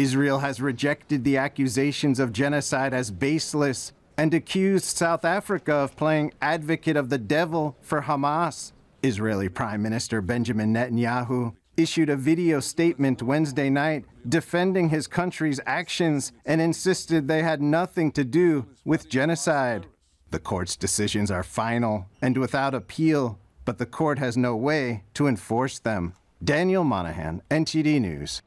Israel 0.00 0.38
has 0.38 0.62
rejected 0.62 1.24
the 1.24 1.36
accusations 1.36 2.18
of 2.18 2.32
genocide 2.32 2.94
as 2.94 3.10
baseless 3.10 3.92
and 4.16 4.32
accused 4.32 4.96
South 4.96 5.26
Africa 5.26 5.74
of 5.74 5.94
playing 5.94 6.32
advocate 6.40 6.96
of 6.96 7.10
the 7.10 7.18
devil 7.18 7.76
for 7.82 8.00
Hamas. 8.02 8.72
Israeli 9.02 9.50
Prime 9.50 9.82
Minister 9.82 10.22
Benjamin 10.22 10.72
Netanyahu 10.72 11.54
issued 11.76 12.08
a 12.08 12.16
video 12.16 12.60
statement 12.60 13.22
Wednesday 13.22 13.68
night 13.68 14.06
defending 14.26 14.88
his 14.88 15.06
country's 15.06 15.60
actions 15.66 16.32
and 16.46 16.62
insisted 16.62 17.28
they 17.28 17.42
had 17.42 17.60
nothing 17.60 18.10
to 18.12 18.24
do 18.24 18.66
with 18.86 19.10
genocide. 19.10 19.86
The 20.30 20.40
court's 20.40 20.76
decisions 20.76 21.30
are 21.30 21.42
final 21.42 22.06
and 22.22 22.38
without 22.38 22.74
appeal, 22.74 23.38
but 23.66 23.76
the 23.76 23.84
court 23.84 24.18
has 24.18 24.34
no 24.34 24.56
way 24.56 25.04
to 25.12 25.26
enforce 25.26 25.78
them. 25.78 26.14
Daniel 26.42 26.84
Monahan, 26.84 27.42
NTD 27.50 28.00
News. 28.00 28.40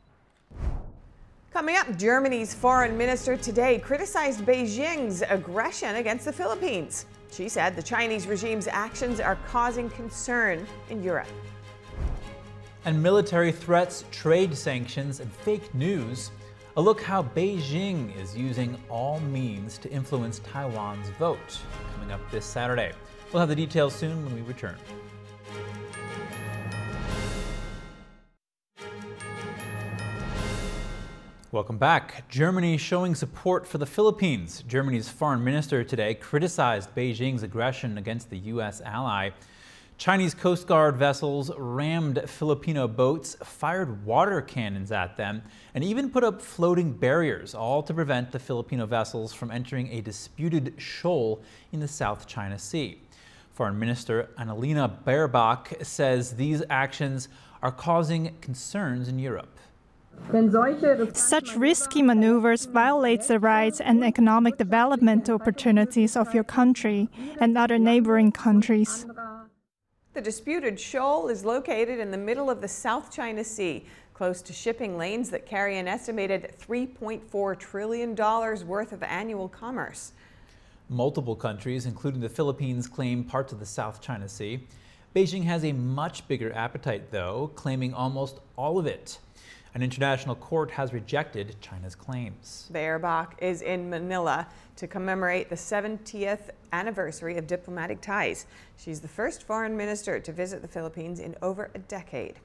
Coming 1.54 1.76
up, 1.76 1.96
Germany's 2.00 2.52
foreign 2.52 2.98
minister 2.98 3.38
today 3.38 3.78
criticized 3.78 4.44
Beijing's 4.44 5.22
aggression 5.30 5.98
against 5.98 6.26
the 6.26 6.34
Philippines. 6.34 7.06
She 7.32 7.48
said 7.48 7.76
the 7.76 7.84
Chinese 7.84 8.26
regime's 8.26 8.68
actions 8.68 9.20
are 9.20 9.38
causing 9.48 9.88
concern 9.92 10.66
in 10.90 11.04
Europe. 11.04 11.28
And 12.86 13.02
military 13.04 13.52
threats, 13.52 14.04
trade 14.10 14.58
sanctions, 14.58 15.20
and 15.20 15.32
fake 15.32 15.76
news. 15.76 16.32
A 16.76 16.82
look 16.82 17.00
how 17.00 17.22
Beijing 17.22 18.20
is 18.20 18.36
using 18.36 18.76
all 18.90 19.20
means 19.20 19.78
to 19.78 19.92
influence 19.92 20.40
Taiwan's 20.40 21.10
vote. 21.20 21.60
Coming 21.94 22.12
up 22.12 22.32
this 22.32 22.46
Saturday. 22.46 22.94
We'll 23.32 23.42
have 23.42 23.50
the 23.50 23.56
details 23.56 23.94
soon 23.94 24.26
when 24.26 24.34
we 24.34 24.42
return. 24.42 24.76
Welcome 31.54 31.78
back. 31.78 32.28
Germany 32.30 32.78
showing 32.78 33.14
support 33.14 33.68
for 33.68 33.78
the 33.78 33.86
Philippines. 33.86 34.64
Germany's 34.68 35.08
foreign 35.08 35.44
minister 35.44 35.84
today 35.84 36.16
criticized 36.16 36.90
Beijing's 36.96 37.44
aggression 37.44 38.00
against 38.00 38.32
the 38.32 38.40
U.S. 38.40 38.82
ally. 38.82 39.30
Chinese 40.00 40.34
Coast 40.34 40.66
Guard 40.66 40.98
vessels 40.98 41.52
rammed 41.56 42.28
Filipino 42.28 42.88
boats, 42.88 43.38
fired 43.44 44.04
water 44.04 44.42
cannons 44.42 44.92
at 44.92 45.16
them, 45.16 45.44
and 45.76 45.84
even 45.84 46.10
put 46.10 46.24
up 46.24 46.42
floating 46.42 46.92
barriers, 46.92 47.54
all 47.54 47.84
to 47.84 47.94
prevent 47.94 48.32
the 48.32 48.40
Filipino 48.40 48.88
vessels 48.88 49.32
from 49.32 49.52
entering 49.52 49.92
a 49.92 50.02
disputed 50.02 50.74
shoal 50.78 51.44
in 51.72 51.80
the 51.80 51.88
South 51.88 52.26
China 52.26 52.58
Sea. 52.58 53.00
Foreign 53.52 53.78
Minister 53.78 54.32
Annalena 54.40 55.04
Baerbock 55.04 55.86
says 55.86 56.36
these 56.36 56.64
actions 56.72 57.30
are 57.62 57.72
causing 57.72 58.36
concerns 58.42 59.08
in 59.08 59.20
Europe. 59.20 59.60
Such 61.14 61.56
risky 61.56 62.02
maneuvers 62.02 62.66
violates 62.66 63.28
the 63.28 63.40
rights 63.40 63.80
and 63.80 64.04
economic 64.04 64.58
development 64.58 65.30
opportunities 65.30 66.16
of 66.16 66.34
your 66.34 66.44
country 66.44 67.10
and 67.40 67.58
other 67.58 67.78
neighboring 67.78 68.32
countries. 68.32 69.06
The 70.14 70.22
disputed 70.22 70.80
shoal 70.80 71.28
is 71.28 71.44
located 71.44 72.00
in 72.00 72.12
the 72.12 72.18
middle 72.18 72.50
of 72.50 72.62
the 72.62 72.68
South 72.68 73.12
China 73.12 73.44
Sea, 73.44 73.86
close 74.14 74.42
to 74.44 74.54
shipping 74.54 74.98
lanes 74.98 75.30
that 75.32 75.46
carry 75.46 75.78
an 75.78 75.88
estimated 75.88 76.54
$3.4 76.60 77.60
trillion 77.60 78.16
worth 78.16 78.92
of 78.92 79.04
annual 79.04 79.50
commerce. 79.50 80.14
Multiple 80.90 81.36
countries, 81.36 81.86
including 81.86 82.22
the 82.22 82.30
Philippines, 82.30 82.88
claim 82.88 83.24
parts 83.24 83.54
of 83.54 83.60
the 83.60 83.66
South 83.66 84.02
China 84.02 84.30
Sea. 84.30 84.68
Beijing 85.16 85.44
has 85.44 85.64
a 85.64 85.72
much 85.74 86.28
bigger 86.28 86.52
appetite, 86.54 87.12
though, 87.12 87.52
claiming 87.56 87.94
almost 87.94 88.40
all 88.56 88.78
of 88.80 88.86
it. 88.86 89.20
An 89.76 89.82
international 89.82 90.36
court 90.36 90.70
has 90.72 90.94
rejected 90.94 91.56
China's 91.60 91.96
claims. 91.96 92.70
Baerbock 92.72 93.34
is 93.40 93.64
in 93.64 93.90
Manila 93.90 94.48
to 94.76 94.88
commemorate 94.88 95.50
the 95.50 95.56
70th 95.56 96.52
anniversary 96.72 97.38
of 97.38 97.48
diplomatic 97.48 98.00
ties. 98.00 98.46
She's 98.78 99.02
the 99.02 99.08
first 99.08 99.44
foreign 99.44 99.76
minister 99.76 100.20
to 100.20 100.32
visit 100.32 100.62
the 100.62 100.68
Philippines 100.68 101.20
in 101.20 101.36
over 101.42 101.72
a 101.74 101.80
decade. 101.80 102.36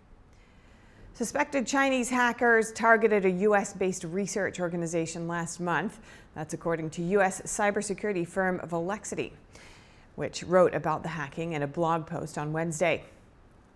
Suspected 1.12 1.66
Chinese 1.66 2.08
hackers 2.08 2.72
targeted 2.72 3.26
a 3.26 3.30
U.S. 3.30 3.74
based 3.74 4.04
research 4.04 4.58
organization 4.58 5.28
last 5.28 5.60
month. 5.60 5.98
That's 6.34 6.54
according 6.54 6.90
to 6.90 7.02
U.S. 7.02 7.42
cybersecurity 7.42 8.26
firm 8.26 8.60
Volexity, 8.64 9.32
which 10.14 10.44
wrote 10.44 10.74
about 10.74 11.02
the 11.02 11.10
hacking 11.10 11.52
in 11.52 11.62
a 11.62 11.66
blog 11.66 12.06
post 12.06 12.38
on 12.38 12.52
Wednesday. 12.52 13.04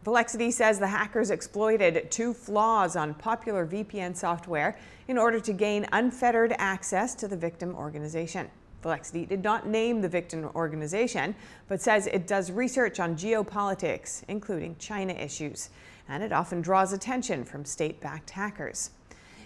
Volexity 0.05 0.51
says 0.51 0.81
the 0.81 0.89
hackers 0.89 1.31
exploited 1.31 2.11
two 2.11 2.35
flaws 2.35 2.97
on 2.97 3.15
popular 3.15 3.65
VPN 3.65 4.17
software 4.17 4.77
in 5.07 5.17
order 5.17 5.39
to 5.39 5.53
gain 5.53 5.87
unfettered 5.93 6.55
access 6.59 7.15
to 7.15 7.29
the 7.29 7.37
victim 7.37 7.75
organization. 7.77 8.51
Volexity 8.83 9.25
did 9.25 9.45
not 9.45 9.69
name 9.69 10.01
the 10.01 10.09
victim 10.09 10.51
organization, 10.57 11.37
but 11.69 11.81
says 11.81 12.09
it 12.09 12.27
does 12.27 12.51
research 12.51 12.99
on 12.99 13.15
geopolitics, 13.15 14.25
including 14.27 14.75
China 14.81 15.13
issues, 15.13 15.71
and 16.09 16.21
it 16.25 16.33
often 16.33 16.61
draws 16.61 16.93
attention 16.93 17.45
from 17.45 17.65
state-backed 17.65 18.31
hackers. 18.31 18.91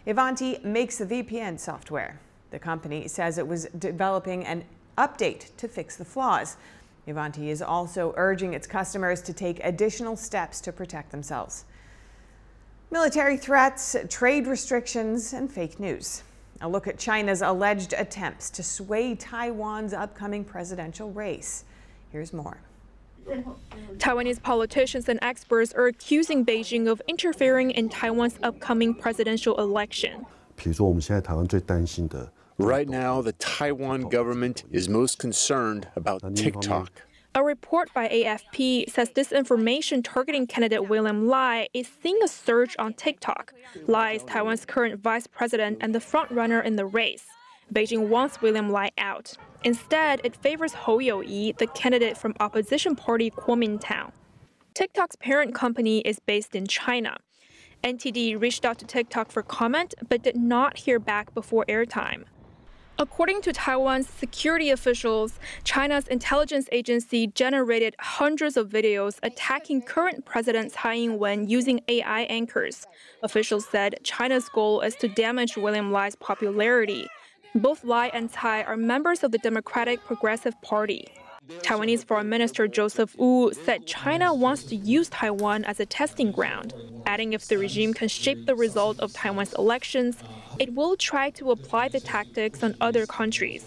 Ivanti 0.07 0.59
makes 0.65 0.97
the 0.97 1.05
VPN 1.05 1.61
software. 1.61 2.19
The 2.51 2.59
company 2.59 3.09
says 3.09 3.37
it 3.37 3.47
was 3.47 3.67
developing 3.79 4.47
an 4.47 4.65
update 4.97 5.55
to 5.59 5.69
fix 5.69 5.97
the 5.97 6.05
flaws. 6.07 6.57
Ivanti 7.07 7.51
is 7.51 7.63
also 7.63 8.13
urging 8.17 8.53
its 8.55 8.67
customers 8.67 9.23
to 9.23 9.33
take 9.33 9.65
additional 9.65 10.17
steps 10.17 10.61
to 10.63 10.73
protect 10.73 11.11
themselves. 11.11 11.65
Military 12.91 13.37
threats, 13.37 13.97
trade 14.09 14.47
restrictions, 14.47 15.33
and 15.33 15.51
fake 15.51 15.79
news. 15.81 16.23
A 16.61 16.69
look 16.69 16.87
at 16.87 16.99
China's 16.99 17.43
alleged 17.43 17.93
attempts 17.93 18.49
to 18.51 18.63
sway 18.63 19.15
Taiwan's 19.15 19.93
upcoming 19.93 20.45
presidential 20.45 21.11
race. 21.13 21.65
Here's 22.11 22.33
more. 22.33 22.59
Taiwanese 23.99 24.41
politicians 24.43 25.09
and 25.09 25.19
experts 25.21 25.73
are 25.75 25.87
accusing 25.87 26.47
Beijing 26.47 26.89
of 26.89 27.03
interfering 27.09 27.73
in 27.73 27.89
Taiwan's 27.89 28.39
upcoming 28.43 28.95
presidential 28.95 29.59
election. 29.61 30.25
Right 32.59 32.89
now, 32.89 33.21
the 33.21 33.33
Taiwan 33.33 34.09
government 34.09 34.65
is 34.71 34.89
most 34.89 35.19
concerned 35.19 35.89
about 35.95 36.23
TikTok. 36.35 36.91
A 37.35 37.43
report 37.45 37.93
by 37.93 38.09
AFP 38.09 38.91
says 38.91 39.11
disinformation 39.11 40.03
targeting 40.03 40.47
candidate 40.47 40.89
William 40.89 41.27
Lai 41.29 41.69
is 41.75 41.87
seeing 42.03 42.19
a 42.23 42.29
surge 42.29 42.75
on 42.79 42.95
TikTok. 42.95 43.53
Lai 43.87 44.13
is 44.13 44.25
Taiwan's 44.25 44.65
current 44.65 45.03
vice 45.03 45.27
president 45.27 45.77
and 45.83 45.95
the 45.95 45.99
frontrunner 45.99 46.65
in 46.65 46.77
the 46.77 46.87
race. 46.87 47.27
Beijing 47.75 48.09
wants 48.09 48.41
William 48.41 48.71
Lai 48.71 48.91
out. 48.97 49.35
Instead, 49.63 50.23
it 50.25 50.35
favors 50.35 50.73
Hou 50.73 50.99
You-yi, 50.99 51.53
the 51.59 51.67
candidate 51.67 52.17
from 52.17 52.35
opposition 52.41 52.97
party 52.97 53.31
Kuomintang. 53.31 54.13
TikTok's 54.73 55.17
parent 55.17 55.55
company 55.55 55.99
is 56.01 56.21
based 56.21 56.55
in 56.55 56.67
China. 56.67 57.19
NTD 57.85 58.41
reached 58.41 58.65
out 58.65 58.79
to 58.79 58.87
TikTok 58.87 59.31
for 59.31 59.43
comment 59.43 59.95
but 60.09 60.23
did 60.23 60.37
not 60.37 60.79
hear 60.79 60.99
back 60.99 61.35
before 61.35 61.67
airtime. 61.69 62.25
According 62.99 63.43
to 63.43 63.53
Taiwan's 63.53 64.09
security 64.09 64.71
officials, 64.71 65.39
China's 65.65 66.09
intelligence 66.09 66.67
agency 66.73 67.27
generated 67.27 67.95
hundreds 67.99 68.57
of 68.57 68.71
videos 68.71 69.19
attacking 69.23 69.83
current 69.83 70.25
President 70.25 70.73
Tsai 70.73 70.95
Ing 70.95 71.19
wen 71.19 71.47
using 71.47 71.83
AI 71.89 72.23
anchors. 72.23 72.87
Officials 73.23 73.67
said 73.69 73.99
China's 74.03 74.49
goal 74.49 74.81
is 74.81 74.97
to 74.97 75.09
damage 75.09 75.59
William 75.59 75.93
Lai's 75.93 76.17
popularity. 76.17 77.07
Both 77.55 77.85
Lai 77.85 78.07
and 78.15 78.31
Tsai 78.31 78.63
are 78.63 78.79
members 78.79 79.23
of 79.23 79.31
the 79.31 79.39
Democratic 79.39 80.03
Progressive 80.03 80.59
Party. 80.63 81.07
Taiwanese 81.49 82.05
Foreign 82.05 82.29
Minister 82.29 82.67
Joseph 82.67 83.17
Wu 83.17 83.53
said 83.53 83.87
China 83.87 84.35
wants 84.35 84.65
to 84.65 84.77
use 84.77 85.09
Taiwan 85.09 85.65
as 85.65 85.79
a 85.79 85.87
testing 85.87 86.33
ground, 86.33 86.75
adding 87.07 87.33
if 87.33 87.47
the 87.47 87.57
regime 87.57 87.95
can 87.95 88.09
shape 88.09 88.47
the 88.47 88.57
result 88.57 88.99
of 88.99 89.13
Taiwan's 89.13 89.55
elections, 89.55 90.17
it 90.59 90.75
will 90.75 90.97
try 90.97 91.31
to 91.31 91.53
apply 91.53 91.89
the 91.89 92.01
tactics 92.01 92.63
on 92.63 92.75
other 92.81 93.07
countries. 93.07 93.65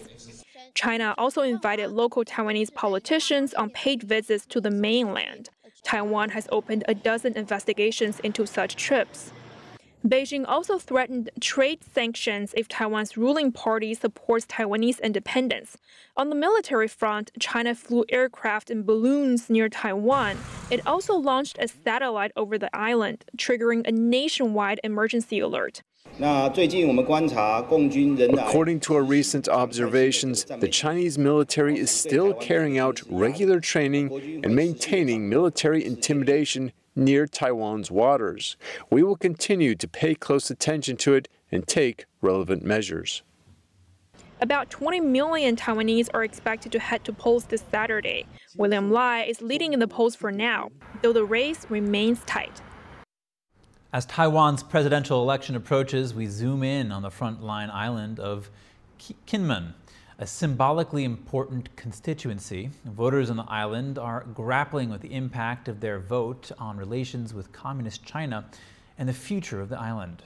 China 0.73 1.15
also 1.17 1.41
invited 1.41 1.91
local 1.91 2.25
Taiwanese 2.25 2.73
politicians 2.73 3.53
on 3.53 3.69
paid 3.69 4.03
visits 4.03 4.45
to 4.47 4.59
the 4.59 4.71
mainland. 4.71 5.49
Taiwan 5.83 6.29
has 6.29 6.47
opened 6.51 6.83
a 6.87 6.93
dozen 6.93 7.37
investigations 7.37 8.19
into 8.19 8.45
such 8.45 8.75
trips. 8.75 9.31
Beijing 10.07 10.45
also 10.47 10.77
threatened 10.77 11.29
trade 11.41 11.83
sanctions 11.83 12.53
if 12.55 12.69
Taiwan's 12.69 13.17
ruling 13.17 13.51
party 13.51 13.93
supports 13.93 14.45
Taiwanese 14.45 15.01
independence. 15.01 15.77
On 16.15 16.29
the 16.29 16.35
military 16.35 16.87
front, 16.87 17.31
China 17.37 17.75
flew 17.75 18.05
aircraft 18.07 18.69
and 18.69 18.85
balloons 18.85 19.49
near 19.49 19.67
Taiwan. 19.67 20.37
It 20.71 20.87
also 20.87 21.15
launched 21.15 21.57
a 21.59 21.67
satellite 21.67 22.31
over 22.37 22.57
the 22.57 22.73
island, 22.73 23.25
triggering 23.35 23.85
a 23.85 23.91
nationwide 23.91 24.79
emergency 24.85 25.39
alert. 25.39 25.83
According 26.17 26.69
to 28.79 28.95
our 28.95 29.03
recent 29.03 29.49
observations, 29.49 30.45
the 30.45 30.67
Chinese 30.69 31.17
military 31.17 31.77
is 31.77 31.91
still 31.91 32.33
carrying 32.33 32.77
out 32.77 33.01
regular 33.09 33.59
training 33.59 34.41
and 34.43 34.55
maintaining 34.55 35.27
military 35.27 35.85
intimidation 35.85 36.71
near 36.95 37.27
Taiwan's 37.27 37.91
waters. 37.91 38.57
We 38.89 39.03
will 39.03 39.15
continue 39.15 39.75
to 39.75 39.87
pay 39.87 40.15
close 40.15 40.49
attention 40.49 40.97
to 40.97 41.13
it 41.13 41.27
and 41.51 41.67
take 41.67 42.05
relevant 42.21 42.63
measures. 42.63 43.23
About 44.41 44.69
20 44.69 45.01
million 45.01 45.57
Taiwanese 45.57 46.09
are 46.13 46.23
expected 46.23 46.71
to 46.71 46.79
head 46.79 47.03
to 47.03 47.11
polls 47.11 47.45
this 47.45 47.63
Saturday. 47.69 48.25
William 48.55 48.89
Lai 48.89 49.23
is 49.23 49.41
leading 49.41 49.73
in 49.73 49.79
the 49.79 49.87
polls 49.87 50.15
for 50.15 50.31
now, 50.31 50.69
though 51.01 51.11
the 51.11 51.25
race 51.25 51.65
remains 51.69 52.21
tight. 52.25 52.61
As 53.91 54.05
Taiwan's 54.05 54.63
presidential 54.63 55.21
election 55.21 55.55
approaches, 55.55 56.13
we 56.13 56.27
zoom 56.27 56.63
in 56.63 56.91
on 56.91 57.01
the 57.01 57.09
frontline 57.09 57.69
island 57.73 58.19
of 58.19 58.49
Kinmen, 59.27 59.73
a 60.21 60.27
symbolically 60.27 61.05
important 61.05 61.73
constituency. 61.77 62.69
Voters 62.83 63.29
on 63.29 63.37
the 63.37 63.45
island 63.47 63.97
are 63.97 64.25
grappling 64.33 64.89
with 64.89 64.99
the 64.99 65.13
impact 65.13 65.69
of 65.69 65.79
their 65.79 65.97
vote 65.97 66.51
on 66.59 66.75
relations 66.75 67.33
with 67.33 67.53
Communist 67.53 68.03
China 68.03 68.45
and 68.97 69.07
the 69.07 69.13
future 69.13 69.61
of 69.61 69.69
the 69.69 69.79
island. 69.79 70.21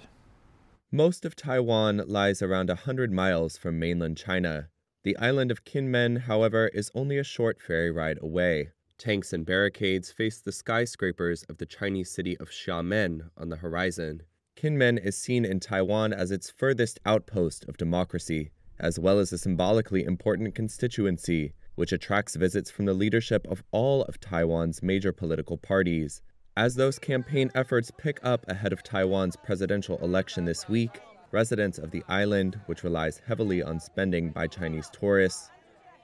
Most 0.92 1.26
of 1.26 1.36
Taiwan 1.36 2.02
lies 2.08 2.42
around 2.42 2.70
100 2.70 3.12
miles 3.12 3.56
from 3.56 3.78
mainland 3.78 4.18
China. 4.18 4.70
The 5.04 5.16
island 5.18 5.52
of 5.52 5.64
Kinmen, 5.64 6.22
however, 6.22 6.70
is 6.74 6.90
only 6.96 7.20
a 7.20 7.24
short 7.24 7.62
ferry 7.62 7.92
ride 7.92 8.18
away. 8.20 8.70
Tanks 8.98 9.32
and 9.32 9.46
barricades 9.46 10.12
face 10.12 10.42
the 10.42 10.52
skyscrapers 10.52 11.44
of 11.44 11.60
the 11.60 11.68
Chinese 11.68 12.10
city 12.10 12.36
of 12.38 12.50
Xiamen 12.50 13.30
on 13.38 13.50
the 13.50 13.58
horizon. 13.58 14.24
Kinmen 14.56 14.98
is 14.98 15.16
seen 15.16 15.46
in 15.46 15.60
Taiwan 15.60 16.14
as 16.14 16.32
its 16.32 16.50
furthest 16.50 17.00
outpost 17.06 17.66
of 17.66 17.78
democracy, 17.78 18.50
as 18.80 19.00
well 19.00 19.20
as 19.20 19.32
a 19.32 19.38
symbolically 19.38 20.04
important 20.04 20.56
constituency, 20.56 21.54
which 21.76 21.92
attracts 21.92 22.36
visits 22.36 22.70
from 22.70 22.86
the 22.86 22.94
leadership 22.94 23.46
of 23.48 23.64
all 23.72 24.04
of 24.04 24.20
Taiwan's 24.20 24.84
major 24.84 25.12
political 25.12 25.58
parties. 25.58 26.22
As 26.56 26.76
those 26.76 27.00
campaign 27.00 27.50
efforts 27.56 27.92
pick 27.98 28.20
up 28.24 28.48
ahead 28.48 28.74
of 28.74 28.84
Taiwan's 28.84 29.36
presidential 29.36 29.98
election 30.00 30.46
this 30.46 30.70
week, 30.70 31.02
residents 31.32 31.80
of 31.80 31.90
the 31.90 32.04
island, 32.08 32.60
which 32.68 32.84
relies 32.84 33.22
heavily 33.26 33.64
on 33.64 33.80
spending 33.80 34.30
by 34.30 34.48
Chinese 34.48 34.90
tourists, 34.92 35.50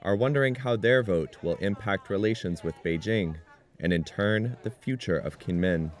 are 0.02 0.16
wondering 0.16 0.54
how 0.54 0.76
their 0.76 1.02
vote 1.02 1.36
will 1.42 1.54
impact 1.56 2.10
relations 2.10 2.64
with 2.64 2.74
Beijing, 2.84 3.36
and 3.78 3.92
in 3.92 4.02
turn, 4.02 4.56
the 4.62 4.70
future 4.70 5.18
of 5.18 5.38
Kinmen. 5.38 5.92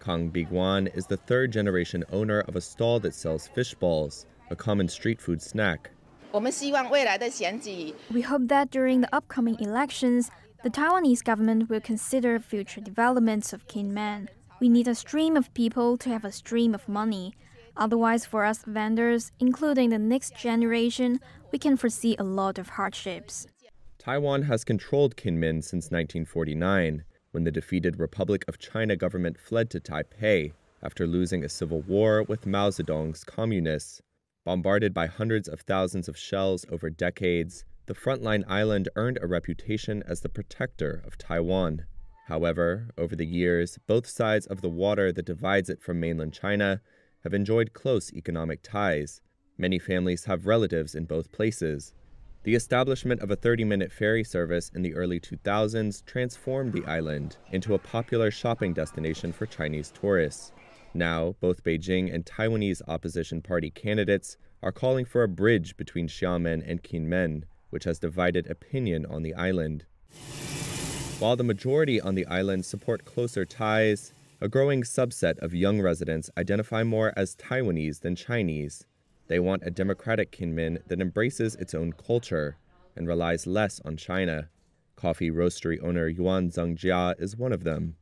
Kang 0.00 0.30
Biguan 0.30 0.94
is 0.94 1.06
the 1.06 1.16
third 1.16 1.50
generation 1.50 2.04
owner 2.12 2.40
of 2.40 2.56
a 2.56 2.60
stall 2.60 3.00
that 3.00 3.14
sells 3.14 3.48
fish 3.48 3.74
balls, 3.74 4.26
a 4.50 4.56
common 4.56 4.86
street 4.86 5.18
food 5.18 5.40
snack. 5.40 5.90
We 8.10 8.22
hope 8.22 8.48
that 8.48 8.70
during 8.70 9.00
the 9.02 9.14
upcoming 9.14 9.56
elections, 9.60 10.30
the 10.64 10.70
Taiwanese 10.70 11.22
government 11.22 11.68
will 11.68 11.80
consider 11.80 12.40
future 12.40 12.80
developments 12.80 13.52
of 13.52 13.68
Kinmen. 13.68 14.28
We 14.60 14.68
need 14.68 14.88
a 14.88 14.94
stream 14.94 15.36
of 15.36 15.52
people 15.54 15.96
to 15.98 16.08
have 16.08 16.24
a 16.24 16.32
stream 16.32 16.74
of 16.74 16.88
money. 16.88 17.34
Otherwise, 17.76 18.26
for 18.26 18.44
us 18.44 18.64
vendors, 18.66 19.30
including 19.38 19.90
the 19.90 19.98
next 19.98 20.36
generation, 20.36 21.20
we 21.52 21.58
can 21.58 21.76
foresee 21.76 22.16
a 22.18 22.24
lot 22.24 22.58
of 22.58 22.70
hardships. 22.70 23.46
Taiwan 23.98 24.42
has 24.42 24.64
controlled 24.64 25.16
Kinmen 25.16 25.62
since 25.62 25.90
1949, 25.90 27.04
when 27.30 27.44
the 27.44 27.52
defeated 27.52 27.98
Republic 27.98 28.44
of 28.48 28.58
China 28.58 28.96
government 28.96 29.38
fled 29.38 29.70
to 29.70 29.80
Taipei 29.80 30.52
after 30.82 31.06
losing 31.06 31.44
a 31.44 31.48
civil 31.48 31.82
war 31.82 32.22
with 32.22 32.46
Mao 32.46 32.70
Zedong's 32.70 33.22
communists. 33.24 34.02
Bombarded 34.44 34.92
by 34.92 35.06
hundreds 35.06 35.48
of 35.48 35.60
thousands 35.60 36.08
of 36.08 36.16
shells 36.16 36.64
over 36.70 36.90
decades, 36.90 37.64
the 37.86 37.94
frontline 37.94 38.44
island 38.46 38.88
earned 38.96 39.18
a 39.20 39.26
reputation 39.26 40.02
as 40.06 40.20
the 40.20 40.28
protector 40.28 41.02
of 41.06 41.18
Taiwan. 41.18 41.84
However, 42.26 42.88
over 42.96 43.16
the 43.16 43.26
years, 43.26 43.78
both 43.86 44.06
sides 44.06 44.46
of 44.46 44.60
the 44.60 44.68
water 44.68 45.12
that 45.12 45.26
divides 45.26 45.68
it 45.68 45.82
from 45.82 46.00
mainland 46.00 46.32
China 46.32 46.80
have 47.22 47.34
enjoyed 47.34 47.72
close 47.72 48.12
economic 48.12 48.62
ties, 48.62 49.20
Many 49.56 49.78
families 49.78 50.24
have 50.24 50.46
relatives 50.46 50.96
in 50.96 51.04
both 51.04 51.30
places. 51.30 51.94
The 52.42 52.56
establishment 52.56 53.20
of 53.20 53.30
a 53.30 53.36
30 53.36 53.64
minute 53.64 53.92
ferry 53.92 54.24
service 54.24 54.68
in 54.74 54.82
the 54.82 54.94
early 54.94 55.20
2000s 55.20 56.04
transformed 56.04 56.72
the 56.72 56.84
island 56.86 57.36
into 57.52 57.74
a 57.74 57.78
popular 57.78 58.32
shopping 58.32 58.72
destination 58.74 59.32
for 59.32 59.46
Chinese 59.46 59.92
tourists. 59.92 60.50
Now, 60.94 61.34
both 61.40 61.64
Beijing 61.64 62.14
and 62.14 62.24
Taiwanese 62.24 62.80
opposition 62.86 63.42
party 63.42 63.70
candidates 63.70 64.36
are 64.62 64.70
calling 64.70 65.04
for 65.04 65.24
a 65.24 65.28
bridge 65.28 65.76
between 65.76 66.06
Xiamen 66.06 66.62
and 66.64 66.82
Kinmen, 66.84 67.42
which 67.70 67.84
has 67.84 67.98
divided 67.98 68.46
opinion 68.48 69.04
on 69.04 69.24
the 69.24 69.34
island. 69.34 69.84
While 71.18 71.34
the 71.34 71.42
majority 71.42 72.00
on 72.00 72.14
the 72.14 72.26
island 72.26 72.64
support 72.64 73.04
closer 73.04 73.44
ties, 73.44 74.12
a 74.40 74.48
growing 74.48 74.82
subset 74.82 75.38
of 75.38 75.52
young 75.54 75.80
residents 75.80 76.30
identify 76.38 76.84
more 76.84 77.12
as 77.16 77.34
Taiwanese 77.34 78.00
than 78.00 78.14
Chinese. 78.14 78.86
They 79.26 79.40
want 79.40 79.62
a 79.64 79.70
democratic 79.70 80.30
Kinmen 80.30 80.86
that 80.86 81.00
embraces 81.00 81.56
its 81.56 81.74
own 81.74 81.92
culture 81.92 82.56
and 82.94 83.08
relies 83.08 83.46
less 83.46 83.80
on 83.84 83.96
China. 83.96 84.48
Coffee 84.96 85.30
roastery 85.30 85.82
owner 85.82 86.06
Yuan 86.08 86.50
Zhengjia 86.50 87.20
is 87.20 87.36
one 87.36 87.52
of 87.52 87.64
them. 87.64 87.96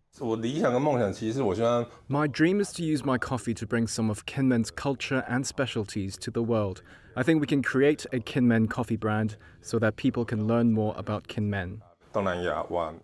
My 2.08 2.26
dream 2.26 2.60
is 2.60 2.72
to 2.72 2.82
use 2.82 3.02
my 3.02 3.16
coffee 3.16 3.54
to 3.54 3.66
bring 3.66 3.86
some 3.86 4.10
of 4.10 4.26
Kinmen's 4.26 4.70
culture 4.70 5.24
and 5.26 5.46
specialties 5.46 6.18
to 6.18 6.30
the 6.30 6.42
world. 6.42 6.82
I 7.16 7.22
think 7.22 7.40
we 7.40 7.46
can 7.46 7.62
create 7.62 8.04
a 8.12 8.18
Kinmen 8.18 8.68
coffee 8.68 8.96
brand 8.96 9.38
so 9.62 9.78
that 9.78 9.96
people 9.96 10.26
can 10.26 10.46
learn 10.46 10.70
more 10.74 10.94
about 10.98 11.28
Kinmen. 11.28 11.80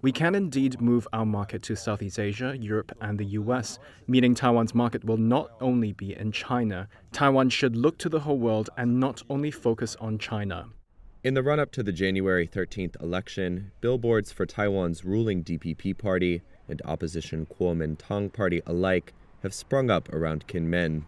We 0.03 0.13
can 0.13 0.35
indeed 0.35 0.83
move 0.83 1.09
our 1.15 1.25
market 1.25 1.63
to 1.63 1.77
Southeast 1.77 2.19
Asia, 2.19 2.55
Europe, 2.61 2.93
and 3.01 3.19
the 3.19 3.25
US, 3.41 3.79
meaning 4.07 4.35
Taiwan's 4.35 4.75
market 4.75 5.03
will 5.03 5.17
not 5.17 5.53
only 5.63 5.95
be 5.95 6.15
in 6.15 6.31
China. 6.31 6.89
Taiwan 7.13 7.49
should 7.49 7.75
look 7.75 7.97
to 7.99 8.11
the 8.11 8.21
whole 8.21 8.39
world 8.39 8.69
and 8.77 9.01
not 9.01 9.23
only 9.31 9.51
focus 9.51 9.97
on 9.99 10.19
China. 10.19 10.67
In 11.25 11.33
the 11.33 11.43
run 11.43 11.59
up 11.59 11.73
to 11.73 11.83
the 11.83 11.91
January 11.91 12.47
13th 12.47 13.03
election, 13.03 13.73
billboards 13.81 14.31
for 14.31 14.45
Taiwan's 14.45 15.07
ruling 15.07 15.43
DPP 15.43 15.97
party 15.97 16.43
and 16.69 16.83
opposition 16.85 17.47
Kuomintang 17.47 18.33
party 18.33 18.63
alike 18.67 19.13
have 19.43 19.55
sprung 19.55 19.91
up 19.91 20.13
around 20.13 20.47
Kinmen. 20.47 21.05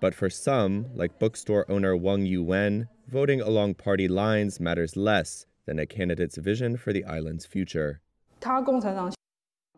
But 0.00 0.14
for 0.14 0.30
some, 0.30 0.86
like 0.94 1.18
bookstore 1.18 1.70
owner 1.70 1.96
Wang 1.96 2.24
Yuwen, 2.24 2.88
voting 3.08 3.40
along 3.40 3.74
party 3.74 4.08
lines 4.08 4.60
matters 4.60 4.96
less 4.96 5.46
than 5.66 5.78
a 5.78 5.86
candidate's 5.86 6.36
vision 6.36 6.76
for 6.76 6.92
the 6.92 7.04
island's 7.04 7.46
future. 7.46 8.00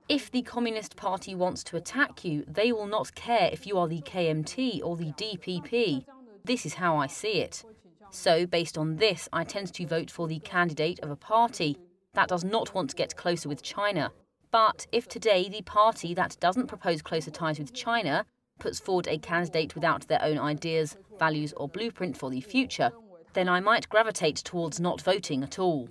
If 0.09 0.31
the 0.31 0.43
Communist 0.43 0.97
Party 0.97 1.35
wants 1.35 1.65
to 1.65 1.77
attack 1.77 2.25
you, 2.25 2.45
they 2.47 2.73
will 2.73 2.87
not 2.87 3.15
care 3.15 3.49
if 3.53 3.67
you 3.67 3.79
are 3.79 3.89
the 3.89 4.03
KMT 4.03 4.81
or 4.85 4.97
the 4.97 5.13
DPP. 5.13 6.05
This 6.45 6.67
is 6.67 6.75
how 6.75 6.97
I 6.97 7.07
see 7.07 7.41
it. 7.41 7.65
So, 8.11 8.45
based 8.47 8.77
on 8.77 8.97
this, 8.97 9.29
I 9.33 9.45
tend 9.45 9.73
to 9.73 9.87
vote 9.87 10.11
for 10.11 10.29
the 10.29 10.39
candidate 10.41 11.01
of 11.01 11.11
a 11.11 11.17
party 11.17 11.79
that 12.15 12.29
does 12.29 12.45
not 12.45 12.75
want 12.75 12.91
to 12.91 12.97
get 12.97 13.17
closer 13.17 13.49
with 13.49 13.63
China. 13.63 14.13
But 14.53 14.87
if 14.93 15.09
today 15.09 15.49
the 15.49 15.63
party 15.63 16.13
that 16.13 16.37
doesn't 16.39 16.67
propose 16.67 17.01
closer 17.01 17.31
ties 17.31 17.59
with 17.59 17.73
China 17.73 18.27
puts 18.59 18.79
forward 18.79 19.09
a 19.09 19.17
candidate 19.17 19.75
without 19.75 20.07
their 20.09 20.23
own 20.23 20.39
ideas, 20.39 20.97
values, 21.19 21.55
or 21.57 21.69
blueprint 21.69 22.19
for 22.19 22.29
the 22.29 22.43
future, 22.43 22.93
then 23.33 23.49
I 23.49 23.61
might 23.61 23.89
gravitate 23.89 24.37
towards 24.37 24.79
not 24.79 25.01
voting 25.01 25.43
at 25.43 25.59
all. 25.59 25.89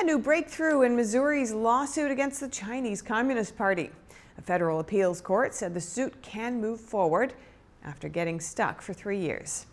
A 0.00 0.02
new 0.02 0.18
breakthrough 0.18 0.82
in 0.82 0.96
Missouri's 0.96 1.52
lawsuit 1.52 2.10
against 2.10 2.40
the 2.40 2.48
Chinese 2.48 3.02
Communist 3.02 3.56
Party. 3.56 3.90
A 4.36 4.42
federal 4.42 4.80
appeals 4.80 5.20
court 5.20 5.54
said 5.54 5.74
the 5.74 5.80
suit 5.80 6.20
can 6.22 6.60
move 6.60 6.80
forward 6.80 7.34
after 7.84 8.08
getting 8.08 8.40
stuck 8.40 8.82
for 8.82 8.94
three 8.94 9.18
years. 9.18 9.66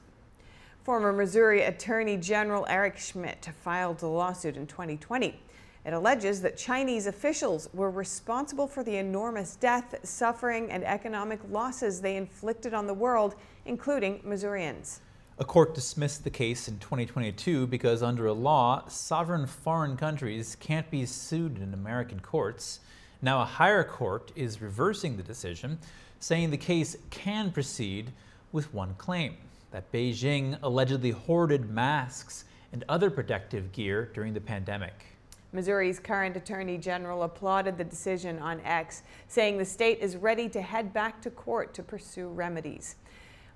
Former 0.83 1.11
Missouri 1.11 1.63
Attorney 1.63 2.17
General 2.17 2.65
Eric 2.69 2.97
Schmitt 2.97 3.49
filed 3.63 3.97
the 3.99 4.07
lawsuit 4.07 4.55
in 4.55 4.67
2020. 4.67 5.41
It 5.87 5.93
alleges 5.93 6.41
that 6.41 6.57
Chinese 6.57 7.07
officials 7.07 7.69
were 7.73 7.89
responsible 7.89 8.67
for 8.67 8.83
the 8.83 8.97
enormous 8.97 9.55
death, 9.55 9.95
suffering, 10.03 10.69
and 10.69 10.83
economic 10.83 11.39
losses 11.49 12.01
they 12.01 12.17
inflicted 12.17 12.73
on 12.73 12.87
the 12.87 12.93
world, 12.93 13.35
including 13.65 14.19
Missourians. 14.25 14.99
A 15.39 15.45
court 15.45 15.73
dismissed 15.73 16.25
the 16.25 16.29
case 16.29 16.67
in 16.67 16.77
2022 16.79 17.67
because 17.67 18.03
under 18.03 18.25
a 18.25 18.33
law, 18.33 18.85
sovereign 18.89 19.47
foreign 19.47 19.95
countries 19.95 20.57
can't 20.59 20.91
be 20.91 21.05
sued 21.05 21.57
in 21.59 21.73
American 21.73 22.19
courts. 22.19 22.81
Now 23.21 23.41
a 23.41 23.45
higher 23.45 23.85
court 23.85 24.33
is 24.35 24.61
reversing 24.61 25.15
the 25.15 25.23
decision, 25.23 25.79
saying 26.19 26.49
the 26.49 26.57
case 26.57 26.97
can 27.11 27.49
proceed 27.49 28.11
with 28.51 28.73
one 28.73 28.93
claim, 28.97 29.37
that 29.71 29.89
Beijing 29.93 30.59
allegedly 30.63 31.11
hoarded 31.11 31.69
masks 31.69 32.43
and 32.73 32.83
other 32.89 33.09
protective 33.09 33.71
gear 33.71 34.11
during 34.13 34.33
the 34.33 34.41
pandemic. 34.41 35.16
Missouri's 35.53 35.99
current 35.99 36.35
attorney 36.35 36.77
general 36.77 37.23
applauded 37.23 37.77
the 37.77 37.83
decision 37.83 38.37
on 38.39 38.59
X, 38.61 39.03
saying 39.27 39.57
the 39.57 39.65
state 39.65 39.99
is 39.99 40.17
ready 40.17 40.49
to 40.49 40.61
head 40.61 40.93
back 40.93 41.21
to 41.21 41.29
court 41.29 41.73
to 41.75 41.83
pursue 41.83 42.27
remedies. 42.27 42.95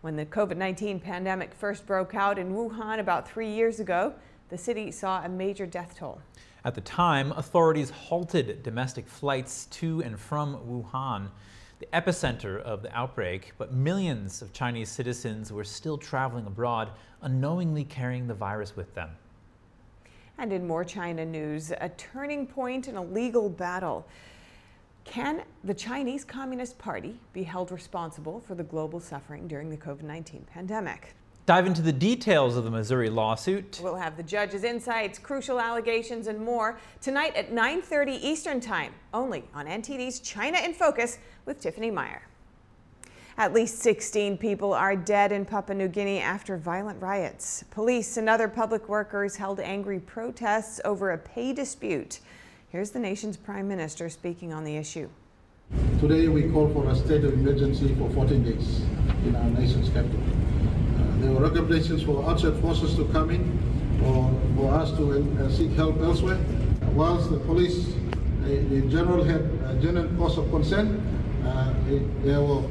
When 0.01 0.15
the 0.15 0.25
COVID 0.25 0.57
19 0.57 0.99
pandemic 0.99 1.53
first 1.53 1.85
broke 1.85 2.15
out 2.15 2.39
in 2.39 2.53
Wuhan 2.53 2.99
about 2.99 3.27
three 3.27 3.49
years 3.49 3.79
ago, 3.79 4.13
the 4.49 4.57
city 4.57 4.91
saw 4.91 5.23
a 5.23 5.29
major 5.29 5.65
death 5.65 5.95
toll. 5.97 6.21
At 6.63 6.75
the 6.75 6.81
time, 6.81 7.31
authorities 7.33 7.89
halted 7.89 8.63
domestic 8.63 9.07
flights 9.07 9.65
to 9.67 10.01
and 10.01 10.19
from 10.19 10.57
Wuhan, 10.57 11.29
the 11.79 11.87
epicenter 11.93 12.61
of 12.61 12.83
the 12.83 12.95
outbreak, 12.95 13.53
but 13.57 13.73
millions 13.73 14.41
of 14.41 14.53
Chinese 14.53 14.89
citizens 14.89 15.51
were 15.51 15.63
still 15.63 15.97
traveling 15.97 16.45
abroad, 16.45 16.91
unknowingly 17.21 17.83
carrying 17.83 18.27
the 18.27 18.33
virus 18.33 18.75
with 18.75 18.93
them. 18.93 19.09
And 20.37 20.51
in 20.51 20.65
more 20.65 20.83
China 20.83 21.25
news, 21.25 21.71
a 21.79 21.89
turning 21.89 22.47
point 22.47 22.87
in 22.87 22.95
a 22.95 23.03
legal 23.03 23.49
battle. 23.49 24.07
Can 25.03 25.43
the 25.63 25.73
Chinese 25.73 26.23
Communist 26.23 26.77
Party 26.77 27.19
be 27.33 27.43
held 27.43 27.71
responsible 27.71 28.39
for 28.39 28.55
the 28.55 28.63
global 28.63 28.99
suffering 28.99 29.47
during 29.47 29.69
the 29.69 29.77
COVID 29.77 30.03
19 30.03 30.45
pandemic? 30.51 31.15
Dive 31.47 31.65
into 31.65 31.81
the 31.81 31.91
details 31.91 32.55
of 32.55 32.63
the 32.63 32.69
Missouri 32.69 33.09
lawsuit. 33.09 33.79
We'll 33.83 33.95
have 33.95 34.15
the 34.15 34.23
judge's 34.23 34.63
insights, 34.63 35.17
crucial 35.17 35.59
allegations, 35.59 36.27
and 36.27 36.39
more 36.39 36.79
tonight 37.01 37.35
at 37.35 37.51
9:30 37.51 38.23
Eastern 38.23 38.61
Time, 38.61 38.93
only 39.13 39.43
on 39.53 39.65
NTD's 39.65 40.19
China 40.19 40.59
in 40.59 40.73
Focus 40.73 41.17
with 41.45 41.59
Tiffany 41.59 41.89
Meyer. 41.89 42.21
At 43.41 43.53
least 43.53 43.79
16 43.79 44.37
people 44.37 44.71
are 44.71 44.95
dead 44.95 45.31
in 45.31 45.45
Papua 45.45 45.75
New 45.75 45.87
Guinea 45.87 46.19
after 46.19 46.57
violent 46.57 47.01
riots. 47.01 47.65
Police 47.71 48.17
and 48.17 48.29
other 48.29 48.47
public 48.47 48.87
workers 48.87 49.35
held 49.35 49.59
angry 49.59 49.99
protests 49.99 50.79
over 50.85 51.09
a 51.09 51.17
pay 51.17 51.51
dispute. 51.51 52.19
Here's 52.69 52.91
the 52.91 52.99
nation's 52.99 53.37
prime 53.37 53.67
minister 53.67 54.09
speaking 54.09 54.53
on 54.53 54.63
the 54.63 54.77
issue. 54.77 55.09
Today 55.99 56.27
we 56.27 56.51
call 56.51 56.71
for 56.71 56.87
a 56.91 56.95
state 56.95 57.23
of 57.23 57.33
emergency 57.33 57.95
for 57.95 58.11
14 58.11 58.43
days 58.43 58.81
in 59.25 59.35
our 59.35 59.49
nation's 59.49 59.89
capital. 59.89 60.19
Uh, 60.19 61.21
there 61.21 61.31
were 61.31 61.41
recommendations 61.41 62.03
for 62.03 62.23
outside 62.29 62.55
forces 62.61 62.93
to 62.93 63.05
come 63.05 63.31
in 63.31 63.41
or 64.05 64.39
for 64.55 64.71
us 64.71 64.91
to 64.91 65.13
uh, 65.13 65.49
seek 65.49 65.71
help 65.71 65.99
elsewhere. 66.01 66.39
Whilst 66.93 67.31
the 67.31 67.39
police 67.39 67.95
uh, 68.43 68.49
in 68.49 68.87
general 68.91 69.23
had 69.23 69.41
a 69.65 69.79
genuine 69.81 70.15
cause 70.15 70.37
of 70.37 70.47
concern, 70.51 71.01
uh, 71.43 71.73
it, 71.89 72.23
there 72.23 72.39
were 72.39 72.61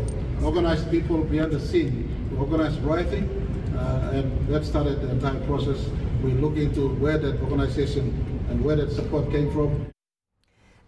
organized 0.44 0.90
people 0.90 1.22
behind 1.24 1.52
the 1.52 1.60
scene 1.60 2.08
to 2.30 2.36
organize 2.38 2.78
rioting, 2.80 3.28
uh, 3.76 4.10
and 4.14 4.48
that 4.48 4.64
started 4.64 5.00
the 5.00 5.10
entire 5.10 5.40
process. 5.46 5.88
We 6.22 6.32
look 6.32 6.56
into 6.56 6.88
where 6.96 7.18
that 7.18 7.40
organization 7.40 8.44
and 8.50 8.64
where 8.64 8.76
that 8.76 8.90
support 8.90 9.30
came 9.30 9.50
from. 9.52 9.90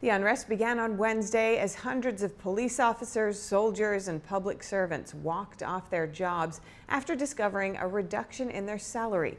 The 0.01 0.09
unrest 0.09 0.49
began 0.49 0.81
on 0.81 0.99
Wednesday 0.99 1.59
as 1.59 1.77
hundreds 1.77 2.25
of 2.25 2.37
police 2.37 2.81
officers, 2.81 3.39
soldiers, 3.39 4.09
and 4.09 4.25
public 4.25 4.65
servants 4.65 5.15
walked 5.15 5.63
off 5.63 5.91
their 5.91 6.09
jobs 6.09 6.61
after 6.89 7.15
discovering 7.15 7.77
a 7.77 7.87
reduction 7.87 8.51
in 8.51 8.67
their 8.67 8.81
salary. 8.81 9.39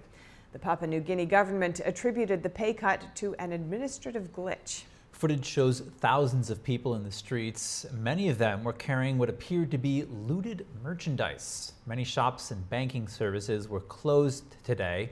The 0.53 0.59
Papua 0.59 0.87
New 0.87 1.01
Guinea 1.01 1.25
government 1.25 1.81
attributed 1.83 2.43
the 2.43 2.49
pay 2.49 2.73
cut 2.73 3.13
to 3.15 3.35
an 3.39 3.51
administrative 3.51 4.31
glitch. 4.31 4.83
Footage 5.13 5.45
shows 5.45 5.79
thousands 5.99 6.49
of 6.49 6.63
people 6.63 6.95
in 6.95 7.03
the 7.03 7.11
streets. 7.11 7.85
Many 7.93 8.27
of 8.27 8.37
them 8.37 8.63
were 8.63 8.73
carrying 8.73 9.17
what 9.17 9.29
appeared 9.29 9.71
to 9.71 9.77
be 9.77 10.03
looted 10.03 10.65
merchandise. 10.83 11.73
Many 11.85 12.03
shops 12.03 12.51
and 12.51 12.67
banking 12.69 13.07
services 13.07 13.69
were 13.69 13.79
closed 13.79 14.43
today 14.65 15.11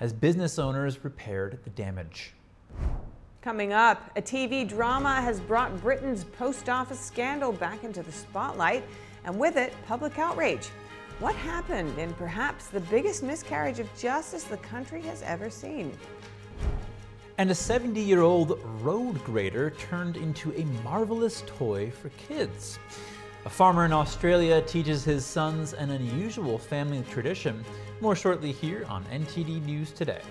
as 0.00 0.12
business 0.12 0.58
owners 0.58 1.04
repaired 1.04 1.60
the 1.62 1.70
damage. 1.70 2.32
Coming 3.42 3.72
up, 3.72 4.10
a 4.16 4.22
TV 4.22 4.66
drama 4.66 5.20
has 5.20 5.38
brought 5.38 5.80
Britain's 5.80 6.24
post 6.24 6.68
office 6.68 6.98
scandal 6.98 7.52
back 7.52 7.84
into 7.84 8.02
the 8.02 8.10
spotlight, 8.10 8.82
and 9.24 9.38
with 9.38 9.56
it, 9.56 9.74
public 9.86 10.18
outrage. 10.18 10.68
What 11.20 11.36
happened 11.36 11.96
in 11.98 12.14
perhaps 12.14 12.68
the 12.68 12.80
biggest 12.80 13.22
miscarriage 13.22 13.78
of 13.78 13.88
justice 13.96 14.44
the 14.44 14.56
country 14.56 15.02
has 15.02 15.22
ever 15.22 15.50
seen? 15.50 15.96
And 17.42 17.50
a 17.50 17.56
70 17.56 18.00
year 18.00 18.20
old 18.20 18.60
road 18.82 19.20
grader 19.24 19.70
turned 19.70 20.16
into 20.16 20.52
a 20.52 20.64
marvelous 20.84 21.42
toy 21.44 21.90
for 21.90 22.08
kids. 22.10 22.78
A 23.46 23.50
farmer 23.50 23.84
in 23.84 23.92
Australia 23.92 24.62
teaches 24.62 25.02
his 25.02 25.26
sons 25.26 25.72
an 25.72 25.90
unusual 25.90 26.56
family 26.56 27.02
tradition. 27.10 27.64
More 28.00 28.14
shortly 28.14 28.52
here 28.52 28.86
on 28.88 29.04
NTD 29.06 29.66
News 29.66 29.90
Today. 29.90 30.22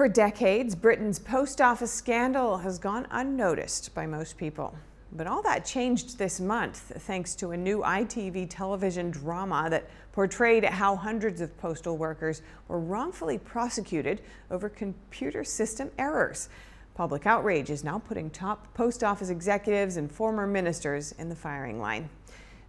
For 0.00 0.08
decades, 0.08 0.74
Britain's 0.74 1.18
post 1.18 1.60
office 1.60 1.92
scandal 1.92 2.56
has 2.56 2.78
gone 2.78 3.06
unnoticed 3.10 3.94
by 3.94 4.06
most 4.06 4.38
people. 4.38 4.74
But 5.12 5.26
all 5.26 5.42
that 5.42 5.66
changed 5.66 6.16
this 6.16 6.40
month 6.40 6.90
thanks 7.00 7.34
to 7.34 7.50
a 7.50 7.56
new 7.58 7.80
ITV 7.80 8.46
television 8.48 9.10
drama 9.10 9.68
that 9.68 9.90
portrayed 10.12 10.64
how 10.64 10.96
hundreds 10.96 11.42
of 11.42 11.54
postal 11.58 11.98
workers 11.98 12.40
were 12.66 12.80
wrongfully 12.80 13.36
prosecuted 13.36 14.22
over 14.50 14.70
computer 14.70 15.44
system 15.44 15.90
errors. 15.98 16.48
Public 16.94 17.26
outrage 17.26 17.68
is 17.68 17.84
now 17.84 17.98
putting 17.98 18.30
top 18.30 18.72
post 18.72 19.04
office 19.04 19.28
executives 19.28 19.98
and 19.98 20.10
former 20.10 20.46
ministers 20.46 21.12
in 21.18 21.28
the 21.28 21.36
firing 21.36 21.78
line. 21.78 22.08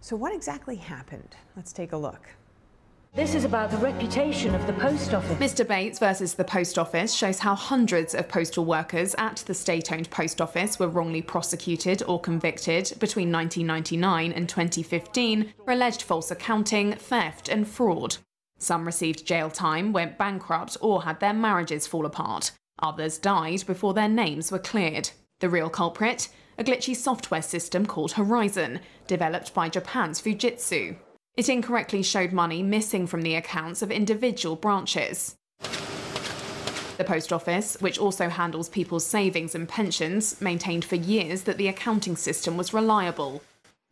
So, 0.02 0.16
what 0.16 0.34
exactly 0.34 0.76
happened? 0.76 1.34
Let's 1.56 1.72
take 1.72 1.92
a 1.92 1.96
look. 1.96 2.28
This 3.14 3.34
is 3.34 3.44
about 3.44 3.70
the 3.70 3.76
reputation 3.76 4.54
of 4.54 4.66
the 4.66 4.72
post 4.72 5.12
office. 5.12 5.36
Mr. 5.36 5.68
Bates 5.68 5.98
versus 5.98 6.32
the 6.32 6.44
post 6.44 6.78
office 6.78 7.12
shows 7.12 7.38
how 7.38 7.54
hundreds 7.54 8.14
of 8.14 8.26
postal 8.26 8.64
workers 8.64 9.14
at 9.18 9.36
the 9.46 9.52
state 9.52 9.92
owned 9.92 10.08
post 10.08 10.40
office 10.40 10.78
were 10.78 10.88
wrongly 10.88 11.20
prosecuted 11.20 12.02
or 12.04 12.18
convicted 12.18 12.90
between 13.00 13.30
1999 13.30 14.32
and 14.32 14.48
2015 14.48 15.52
for 15.62 15.72
alleged 15.72 16.00
false 16.00 16.30
accounting, 16.30 16.94
theft, 16.94 17.50
and 17.50 17.68
fraud. 17.68 18.16
Some 18.58 18.86
received 18.86 19.26
jail 19.26 19.50
time, 19.50 19.92
went 19.92 20.16
bankrupt, 20.16 20.78
or 20.80 21.02
had 21.02 21.20
their 21.20 21.34
marriages 21.34 21.86
fall 21.86 22.06
apart. 22.06 22.52
Others 22.78 23.18
died 23.18 23.66
before 23.66 23.92
their 23.92 24.08
names 24.08 24.50
were 24.50 24.58
cleared. 24.58 25.10
The 25.40 25.50
real 25.50 25.68
culprit? 25.68 26.30
A 26.56 26.64
glitchy 26.64 26.96
software 26.96 27.42
system 27.42 27.84
called 27.84 28.12
Horizon, 28.12 28.80
developed 29.06 29.52
by 29.52 29.68
Japan's 29.68 30.18
Fujitsu. 30.18 30.96
It 31.34 31.48
incorrectly 31.48 32.02
showed 32.02 32.32
money 32.32 32.62
missing 32.62 33.06
from 33.06 33.22
the 33.22 33.36
accounts 33.36 33.80
of 33.80 33.90
individual 33.90 34.54
branches. 34.54 35.34
The 36.98 37.04
Post 37.06 37.32
Office, 37.32 37.78
which 37.80 37.98
also 37.98 38.28
handles 38.28 38.68
people's 38.68 39.06
savings 39.06 39.54
and 39.54 39.66
pensions, 39.66 40.38
maintained 40.42 40.84
for 40.84 40.96
years 40.96 41.44
that 41.44 41.56
the 41.56 41.68
accounting 41.68 42.16
system 42.16 42.58
was 42.58 42.74
reliable, 42.74 43.42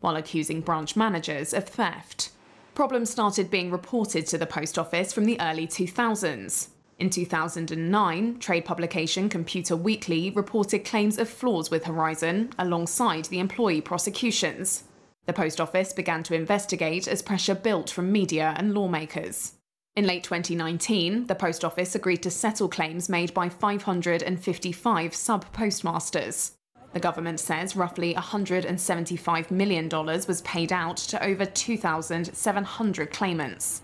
while 0.01 0.17
accusing 0.17 0.61
branch 0.61 0.97
managers 0.97 1.55
of 1.55 1.67
theft. 1.67 2.31
Problems 2.75 3.09
started 3.09 3.51
being 3.51 3.71
reported 3.71 4.27
to 4.27 4.37
the 4.37 4.47
Post 4.47 4.79
Office 4.79 5.11
from 5.11 5.25
the 5.25 5.41
early 5.41 5.67
2000s. 5.67 6.69
In 6.99 7.09
2009, 7.09 8.39
trade 8.39 8.67
publication 8.67 9.31
Computer 9.31 9.75
Weekly 9.75 10.29
reported 10.29 10.85
claims 10.85 11.17
of 11.17 11.31
flaws 11.31 11.71
with 11.71 11.85
Horizon 11.85 12.53
alongside 12.59 13.25
the 13.27 13.39
employee 13.39 13.81
prosecutions. 13.81 14.85
The 15.27 15.33
Post 15.33 15.61
Office 15.61 15.93
began 15.93 16.23
to 16.25 16.35
investigate 16.35 17.07
as 17.07 17.23
pressure 17.23 17.55
built 17.55 17.91
from 17.91 18.11
media 18.11 18.55
and 18.57 18.75
lawmakers. 18.75 19.55
In 19.97 20.07
late 20.07 20.25
2019, 20.25 21.27
the 21.27 21.35
Post 21.35 21.65
Office 21.65 21.95
agreed 21.95 22.23
to 22.23 22.31
settle 22.31 22.69
claims 22.69 23.09
made 23.09 23.35
by 23.35 23.49
555 23.49 25.15
sub 25.15 25.53
postmasters. 25.53 26.53
The 26.93 27.01
government 27.01 27.39
says 27.39 27.77
roughly 27.77 28.15
$175 28.15 29.51
million 29.51 29.89
was 29.89 30.43
paid 30.43 30.73
out 30.73 30.97
to 30.97 31.25
over 31.25 31.45
2,700 31.45 33.13
claimants. 33.13 33.83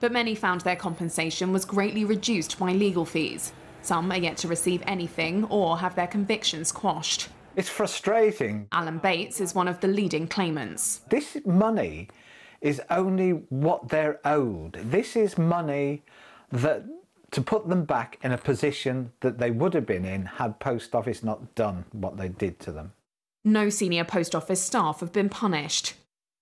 But 0.00 0.12
many 0.12 0.34
found 0.34 0.62
their 0.62 0.76
compensation 0.76 1.52
was 1.52 1.64
greatly 1.64 2.04
reduced 2.04 2.58
by 2.58 2.72
legal 2.72 3.04
fees. 3.04 3.52
Some 3.82 4.10
are 4.12 4.18
yet 4.18 4.36
to 4.38 4.48
receive 4.48 4.82
anything 4.86 5.44
or 5.44 5.78
have 5.78 5.94
their 5.94 6.06
convictions 6.06 6.72
quashed. 6.72 7.28
It's 7.54 7.68
frustrating. 7.68 8.68
Alan 8.72 8.98
Bates 8.98 9.40
is 9.40 9.54
one 9.54 9.68
of 9.68 9.80
the 9.80 9.88
leading 9.88 10.26
claimants. 10.26 11.02
This 11.10 11.36
money 11.44 12.08
is 12.60 12.80
only 12.88 13.30
what 13.50 13.88
they're 13.88 14.20
owed. 14.24 14.78
This 14.82 15.16
is 15.16 15.36
money 15.36 16.02
that 16.50 16.84
to 17.32 17.42
put 17.42 17.68
them 17.68 17.84
back 17.84 18.18
in 18.22 18.32
a 18.32 18.38
position 18.38 19.12
that 19.20 19.38
they 19.38 19.50
would 19.50 19.74
have 19.74 19.86
been 19.86 20.04
in 20.04 20.26
had 20.26 20.60
Post 20.60 20.94
Office 20.94 21.22
not 21.22 21.54
done 21.54 21.84
what 21.92 22.16
they 22.16 22.28
did 22.28 22.60
to 22.60 22.72
them. 22.72 22.92
No 23.44 23.68
senior 23.68 24.04
Post 24.04 24.34
Office 24.34 24.62
staff 24.62 25.00
have 25.00 25.12
been 25.12 25.28
punished. 25.28 25.94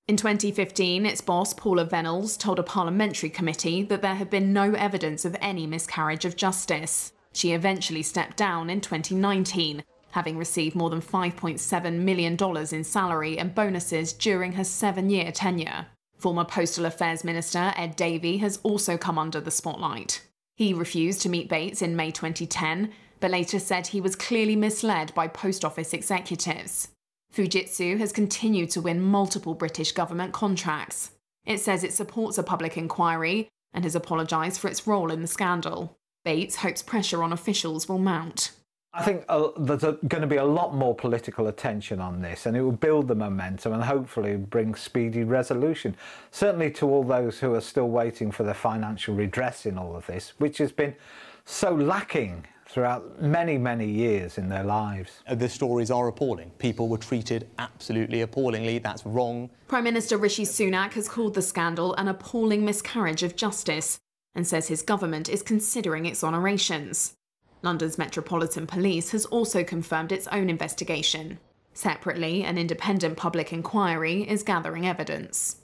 In 0.07 0.17
2015, 0.17 1.07
its 1.07 1.21
boss, 1.21 1.55
Paula 1.55 1.87
Vennells, 1.87 2.37
told 2.37 2.59
a 2.59 2.65
parliamentary 2.65 3.31
committee 3.31 3.83
that 3.85 4.03
there 4.03 4.17
had 4.17 4.29
been 4.29 4.53
no 4.53 4.75
evidence 4.75 5.25
of 5.25 5.37
any 5.41 5.67
miscarriage 5.67 6.25
of 6.25 6.37
justice. 6.37 7.13
She 7.33 7.53
eventually 7.53 8.03
stepped 8.03 8.37
down 8.37 8.69
in 8.69 8.81
2019 8.81 9.85
having 10.11 10.37
received 10.37 10.77
more 10.77 10.91
than 10.91 11.01
$5.7 11.01 11.95
million 11.95 12.37
in 12.73 12.85
salary 12.85 13.39
and 13.39 13.55
bonuses 13.55 14.13
during 14.13 14.53
her 14.53 14.65
seven 14.65 15.11
year 15.11 15.33
tenure. 15.33 15.87
Former 16.17 16.45
Postal 16.45 16.85
Affairs 16.85 17.25
Minister 17.25 17.73
Ed 17.77 17.97
Davey 17.97 18.39
has 18.39 18.61
also 18.63 18.99
come 18.99 19.19
under 19.19 19.41
the 19.41 19.51
spotlight. 19.51 20.23
He 20.57 20.75
refused 20.75 21.23
to 21.23 21.31
meet 21.31 21.49
Bates 21.49 21.81
in 21.81 21.97
May 21.97 22.11
2010, 22.11 22.93
but 23.21 23.31
later 23.31 23.59
said 23.59 23.87
he 23.87 24.01
was 24.01 24.17
clearly 24.17 24.57
misled 24.57 25.15
by 25.15 25.29
Post 25.29 25.65
Office 25.65 25.95
executives. 25.95 26.89
Fujitsu 27.35 27.99
has 27.99 28.13
continued 28.13 28.71
to 28.71 28.81
win 28.81 29.01
multiple 29.01 29.55
British 29.55 29.93
government 29.93 30.33
contracts. 30.33 31.13
It 31.47 31.61
says 31.61 31.85
it 31.85 31.93
supports 31.93 32.37
a 32.37 32.43
public 32.43 32.77
inquiry 32.77 33.49
and 33.73 33.85
has 33.85 33.95
apologised 33.95 34.61
for 34.61 34.69
its 34.69 34.87
role 34.87 35.11
in 35.11 35.23
the 35.23 35.27
scandal. 35.27 35.97
Bates 36.25 36.57
hopes 36.57 36.83
pressure 36.83 37.23
on 37.23 37.33
officials 37.33 37.89
will 37.89 37.99
mount. 37.99 38.51
I 38.93 39.05
think 39.05 39.25
uh, 39.29 39.51
there's 39.57 39.83
going 39.83 40.21
to 40.21 40.27
be 40.27 40.37
a 40.37 40.45
lot 40.45 40.75
more 40.75 40.97
political 40.97 41.47
attention 41.47 42.01
on 42.01 42.21
this, 42.21 42.47
and 42.47 42.57
it 42.57 42.63
will 42.63 42.73
build 42.73 43.07
the 43.07 43.15
momentum 43.15 43.73
and 43.73 43.85
hopefully 43.85 44.37
bring 44.37 44.75
speedy 44.75 45.23
resolution. 45.23 45.97
Certainly 46.33 46.73
to 46.73 46.89
all 46.89 47.05
those 47.05 47.39
who 47.39 47.55
are 47.55 47.61
still 47.61 47.89
waiting 47.89 48.33
for 48.33 48.43
their 48.43 48.55
financial 48.55 49.15
redress 49.15 49.65
in 49.65 49.79
all 49.79 49.95
of 49.95 50.07
this, 50.07 50.33
which 50.39 50.59
has 50.59 50.73
been 50.73 50.97
so 51.45 51.73
lacking 51.73 52.45
throughout 52.67 53.23
many, 53.23 53.59
many 53.59 53.89
years 53.89 54.39
in 54.39 54.49
their 54.49 54.65
lives. 54.65 55.23
Uh, 55.27 55.35
the 55.37 55.49
stories 55.49 55.91
are 55.91 56.09
appalling. 56.09 56.51
People 56.59 56.89
were 56.89 56.99
treated 56.99 57.49
absolutely 57.59 58.23
appallingly. 58.23 58.79
That's 58.79 59.07
wrong. 59.07 59.51
Prime 59.69 59.85
Minister 59.85 60.17
Rishi 60.17 60.45
Sunak 60.45 60.93
has 60.93 61.09
called 61.09 61.35
the 61.35 61.43
scandal 61.43 61.95
an 61.95 62.09
appalling 62.09 62.65
miscarriage 62.65 63.23
of 63.23 63.37
justice 63.37 63.99
and 64.35 64.47
says 64.47 64.69
his 64.69 64.83
government 64.83 65.29
is 65.29 65.43
considering 65.43 66.05
exonerations. 66.05 67.15
London's 67.63 67.99
Metropolitan 67.99 68.67
Police 68.67 69.11
has 69.11 69.27
also 69.27 69.63
confirmed 69.63 70.13
its 70.13 70.27
own 70.29 70.49
investigation. 70.49 71.39
Separately, 71.75 72.43
an 72.43 72.59
independent 72.59 73.17
public 73.17 73.53
inquiry 73.53 74.29
is 74.29 74.43
gathering 74.43 74.87
evidence. 74.87 75.57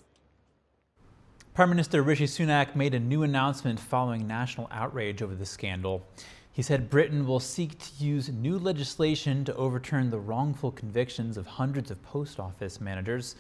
Prime 1.55 1.71
Minister 1.71 2.03
Rishi 2.03 2.27
Sunak 2.27 2.77
made 2.77 2.95
a 2.95 3.01
new 3.01 3.23
announcement 3.23 3.81
following 3.81 4.27
national 4.27 4.69
outrage 4.71 5.23
over 5.23 5.35
the 5.35 5.47
scandal. 5.47 6.07
He 6.53 6.63
said 6.63 6.91
Britain 6.91 7.27
will 7.27 7.41
seek 7.41 7.79
to 7.79 8.05
use 8.05 8.29
new 8.29 8.59
legislation 8.59 9.45
to 9.47 9.55
overturn 9.57 10.11
the 10.11 10.19
wrongful 10.19 10.71
convictions 10.73 11.37
of 11.37 11.47
hundreds 11.47 11.91
of 11.91 12.03
post 12.03 12.39
office 12.39 12.81
managers. 12.81 13.37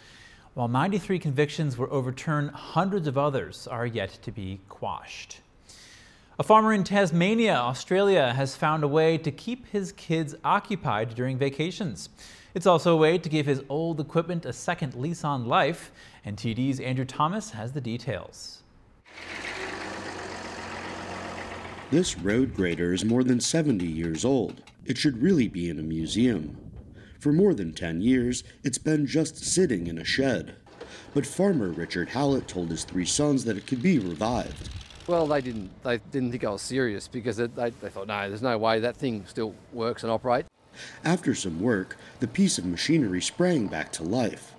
While 0.54 0.68
93 0.68 1.18
convictions 1.18 1.76
were 1.76 1.92
overturned, 1.92 2.50
hundreds 2.52 3.06
of 3.06 3.18
others 3.18 3.66
are 3.66 3.86
yet 3.86 4.18
to 4.22 4.32
be 4.32 4.60
quashed. 4.70 5.40
A 6.38 6.42
farmer 6.42 6.74
in 6.74 6.84
Tasmania, 6.84 7.54
Australia, 7.54 8.34
has 8.34 8.54
found 8.54 8.84
a 8.84 8.88
way 8.88 9.16
to 9.16 9.30
keep 9.30 9.66
his 9.68 9.92
kids 9.92 10.34
occupied 10.44 11.14
during 11.14 11.38
vacations. 11.38 12.10
It's 12.52 12.66
also 12.66 12.92
a 12.92 12.96
way 12.98 13.16
to 13.16 13.28
give 13.30 13.46
his 13.46 13.62
old 13.70 14.00
equipment 14.00 14.44
a 14.44 14.52
second 14.52 14.94
lease 14.94 15.24
on 15.24 15.46
life, 15.46 15.90
NTD's 16.26 16.78
Andrew 16.78 17.06
Thomas 17.06 17.52
has 17.52 17.72
the 17.72 17.80
details. 17.80 18.62
This 21.90 22.18
road 22.18 22.54
grader 22.54 22.92
is 22.92 23.02
more 23.02 23.24
than 23.24 23.40
70 23.40 23.86
years 23.86 24.22
old. 24.22 24.60
It 24.84 24.98
should 24.98 25.22
really 25.22 25.48
be 25.48 25.70
in 25.70 25.78
a 25.78 25.82
museum. 25.82 26.58
For 27.18 27.32
more 27.32 27.54
than 27.54 27.72
10 27.72 28.02
years, 28.02 28.44
it's 28.62 28.76
been 28.76 29.06
just 29.06 29.42
sitting 29.42 29.86
in 29.86 29.96
a 29.96 30.04
shed. 30.04 30.56
But 31.14 31.24
farmer 31.24 31.70
Richard 31.70 32.10
Hallett 32.10 32.46
told 32.46 32.70
his 32.70 32.84
three 32.84 33.06
sons 33.06 33.46
that 33.46 33.56
it 33.56 33.66
could 33.66 33.80
be 33.80 33.98
revived. 33.98 34.68
Well, 35.08 35.26
they 35.26 35.40
didn't. 35.40 35.70
They 35.84 35.98
didn't 36.10 36.32
think 36.32 36.44
I 36.44 36.50
was 36.50 36.62
serious 36.62 37.06
because 37.06 37.36
they, 37.36 37.46
they 37.46 37.70
thought, 37.70 38.08
no, 38.08 38.28
there's 38.28 38.42
no 38.42 38.58
way 38.58 38.80
that 38.80 38.96
thing 38.96 39.24
still 39.26 39.54
works 39.72 40.02
and 40.02 40.10
operates. 40.10 40.48
After 41.04 41.34
some 41.34 41.60
work, 41.60 41.96
the 42.20 42.28
piece 42.28 42.58
of 42.58 42.64
machinery 42.64 43.22
sprang 43.22 43.68
back 43.68 43.92
to 43.92 44.02
life. 44.02 44.54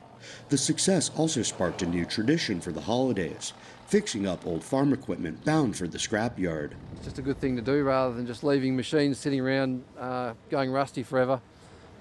The 0.50 0.58
success 0.58 1.12
also 1.16 1.42
sparked 1.42 1.82
a 1.82 1.86
new 1.86 2.06
tradition 2.06 2.62
for 2.62 2.72
the 2.72 2.82
holidays, 2.82 3.54
fixing 3.88 4.26
up 4.26 4.48
old 4.48 4.64
farm 4.64 4.94
equipment 4.94 5.44
bound 5.44 5.76
for 5.76 5.88
the 5.88 5.98
scrapyard. 5.98 6.72
It's 6.96 7.06
just 7.06 7.20
a 7.20 7.22
good 7.22 7.40
thing 7.40 7.56
to 7.58 7.62
do 7.62 7.84
rather 7.84 8.16
than 8.16 8.26
just 8.26 8.44
leaving 8.44 8.76
machines 8.76 9.18
sitting 9.18 9.42
around 9.42 9.84
uh, 10.00 10.34
going 10.50 10.72
rusty 10.72 11.04
forever. 11.04 11.42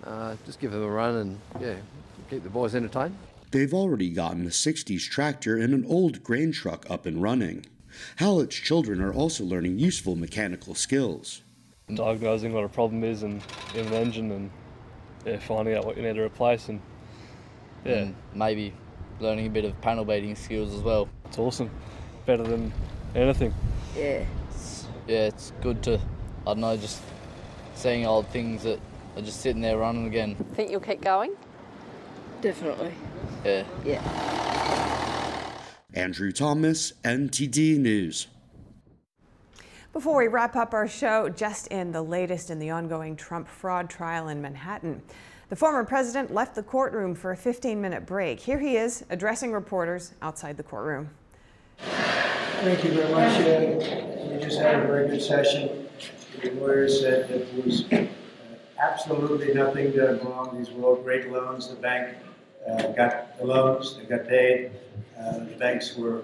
Uh, 0.05 0.37
just 0.45 0.61
give 0.61 0.71
them 0.71 0.83
a 0.83 0.89
run 0.89 1.17
and 1.17 1.41
yeah, 1.61 1.75
keep 2.31 2.45
the 2.45 2.49
boys 2.49 2.75
entertained. 2.75 3.17
They've 3.51 3.75
already 3.75 4.11
gotten 4.11 4.47
a 4.47 4.51
60s 4.51 5.09
tractor 5.09 5.57
and 5.57 5.75
an 5.75 5.85
old 5.87 6.23
grain 6.23 6.53
truck 6.53 6.89
up 6.89 7.07
and 7.07 7.21
running. 7.21 7.67
Hallett's 8.17 8.57
children 8.57 9.01
are 9.01 9.13
also 9.13 9.45
learning 9.45 9.79
useful 9.79 10.17
mechanical 10.17 10.75
skills. 10.75 11.43
Diagnosing 11.93 12.53
what 12.53 12.65
a 12.65 12.69
problem 12.69 13.05
is 13.05 13.23
and 13.23 13.43
in 13.75 13.87
an 13.87 13.93
engine 13.93 14.33
and 14.33 14.51
yeah, 15.25 15.39
finding 15.39 15.75
out 15.75 15.85
what 15.85 15.97
you 15.97 16.03
need 16.03 16.15
to 16.15 16.23
replace 16.23 16.69
and 16.69 16.81
yeah. 17.87 17.99
And 17.99 18.15
maybe 18.35 18.73
learning 19.21 19.47
a 19.47 19.51
bit 19.51 19.65
of 19.65 19.81
panel 19.81 20.05
beating 20.05 20.35
skills 20.35 20.75
as 20.75 20.81
well. 20.81 21.09
It's 21.27 21.39
awesome. 21.39 21.71
Better 22.27 22.43
than 22.43 22.73
anything. 23.15 23.55
Yeah. 23.97 24.25
It's, 24.51 24.87
yeah, 25.07 25.27
it's 25.27 25.53
good 25.63 25.83
to, 25.85 25.95
I 25.95 26.45
don't 26.47 26.61
know, 26.61 26.77
just 26.77 27.01
seeing 27.77 28.05
old 28.05 28.27
things 28.29 28.65
that 28.65 28.81
are 29.17 29.23
just 29.23 29.41
sitting 29.41 29.63
there 29.63 29.79
running 29.79 30.07
again. 30.07 30.35
Think 30.55 30.71
you'll 30.71 30.81
keep 30.81 31.01
going? 31.01 31.35
Definitely. 32.41 32.93
Yeah. 33.45 33.65
Yeah. 33.85 34.83
Andrew 35.97 36.31
Thomas, 36.31 36.93
NTD 37.05 37.79
News. 37.79 38.27
Before 39.95 40.19
we 40.19 40.29
wrap 40.29 40.55
up 40.55 40.75
our 40.75 40.87
show, 40.87 41.31
just 41.31 41.69
in 41.69 41.91
the 41.91 42.03
latest 42.03 42.51
in 42.51 42.59
the 42.59 42.69
ongoing 42.69 43.17
Trump 43.17 43.49
fraud 43.49 43.89
trial 43.89 44.29
in 44.29 44.43
Manhattan. 44.43 45.01
The 45.49 45.57
former 45.57 45.85
president 45.85 46.35
left 46.35 46.55
the 46.55 46.63
courtroom 46.63 47.15
for 47.15 47.31
a 47.31 47.37
15 47.37 47.81
minute 47.81 48.05
break. 48.05 48.39
Here 48.39 48.59
he 48.59 48.77
is 48.77 49.07
addressing 49.09 49.53
reporters 49.53 50.13
outside 50.21 50.59
the 50.59 50.63
courtroom. 50.63 51.09
Thank 51.79 52.85
you 52.85 52.91
very 52.91 53.11
much. 53.11 53.41
Uh, 53.41 54.29
we 54.31 54.39
just 54.39 54.59
had 54.59 54.75
a 54.75 54.87
very 54.87 55.09
good 55.09 55.23
session. 55.23 55.89
The 56.43 56.51
lawyer 56.51 56.91
said 56.91 57.31
that 57.31 57.51
there 57.55 57.65
was 57.65 57.91
uh, 57.91 58.07
absolutely 58.79 59.55
nothing 59.55 59.93
done 59.93 60.21
wrong. 60.27 60.59
These 60.59 60.73
were 60.73 60.85
all 60.85 60.97
great 60.97 61.31
loans. 61.33 61.69
The 61.69 61.77
bank 61.77 62.19
uh, 62.71 62.89
got 62.89 63.39
the 63.39 63.47
loans, 63.47 63.97
they 63.97 64.05
got 64.05 64.29
paid. 64.29 64.73
Uh, 65.19 65.39
the 65.41 65.57
banks 65.59 65.97
were 65.97 66.23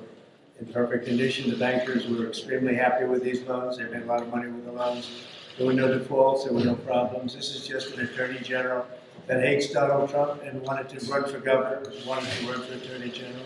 in 0.61 0.67
perfect 0.73 1.07
condition. 1.07 1.51
The 1.51 1.57
bankers 1.57 2.07
were 2.07 2.29
extremely 2.29 2.75
happy 2.75 3.05
with 3.05 3.23
these 3.23 3.43
loans. 3.43 3.79
They 3.79 3.85
made 3.85 4.03
a 4.03 4.07
lot 4.07 4.23
of 4.23 4.29
money 4.29 4.51
with 4.51 4.65
the 4.65 4.73
loans. 4.73 5.11
There 5.59 5.67
were 5.67 5.73
no 5.73 5.89
defaults, 5.89 6.45
there 6.45 6.53
were 6.53 6.65
no 6.65 6.77
problems. 6.77 7.35
This 7.35 7.55
is 7.55 7.67
just 7.67 7.95
an 7.95 8.07
attorney 8.07 8.41
general 8.41 8.87
that 9.27 9.43
hates 9.43 9.71
Donald 9.71 10.11
Trump 10.11 10.43
and 10.43 10.63
wanted 10.63 10.89
to 10.91 11.13
run 11.13 11.31
for 11.31 11.39
governor, 11.39 11.83
wanted 12.07 12.31
to 12.31 12.47
run 12.47 12.63
for 12.63 12.75
attorney 12.75 13.11
general. 13.11 13.45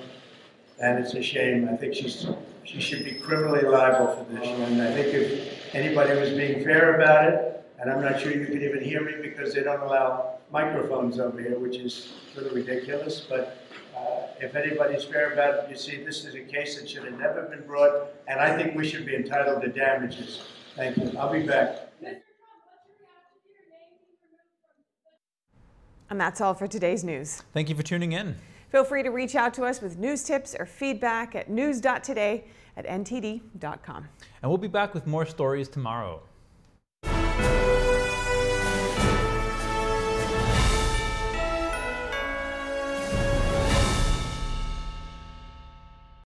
And 0.80 0.98
it's 0.98 1.14
a 1.14 1.22
shame. 1.22 1.68
I 1.68 1.76
think 1.76 1.94
she's 1.94 2.26
she 2.64 2.80
should 2.80 3.04
be 3.04 3.12
criminally 3.12 3.62
liable 3.62 4.14
for 4.16 4.32
this. 4.32 4.46
And 4.46 4.82
I 4.82 4.92
think 4.92 5.14
if 5.14 5.74
anybody 5.74 6.18
was 6.18 6.30
being 6.30 6.64
fair 6.64 6.96
about 6.96 7.32
it, 7.32 7.64
and 7.78 7.90
I'm 7.90 8.02
not 8.02 8.20
sure 8.20 8.32
you 8.32 8.44
can 8.44 8.62
even 8.62 8.82
hear 8.82 9.02
me 9.02 9.14
because 9.22 9.54
they 9.54 9.62
don't 9.62 9.80
allow 9.80 10.38
microphones 10.50 11.20
over 11.20 11.40
here, 11.40 11.58
which 11.58 11.76
is 11.76 12.12
of 12.36 12.52
ridiculous. 12.52 13.20
But 13.20 13.65
if 14.40 14.54
anybody's 14.54 15.04
fair 15.04 15.32
about 15.32 15.64
it, 15.64 15.70
you 15.70 15.76
see, 15.76 16.04
this 16.04 16.24
is 16.24 16.34
a 16.34 16.40
case 16.40 16.78
that 16.78 16.88
should 16.88 17.04
have 17.04 17.18
never 17.18 17.42
been 17.42 17.66
brought, 17.66 18.08
and 18.28 18.40
I 18.40 18.56
think 18.56 18.76
we 18.76 18.88
should 18.88 19.06
be 19.06 19.14
entitled 19.14 19.62
to 19.62 19.68
damages. 19.68 20.42
Thank 20.74 20.96
you. 20.98 21.12
I'll 21.18 21.32
be 21.32 21.42
back. 21.42 21.92
And 26.08 26.20
that's 26.20 26.40
all 26.40 26.54
for 26.54 26.68
today's 26.68 27.02
news. 27.02 27.42
Thank 27.52 27.68
you 27.68 27.74
for 27.74 27.82
tuning 27.82 28.12
in. 28.12 28.36
Feel 28.70 28.84
free 28.84 29.02
to 29.02 29.10
reach 29.10 29.34
out 29.34 29.54
to 29.54 29.64
us 29.64 29.80
with 29.80 29.98
news 29.98 30.22
tips 30.22 30.54
or 30.58 30.66
feedback 30.66 31.34
at 31.34 31.50
news.today 31.50 32.44
at 32.76 32.86
ntd.com. 32.86 34.08
And 34.42 34.50
we'll 34.50 34.58
be 34.58 34.68
back 34.68 34.94
with 34.94 35.06
more 35.06 35.26
stories 35.26 35.68
tomorrow. 35.68 36.22